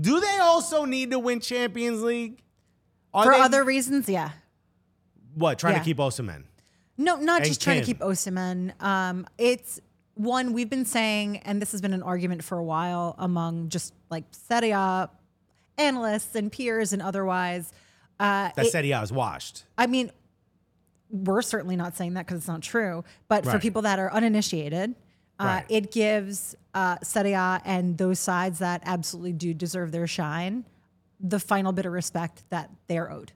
Do 0.00 0.20
they 0.20 0.38
also 0.38 0.84
need 0.84 1.10
to 1.12 1.18
win 1.18 1.40
Champions 1.40 2.02
League? 2.02 2.42
Are 3.12 3.24
For 3.24 3.32
they- 3.32 3.40
other 3.40 3.64
reasons, 3.64 4.08
yeah. 4.08 4.30
what? 5.34 5.58
Trying 5.58 5.74
Yeah. 5.74 5.78
to 5.80 5.84
keep 5.84 5.98
Osimhen. 5.98 6.44
No, 6.96 7.16
not 7.16 7.38
And 7.40 7.46
just 7.48 7.60
trying 7.60 7.80
to 7.80 7.86
keep 7.86 7.98
Osimhen. 8.00 8.80
Um, 8.82 9.26
it's 9.38 9.80
one 10.14 10.52
we've 10.52 10.70
been 10.70 10.84
saying, 10.84 11.38
and 11.38 11.60
this 11.60 11.72
has 11.72 11.80
been 11.80 11.92
an 11.92 12.02
argument 12.02 12.42
for 12.44 12.56
a 12.58 12.62
while 12.64 13.14
among 13.18 13.68
just 13.68 13.94
like 14.10 14.24
Serie 14.30 14.70
A 14.70 15.10
analysts 15.76 16.34
and 16.36 16.52
peers 16.52 16.92
and 16.92 17.02
otherwise. 17.02 17.72
Uh, 18.20 18.50
That 18.54 18.66
it- 18.66 18.72
Serie 18.72 18.92
A 18.92 19.02
is 19.02 19.12
washed. 19.12 19.64
I 19.76 19.86
mean, 19.88 20.12
we're 21.10 21.42
certainly 21.42 21.74
not 21.76 21.96
saying 21.96 22.14
that 22.14 22.26
because 22.26 22.38
it's 22.38 22.48
not 22.48 22.62
true. 22.62 23.02
But 23.28 23.44
for 23.44 23.58
people 23.58 23.82
that 23.82 23.98
are 23.98 24.12
uninitiated, 24.12 24.94
uh, 25.38 25.62
it 25.68 25.90
gives 25.90 26.54
uh, 26.74 26.96
Serie 27.02 27.32
A 27.32 27.60
and 27.64 27.98
those 27.98 28.18
sides 28.18 28.58
that 28.60 28.82
absolutely 28.84 29.32
do 29.32 29.52
deserve 29.54 29.92
their 29.92 30.06
shine 30.06 30.64
the 31.20 31.40
final 31.40 31.72
bit 31.72 31.86
of 31.86 31.92
respect 31.92 32.44
that 32.50 32.70
they're 32.86 33.10
owed. 33.10 33.32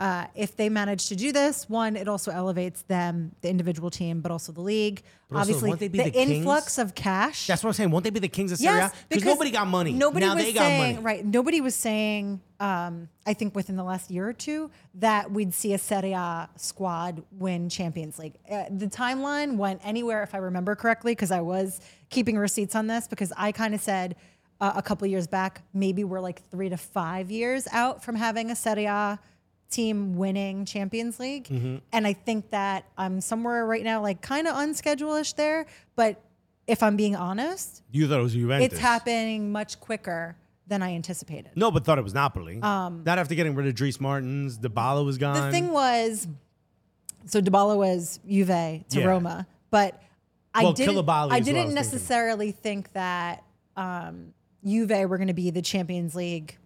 Uh, 0.00 0.24
if 0.34 0.56
they 0.56 0.70
manage 0.70 1.08
to 1.08 1.14
do 1.14 1.30
this, 1.30 1.68
one, 1.68 1.94
it 1.94 2.08
also 2.08 2.30
elevates 2.30 2.80
them, 2.82 3.32
the 3.42 3.50
individual 3.50 3.90
team, 3.90 4.22
but 4.22 4.32
also 4.32 4.50
the 4.50 4.62
league. 4.62 5.02
also, 5.30 5.52
Obviously, 5.52 5.88
be 5.88 5.98
the, 5.98 6.10
the 6.10 6.18
influx 6.18 6.78
of 6.78 6.94
cash. 6.94 7.46
That's 7.46 7.62
what 7.62 7.68
I'm 7.68 7.74
saying. 7.74 7.90
Won't 7.90 8.04
they 8.04 8.10
be 8.10 8.18
the 8.18 8.26
kings 8.26 8.50
of 8.50 8.56
Serie 8.56 8.76
Yes, 8.76 8.92
A? 8.92 8.96
Because 9.10 9.24
nobody 9.26 9.50
got 9.50 9.66
money. 9.66 9.92
Nobody 9.92 10.24
now 10.24 10.34
was 10.34 10.44
they 10.44 10.54
got 10.54 10.60
saying 10.60 10.94
money. 10.94 11.04
right. 11.04 11.26
Nobody 11.26 11.60
was 11.60 11.74
saying. 11.74 12.40
Um, 12.60 13.10
I 13.26 13.34
think 13.34 13.54
within 13.54 13.76
the 13.76 13.84
last 13.84 14.10
year 14.10 14.28
or 14.28 14.32
two 14.32 14.70
that 14.94 15.30
we'd 15.30 15.52
see 15.52 15.74
a 15.74 15.78
Serie 15.78 16.12
A 16.12 16.48
squad 16.56 17.22
win 17.32 17.68
Champions 17.68 18.18
League. 18.18 18.34
Uh, 18.50 18.64
the 18.70 18.86
timeline 18.86 19.56
went 19.56 19.82
anywhere, 19.84 20.22
if 20.22 20.34
I 20.34 20.38
remember 20.38 20.74
correctly, 20.76 21.12
because 21.12 21.30
I 21.30 21.40
was 21.42 21.80
keeping 22.08 22.38
receipts 22.38 22.74
on 22.74 22.86
this. 22.86 23.06
Because 23.06 23.34
I 23.36 23.52
kind 23.52 23.74
of 23.74 23.82
said 23.82 24.16
uh, 24.62 24.72
a 24.76 24.82
couple 24.82 25.06
years 25.06 25.26
back, 25.26 25.62
maybe 25.74 26.04
we're 26.04 26.20
like 26.20 26.42
three 26.50 26.70
to 26.70 26.76
five 26.78 27.30
years 27.30 27.68
out 27.70 28.02
from 28.02 28.14
having 28.14 28.50
a 28.50 28.56
Serie 28.56 28.86
A 28.86 29.18
team 29.70 30.16
winning 30.16 30.64
Champions 30.64 31.18
League. 31.20 31.44
Mm-hmm. 31.48 31.76
And 31.92 32.06
I 32.06 32.12
think 32.12 32.50
that 32.50 32.84
I'm 32.98 33.20
somewhere 33.20 33.64
right 33.64 33.84
now, 33.84 34.02
like 34.02 34.20
kind 34.20 34.46
of 34.48 34.54
unschedule-ish 34.56 35.34
there. 35.34 35.66
But 35.96 36.20
if 36.66 36.82
I'm 36.82 36.96
being 36.96 37.16
honest, 37.16 37.82
You 37.90 38.06
thought 38.08 38.20
it 38.20 38.22
was 38.22 38.34
Juventus. 38.34 38.72
it's 38.72 38.78
happening 38.80 39.52
much 39.52 39.80
quicker 39.80 40.36
than 40.66 40.82
I 40.82 40.94
anticipated. 40.94 41.50
No, 41.56 41.70
but 41.70 41.84
thought 41.84 41.98
it 41.98 42.04
was 42.04 42.14
Napoli. 42.14 42.60
Um, 42.62 43.02
Not 43.04 43.18
after 43.18 43.34
getting 43.34 43.54
rid 43.54 43.66
of 43.66 43.74
Dries 43.74 44.00
Mertens. 44.00 44.58
Dybala 44.58 45.04
was 45.04 45.18
gone. 45.18 45.34
The 45.46 45.50
thing 45.50 45.70
was, 45.72 46.28
so 47.26 47.40
Dybala 47.40 47.76
was 47.76 48.20
Juve 48.28 48.46
to 48.48 48.84
Yeah. 48.90 49.04
Roma, 49.04 49.46
but 49.70 50.00
I 50.54 50.62
Well, 50.64 50.72
didn't. 50.72 51.08
I 51.08 51.38
didn't 51.40 51.54
thinking. 51.54 51.74
necessarily 51.74 52.52
think 52.52 52.92
that 52.92 53.42
um, 53.76 54.32
Juve 54.64 54.90
were 55.08 55.16
going 55.16 55.28
to 55.28 55.34
be 55.34 55.50
the 55.50 55.62
Champions 55.62 56.14
League 56.14 56.56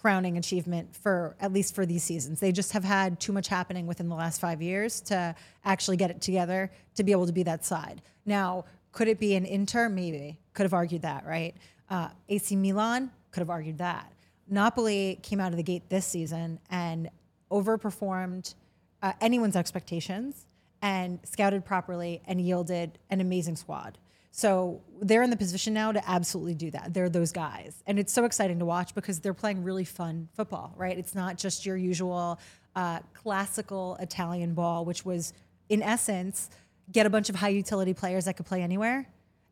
crowning 0.00 0.38
achievement 0.38 0.94
for 0.94 1.34
at 1.40 1.52
least 1.52 1.74
for 1.74 1.84
these 1.84 2.04
seasons. 2.04 2.38
They 2.38 2.52
just 2.52 2.72
have 2.72 2.84
had 2.84 3.18
too 3.18 3.32
much 3.32 3.48
happening 3.48 3.86
within 3.86 4.08
the 4.08 4.14
last 4.14 4.40
five 4.40 4.62
years 4.62 5.00
to 5.02 5.34
actually 5.64 5.96
get 5.96 6.10
it 6.10 6.20
together 6.20 6.70
to 6.94 7.02
be 7.02 7.12
able 7.12 7.26
to 7.26 7.32
be 7.32 7.42
that 7.42 7.64
side. 7.64 8.00
Now, 8.24 8.64
could 8.92 9.08
it 9.08 9.18
be 9.18 9.34
an 9.34 9.44
Inter? 9.44 9.88
Maybe 9.88 10.38
could 10.54 10.62
have 10.62 10.74
argued 10.74 11.02
that, 11.02 11.26
right? 11.26 11.54
Uh, 11.90 12.08
AC 12.28 12.54
Milan 12.54 13.10
could 13.32 13.40
have 13.40 13.50
argued 13.50 13.78
that. 13.78 14.12
Napoli 14.48 15.18
came 15.22 15.40
out 15.40 15.50
of 15.50 15.56
the 15.56 15.62
gate 15.62 15.82
this 15.88 16.06
season 16.06 16.60
and 16.70 17.10
overperformed 17.50 18.54
uh, 19.02 19.12
anyone's 19.20 19.56
expectations 19.56 20.46
and 20.80 21.18
scouted 21.24 21.64
properly 21.64 22.22
and 22.26 22.40
yielded 22.40 22.98
an 23.10 23.20
amazing 23.20 23.56
squad. 23.56 23.98
So 24.30 24.82
they're 25.00 25.22
in 25.22 25.30
the 25.30 25.36
position 25.36 25.74
now 25.74 25.92
to 25.92 26.08
absolutely 26.08 26.54
do 26.54 26.70
that. 26.70 26.94
They're 26.94 27.08
those 27.08 27.32
guys. 27.32 27.82
And 27.86 27.98
it's 27.98 28.12
so 28.12 28.24
exciting 28.24 28.58
to 28.58 28.64
watch 28.64 28.94
because 28.94 29.20
they're 29.20 29.34
playing 29.34 29.64
really 29.64 29.84
fun 29.84 30.28
football, 30.34 30.74
right? 30.76 30.96
It's 30.96 31.14
not 31.14 31.38
just 31.38 31.66
your 31.66 31.76
usual 31.76 32.38
uh, 32.76 33.00
classical 33.14 33.96
Italian 34.00 34.54
ball, 34.54 34.84
which 34.84 35.04
was, 35.04 35.32
in 35.68 35.82
essence, 35.82 36.50
get 36.92 37.06
a 37.06 37.10
bunch 37.10 37.28
of 37.28 37.36
high 37.36 37.48
utility 37.48 37.94
players 37.94 38.26
that 38.26 38.36
could 38.36 38.46
play 38.46 38.62
anywhere 38.62 39.08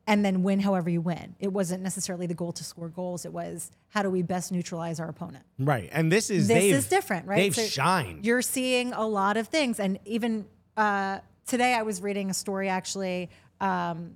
and 0.06 0.24
then 0.24 0.42
win 0.42 0.60
however 0.60 0.88
you 0.88 1.00
win. 1.00 1.34
It 1.40 1.52
wasn't 1.52 1.82
necessarily 1.82 2.26
the 2.26 2.34
goal 2.34 2.52
to 2.52 2.64
score 2.64 2.88
goals. 2.88 3.24
It 3.24 3.32
was 3.32 3.70
how 3.88 4.02
do 4.02 4.10
we 4.10 4.22
best 4.22 4.52
neutralize 4.52 5.00
our 5.00 5.08
opponent 5.08 5.44
right. 5.58 5.88
And 5.92 6.12
this 6.12 6.30
is 6.30 6.46
this 6.48 6.64
is 6.64 6.88
different, 6.88 7.26
right? 7.26 7.36
They've 7.36 7.54
So 7.54 7.62
shined. 7.62 8.24
You're 8.24 8.42
seeing 8.42 8.92
a 8.92 9.06
lot 9.06 9.36
of 9.36 9.48
things, 9.48 9.80
and 9.80 9.98
even 10.04 10.46
uh, 10.76 11.20
today, 11.46 11.74
I 11.74 11.82
was 11.82 12.00
reading 12.00 12.30
a 12.30 12.34
story 12.34 12.68
actually 12.68 13.30
um, 13.60 14.12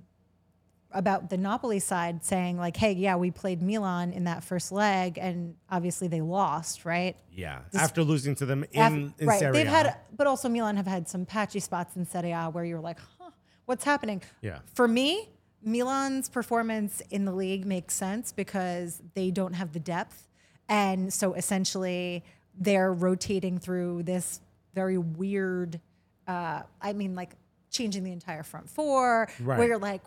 about 0.93 1.29
the 1.29 1.37
Napoli 1.37 1.79
side 1.79 2.23
saying 2.25 2.57
like, 2.57 2.75
"Hey, 2.77 2.91
yeah, 2.93 3.15
we 3.15 3.31
played 3.31 3.61
Milan 3.61 4.11
in 4.13 4.25
that 4.25 4.43
first 4.43 4.71
leg, 4.71 5.17
and 5.17 5.55
obviously 5.69 6.07
they 6.07 6.21
lost, 6.21 6.85
right? 6.85 7.15
yeah. 7.31 7.59
After 7.73 8.03
losing 8.03 8.35
to 8.35 8.45
them 8.45 8.65
in, 8.71 9.13
in 9.17 9.27
right. 9.27 9.39
Serie 9.39 9.53
They've 9.53 9.67
A. 9.67 9.69
had, 9.69 9.95
but 10.15 10.27
also 10.27 10.49
Milan 10.49 10.75
have 10.77 10.87
had 10.87 11.07
some 11.07 11.25
patchy 11.25 11.59
spots 11.59 11.95
in 11.95 12.05
Serie 12.05 12.31
A 12.31 12.49
where 12.49 12.65
you're 12.65 12.79
like, 12.81 12.99
huh, 13.19 13.31
what's 13.65 13.83
happening? 13.83 14.21
Yeah. 14.41 14.59
For 14.73 14.87
me, 14.87 15.29
Milan's 15.63 16.27
performance 16.29 17.01
in 17.09 17.25
the 17.25 17.31
league 17.33 17.65
makes 17.65 17.93
sense 17.93 18.31
because 18.31 19.01
they 19.13 19.31
don't 19.31 19.53
have 19.53 19.73
the 19.73 19.79
depth, 19.79 20.27
and 20.67 21.13
so 21.13 21.33
essentially 21.33 22.23
they're 22.59 22.91
rotating 22.93 23.59
through 23.59 24.03
this 24.03 24.41
very 24.73 24.97
weird. 24.97 25.79
Uh, 26.27 26.61
I 26.81 26.93
mean, 26.93 27.15
like 27.15 27.31
changing 27.71 28.03
the 28.03 28.11
entire 28.11 28.43
front 28.43 28.69
four, 28.69 29.29
Right. 29.39 29.57
where 29.57 29.67
you're 29.67 29.77
like, 29.77 30.01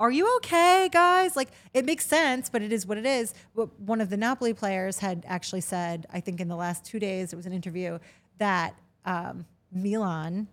are 0.00 0.10
you 0.10 0.36
okay, 0.36 0.88
guys? 0.92 1.36
Like, 1.36 1.48
it 1.72 1.84
makes 1.84 2.06
sense, 2.06 2.48
but 2.48 2.62
it 2.62 2.72
is 2.72 2.86
what 2.86 2.98
it 2.98 3.06
is. 3.06 3.34
But 3.54 3.78
one 3.78 4.00
of 4.00 4.10
the 4.10 4.16
Napoli 4.16 4.54
players 4.54 4.98
had 4.98 5.24
actually 5.28 5.60
said, 5.60 6.06
I 6.12 6.20
think 6.20 6.40
in 6.40 6.48
the 6.48 6.56
last 6.56 6.84
two 6.84 6.98
days, 6.98 7.32
it 7.32 7.36
was 7.36 7.46
an 7.46 7.52
interview, 7.52 7.98
that 8.38 8.74
um, 9.04 9.46
Milan, 9.70 10.48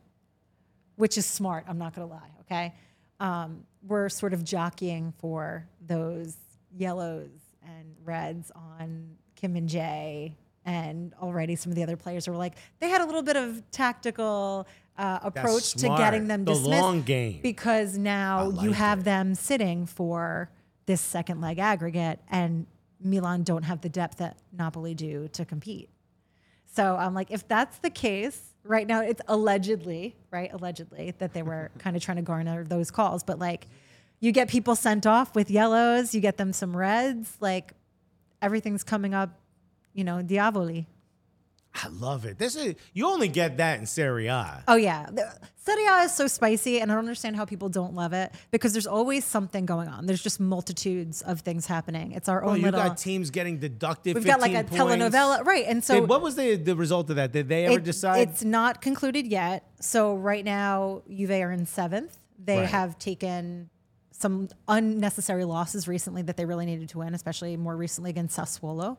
which 0.96 1.18
is 1.18 1.26
smart, 1.26 1.66
I'm 1.68 1.78
not 1.78 1.96
going 1.96 2.08
to 2.08 2.14
lie, 2.14 2.30
okay? 2.42 2.76
Um, 3.20 3.64
we're 3.82 4.10
sort 4.10 4.34
of 4.34 4.44
jockeying 4.44 5.14
for 5.18 5.68
those 5.86 6.38
yellows 6.78 7.30
and 7.64 7.96
reds 8.04 8.52
on 8.56 9.16
Kim 9.36 9.54
Min-jae. 9.54 10.36
And 10.70 11.16
already 11.20 11.56
some 11.56 11.72
of 11.72 11.76
the 11.76 11.82
other 11.82 11.98
players 11.98 12.28
were 12.28 12.36
like, 12.36 12.54
they 12.80 12.90
had 12.90 13.02
a 13.02 13.06
little 13.06 13.24
bit 13.24 13.36
of 13.36 13.64
tactical 13.72 14.68
uh, 15.00 15.18
approach 15.24 15.74
to 15.74 15.88
getting 15.98 16.28
them 16.28 16.46
The 16.46 16.54
dismissed. 16.54 16.82
long 16.82 17.02
game. 17.02 17.40
Because 17.42 17.98
now 17.98 18.52
you 18.62 18.72
have 18.74 19.00
it. 19.00 19.06
them 19.06 19.34
sitting 19.34 19.88
for 19.88 20.52
this 20.86 21.02
second 21.02 21.42
leg 21.42 21.58
aggregate, 21.58 22.20
and 22.30 22.68
Milan 23.04 23.42
don't 23.42 23.64
have 23.64 23.82
the 23.82 23.90
depth 23.90 24.18
that 24.18 24.38
Napoli 24.56 24.94
do 24.94 25.28
to 25.30 25.44
compete. 25.44 25.90
So 26.72 26.96
I'm 26.98 27.16
like, 27.16 27.32
if 27.32 27.48
that's 27.48 27.80
the 27.80 27.90
case, 27.90 28.54
right 28.64 28.86
now 28.86 29.02
it's 29.02 29.22
allegedly, 29.28 30.16
right? 30.30 30.54
Allegedly 30.54 31.16
that 31.18 31.34
they 31.34 31.42
were 31.42 31.72
kind 31.80 31.96
of 31.96 32.04
trying 32.04 32.18
to 32.18 32.24
garner 32.24 32.64
those 32.64 32.92
calls, 32.92 33.24
but 33.24 33.40
like 33.40 33.66
you 34.20 34.32
get 34.32 34.50
people 34.50 34.76
sent 34.76 35.08
off 35.08 35.34
with 35.34 35.50
yellows, 35.50 36.14
you 36.14 36.22
get 36.22 36.38
them 36.38 36.54
some 36.54 36.78
reds, 36.78 37.38
like 37.40 37.74
everything's 38.42 38.84
coming 38.84 39.16
up, 39.16 39.32
you 39.94 40.04
know, 40.04 40.22
diavoli. 40.24 40.86
I 41.74 41.88
love 41.90 42.26
it. 42.26 42.40
This 42.40 42.56
is 42.56 42.76
you 42.94 43.06
only 43.08 43.28
get 43.28 43.58
that 43.58 43.80
in 43.80 43.86
Serie 43.86 44.26
A. 44.28 44.64
Oh 44.68 44.76
yeah, 44.76 45.06
the, 45.12 45.32
Serie 45.58 45.86
A 45.86 46.00
is 46.06 46.14
so 46.16 46.26
spicy, 46.26 46.80
and 46.82 46.92
I 46.92 46.96
don't 46.96 47.04
understand 47.04 47.36
how 47.36 47.46
people 47.46 47.70
don't 47.70 47.94
love 47.94 48.12
it 48.12 48.34
because 48.50 48.74
there's 48.74 48.88
always 48.88 49.24
something 49.24 49.68
going 49.68 49.88
on. 49.88 50.08
There's 50.08 50.22
just 50.24 50.40
multitudes 50.40 51.22
of 51.22 51.42
things 51.42 51.68
happening. 51.68 52.12
It's 52.14 52.28
our 52.28 52.44
Oh, 52.44 52.50
own 52.50 52.58
you 52.58 52.64
little. 52.64 52.82
got 52.82 52.98
teams 52.98 53.30
getting 53.30 53.60
deducted. 53.60 54.16
we've 54.16 54.26
got 54.26 54.42
like 54.42 54.54
a 54.56 54.64
points. 54.64 54.76
telenovela, 54.84 55.46
right? 55.46 55.66
And 55.68 55.84
so 55.84 55.94
Hey, 55.94 56.02
what 56.02 56.22
was 56.24 56.36
the 56.36 56.56
the 56.56 56.76
result 56.76 57.12
of 57.12 57.18
that? 57.18 57.32
Did 57.32 57.48
they 57.50 57.66
ever 57.66 57.76
It- 57.78 57.84
decide? 57.84 58.28
It's 58.28 58.44
not 58.44 58.82
concluded 58.82 59.28
yet. 59.28 59.64
So 59.80 60.16
right 60.16 60.44
now, 60.44 61.04
Juve 61.08 61.30
are 61.32 61.52
in 61.52 61.68
seventh. 61.68 62.18
They 62.44 62.58
Right. 62.58 62.68
have 62.70 62.98
taken 62.98 63.70
some 64.12 64.50
unnecessary 64.68 65.46
losses 65.46 65.88
recently 65.88 66.24
that 66.24 66.36
they 66.36 66.46
really 66.46 66.66
needed 66.66 66.90
to 66.90 66.98
win, 66.98 67.14
especially 67.14 67.56
more 67.58 67.78
recently 67.78 68.10
against 68.10 68.38
Sassuolo. 68.38 68.98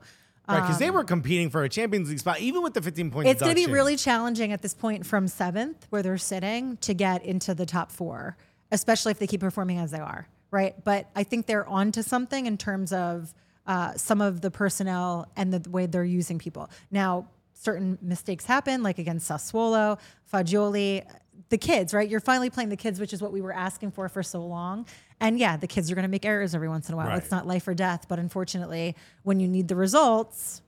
Right, 0.48 0.62
because 0.62 0.78
they 0.78 0.90
were 0.90 1.04
competing 1.04 1.48
for 1.48 1.62
a 1.62 1.68
Champions 1.68 2.08
League 2.08 2.18
spot, 2.18 2.40
even 2.40 2.62
with 2.62 2.74
the 2.74 2.82
15 2.82 3.10
point. 3.10 3.26
um, 3.26 3.30
It's 3.30 3.40
going 3.40 3.54
to 3.54 3.66
be 3.66 3.72
really 3.72 3.96
challenging 3.96 4.52
at 4.52 4.62
this 4.62 4.74
point 4.74 5.06
from 5.06 5.28
seventh, 5.28 5.86
where 5.90 6.02
they're 6.02 6.18
sitting, 6.18 6.76
to 6.78 6.92
get 6.94 7.24
into 7.24 7.54
the 7.54 7.66
top 7.66 7.92
four, 7.92 8.36
especially 8.72 9.12
if 9.12 9.18
they 9.20 9.28
keep 9.28 9.40
performing 9.40 9.78
as 9.78 9.92
they 9.92 10.00
are, 10.00 10.26
right? 10.50 10.74
But 10.84 11.08
I 11.14 11.22
think 11.22 11.46
they're 11.46 11.68
onto 11.68 12.02
something 12.02 12.46
in 12.46 12.58
terms 12.58 12.92
of 12.92 13.32
uh, 13.66 13.94
some 13.94 14.20
of 14.20 14.40
the 14.40 14.50
personnel 14.50 15.30
and 15.36 15.52
the 15.52 15.70
way 15.70 15.86
they're 15.86 16.02
using 16.02 16.38
people. 16.40 16.68
Now, 16.90 17.28
certain 17.52 17.98
mistakes 18.02 18.44
happen, 18.44 18.82
like 18.82 18.98
against 18.98 19.30
Sassuolo, 19.30 20.00
Fagioli, 20.32 21.04
the 21.50 21.58
kids, 21.58 21.92
right? 21.94 22.08
You're 22.08 22.20
finally 22.20 22.50
playing 22.50 22.70
the 22.70 22.76
kids, 22.76 22.98
which 22.98 23.12
is 23.12 23.22
what 23.22 23.32
we 23.32 23.40
were 23.40 23.52
asking 23.52 23.90
for 23.92 24.08
for 24.08 24.22
so 24.22 24.40
long. 24.44 24.86
And 25.20 25.38
yeah, 25.38 25.56
the 25.56 25.66
kids 25.66 25.90
are 25.90 25.94
going 25.94 26.04
to 26.04 26.08
make 26.10 26.24
errors 26.24 26.54
every 26.54 26.68
once 26.68 26.88
in 26.88 26.94
a 26.94 26.96
while. 26.96 27.08
Right. 27.08 27.18
It's 27.18 27.30
not 27.30 27.46
life 27.46 27.68
or 27.68 27.74
death, 27.74 28.06
but 28.08 28.18
unfortunately, 28.18 28.96
when 29.22 29.38
you 29.38 29.46
need 29.48 29.68
the 29.68 29.76
results, 29.76 30.62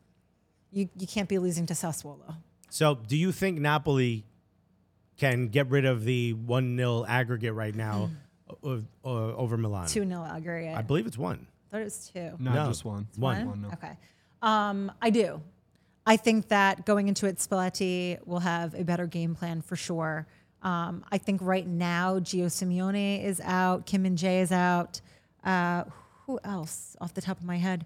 you, 0.70 0.88
you 0.98 1.06
can't 1.06 1.28
be 1.28 1.38
losing 1.38 1.64
to 1.66 1.74
Sassuolo. 1.74 2.36
So, 2.68 2.94
do 2.94 3.16
you 3.16 3.32
think 3.32 3.58
Napoli 3.58 4.24
can 5.16 5.48
get 5.48 5.68
rid 5.70 5.84
of 5.84 6.04
the 6.04 6.32
one 6.34 6.76
0 6.76 7.04
aggregate 7.06 7.54
right 7.54 7.74
now 7.74 8.10
o- 8.64 8.82
o- 9.04 9.34
over 9.34 9.56
Milan? 9.56 9.86
2 9.88 10.06
0 10.06 10.24
aggregate. 10.24 10.76
I 10.76 10.82
believe 10.82 11.06
it's 11.06 11.18
one. 11.18 11.46
I 11.68 11.70
thought 11.70 11.80
it 11.80 11.84
was 11.84 12.10
two. 12.12 12.32
No, 12.38 12.52
No. 12.54 12.66
just 12.68 12.84
one. 12.84 13.06
One. 13.16 13.46
One, 13.48 13.62
no. 13.62 13.68
Okay. 13.68 13.92
Um, 14.42 14.92
I 15.00 15.10
do. 15.10 15.40
I 16.04 16.16
think 16.16 16.48
that 16.48 16.84
going 16.84 17.08
into 17.08 17.26
it, 17.26 17.36
Spalletti 17.38 18.18
will 18.26 18.40
have 18.40 18.74
a 18.74 18.84
better 18.84 19.06
game 19.06 19.34
plan 19.34 19.62
for 19.62 19.76
sure. 19.76 20.26
Um, 20.62 21.04
I 21.10 21.18
think 21.18 21.40
right 21.42 21.66
now, 21.66 22.18
Gio 22.20 22.46
Simeone 22.46 23.22
is 23.24 23.40
out, 23.44 23.84
Kim 23.86 24.02
Min-jae 24.02 24.42
is 24.42 24.52
out. 24.52 25.00
Uh, 25.44 25.84
who 26.26 26.38
else 26.44 26.96
off 27.00 27.14
the 27.14 27.20
top 27.20 27.38
of 27.38 27.44
my 27.44 27.56
head? 27.56 27.84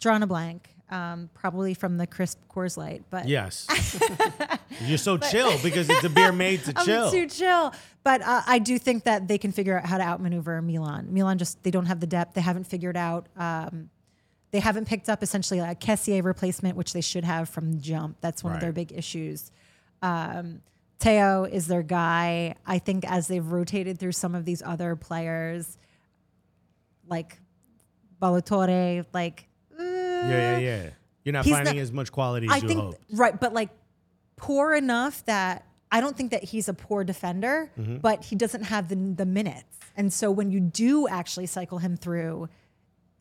Drawn 0.00 0.22
a 0.22 0.26
blank. 0.26 0.68
Um, 0.90 1.30
probably 1.32 1.72
from 1.72 1.96
the 1.96 2.06
crisp 2.06 2.38
Coors 2.48 2.76
Light, 2.76 3.04
but 3.10 3.26
Yes. 3.26 3.66
You're 4.84 4.98
so 4.98 5.16
chill 5.16 5.56
because 5.62 5.88
it's 5.88 6.04
a 6.04 6.10
beer 6.10 6.30
made 6.30 6.62
to 6.64 6.72
chill. 6.84 7.06
I'm 7.06 7.10
too 7.10 7.26
chill. 7.26 7.72
But 8.02 8.20
uh, 8.20 8.42
I 8.46 8.58
do 8.58 8.78
think 8.78 9.04
that 9.04 9.26
they 9.26 9.38
can 9.38 9.50
figure 9.50 9.78
out 9.78 9.86
how 9.86 9.96
to 9.96 10.04
outmaneuver 10.04 10.60
Milan. 10.60 11.08
Milan 11.10 11.38
just 11.38 11.62
they 11.62 11.70
don't 11.70 11.86
have 11.86 12.00
the 12.00 12.06
depth. 12.06 12.34
They 12.34 12.42
haven't 12.42 12.64
figured 12.64 12.98
out. 12.98 13.26
Um, 13.36 13.88
they 14.50 14.60
haven't 14.60 14.86
picked 14.86 15.08
up 15.08 15.22
essentially 15.22 15.58
a 15.58 15.74
Kessie 15.74 16.22
replacement, 16.22 16.76
which 16.76 16.92
they 16.92 17.00
should 17.00 17.24
have 17.24 17.48
from 17.48 17.72
the 17.72 17.78
jump. 17.78 18.18
That's 18.20 18.44
one 18.44 18.52
of 18.54 18.60
their 18.60 18.72
big 18.72 18.92
issues. 18.92 19.50
Um, 20.02 20.60
Theo 21.04 21.44
is 21.44 21.66
their 21.66 21.82
guy. 21.82 22.54
I 22.66 22.78
think 22.78 23.04
as 23.08 23.28
they've 23.28 23.44
rotated 23.46 23.98
through 23.98 24.12
some 24.12 24.34
of 24.34 24.44
these 24.44 24.62
other 24.64 24.96
players, 24.96 25.76
like 27.06 27.38
Ballo-Touré, 28.20 29.04
like 29.12 29.46
yeah, 29.78 30.28
yeah, 30.28 30.58
yeah. 30.58 30.90
You're 31.24 31.32
not 31.34 31.44
finding 31.46 31.76
not- 31.76 31.82
as 31.82 31.92
much 31.92 32.10
quality 32.12 32.46
as 32.46 32.52
I 32.52 32.56
you 32.56 32.68
think 32.68 32.80
hoped. 32.80 32.98
right, 33.12 33.38
but 33.38 33.52
like 33.52 33.70
poor 34.36 34.74
enough 34.74 35.24
that 35.26 35.66
I 35.92 36.00
don't 36.00 36.16
think 36.16 36.30
that 36.32 36.42
he's 36.44 36.68
a 36.68 36.74
poor 36.74 37.04
defender, 37.04 37.70
Mm-hmm. 37.78 37.98
but 37.98 38.24
he 38.24 38.36
doesn't 38.36 38.64
have 38.64 38.88
the 38.88 38.96
the 38.96 39.26
minutes. 39.26 39.78
And 39.96 40.12
so 40.12 40.30
when 40.30 40.50
you 40.50 40.58
do 40.60 41.06
actually 41.06 41.46
cycle 41.46 41.78
him 41.78 41.96
through, 41.96 42.48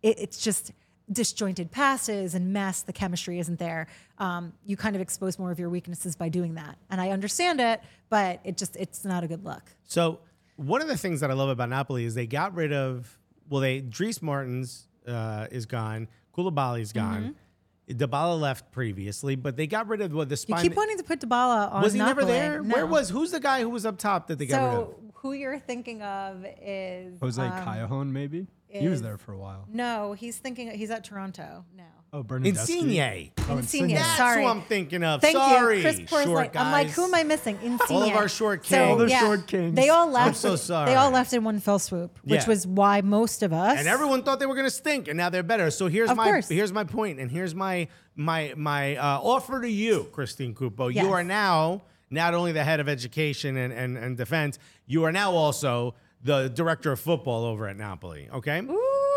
it, 0.02 0.18
it's 0.20 0.40
just 0.40 0.72
disjointed 1.14 1.72
passes 1.72 2.36
and 2.36 2.52
mess. 2.52 2.82
The 2.82 2.94
chemistry 2.94 3.40
isn't 3.40 3.60
there. 3.60 3.88
Um, 4.18 4.54
you 4.66 4.78
kind 4.78 4.96
of 4.96 5.02
expose 5.02 5.40
more 5.40 5.52
of 5.52 5.60
your 5.60 5.70
weaknesses 5.70 6.16
by 6.16 6.30
doing 6.30 6.56
that. 6.56 6.78
And 6.90 7.00
I 7.00 7.10
understand 7.10 7.60
it, 7.60 7.82
but 8.10 8.40
it 8.44 8.58
just 8.58 8.76
it's 8.76 9.06
not 9.06 9.24
a 9.24 9.28
good 9.28 9.44
look. 9.44 9.64
So 9.84 10.20
one 10.56 10.82
of 10.82 10.88
the 10.88 10.98
things 10.98 11.20
that 11.22 11.32
I 11.32 11.34
love 11.34 11.50
about 11.50 11.70
Napoli 11.70 12.06
is 12.06 12.16
they 12.16 12.28
got 12.28 12.54
rid 12.56 12.74
of 12.74 13.18
well, 13.50 13.62
they 13.62 13.82
Dries 13.82 14.22
Mertens 14.22 14.88
uh, 15.08 15.48
is 15.52 15.66
gone, 15.66 16.08
Koulibaly's 16.36 16.94
gone, 16.94 17.36
Dybala 17.90 18.40
left 18.40 18.72
previously, 18.72 19.36
but 19.36 19.58
they 19.58 19.68
got 19.68 19.88
rid 19.88 20.02
of 20.02 20.14
what 20.14 20.30
the 20.30 20.38
spine. 20.38 20.64
You 20.64 20.70
keep 20.70 20.78
wanting 20.78 20.98
to 20.98 21.04
put 21.04 21.20
Dybala 21.20 21.72
on. 21.72 21.82
was 21.82 21.94
he 21.94 22.00
never 22.00 22.22
Napoli. 22.22 22.34
there? 22.34 22.64
Where 22.64 22.86
was 22.86 23.10
who's 23.10 23.32
the 23.32 23.40
guy 23.40 23.62
who 23.62 23.70
was 23.70 23.86
up 23.86 23.98
top 23.98 24.28
that 24.28 24.40
they 24.40 24.46
got 24.46 24.64
rid 24.64 24.80
of? 24.80 24.88
So 24.88 24.96
who 25.16 25.34
you're 25.34 25.60
thinking 25.60 26.02
of 26.02 26.46
is 26.62 27.20
Jose 27.20 27.42
um, 27.42 27.52
Callejon, 27.52 28.12
maybe? 28.12 28.48
He 28.82 28.88
was 28.88 29.02
there 29.02 29.18
for 29.18 29.34
a 29.34 29.38
while. 29.38 29.66
No, 29.72 30.14
he's 30.14 30.38
thinking 30.38 30.72
he's 30.72 30.90
at 30.92 31.04
Toronto 31.04 31.66
now. 31.76 31.84
Oh, 32.12 32.24
Bernardeschi. 32.24 32.48
Insigne. 32.48 33.32
Oh, 33.50 33.58
Insigne. 33.58 33.88
That's 33.96 34.18
Sorry. 34.18 34.44
who 34.44 34.48
I'm 34.48 34.62
thinking 34.62 35.04
of. 35.04 35.20
Thank 35.22 35.36
Sorry, 35.36 35.78
you, 35.78 35.82
Chris 35.82 36.00
Porsley. 36.02 36.24
short 36.26 36.54
guys. 36.54 36.64
I'm 36.64 36.72
like, 36.72 36.90
who 36.92 37.06
am 37.06 37.16
I 37.16 37.24
missing? 37.24 37.58
Insigne. 37.64 37.96
All 37.98 38.04
of 38.04 38.14
our 38.16 38.30
short 38.30 38.64
So, 38.66 38.76
kings. 38.78 38.90
All 38.92 38.98
the 38.98 39.10
yeah, 39.10 39.20
short 39.22 39.48
kings. 39.48 39.76
They 39.76 39.90
all 39.90 40.12
left. 40.12 40.28
I'm 40.28 40.34
so 40.36 40.56
sorry. 40.56 40.92
They 40.92 40.96
all 40.96 41.10
left 41.10 41.34
in 41.34 41.44
one 41.44 41.60
fell 41.60 41.80
swoop, 41.80 42.20
which 42.24 42.42
Yeah. 42.42 42.48
was 42.50 42.68
why 42.68 43.02
most 43.02 43.42
of 43.42 43.52
us 43.52 43.80
and 43.80 43.88
everyone 43.88 44.22
thought 44.22 44.40
they 44.40 44.46
were 44.46 44.54
going 44.54 44.68
to 44.68 44.72
stink, 44.72 45.08
and 45.08 45.18
now 45.18 45.30
they're 45.30 45.42
better. 45.42 45.72
So 45.72 45.88
here's 45.88 46.12
Of 46.12 46.18
my 46.18 46.26
course. 46.26 46.50
here's 46.50 46.72
my 46.72 46.84
point, 46.84 47.20
and 47.20 47.32
here's 47.32 47.56
my 47.56 47.88
my 48.16 48.54
my 48.56 48.96
uh, 48.96 49.20
offer 49.20 49.62
to 49.62 49.70
you, 49.70 50.04
Christine 50.12 50.54
Cupo. 50.54 50.90
Yes. 50.90 51.04
You 51.04 51.12
are 51.14 51.24
now 51.24 51.82
not 52.12 52.36
only 52.36 52.52
the 52.52 52.64
head 52.64 52.80
of 52.80 52.88
education 52.88 53.58
and, 53.58 53.74
and 53.74 53.98
and 53.98 54.18
defense, 54.18 54.60
you 54.86 55.04
are 55.04 55.12
now 55.12 55.32
also 55.32 55.96
the 56.24 56.50
director 56.50 56.92
of 56.92 57.00
football 57.00 57.46
over 57.46 57.68
at 57.68 57.78
Napoli. 57.78 58.30
Okay, 58.34 58.62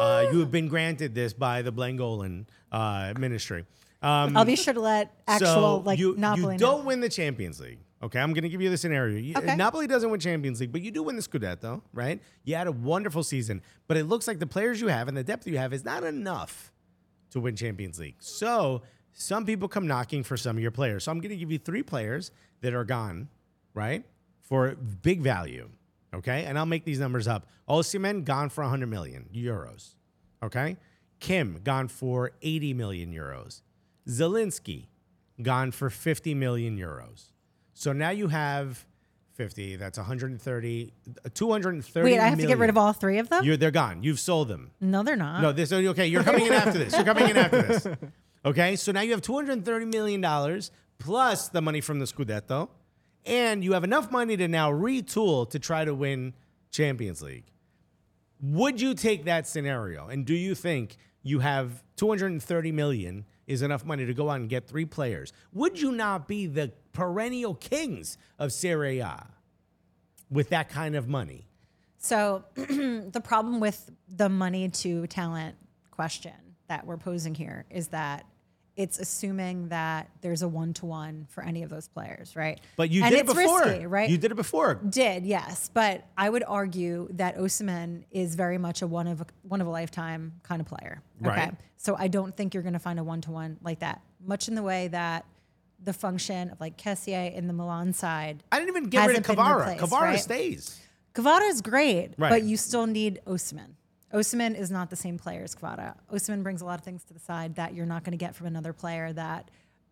uh, 0.00 0.26
you 0.32 0.40
have 0.40 0.50
been 0.50 0.68
granted 0.68 1.14
this 1.14 1.32
by 1.32 1.62
the 1.62 1.72
Blangolan 1.72 2.46
uh, 2.72 3.14
ministry. 3.18 3.64
Um, 4.02 4.36
I'll 4.36 4.44
be 4.44 4.56
sure 4.56 4.74
to 4.74 4.80
let 4.80 5.14
actual 5.26 5.46
so 5.46 5.76
like 5.78 5.98
you, 5.98 6.14
Napoli 6.16 6.42
you 6.42 6.50
know. 6.52 6.56
don't 6.58 6.84
win 6.84 7.00
the 7.00 7.08
Champions 7.08 7.60
League. 7.60 7.78
Okay, 8.02 8.20
I'm 8.20 8.34
going 8.34 8.42
to 8.42 8.48
give 8.50 8.60
you 8.60 8.68
the 8.68 8.76
scenario. 8.76 9.18
You, 9.18 9.34
Okay. 9.36 9.56
Napoli 9.56 9.86
doesn't 9.86 10.10
win 10.10 10.20
Champions 10.20 10.60
League, 10.60 10.70
but 10.70 10.82
you 10.82 10.90
do 10.90 11.02
win 11.02 11.16
the 11.16 11.22
Scudetto, 11.22 11.80
right? 11.94 12.20
You 12.44 12.54
had 12.54 12.66
a 12.66 12.72
wonderful 12.72 13.22
season, 13.22 13.62
but 13.88 13.96
it 13.96 14.04
looks 14.04 14.28
like 14.28 14.38
the 14.38 14.46
players 14.46 14.80
you 14.82 14.88
have 14.88 15.08
and 15.08 15.16
the 15.16 15.24
depth 15.24 15.46
you 15.46 15.56
have 15.56 15.72
is 15.72 15.82
not 15.84 16.04
enough 16.04 16.72
to 17.30 17.40
win 17.40 17.56
Champions 17.56 17.98
League. 17.98 18.16
So 18.18 18.82
some 19.12 19.46
people 19.46 19.66
come 19.66 19.86
knocking 19.86 20.22
for 20.24 20.36
some 20.36 20.56
of 20.56 20.62
your 20.62 20.70
players. 20.70 21.04
So 21.04 21.10
I'm 21.10 21.20
going 21.20 21.30
to 21.30 21.36
give 21.36 21.50
you 21.50 21.58
three 21.58 21.82
players 21.82 22.30
that 22.60 22.74
are 22.74 22.84
gone, 22.84 23.28
right, 23.72 24.04
for 24.42 24.74
big 24.74 25.22
value. 25.22 25.70
Okay, 26.14 26.44
and 26.44 26.58
I'll 26.58 26.66
make 26.66 26.84
these 26.84 26.98
numbers 27.00 27.26
up. 27.28 27.46
Osimhen 27.68 28.24
gone 28.24 28.48
for 28.48 28.62
100 28.62 28.86
million 28.86 29.28
euros. 29.34 29.94
Okay, 30.42 30.76
Kim 31.20 31.60
gone 31.64 31.88
for 31.88 32.32
80 32.42 32.74
million 32.74 33.12
euros. 33.12 33.62
Zieliński 34.08 34.86
gone 35.42 35.70
for 35.72 35.90
50 35.90 36.34
million 36.34 36.78
euros. 36.78 37.32
So 37.74 37.92
now 37.92 38.10
you 38.10 38.28
have 38.28 38.86
50. 39.34 39.76
That's 39.76 39.98
130. 39.98 40.92
230. 41.34 42.04
Wait, 42.04 42.18
I 42.18 42.28
have 42.28 42.38
to 42.38 42.46
get 42.46 42.58
rid 42.58 42.70
of 42.70 42.78
all 42.78 42.92
three 42.92 43.18
of 43.18 43.28
them. 43.28 43.44
You're, 43.44 43.56
they're 43.56 43.70
gone. 43.70 44.02
You've 44.02 44.20
sold 44.20 44.48
them. 44.48 44.70
no, 44.80 45.02
they're 45.02 45.16
not. 45.16 45.42
No, 45.42 45.52
this 45.52 45.72
okay. 45.72 46.06
You're 46.06 46.22
coming 46.22 46.46
in 46.46 46.52
after 46.52 46.78
this. 46.78 46.94
You're 46.94 47.04
coming 47.04 47.28
in 47.30 47.36
after 47.36 47.62
this. 47.62 47.86
Okay, 48.44 48.76
so 48.76 48.92
now 48.92 49.00
you 49.00 49.10
have 49.10 49.22
230 49.22 49.86
million 49.86 50.20
dollars 50.20 50.70
plus 51.00 51.48
the 51.48 51.60
money 51.60 51.80
from 51.80 51.98
the 51.98 52.04
Scudetto, 52.04 52.68
and 53.26 53.64
you 53.64 53.72
have 53.72 53.84
enough 53.84 54.10
money 54.10 54.36
to 54.36 54.48
now 54.48 54.70
retool 54.70 55.48
to 55.50 55.58
try 55.58 55.84
to 55.84 55.94
win 55.94 56.32
Champions 56.70 57.20
League. 57.22 57.44
Would 58.40 58.80
you 58.80 58.94
take 58.94 59.24
that 59.24 59.46
scenario? 59.46 60.06
And 60.08 60.24
do 60.24 60.34
you 60.34 60.54
think 60.54 60.96
you 61.22 61.40
have 61.40 61.82
230 61.96 62.72
million 62.72 63.24
is 63.46 63.62
enough 63.62 63.84
money 63.84 64.06
to 64.06 64.14
go 64.14 64.30
out 64.30 64.40
and 64.40 64.48
get 64.48 64.66
three 64.68 64.84
players? 64.84 65.32
Would 65.52 65.80
you 65.80 65.92
not 65.92 66.28
be 66.28 66.46
the 66.46 66.72
perennial 66.92 67.54
kings 67.54 68.18
of 68.38 68.52
Serie 68.52 69.00
A 69.00 69.26
with 70.30 70.50
that 70.50 70.68
kind 70.68 70.94
of 70.94 71.08
money? 71.08 71.46
So 71.98 72.44
the 72.54 73.22
problem 73.24 73.58
with 73.58 73.90
the 74.08 74.28
money 74.28 74.68
to 74.68 75.06
talent 75.06 75.56
question 75.90 76.34
that 76.68 76.86
we're 76.86 76.96
posing 76.96 77.34
here 77.34 77.64
is 77.70 77.88
that 77.88 78.26
it's 78.76 78.98
assuming 78.98 79.68
that 79.68 80.08
there's 80.20 80.42
a 80.42 80.48
one 80.48 80.74
to 80.74 80.86
one 80.86 81.26
for 81.30 81.42
any 81.42 81.62
of 81.62 81.70
those 81.70 81.88
players, 81.88 82.36
right? 82.36 82.60
But 82.76 82.90
you 82.90 83.02
and 83.02 83.10
did 83.10 83.20
it 83.20 83.26
before, 83.26 83.60
risky, 83.62 83.86
right? 83.86 84.10
You 84.10 84.18
did 84.18 84.30
it 84.32 84.34
before. 84.34 84.74
Did 84.74 85.24
yes, 85.24 85.70
but 85.72 86.04
I 86.16 86.28
would 86.28 86.44
argue 86.46 87.08
that 87.12 87.38
Osimhen 87.38 88.04
is 88.10 88.34
very 88.34 88.58
much 88.58 88.82
a 88.82 88.86
one 88.86 89.06
of 89.06 89.22
a, 89.22 89.26
one 89.42 89.60
of 89.60 89.66
a 89.66 89.70
lifetime 89.70 90.34
kind 90.42 90.60
of 90.60 90.66
player. 90.66 91.00
Okay, 91.22 91.30
Right. 91.30 91.54
so 91.78 91.96
I 91.98 92.08
don't 92.08 92.36
think 92.36 92.52
you're 92.52 92.62
going 92.62 92.74
to 92.74 92.78
find 92.78 92.98
a 92.98 93.04
one 93.04 93.22
to 93.22 93.30
one 93.30 93.56
like 93.62 93.78
that. 93.80 94.02
Much 94.24 94.48
in 94.48 94.54
the 94.54 94.62
way 94.62 94.88
that 94.88 95.24
the 95.82 95.92
function 95.92 96.50
of 96.50 96.60
like 96.60 96.76
Kessie 96.76 97.34
in 97.34 97.46
the 97.46 97.52
Milan 97.54 97.92
side. 97.92 98.42
I 98.52 98.58
didn't 98.58 98.70
even 98.76 98.84
get 98.90 99.06
rid 99.06 99.16
of 99.16 99.22
Kvara. 99.24 99.58
replaced, 99.68 99.92
Kvara 99.92 100.00
right? 100.00 100.20
stays. 100.20 100.80
Kvara 101.14 101.48
is 101.48 101.62
great, 101.62 102.10
Right. 102.18 102.28
but 102.30 102.42
you 102.42 102.56
still 102.58 102.86
need 102.86 103.20
Osimhen. 103.26 103.70
Osimhen 104.16 104.58
is 104.58 104.70
not 104.70 104.88
the 104.88 104.96
same 104.96 105.18
player 105.18 105.42
as 105.42 105.54
Kvara. 105.54 105.94
Osimhen 106.10 106.42
brings 106.42 106.62
a 106.62 106.64
lot 106.64 106.78
of 106.78 106.84
things 106.84 107.04
to 107.04 107.12
the 107.12 107.20
side 107.20 107.56
that 107.56 107.74
you're 107.74 107.86
not 107.86 108.02
going 108.02 108.12
to 108.12 108.18
get 108.18 108.34
from 108.34 108.46
another 108.46 108.72
player 108.72 109.12
that 109.12 109.50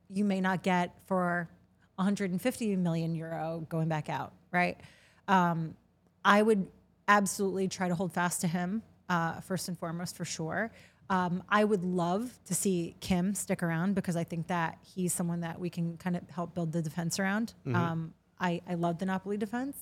you 0.08 0.24
may 0.24 0.40
not 0.40 0.62
get 0.62 0.94
for 1.06 1.48
150 1.96 2.76
million 2.76 3.14
euro 3.14 3.66
going 3.68 3.88
back 3.88 4.08
out, 4.08 4.32
right? 4.50 4.80
Um, 5.28 5.76
I 6.24 6.40
would 6.40 6.66
absolutely 7.06 7.68
try 7.68 7.88
to 7.88 7.94
hold 7.94 8.14
fast 8.14 8.40
to 8.40 8.46
him 8.46 8.82
uh, 9.10 9.40
first 9.40 9.68
and 9.68 9.78
foremost 9.78 10.16
for 10.16 10.24
sure. 10.24 10.72
Um, 11.10 11.42
I 11.50 11.64
would 11.64 11.84
love 11.84 12.38
to 12.46 12.54
see 12.54 12.96
Kim 13.00 13.34
stick 13.34 13.62
around 13.62 13.94
because 13.94 14.16
I 14.16 14.24
think 14.24 14.46
that 14.46 14.78
he's 14.94 15.12
someone 15.12 15.40
that 15.40 15.60
we 15.60 15.68
can 15.68 15.98
kind 15.98 16.16
of 16.16 16.22
help 16.30 16.54
build 16.54 16.72
the 16.72 16.80
defense 16.80 17.18
around. 17.18 17.52
Um, 17.74 18.14
I, 18.40 18.62
I 18.66 18.74
love 18.74 18.98
the 18.98 19.04
Napoli 19.04 19.36
defense. 19.36 19.76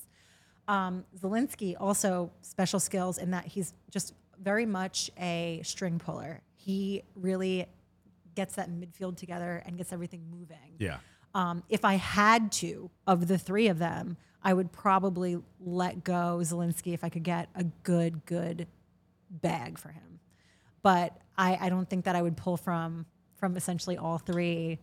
Um, 0.67 1.05
Zieliński 1.17 1.75
also 1.79 2.31
special 2.41 2.81
skills 2.81 3.17
in 3.17 3.31
that 3.31 3.45
he's 3.45 3.73
just 3.89 4.13
very 4.41 4.65
much 4.65 5.09
a 5.19 5.61
string 5.63 5.99
puller. 5.99 6.41
He 6.55 7.03
really 7.15 7.65
gets 8.35 8.55
that 8.55 8.69
midfield 8.69 9.17
together 9.17 9.61
and 9.65 9.77
gets 9.77 9.93
everything 9.93 10.23
moving. 10.31 10.75
Yeah. 10.79 10.97
Um, 11.35 11.63
if 11.69 11.83
I 11.85 11.95
had 11.95 12.51
to, 12.53 12.89
of 13.07 13.27
the 13.27 13.37
three 13.37 13.67
of 13.67 13.79
them, 13.79 14.17
I 14.43 14.53
would 14.53 14.71
probably 14.71 15.39
let 15.59 16.03
go 16.03 16.39
Zieliński 16.41 16.93
if 16.93 17.03
I 17.03 17.09
could 17.09 17.23
get 17.23 17.49
a 17.55 17.63
good, 17.63 18.25
good 18.25 18.67
bag 19.29 19.77
for 19.77 19.89
him. 19.89 20.19
But 20.81 21.17
I, 21.37 21.57
I 21.59 21.69
don't 21.69 21.89
think 21.89 22.05
that 22.05 22.15
I 22.15 22.21
would 22.21 22.37
pull 22.37 22.57
from 22.57 23.05
from 23.35 23.57
essentially 23.57 23.97
all 23.97 24.17
three 24.17 24.79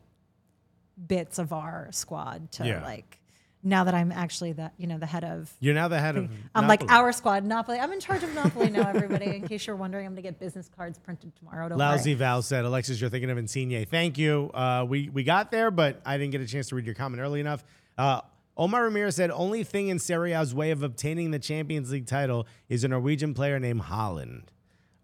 bits 1.06 1.38
of 1.38 1.52
our 1.52 1.88
squad 1.92 2.50
to 2.52 2.66
Yeah. 2.66 2.82
like 2.82 3.19
now 3.62 3.84
that 3.84 3.94
I'm 3.94 4.10
actually 4.10 4.52
the 4.52 4.70
you 4.78 4.86
know 4.86 4.98
the 4.98 5.06
head 5.06 5.24
of 5.24 5.52
You're 5.60 5.74
now 5.74 5.88
the 5.88 5.98
head 5.98 6.16
of. 6.16 6.30
I'm 6.54 6.66
like 6.66 6.82
our 6.90 7.12
squad, 7.12 7.44
Napoli. 7.44 7.78
I'm 7.78 7.92
in 7.92 8.00
charge 8.00 8.22
of 8.22 8.34
Napoli 8.34 8.70
now, 8.70 8.88
everybody. 8.88 9.26
In 9.36 9.46
case 9.46 9.66
you're 9.66 9.76
wondering, 9.76 10.06
I'm 10.06 10.12
gonna 10.12 10.22
get 10.22 10.38
business 10.38 10.70
cards 10.74 10.98
printed 10.98 11.34
tomorrow. 11.36 11.68
Don't 11.68 11.78
Lousy 11.78 12.10
worry. 12.10 12.18
Val 12.18 12.42
said, 12.42 12.64
Alexis, 12.64 13.00
you're 13.00 13.10
thinking 13.10 13.30
of 13.30 13.38
Insigne. 13.38 13.84
Thank 13.86 14.18
you. 14.18 14.50
Uh, 14.54 14.86
we, 14.88 15.08
we 15.10 15.24
got 15.24 15.50
there, 15.50 15.70
but 15.70 16.00
I 16.06 16.16
didn't 16.16 16.32
get 16.32 16.40
a 16.40 16.46
chance 16.46 16.68
to 16.68 16.74
read 16.76 16.86
your 16.86 16.94
comment 16.94 17.20
early 17.20 17.40
enough. 17.40 17.64
Uh, 17.98 18.22
Omar 18.56 18.84
Ramirez 18.84 19.16
said, 19.16 19.30
only 19.30 19.64
thing 19.64 19.88
in 19.88 19.98
Serie 19.98 20.32
A's 20.32 20.54
way 20.54 20.70
of 20.70 20.82
obtaining 20.82 21.30
the 21.30 21.38
Champions 21.38 21.90
League 21.90 22.06
title 22.06 22.46
is 22.68 22.84
a 22.84 22.88
Norwegian 22.88 23.32
player 23.32 23.58
named 23.58 23.82
Haaland. 23.82 24.42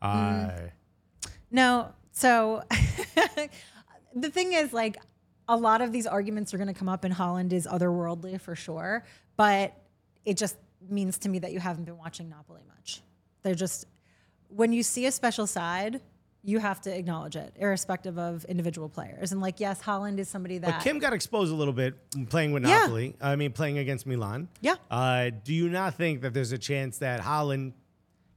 Uh, 0.02 0.50
No, 1.50 1.92
so 2.12 2.62
the 4.14 4.30
thing 4.30 4.52
is, 4.52 4.72
like, 4.72 4.98
a 5.48 5.56
lot 5.56 5.80
of 5.80 5.92
these 5.92 6.06
arguments 6.06 6.52
are 6.54 6.58
going 6.58 6.68
to 6.68 6.74
come 6.74 6.88
up, 6.88 7.04
and 7.04 7.14
Haaland 7.14 7.52
is 7.52 7.66
otherworldly 7.66 8.40
for 8.40 8.54
sure. 8.56 9.04
But 9.36 9.74
it 10.24 10.36
just 10.36 10.56
means 10.88 11.18
to 11.18 11.28
me 11.28 11.38
that 11.40 11.52
you 11.52 11.60
haven't 11.60 11.84
been 11.84 11.98
watching 11.98 12.28
Napoli 12.28 12.62
much. 12.68 13.02
They're 13.42 13.54
just 13.54 13.86
when 14.48 14.72
you 14.72 14.82
see 14.82 15.06
a 15.06 15.12
special 15.12 15.46
side, 15.46 16.00
you 16.44 16.58
have 16.60 16.80
to 16.82 16.96
acknowledge 16.96 17.34
it, 17.34 17.52
irrespective 17.56 18.16
of 18.18 18.44
individual 18.44 18.88
players. 18.88 19.32
And 19.32 19.40
like, 19.40 19.58
yes, 19.58 19.82
Haaland 19.82 20.18
is 20.18 20.28
somebody 20.28 20.58
that 20.58 20.70
But 20.70 20.82
Kim 20.82 21.00
got 21.00 21.12
exposed 21.12 21.50
a 21.52 21.54
little 21.56 21.72
bit 21.74 21.94
playing 22.28 22.52
with 22.52 22.62
Yeah. 22.64 22.78
Napoli. 22.82 23.16
I 23.20 23.34
mean, 23.34 23.50
playing 23.52 23.78
against 23.78 24.06
Milan. 24.06 24.48
Yeah. 24.60 24.76
Uh, 24.88 25.30
do 25.42 25.52
you 25.52 25.68
not 25.68 25.94
think 25.94 26.20
that 26.22 26.32
there's 26.32 26.52
a 26.52 26.58
chance 26.58 26.98
that 26.98 27.20
Haaland 27.20 27.72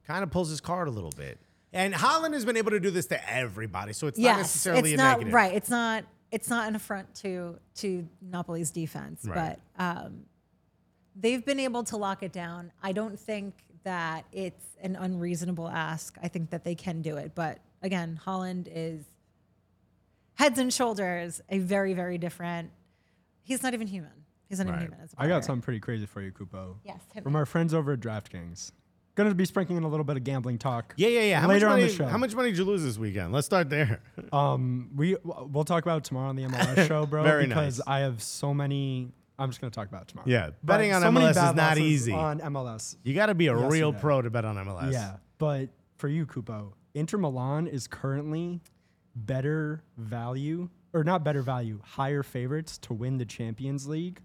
kind 0.07 0.23
of 0.23 0.31
pulls 0.31 0.49
his 0.49 0.59
card 0.61 0.87
a 0.87 0.91
little 0.91 1.13
bit? 1.15 1.37
And 1.71 1.93
Haaland 1.93 2.33
has 2.33 2.45
been 2.45 2.57
able 2.57 2.71
to 2.71 2.79
do 2.79 2.89
this 2.89 3.05
to 3.07 3.31
everybody, 3.31 3.93
so 3.93 4.07
it's 4.07 4.17
not 4.17 4.37
necessarily 4.37 4.93
it's 4.93 4.99
a 4.99 5.03
not 5.03 5.11
negative. 5.19 5.33
right. 5.33 5.53
It's 5.53 5.69
not. 5.69 6.03
It's 6.31 6.49
not 6.49 6.67
an 6.67 6.75
affront 6.75 7.13
to 7.15 7.57
to 7.75 8.07
Napoli's 8.21 8.71
defense, 8.71 9.25
Right. 9.25 9.57
but 9.77 9.83
um, 9.83 10.25
they've 11.15 11.43
been 11.43 11.59
able 11.59 11.83
to 11.85 11.97
lock 11.97 12.21
it 12.23 12.31
down. 12.31 12.71
I 12.83 12.91
don't 12.91 13.19
think 13.19 13.55
that 13.83 14.25
it's 14.31 14.65
an 14.81 14.95
unreasonable 14.95 15.67
ask. 15.67 16.17
I 16.21 16.27
think 16.27 16.49
that 16.51 16.63
they 16.63 16.75
can 16.75 17.01
do 17.01 17.17
it, 17.17 17.33
but 17.33 17.59
again, 17.81 18.19
Haaland 18.25 18.67
is 18.71 19.03
heads 20.35 20.59
and 20.59 20.71
shoulders 20.73 21.41
a 21.49 21.59
very 21.59 21.93
very 21.93 22.17
different. 22.17 22.71
He's 23.41 23.63
not 23.63 23.73
even 23.73 23.87
human. 23.87 24.11
He's 24.47 24.59
not 24.59 24.67
Right. 24.67 24.75
even 24.83 24.91
human. 24.93 25.09
I 25.17 25.27
got 25.27 25.43
something 25.45 25.61
pretty 25.61 25.79
crazy 25.79 26.05
for 26.05 26.21
you, 26.21 26.31
Cupo. 26.31 26.77
Yes, 26.83 26.99
From 27.23 27.33
me. 27.33 27.39
our 27.39 27.45
friends 27.45 27.73
over 27.73 27.93
at 27.93 27.99
DraftKings. 27.99 28.71
Gonna 29.15 29.33
be 29.33 29.43
sprinkling 29.45 29.77
in 29.77 29.83
a 29.83 29.87
little 29.89 30.03
bit 30.05 30.15
of 30.17 30.23
gambling 30.23 30.57
talk. 30.57 30.93
Yeah, 30.95 31.09
yeah, 31.09 31.21
yeah. 31.21 31.41
How 31.41 31.47
later 31.47 31.65
much 31.65 31.71
on 31.73 31.79
money, 31.79 31.89
the 31.91 31.95
show. 31.95 32.05
How 32.05 32.17
much 32.17 32.33
money 32.35 32.49
did 32.51 32.57
you 32.57 32.63
lose 32.63 32.83
this 32.83 32.97
weekend? 32.97 33.33
Let's 33.33 33.45
start 33.45 33.69
there. 33.69 34.01
Um, 34.31 34.91
we 34.95 35.15
we'll 35.23 35.63
talk 35.65 35.83
about 35.83 35.97
it 35.99 36.03
tomorrow 36.03 36.29
on 36.29 36.35
the 36.35 36.43
MLS 36.43 36.87
show, 36.87 37.05
bro. 37.05 37.23
Very 37.23 37.47
because 37.47 37.79
nice. 37.79 37.87
I 37.87 37.99
have 38.01 38.21
so 38.21 38.53
many. 38.53 39.11
I'm 39.39 39.49
just 39.49 39.59
gonna 39.59 39.71
talk 39.71 39.87
about 39.87 40.03
it 40.03 40.07
tomorrow. 40.09 40.27
Yeah, 40.29 40.47
But 40.63 40.73
betting 40.77 40.93
on 40.93 41.01
so 41.01 41.09
MLS 41.09 41.29
is 41.49 41.55
not 41.55 41.77
easy. 41.77 42.11
on 42.13 42.39
MLS. 42.39 42.95
You 43.03 43.13
got 43.13 43.25
to 43.27 43.33
be 43.35 43.47
a 43.47 43.57
Yes, 43.59 43.71
real 43.71 43.91
pro 43.91 44.21
to 44.21 44.29
bet 44.29 44.45
on 44.45 44.55
MLS. 44.57 44.91
Yeah, 44.93 45.15
but 45.37 45.69
for 45.97 46.07
you, 46.07 46.25
Cupo, 46.25 46.75
Inter 46.93 47.17
Milan 47.17 47.67
is 47.67 47.87
currently 47.87 48.61
better 49.15 49.81
value, 49.97 50.69
or 50.93 51.03
not 51.03 51.23
better 51.23 51.41
value, 51.41 51.79
higher 51.83 52.23
favorites 52.23 52.77
to 52.79 52.93
win 52.93 53.17
the 53.17 53.25
Champions 53.25 53.87
League, 53.87 54.21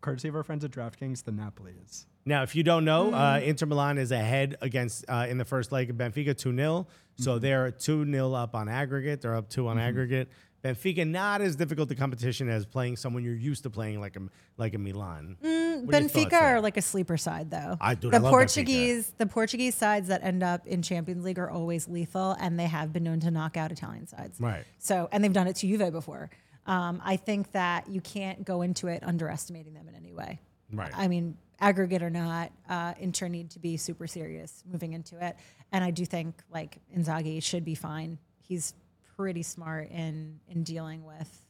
courtesy 0.00 0.28
of 0.28 0.34
our 0.34 0.42
friends 0.42 0.64
at 0.64 0.70
DraftKings, 0.70 1.24
than 1.24 1.36
Napoli 1.36 1.74
is. 1.84 2.06
Now, 2.26 2.42
if 2.42 2.54
you 2.56 2.62
don't 2.64 2.84
know, 2.84 3.12
uh, 3.14 3.36
Mm-hmm. 3.38 3.48
Inter 3.48 3.66
Milan 3.66 3.98
is 3.98 4.10
ahead 4.12 4.56
against 4.60 5.04
uh, 5.08 5.26
in 5.28 5.38
the 5.38 5.44
first 5.44 5.70
leg 5.72 5.88
of 5.90 5.96
Benfica 5.96 6.36
2 6.36 6.54
0. 6.54 6.86
So 7.18 7.32
Mm-hmm. 7.32 7.40
they're 7.40 7.70
2 7.70 8.04
0 8.12 8.32
up 8.34 8.54
on 8.54 8.68
aggregate. 8.68 9.20
They're 9.22 9.36
up 9.36 9.48
2 9.48 9.68
on 9.68 9.78
aggregate. 9.78 10.28
Benfica, 10.64 11.06
not 11.06 11.40
as 11.42 11.54
difficult 11.54 11.88
a 11.92 11.94
competition 11.94 12.48
as 12.48 12.66
playing 12.66 12.96
someone 12.96 13.22
you're 13.22 13.36
used 13.36 13.62
to 13.62 13.70
playing 13.70 14.00
like 14.00 14.16
a, 14.16 14.22
like 14.56 14.74
a 14.74 14.78
Milan. 14.78 15.36
Are 15.44 15.46
thoughts 15.78 16.12
Benfica 16.12 16.30
there? 16.30 16.56
are 16.56 16.60
like 16.60 16.76
a 16.76 16.82
sleeper 16.82 17.16
side, 17.16 17.50
though. 17.52 17.76
I- 17.80 17.94
do. 17.94 18.10
the 18.10 18.16
I 18.16 18.18
love 18.18 18.32
Benfica. 18.32 18.36
Portuguese, 18.36 19.12
the 19.18 19.26
Portuguese 19.26 19.76
sides 19.76 20.08
that 20.08 20.24
end 20.24 20.42
up 20.42 20.66
in 20.66 20.82
Champions 20.82 21.24
League 21.24 21.38
are 21.38 21.48
always 21.50 21.86
lethal, 21.86 22.36
and 22.40 22.58
they 22.58 22.66
have 22.66 22.92
been 22.92 23.04
known 23.04 23.20
to 23.20 23.30
knock 23.30 23.56
out 23.56 23.70
Italian 23.70 24.08
sides. 24.08 24.40
Right. 24.40 24.64
So, 24.78 25.08
and 25.12 25.22
they've 25.22 25.32
done 25.32 25.46
it 25.46 25.54
to 25.56 25.68
Juve 25.68 25.92
before. 25.92 26.30
Um, 26.66 27.00
I 27.04 27.16
think 27.16 27.52
that 27.52 27.88
you 27.88 28.00
can't 28.00 28.44
go 28.44 28.62
into 28.62 28.88
it 28.88 29.04
underestimating 29.04 29.74
them 29.74 29.86
in 29.88 29.94
any 29.94 30.12
way. 30.12 30.40
Right. 30.72 30.90
I 30.96 31.06
mean, 31.06 31.36
aggregate 31.60 32.02
or 32.02 32.10
not, 32.10 32.52
uh, 32.68 32.94
Inter 32.98 33.28
need 33.28 33.50
to 33.50 33.58
be 33.58 33.76
super 33.76 34.06
serious 34.06 34.62
moving 34.70 34.92
into 34.92 35.24
it, 35.24 35.36
and 35.72 35.82
I 35.84 35.90
do 35.90 36.04
think 36.04 36.42
like 36.50 36.78
Inzaghi 36.96 37.42
should 37.42 37.64
be 37.64 37.74
fine. 37.74 38.18
He's 38.42 38.74
pretty 39.16 39.42
smart 39.42 39.90
in 39.90 40.40
in 40.48 40.62
dealing 40.62 41.04
with 41.04 41.42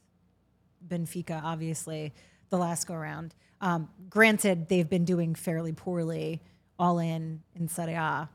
Benfica, 0.85 1.41
obviously, 1.43 2.13
the 2.49 2.57
last 2.57 2.87
go 2.87 2.93
around. 2.93 3.35
Um, 3.59 3.89
granted, 4.09 4.69
they've 4.69 4.89
been 4.89 5.05
doing 5.05 5.35
fairly 5.35 5.73
poorly 5.73 6.41
all 6.79 6.99
in 6.99 7.41
in 7.55 7.67
Serie 7.67 7.93
A. 7.93 8.29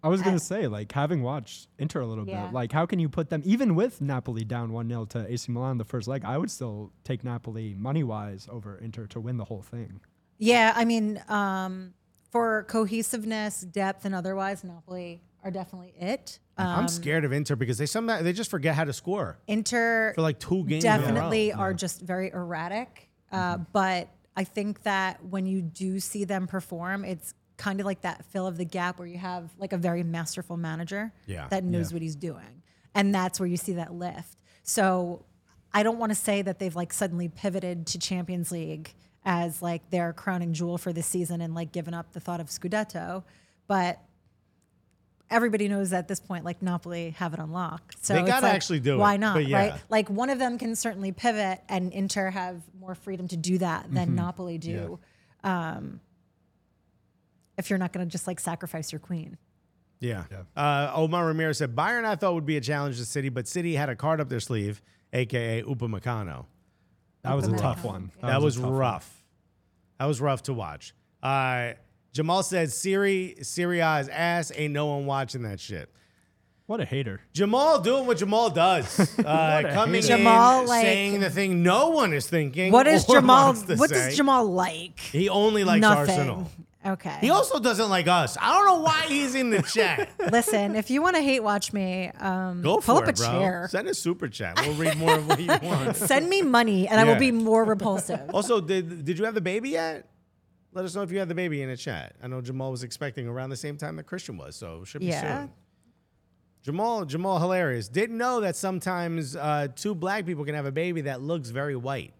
I 0.00 0.08
was 0.08 0.22
gonna 0.22 0.38
say, 0.38 0.68
like, 0.68 0.92
having 0.92 1.22
watched 1.22 1.68
Inter 1.78 2.00
a 2.02 2.06
little 2.06 2.26
Yeah. 2.28 2.44
bit, 2.44 2.52
like, 2.52 2.70
how 2.72 2.86
can 2.86 3.00
you 3.00 3.08
put 3.08 3.30
them 3.30 3.42
even 3.44 3.74
with 3.74 4.00
Napoli 4.00 4.44
down 4.44 4.72
one 4.72 4.88
0 4.88 5.06
to 5.06 5.32
AC 5.32 5.50
Milan 5.50 5.78
the 5.78 5.84
first 5.84 6.06
leg? 6.06 6.24
I 6.24 6.38
would 6.38 6.50
still 6.52 6.92
take 7.02 7.24
Napoli 7.24 7.74
money 7.74 8.04
wise 8.04 8.46
over 8.50 8.76
Inter 8.78 9.06
to 9.08 9.20
win 9.20 9.38
the 9.38 9.46
whole 9.46 9.62
thing. 9.62 10.00
Yeah, 10.38 10.72
I 10.74 10.84
mean, 10.84 11.22
um, 11.28 11.94
for 12.30 12.64
cohesiveness, 12.64 13.60
depth, 13.62 14.04
and 14.04 14.14
otherwise, 14.14 14.64
Napoli 14.64 15.22
are 15.44 15.50
definitely 15.50 15.94
it. 15.98 16.38
Um, 16.56 16.66
I'm 16.66 16.88
scared 16.88 17.24
of 17.24 17.32
Inter 17.32 17.56
because 17.56 17.78
they 17.78 17.86
somehow 17.86 18.22
they 18.22 18.32
just 18.32 18.50
forget 18.50 18.74
how 18.74 18.84
to 18.84 18.92
score 18.92 19.38
Inter 19.46 20.12
for 20.14 20.22
like 20.22 20.38
two 20.40 20.64
games. 20.64 20.84
in 20.84 20.90
a 20.90 20.94
row. 20.94 21.00
definitely 21.00 21.52
are 21.52 21.72
just 21.72 22.00
very 22.02 22.30
erratic. 22.30 23.08
Uh, 23.30 23.58
But 23.72 24.08
I 24.36 24.44
think 24.44 24.82
that 24.82 25.24
when 25.24 25.46
you 25.46 25.62
do 25.62 26.00
see 26.00 26.24
them 26.24 26.46
perform, 26.46 27.04
it's 27.04 27.34
kind 27.56 27.80
of 27.80 27.86
like 27.86 28.00
that 28.02 28.24
fill 28.26 28.46
of 28.46 28.56
the 28.56 28.64
gap 28.64 28.98
where 28.98 29.06
you 29.08 29.18
have 29.18 29.50
like 29.58 29.72
a 29.72 29.76
very 29.78 30.02
masterful 30.04 30.56
manager 30.56 31.12
Yeah. 31.26 31.48
that 31.48 31.64
knows 31.64 31.90
Yeah. 31.90 31.96
what 31.96 32.02
he's 32.02 32.16
doing. 32.16 32.62
And 32.94 33.14
that's 33.14 33.38
where 33.40 33.48
you 33.48 33.56
see 33.56 33.72
that 33.74 33.92
lift. 33.94 34.36
So 34.62 35.24
I 35.72 35.82
don't 35.82 35.98
want 35.98 36.10
to 36.10 36.16
say 36.16 36.42
that 36.42 36.58
they've 36.58 36.74
like 36.76 36.92
suddenly 36.92 37.28
pivoted 37.28 37.86
to 37.88 37.98
Champions 37.98 38.50
League 38.52 38.94
as 39.30 39.60
like 39.60 39.90
their 39.90 40.14
crowning 40.14 40.54
jewel 40.54 40.78
for 40.78 40.90
this 40.90 41.06
season 41.06 41.42
and 41.42 41.54
like 41.54 41.70
given 41.70 41.92
up 41.92 42.12
the 42.14 42.18
thought 42.18 42.40
of 42.40 42.46
Scudetto. 42.46 43.22
But 43.66 44.00
everybody 45.28 45.68
knows 45.68 45.92
at 45.92 46.08
this 46.08 46.18
point, 46.18 46.46
like 46.46 46.62
Napoli 46.62 47.10
have 47.10 47.34
it 47.34 47.38
unlocked. 47.38 48.02
So 48.02 48.14
They 48.14 48.22
gotta 48.22 48.46
like, 48.46 48.54
actually 48.54 48.80
do 48.80 48.94
it, 48.94 48.96
Why 48.96 49.18
not? 49.18 49.46
yeah. 49.46 49.58
Right? 49.58 49.80
Like 49.90 50.08
one 50.08 50.30
of 50.30 50.38
them 50.38 50.56
can 50.58 50.74
certainly 50.74 51.12
pivot, 51.12 51.60
and 51.68 51.92
Inter 51.92 52.30
have 52.30 52.62
more 52.80 52.94
freedom 52.94 53.28
to 53.28 53.36
do 53.36 53.58
that 53.58 53.92
than 53.92 54.06
Mm-hmm. 54.08 54.16
Napoli 54.16 54.56
do. 54.56 54.98
Um, 55.44 56.00
if 57.58 57.68
you're 57.68 57.78
not 57.78 57.92
going 57.92 58.06
to 58.06 58.10
just 58.10 58.26
like 58.26 58.40
sacrifice 58.40 58.92
your 58.92 59.00
queen. 59.00 59.36
Yeah. 60.00 60.24
Uh, 60.56 60.90
Omar 60.94 61.26
Ramirez 61.26 61.58
said 61.58 61.74
Bayern 61.76 62.06
I 62.06 62.14
thought 62.14 62.32
would 62.32 62.46
be 62.46 62.56
a 62.56 62.62
challenge 62.62 62.96
to 62.96 63.04
City, 63.04 63.28
but 63.28 63.46
City 63.46 63.74
had 63.74 63.90
a 63.90 63.96
card 63.96 64.22
up 64.22 64.30
their 64.30 64.40
sleeve, 64.40 64.80
aka 65.12 65.62
Upamecano. 65.64 66.46
That 67.24 67.34
was 67.34 67.46
a 67.46 67.56
tough 67.58 67.84
one. 67.84 68.10
That, 68.22 68.40
was, 68.40 68.56
a 68.56 68.60
tough 68.62 68.70
one. 68.70 69.17
Rough. 69.98 70.04
That 70.04 70.06
was 70.06 70.20
rough 70.20 70.42
to 70.44 70.54
watch. 70.54 70.94
Uh, 71.22 71.72
Jamal 72.12 72.42
said 72.42 72.72
Siri 72.72 73.36
Syria 73.42 73.98
is 73.98 74.08
ass. 74.08 74.52
Ain't 74.54 74.72
no 74.72 74.86
one 74.86 75.06
watching 75.06 75.42
that 75.42 75.60
shit. 75.60 75.90
What 76.66 76.80
a 76.80 76.84
hater. 76.84 77.20
Jamal 77.32 77.80
doing 77.80 78.06
what 78.06 78.18
Jamal 78.18 78.50
does. 78.50 79.16
Uh, 79.28 79.62
coming 79.72 80.02
hater. 80.02 80.16
Jamal, 80.18 80.62
in, 80.62 80.66
like- 80.68 80.82
saying 80.82 81.20
the 81.20 81.30
thing 81.30 81.62
no 81.62 81.88
one 81.90 82.12
is 82.12 82.26
thinking. 82.28 82.72
What 82.72 82.86
is 82.86 83.08
or 83.08 83.16
Jamal? 83.20 83.54
What 83.54 83.90
say. 83.90 83.94
does 84.08 84.16
Jamal 84.16 84.44
like? 84.46 84.98
He 85.00 85.28
only 85.28 85.64
likes 85.64 85.80
Nothing. 85.80 86.10
Arsenal. 86.18 86.50
Okay. 86.86 87.16
He 87.20 87.30
also 87.30 87.58
doesn't 87.58 87.90
like 87.90 88.06
us. 88.06 88.36
I 88.40 88.52
don't 88.54 88.64
know 88.66 88.82
why 88.82 89.02
he's 89.08 89.34
in 89.34 89.50
the 89.50 89.62
chat. 89.62 90.10
Listen, 90.32 90.76
if 90.76 90.90
you 90.90 91.02
want 91.02 91.16
to 91.16 91.22
hate 91.22 91.40
watch 91.40 91.72
me, 91.72 92.08
um, 92.20 92.62
Go 92.62 92.74
pull 92.76 92.96
for 92.98 93.02
up 93.02 93.08
it, 93.08 93.18
a 93.18 93.22
bro. 93.22 93.30
chair. 93.40 93.68
Send 93.70 93.88
a 93.88 93.94
super 93.94 94.28
chat. 94.28 94.60
We'll 94.64 94.74
read 94.76 94.96
more 94.96 95.14
of 95.16 95.26
what 95.26 95.40
you 95.40 95.48
want. 95.62 95.96
Send 95.96 96.28
me 96.28 96.42
money, 96.42 96.86
and 96.86 97.00
I 97.00 97.04
will 97.04 97.18
be 97.18 97.32
more 97.32 97.64
repulsive. 97.64 98.20
Also, 98.32 98.60
did 98.60 99.04
did 99.04 99.18
you 99.18 99.24
have 99.24 99.34
the 99.34 99.40
baby 99.40 99.70
yet? 99.70 100.08
Let 100.72 100.84
us 100.84 100.94
know 100.94 101.02
if 101.02 101.10
you 101.10 101.18
had 101.18 101.28
the 101.28 101.34
baby 101.34 101.62
in 101.62 101.68
the 101.68 101.76
chat. 101.76 102.14
I 102.22 102.28
know 102.28 102.40
Jamal 102.40 102.70
was 102.70 102.84
expecting 102.84 103.26
around 103.26 103.50
the 103.50 103.56
same 103.56 103.76
time 103.76 103.96
that 103.96 104.04
Christian 104.04 104.36
was, 104.36 104.54
so 104.54 104.82
it 104.82 104.86
should 104.86 105.00
be 105.00 105.06
Yeah. 105.06 105.40
soon. 105.42 105.50
Jamal, 106.62 107.04
Jamal, 107.06 107.38
hilarious. 107.40 107.88
Didn't 107.88 108.18
know 108.18 108.40
that 108.42 108.54
sometimes 108.54 109.34
uh, 109.34 109.68
two 109.74 109.94
black 109.94 110.26
people 110.26 110.44
can 110.44 110.54
have 110.54 110.66
a 110.66 110.72
baby 110.72 111.00
that 111.02 111.22
looks 111.22 111.48
very 111.50 111.74
white 111.76 112.12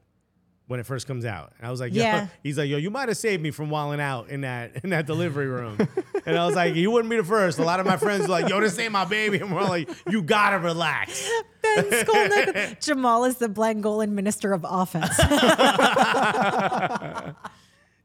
when 0.69 0.79
it 0.79 0.87
first 0.87 1.07
comes 1.07 1.25
out. 1.25 1.53
And 1.59 1.67
I 1.67 1.71
was 1.71 1.81
like, 1.81 1.93
yo, 1.95 2.03
Yeah. 2.03 2.27
he's 2.43 2.57
like, 2.57 2.69
yo, 2.69 2.77
you 2.77 2.91
might 2.91 3.09
have 3.09 3.17
saved 3.17 3.43
me 3.43 3.51
from 3.51 3.71
walling 3.71 4.01
out 4.01 4.29
in 4.29 4.43
that 4.43 4.77
in 4.85 4.91
that 4.91 5.07
delivery 5.07 5.47
room. 5.47 5.79
and 6.25 6.37
I 6.39 6.47
was 6.47 6.55
like, 6.55 6.75
you 6.77 6.91
wouldn't 6.91 7.11
be 7.11 7.17
the 7.17 7.25
first. 7.25 7.59
A 7.59 7.65
lot 7.65 7.81
of 7.81 7.87
my 7.87 7.97
friends 7.97 8.23
were 8.23 8.29
like, 8.29 8.49
yo, 8.49 8.61
this 8.61 8.79
ain't 8.79 8.93
my 8.93 9.05
baby. 9.07 9.39
And 9.39 9.53
we're 9.53 9.65
like, 9.65 9.91
you 10.09 10.23
gotta 10.23 10.59
relax. 10.59 11.29
Ben 11.63 11.85
Skolnick, 11.91 12.81
Jamal 12.85 13.25
is 13.25 13.37
the 13.39 13.49
Blangolan 13.49 14.11
minister 14.11 14.53
of 14.53 14.65
offense. 14.69 15.17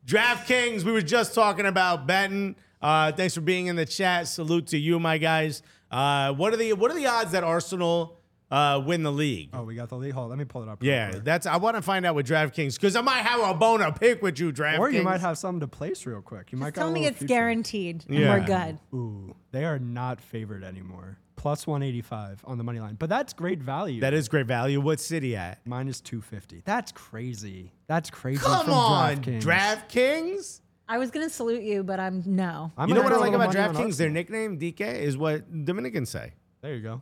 DraftKings, 0.06 0.84
we 0.84 0.92
were 0.92 1.02
just 1.02 1.34
talking 1.34 1.66
about 1.66 2.08
betting. 2.08 2.56
Uh, 2.82 3.12
thanks 3.12 3.34
for 3.36 3.42
being 3.42 3.68
in 3.68 3.76
the 3.76 3.86
chat. 3.86 4.28
Salute 4.28 4.68
to 4.68 4.78
you, 4.78 5.00
my 5.00 5.18
guys. 5.18 5.62
Uh, 5.92 6.34
what 6.34 6.54
are 6.54 6.58
the 6.58 6.74
what 6.74 6.92
are 6.92 6.96
the 6.96 7.06
odds 7.08 7.32
that 7.32 7.44
Arsenal 7.44 8.18
uh, 8.54 8.80
win 8.80 9.04
the 9.04 9.12
league? 9.12 9.50
Oh, 9.54 9.64
we 9.64 9.76
got 9.76 9.90
the 9.90 9.96
league. 9.98 10.14
Hold, 10.14 10.30
let 10.30 10.38
me 10.38 10.46
pull 10.46 10.62
it 10.64 10.70
up. 10.70 10.84
yeah, 10.84 11.10
quick. 11.12 11.24
that's 11.24 11.46
I 11.46 11.58
want 11.58 11.76
to 11.76 11.82
find 11.82 12.06
out 12.06 12.16
with 12.16 12.28
DraftKings 12.28 12.76
because 12.76 12.96
I 12.96 13.02
might 13.02 13.22
have 13.22 13.40
a 13.50 13.54
bone 13.54 13.80
to 13.80 13.92
pick 13.92 14.22
with 14.22 14.40
you, 14.40 14.52
DraftKings. 14.54 14.80
Or 14.80 14.90
you 14.90 15.02
might 15.04 15.22
have 15.22 15.38
something 15.38 15.60
to 15.62 15.68
place 15.68 16.06
real 16.06 16.22
quick. 16.22 16.52
You 16.52 16.58
might 16.58 16.74
Tell 16.76 16.90
a 16.90 16.92
me 16.92 17.06
it's 17.06 17.18
future. 17.18 17.28
guaranteed, 17.30 18.06
and 18.08 18.18
Yeah. 18.20 18.38
we're 18.38 18.46
good. 18.46 18.80
Ooh, 18.94 19.36
they 19.52 19.66
are 19.66 19.80
not 19.80 20.22
favored 20.22 20.64
anymore. 20.64 21.18
Plus 21.36 21.66
185 21.68 22.42
on 22.46 22.58
the 22.58 22.64
money 22.64 22.80
line, 22.80 22.96
but 22.98 23.10
that's 23.10 23.34
great 23.34 23.60
value. 23.60 24.00
That 24.02 24.14
is 24.14 24.30
great 24.30 24.46
value. 24.46 24.80
What's 24.80 25.04
City 25.04 25.36
at? 25.36 25.60
minus 25.66 26.00
250. 26.00 26.62
That's 26.64 26.92
crazy. 26.92 27.74
That's 27.88 28.10
crazy. 28.10 28.40
Come 28.40 28.64
from 28.66 28.74
on, 28.74 29.18
DraftKings. 29.18 29.42
DraftKings. 29.42 30.62
I 30.88 30.98
was 31.00 31.12
gonna 31.12 31.30
salute 31.30 31.64
you, 31.64 31.84
but 31.84 32.00
I'm 32.00 32.24
no. 32.26 32.72
I'm 32.78 32.88
You 32.90 32.96
know 32.96 33.02
what 33.02 33.14
I 33.14 33.18
like 33.18 33.34
about 33.34 33.52
DraftKings? 33.54 33.98
Their 33.98 34.10
nickname 34.10 34.58
DK 34.60 34.82
is 35.02 35.18
what 35.18 35.66
Dominicans 35.66 36.10
say. 36.10 36.34
There 36.62 36.76
you 36.76 36.82
go. 36.82 37.02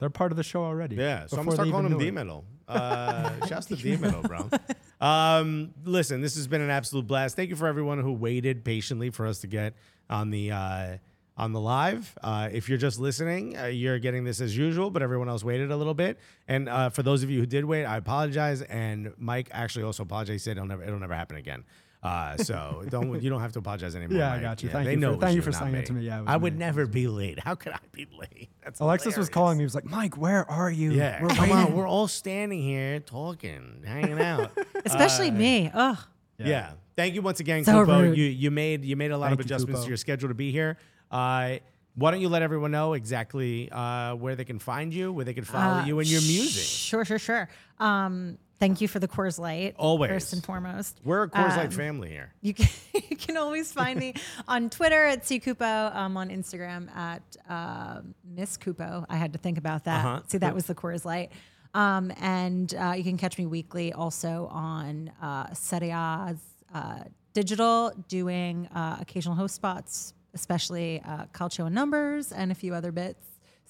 They're 0.00 0.10
part 0.10 0.32
of 0.32 0.36
the 0.36 0.42
show 0.42 0.64
already. 0.64 0.96
Yeah, 0.96 1.26
so 1.26 1.36
I'm 1.38 1.44
gonna 1.44 1.56
start 1.56 1.70
calling 1.70 1.86
even 1.86 1.92
him 1.92 1.98
D 1.98 2.08
it. 2.08 2.14
Middle. 2.14 2.44
Uh, 2.66 3.46
shouts 3.46 3.66
to 3.66 3.76
D 3.76 3.96
Middle, 3.96 4.22
bro. 4.22 4.50
Um, 5.00 5.72
listen, 5.86 6.20
this 6.20 6.34
has 6.36 6.46
been 6.46 6.60
an 6.60 6.68
absolute 6.68 7.06
blast. 7.06 7.34
Thank 7.34 7.48
you 7.48 7.56
for 7.56 7.66
everyone 7.66 8.00
who 8.00 8.12
waited 8.12 8.66
patiently 8.66 9.08
for 9.08 9.26
us 9.26 9.38
to 9.38 9.46
get 9.46 9.72
on 10.10 10.28
the 10.28 10.52
uh, 10.52 10.96
on 11.38 11.54
the 11.54 11.60
live. 11.60 12.18
Uh, 12.22 12.50
if 12.52 12.68
you're 12.68 12.76
just 12.76 13.00
listening, 13.00 13.56
uh, 13.56 13.64
you're 13.64 13.98
getting 13.98 14.24
this 14.24 14.42
as 14.42 14.54
usual, 14.54 14.90
but 14.90 15.00
everyone 15.02 15.26
else 15.26 15.42
waited 15.42 15.70
a 15.70 15.76
little 15.76 15.94
bit. 15.94 16.18
And 16.48 16.68
uh, 16.68 16.90
for 16.90 17.02
those 17.02 17.22
of 17.22 17.30
you 17.30 17.40
who 17.40 17.46
did 17.46 17.64
wait, 17.64 17.86
I 17.86 17.96
apologize. 17.96 18.60
And 18.60 19.14
Mike 19.16 19.48
actually 19.52 19.84
also 19.84 20.02
apologized. 20.02 20.32
He 20.32 20.38
said 20.38 20.58
it'll 20.58 20.66
never 20.66 20.82
it'll 20.82 20.98
never 20.98 21.14
happen 21.14 21.38
again. 21.38 21.64
Uh, 22.02 22.36
so 22.38 22.82
don't 22.88 23.22
you 23.22 23.28
don't 23.28 23.40
have 23.42 23.52
to 23.52 23.58
apologize 23.58 23.94
anymore. 23.94 24.16
Yeah, 24.18 24.32
I 24.32 24.40
got 24.40 24.62
you. 24.62 24.70
Thank 24.70 24.86
they 24.86 24.92
you 24.92 24.96
for- 24.96 25.00
know 25.02 25.12
it 25.14 25.20
thank 25.20 25.32
you 25.32 25.36
you, 25.36 25.42
for 25.42 25.52
saying 25.52 25.74
it 25.74 25.86
to 25.86 25.92
me. 25.92 26.02
Yeah, 26.06 26.24
I 26.26 26.36
would 26.38 26.54
me. 26.54 26.58
Never 26.58 26.86
be 26.86 27.06
late. 27.08 27.38
How 27.38 27.54
could 27.54 27.72
I 27.72 27.78
be 27.92 28.06
late? 28.18 28.48
That's 28.64 28.80
Alexis 28.80 29.16
was 29.18 29.28
calling 29.28 29.58
me. 29.58 29.62
He 29.62 29.66
was 29.66 29.74
like, 29.74 29.84
Mike, 29.84 30.16
where 30.16 30.50
are 30.50 30.70
you? 30.70 30.92
Yeah, 30.92 31.22
We're 31.22 31.28
come 31.28 31.52
on. 31.52 31.74
We're 31.74 31.86
all 31.88 32.08
standing 32.08 32.62
here 32.62 33.00
talking, 33.00 33.82
hanging 33.86 34.18
out. 34.20 34.50
Especially 34.86 35.30
me. 35.30 35.70
Ugh. 35.74 35.98
yeah. 36.38 36.72
Thank 36.96 37.14
you 37.14 37.22
once 37.22 37.40
again, 37.40 37.64
So 37.64 37.84
Cupo. 37.84 38.12
You 38.12 38.24
you 38.24 38.50
made 38.50 38.84
you 38.84 38.96
made 38.96 39.10
a 39.10 39.18
lot 39.18 39.28
Thank 39.28 39.40
of 39.40 39.46
adjustments 39.46 39.80
Cupo. 39.80 39.84
to 39.84 39.88
your 39.90 39.96
schedule 39.98 40.28
to 40.28 40.34
be 40.34 40.50
here. 40.52 40.78
Uh, 41.10 41.56
why 41.96 42.10
don't 42.12 42.20
you 42.20 42.28
let 42.28 42.40
everyone 42.42 42.70
know 42.70 42.92
exactly 42.94 43.68
uh, 43.70 44.14
where 44.14 44.36
they 44.36 44.44
can 44.44 44.58
find 44.58 44.94
you, 44.94 45.12
where 45.12 45.24
they 45.24 45.34
can 45.34 45.44
follow 45.44 45.80
Uh, 45.80 45.84
you 45.84 45.98
and 45.98 46.08
your 46.08 46.20
music? 46.22 46.62
Sure, 46.64 47.04
sure, 47.04 47.18
sure. 47.18 47.48
Um, 47.78 48.38
thank 48.60 48.80
you 48.80 48.86
for 48.86 49.00
the 49.00 49.08
Coors 49.08 49.38
Light. 49.40 49.74
Always. 49.76 50.10
First 50.10 50.32
and 50.34 50.44
foremost. 50.44 51.00
We're 51.02 51.24
a 51.24 51.28
Coors 51.28 51.56
Light 51.56 51.66
Um, 51.66 51.70
family 51.72 52.10
here. 52.10 52.32
You 52.40 52.54
can, 52.54 52.68
you 53.10 53.16
can 53.16 53.36
always 53.36 53.72
find 53.72 53.98
me 53.98 54.14
on 54.48 54.70
Twitter 54.70 55.02
at 55.04 55.26
C 55.26 55.40
Cupo, 55.40 55.90
um, 55.92 56.16
on 56.16 56.28
Instagram 56.28 56.94
at 56.94 57.22
uh, 57.48 58.02
Miss 58.24 58.56
Cupo. 58.56 59.04
I 59.08 59.16
had 59.16 59.32
to 59.32 59.38
think 59.40 59.58
about 59.58 59.84
that. 59.84 60.04
Uh-huh. 60.04 60.20
See, 60.28 60.38
that 60.38 60.54
was 60.54 60.66
the 60.66 60.74
Coors 60.76 61.04
Light. 61.04 61.32
Um, 61.74 62.12
and 62.20 62.72
uh, 62.74 62.94
you 62.96 63.02
can 63.04 63.16
catch 63.16 63.38
me 63.38 63.46
weekly 63.46 63.92
also 63.92 64.48
on 64.52 65.10
uh, 65.22 65.52
Serie 65.54 65.90
A's 65.92 66.38
uh, 66.74 67.04
digital, 67.32 67.92
doing 68.08 68.66
uh, 68.74 68.98
occasional 69.00 69.36
host 69.36 69.54
spots, 69.54 70.14
especially 70.34 71.00
uh, 71.04 71.26
Calcio 71.32 71.66
and 71.66 71.74
Numbers 71.74 72.32
and 72.32 72.50
a 72.50 72.54
few 72.54 72.74
other 72.74 72.92
bits. 72.92 73.24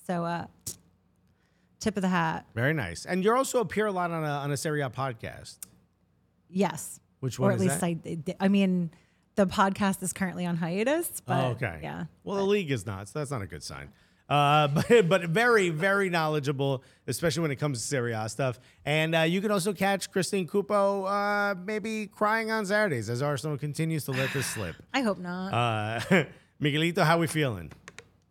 So, 0.06 0.24
uh, 0.24 0.46
tip 1.80 1.96
of 1.96 2.02
the 2.02 2.08
hat. 2.08 2.46
Very 2.54 2.74
nice. 2.74 3.06
And 3.06 3.24
you 3.24 3.34
also 3.34 3.60
appear 3.60 3.86
a 3.86 3.92
lot 3.92 4.10
on 4.10 4.24
a 4.24 4.28
on 4.28 4.52
a 4.52 4.56
Serie 4.56 4.82
A 4.82 4.90
podcast. 4.90 5.58
Yes. 6.48 7.00
Which 7.20 7.38
one? 7.38 7.50
or 7.50 7.52
at 7.54 7.60
least 7.60 7.80
that? 7.80 7.86
I, 7.86 8.18
I 8.40 8.48
mean, 8.48 8.90
the 9.34 9.46
podcast 9.46 10.02
is 10.02 10.12
currently 10.12 10.46
on 10.46 10.56
hiatus. 10.56 11.20
But 11.24 11.44
oh, 11.44 11.48
okay. 11.50 11.80
Yeah. 11.82 12.04
Well, 12.24 12.36
the 12.36 12.44
league 12.44 12.70
is 12.70 12.86
not, 12.86 13.08
so 13.08 13.18
that's 13.18 13.30
not 13.30 13.42
a 13.42 13.46
good 13.46 13.62
sign. 13.62 13.90
Uh, 14.28 14.68
but 14.88 15.08
but 15.08 15.22
very 15.24 15.70
very 15.70 16.08
knowledgeable, 16.08 16.84
especially 17.06 17.42
when 17.42 17.50
it 17.50 17.56
comes 17.56 17.80
to 17.80 17.86
Serie 17.86 18.12
A 18.12 18.28
stuff. 18.28 18.60
And 18.84 19.14
uh, 19.14 19.20
you 19.20 19.40
can 19.40 19.50
also 19.50 19.72
catch 19.72 20.10
Christine 20.10 20.46
Cupo 20.46 21.04
uh, 21.04 21.54
maybe 21.64 22.06
crying 22.06 22.50
on 22.50 22.64
Saturdays 22.64 23.10
as 23.10 23.22
Arsenal 23.22 23.58
continues 23.58 24.04
to 24.04 24.12
let 24.12 24.32
this 24.32 24.46
slip. 24.46 24.76
I 24.94 25.02
hope 25.02 25.18
not. 25.18 25.52
Uh, 25.52 26.24
Miguelito, 26.62 27.04
how 27.04 27.18
we 27.18 27.26
feeling? 27.26 27.72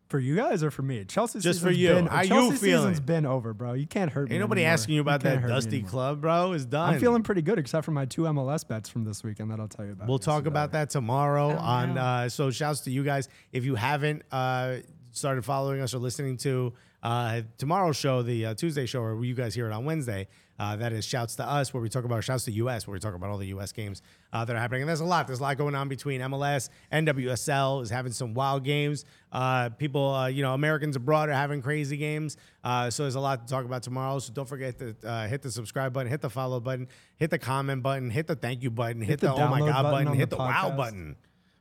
For 0.09 0.17
you 0.17 0.35
guys 0.35 0.63
or 0.63 0.71
for 0.71 0.81
me? 0.81 1.03
Chelsea 1.05 1.39
Just 1.39 1.61
for 1.61 1.69
you. 1.69 1.89
Been, 1.89 2.07
How 2.07 2.23
you 2.23 2.29
feeling? 2.29 2.57
season's 2.57 2.99
been 2.99 3.27
over, 3.27 3.53
bro. 3.53 3.73
You 3.73 3.85
can't 3.85 4.11
hurt 4.11 4.29
me. 4.29 4.35
Ain't 4.35 4.41
nobody 4.41 4.61
anymore. 4.61 4.73
asking 4.73 4.95
you 4.95 5.01
about 5.01 5.21
can't 5.21 5.43
that 5.43 5.47
dusty 5.47 5.83
club, 5.83 6.19
bro. 6.21 6.53
It's 6.53 6.65
done. 6.65 6.95
I'm 6.95 6.99
feeling 6.99 7.21
pretty 7.21 7.43
good, 7.43 7.59
except 7.59 7.85
for 7.85 7.91
my 7.91 8.05
two 8.05 8.23
MLS 8.23 8.67
bets 8.67 8.89
from 8.89 9.03
this 9.03 9.23
weekend 9.23 9.51
that 9.51 9.59
I'll 9.59 9.67
tell 9.67 9.85
you 9.85 9.91
about. 9.91 10.07
We'll 10.07 10.17
talk 10.17 10.47
about 10.47 10.71
that 10.71 10.89
tomorrow 10.89 11.51
Oh, 11.51 11.57
on. 11.59 11.93
no. 11.93 12.01
Uh, 12.01 12.29
so 12.29 12.49
shouts 12.49 12.79
to 12.81 12.91
you 12.91 13.03
guys. 13.03 13.29
If 13.51 13.65
you 13.65 13.75
haven't 13.75 14.23
uh, 14.31 14.77
started 15.11 15.45
following 15.45 15.79
us 15.79 15.93
or 15.93 15.99
listening 15.99 16.37
to 16.37 16.73
uh, 17.03 17.41
tomorrow's 17.59 17.95
show, 17.95 18.23
the 18.23 18.47
uh, 18.47 18.53
Tuesday 18.55 18.87
show, 18.87 19.01
or 19.01 19.23
you 19.23 19.35
guys 19.35 19.53
hear 19.53 19.67
it 19.67 19.73
on 19.73 19.85
Wednesday, 19.85 20.27
uh, 20.59 20.75
that 20.75 20.91
is 20.93 21.05
shouts 21.05 21.35
to 21.37 21.43
us, 21.47 21.73
where 21.73 21.81
we 21.81 21.89
talk 21.89 22.03
about 22.03 22.23
shouts 22.23 22.43
to 22.45 22.51
US, 22.51 22.85
where 22.85 22.93
we 22.93 22.99
talk 22.99 23.15
about 23.15 23.29
all 23.29 23.37
the 23.37 23.47
US 23.47 23.71
games 23.71 24.01
uh, 24.33 24.43
that 24.45 24.55
are 24.55 24.59
happening. 24.59 24.81
And 24.81 24.89
there's 24.89 24.99
a 24.99 25.05
lot. 25.05 25.25
There's 25.25 25.39
a 25.39 25.43
lot 25.43 25.57
going 25.57 25.73
on 25.73 25.87
between 25.87 26.21
MLS, 26.21 26.69
NWSL 26.91 27.81
is 27.81 27.89
having 27.89 28.11
some 28.11 28.33
wild 28.33 28.63
games. 28.63 29.05
Uh, 29.31 29.69
people, 29.69 30.13
uh, 30.13 30.27
you 30.27 30.43
know, 30.43 30.53
Americans 30.53 30.95
abroad 30.95 31.29
are 31.29 31.33
having 31.33 31.61
crazy 31.61 31.97
games. 31.97 32.37
Uh, 32.63 32.89
so 32.89 33.03
there's 33.03 33.15
a 33.15 33.19
lot 33.19 33.47
to 33.47 33.51
talk 33.51 33.65
about 33.65 33.83
tomorrow. 33.83 34.19
So 34.19 34.33
don't 34.33 34.47
forget 34.47 34.77
to 34.79 34.95
uh, 35.05 35.27
hit 35.27 35.41
the 35.41 35.51
subscribe 35.51 35.93
button, 35.93 36.11
hit 36.11 36.21
the 36.21 36.29
follow 36.29 36.59
button, 36.59 36.87
hit 37.15 37.29
the 37.29 37.39
comment 37.39 37.81
button, 37.81 38.09
hit 38.09 38.27
the 38.27 38.35
thank 38.35 38.61
you 38.61 38.69
button, 38.69 39.01
hit, 39.01 39.19
the 39.21 39.27
the, 39.27 39.33
oh 39.33 39.47
my 39.47 39.59
god 39.59 39.83
button 39.83 40.05
button, 40.05 40.19
hit 40.19 40.29
the 40.29 40.35
the, 40.35 40.43
wow 40.43 40.73
button, 40.75 41.15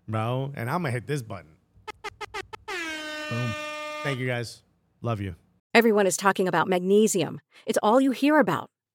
bro. 0.09 0.53
And 0.57 0.69
I'm 0.69 0.83
gonna 0.83 0.91
hit 0.91 1.07
this 1.07 1.23
button. 1.23 1.51
Boom. 2.67 3.51
Thank 4.03 4.19
you 4.19 4.27
guys. 4.27 4.63
Love 5.03 5.21
you. 5.21 5.37
Everyone 5.75 6.07
is 6.07 6.17
talking 6.17 6.49
about 6.49 6.67
magnesium. 6.67 7.41
It's 7.67 7.79
all 7.83 8.01
you 8.01 8.11
hear 8.11 8.39
about. 8.39 8.71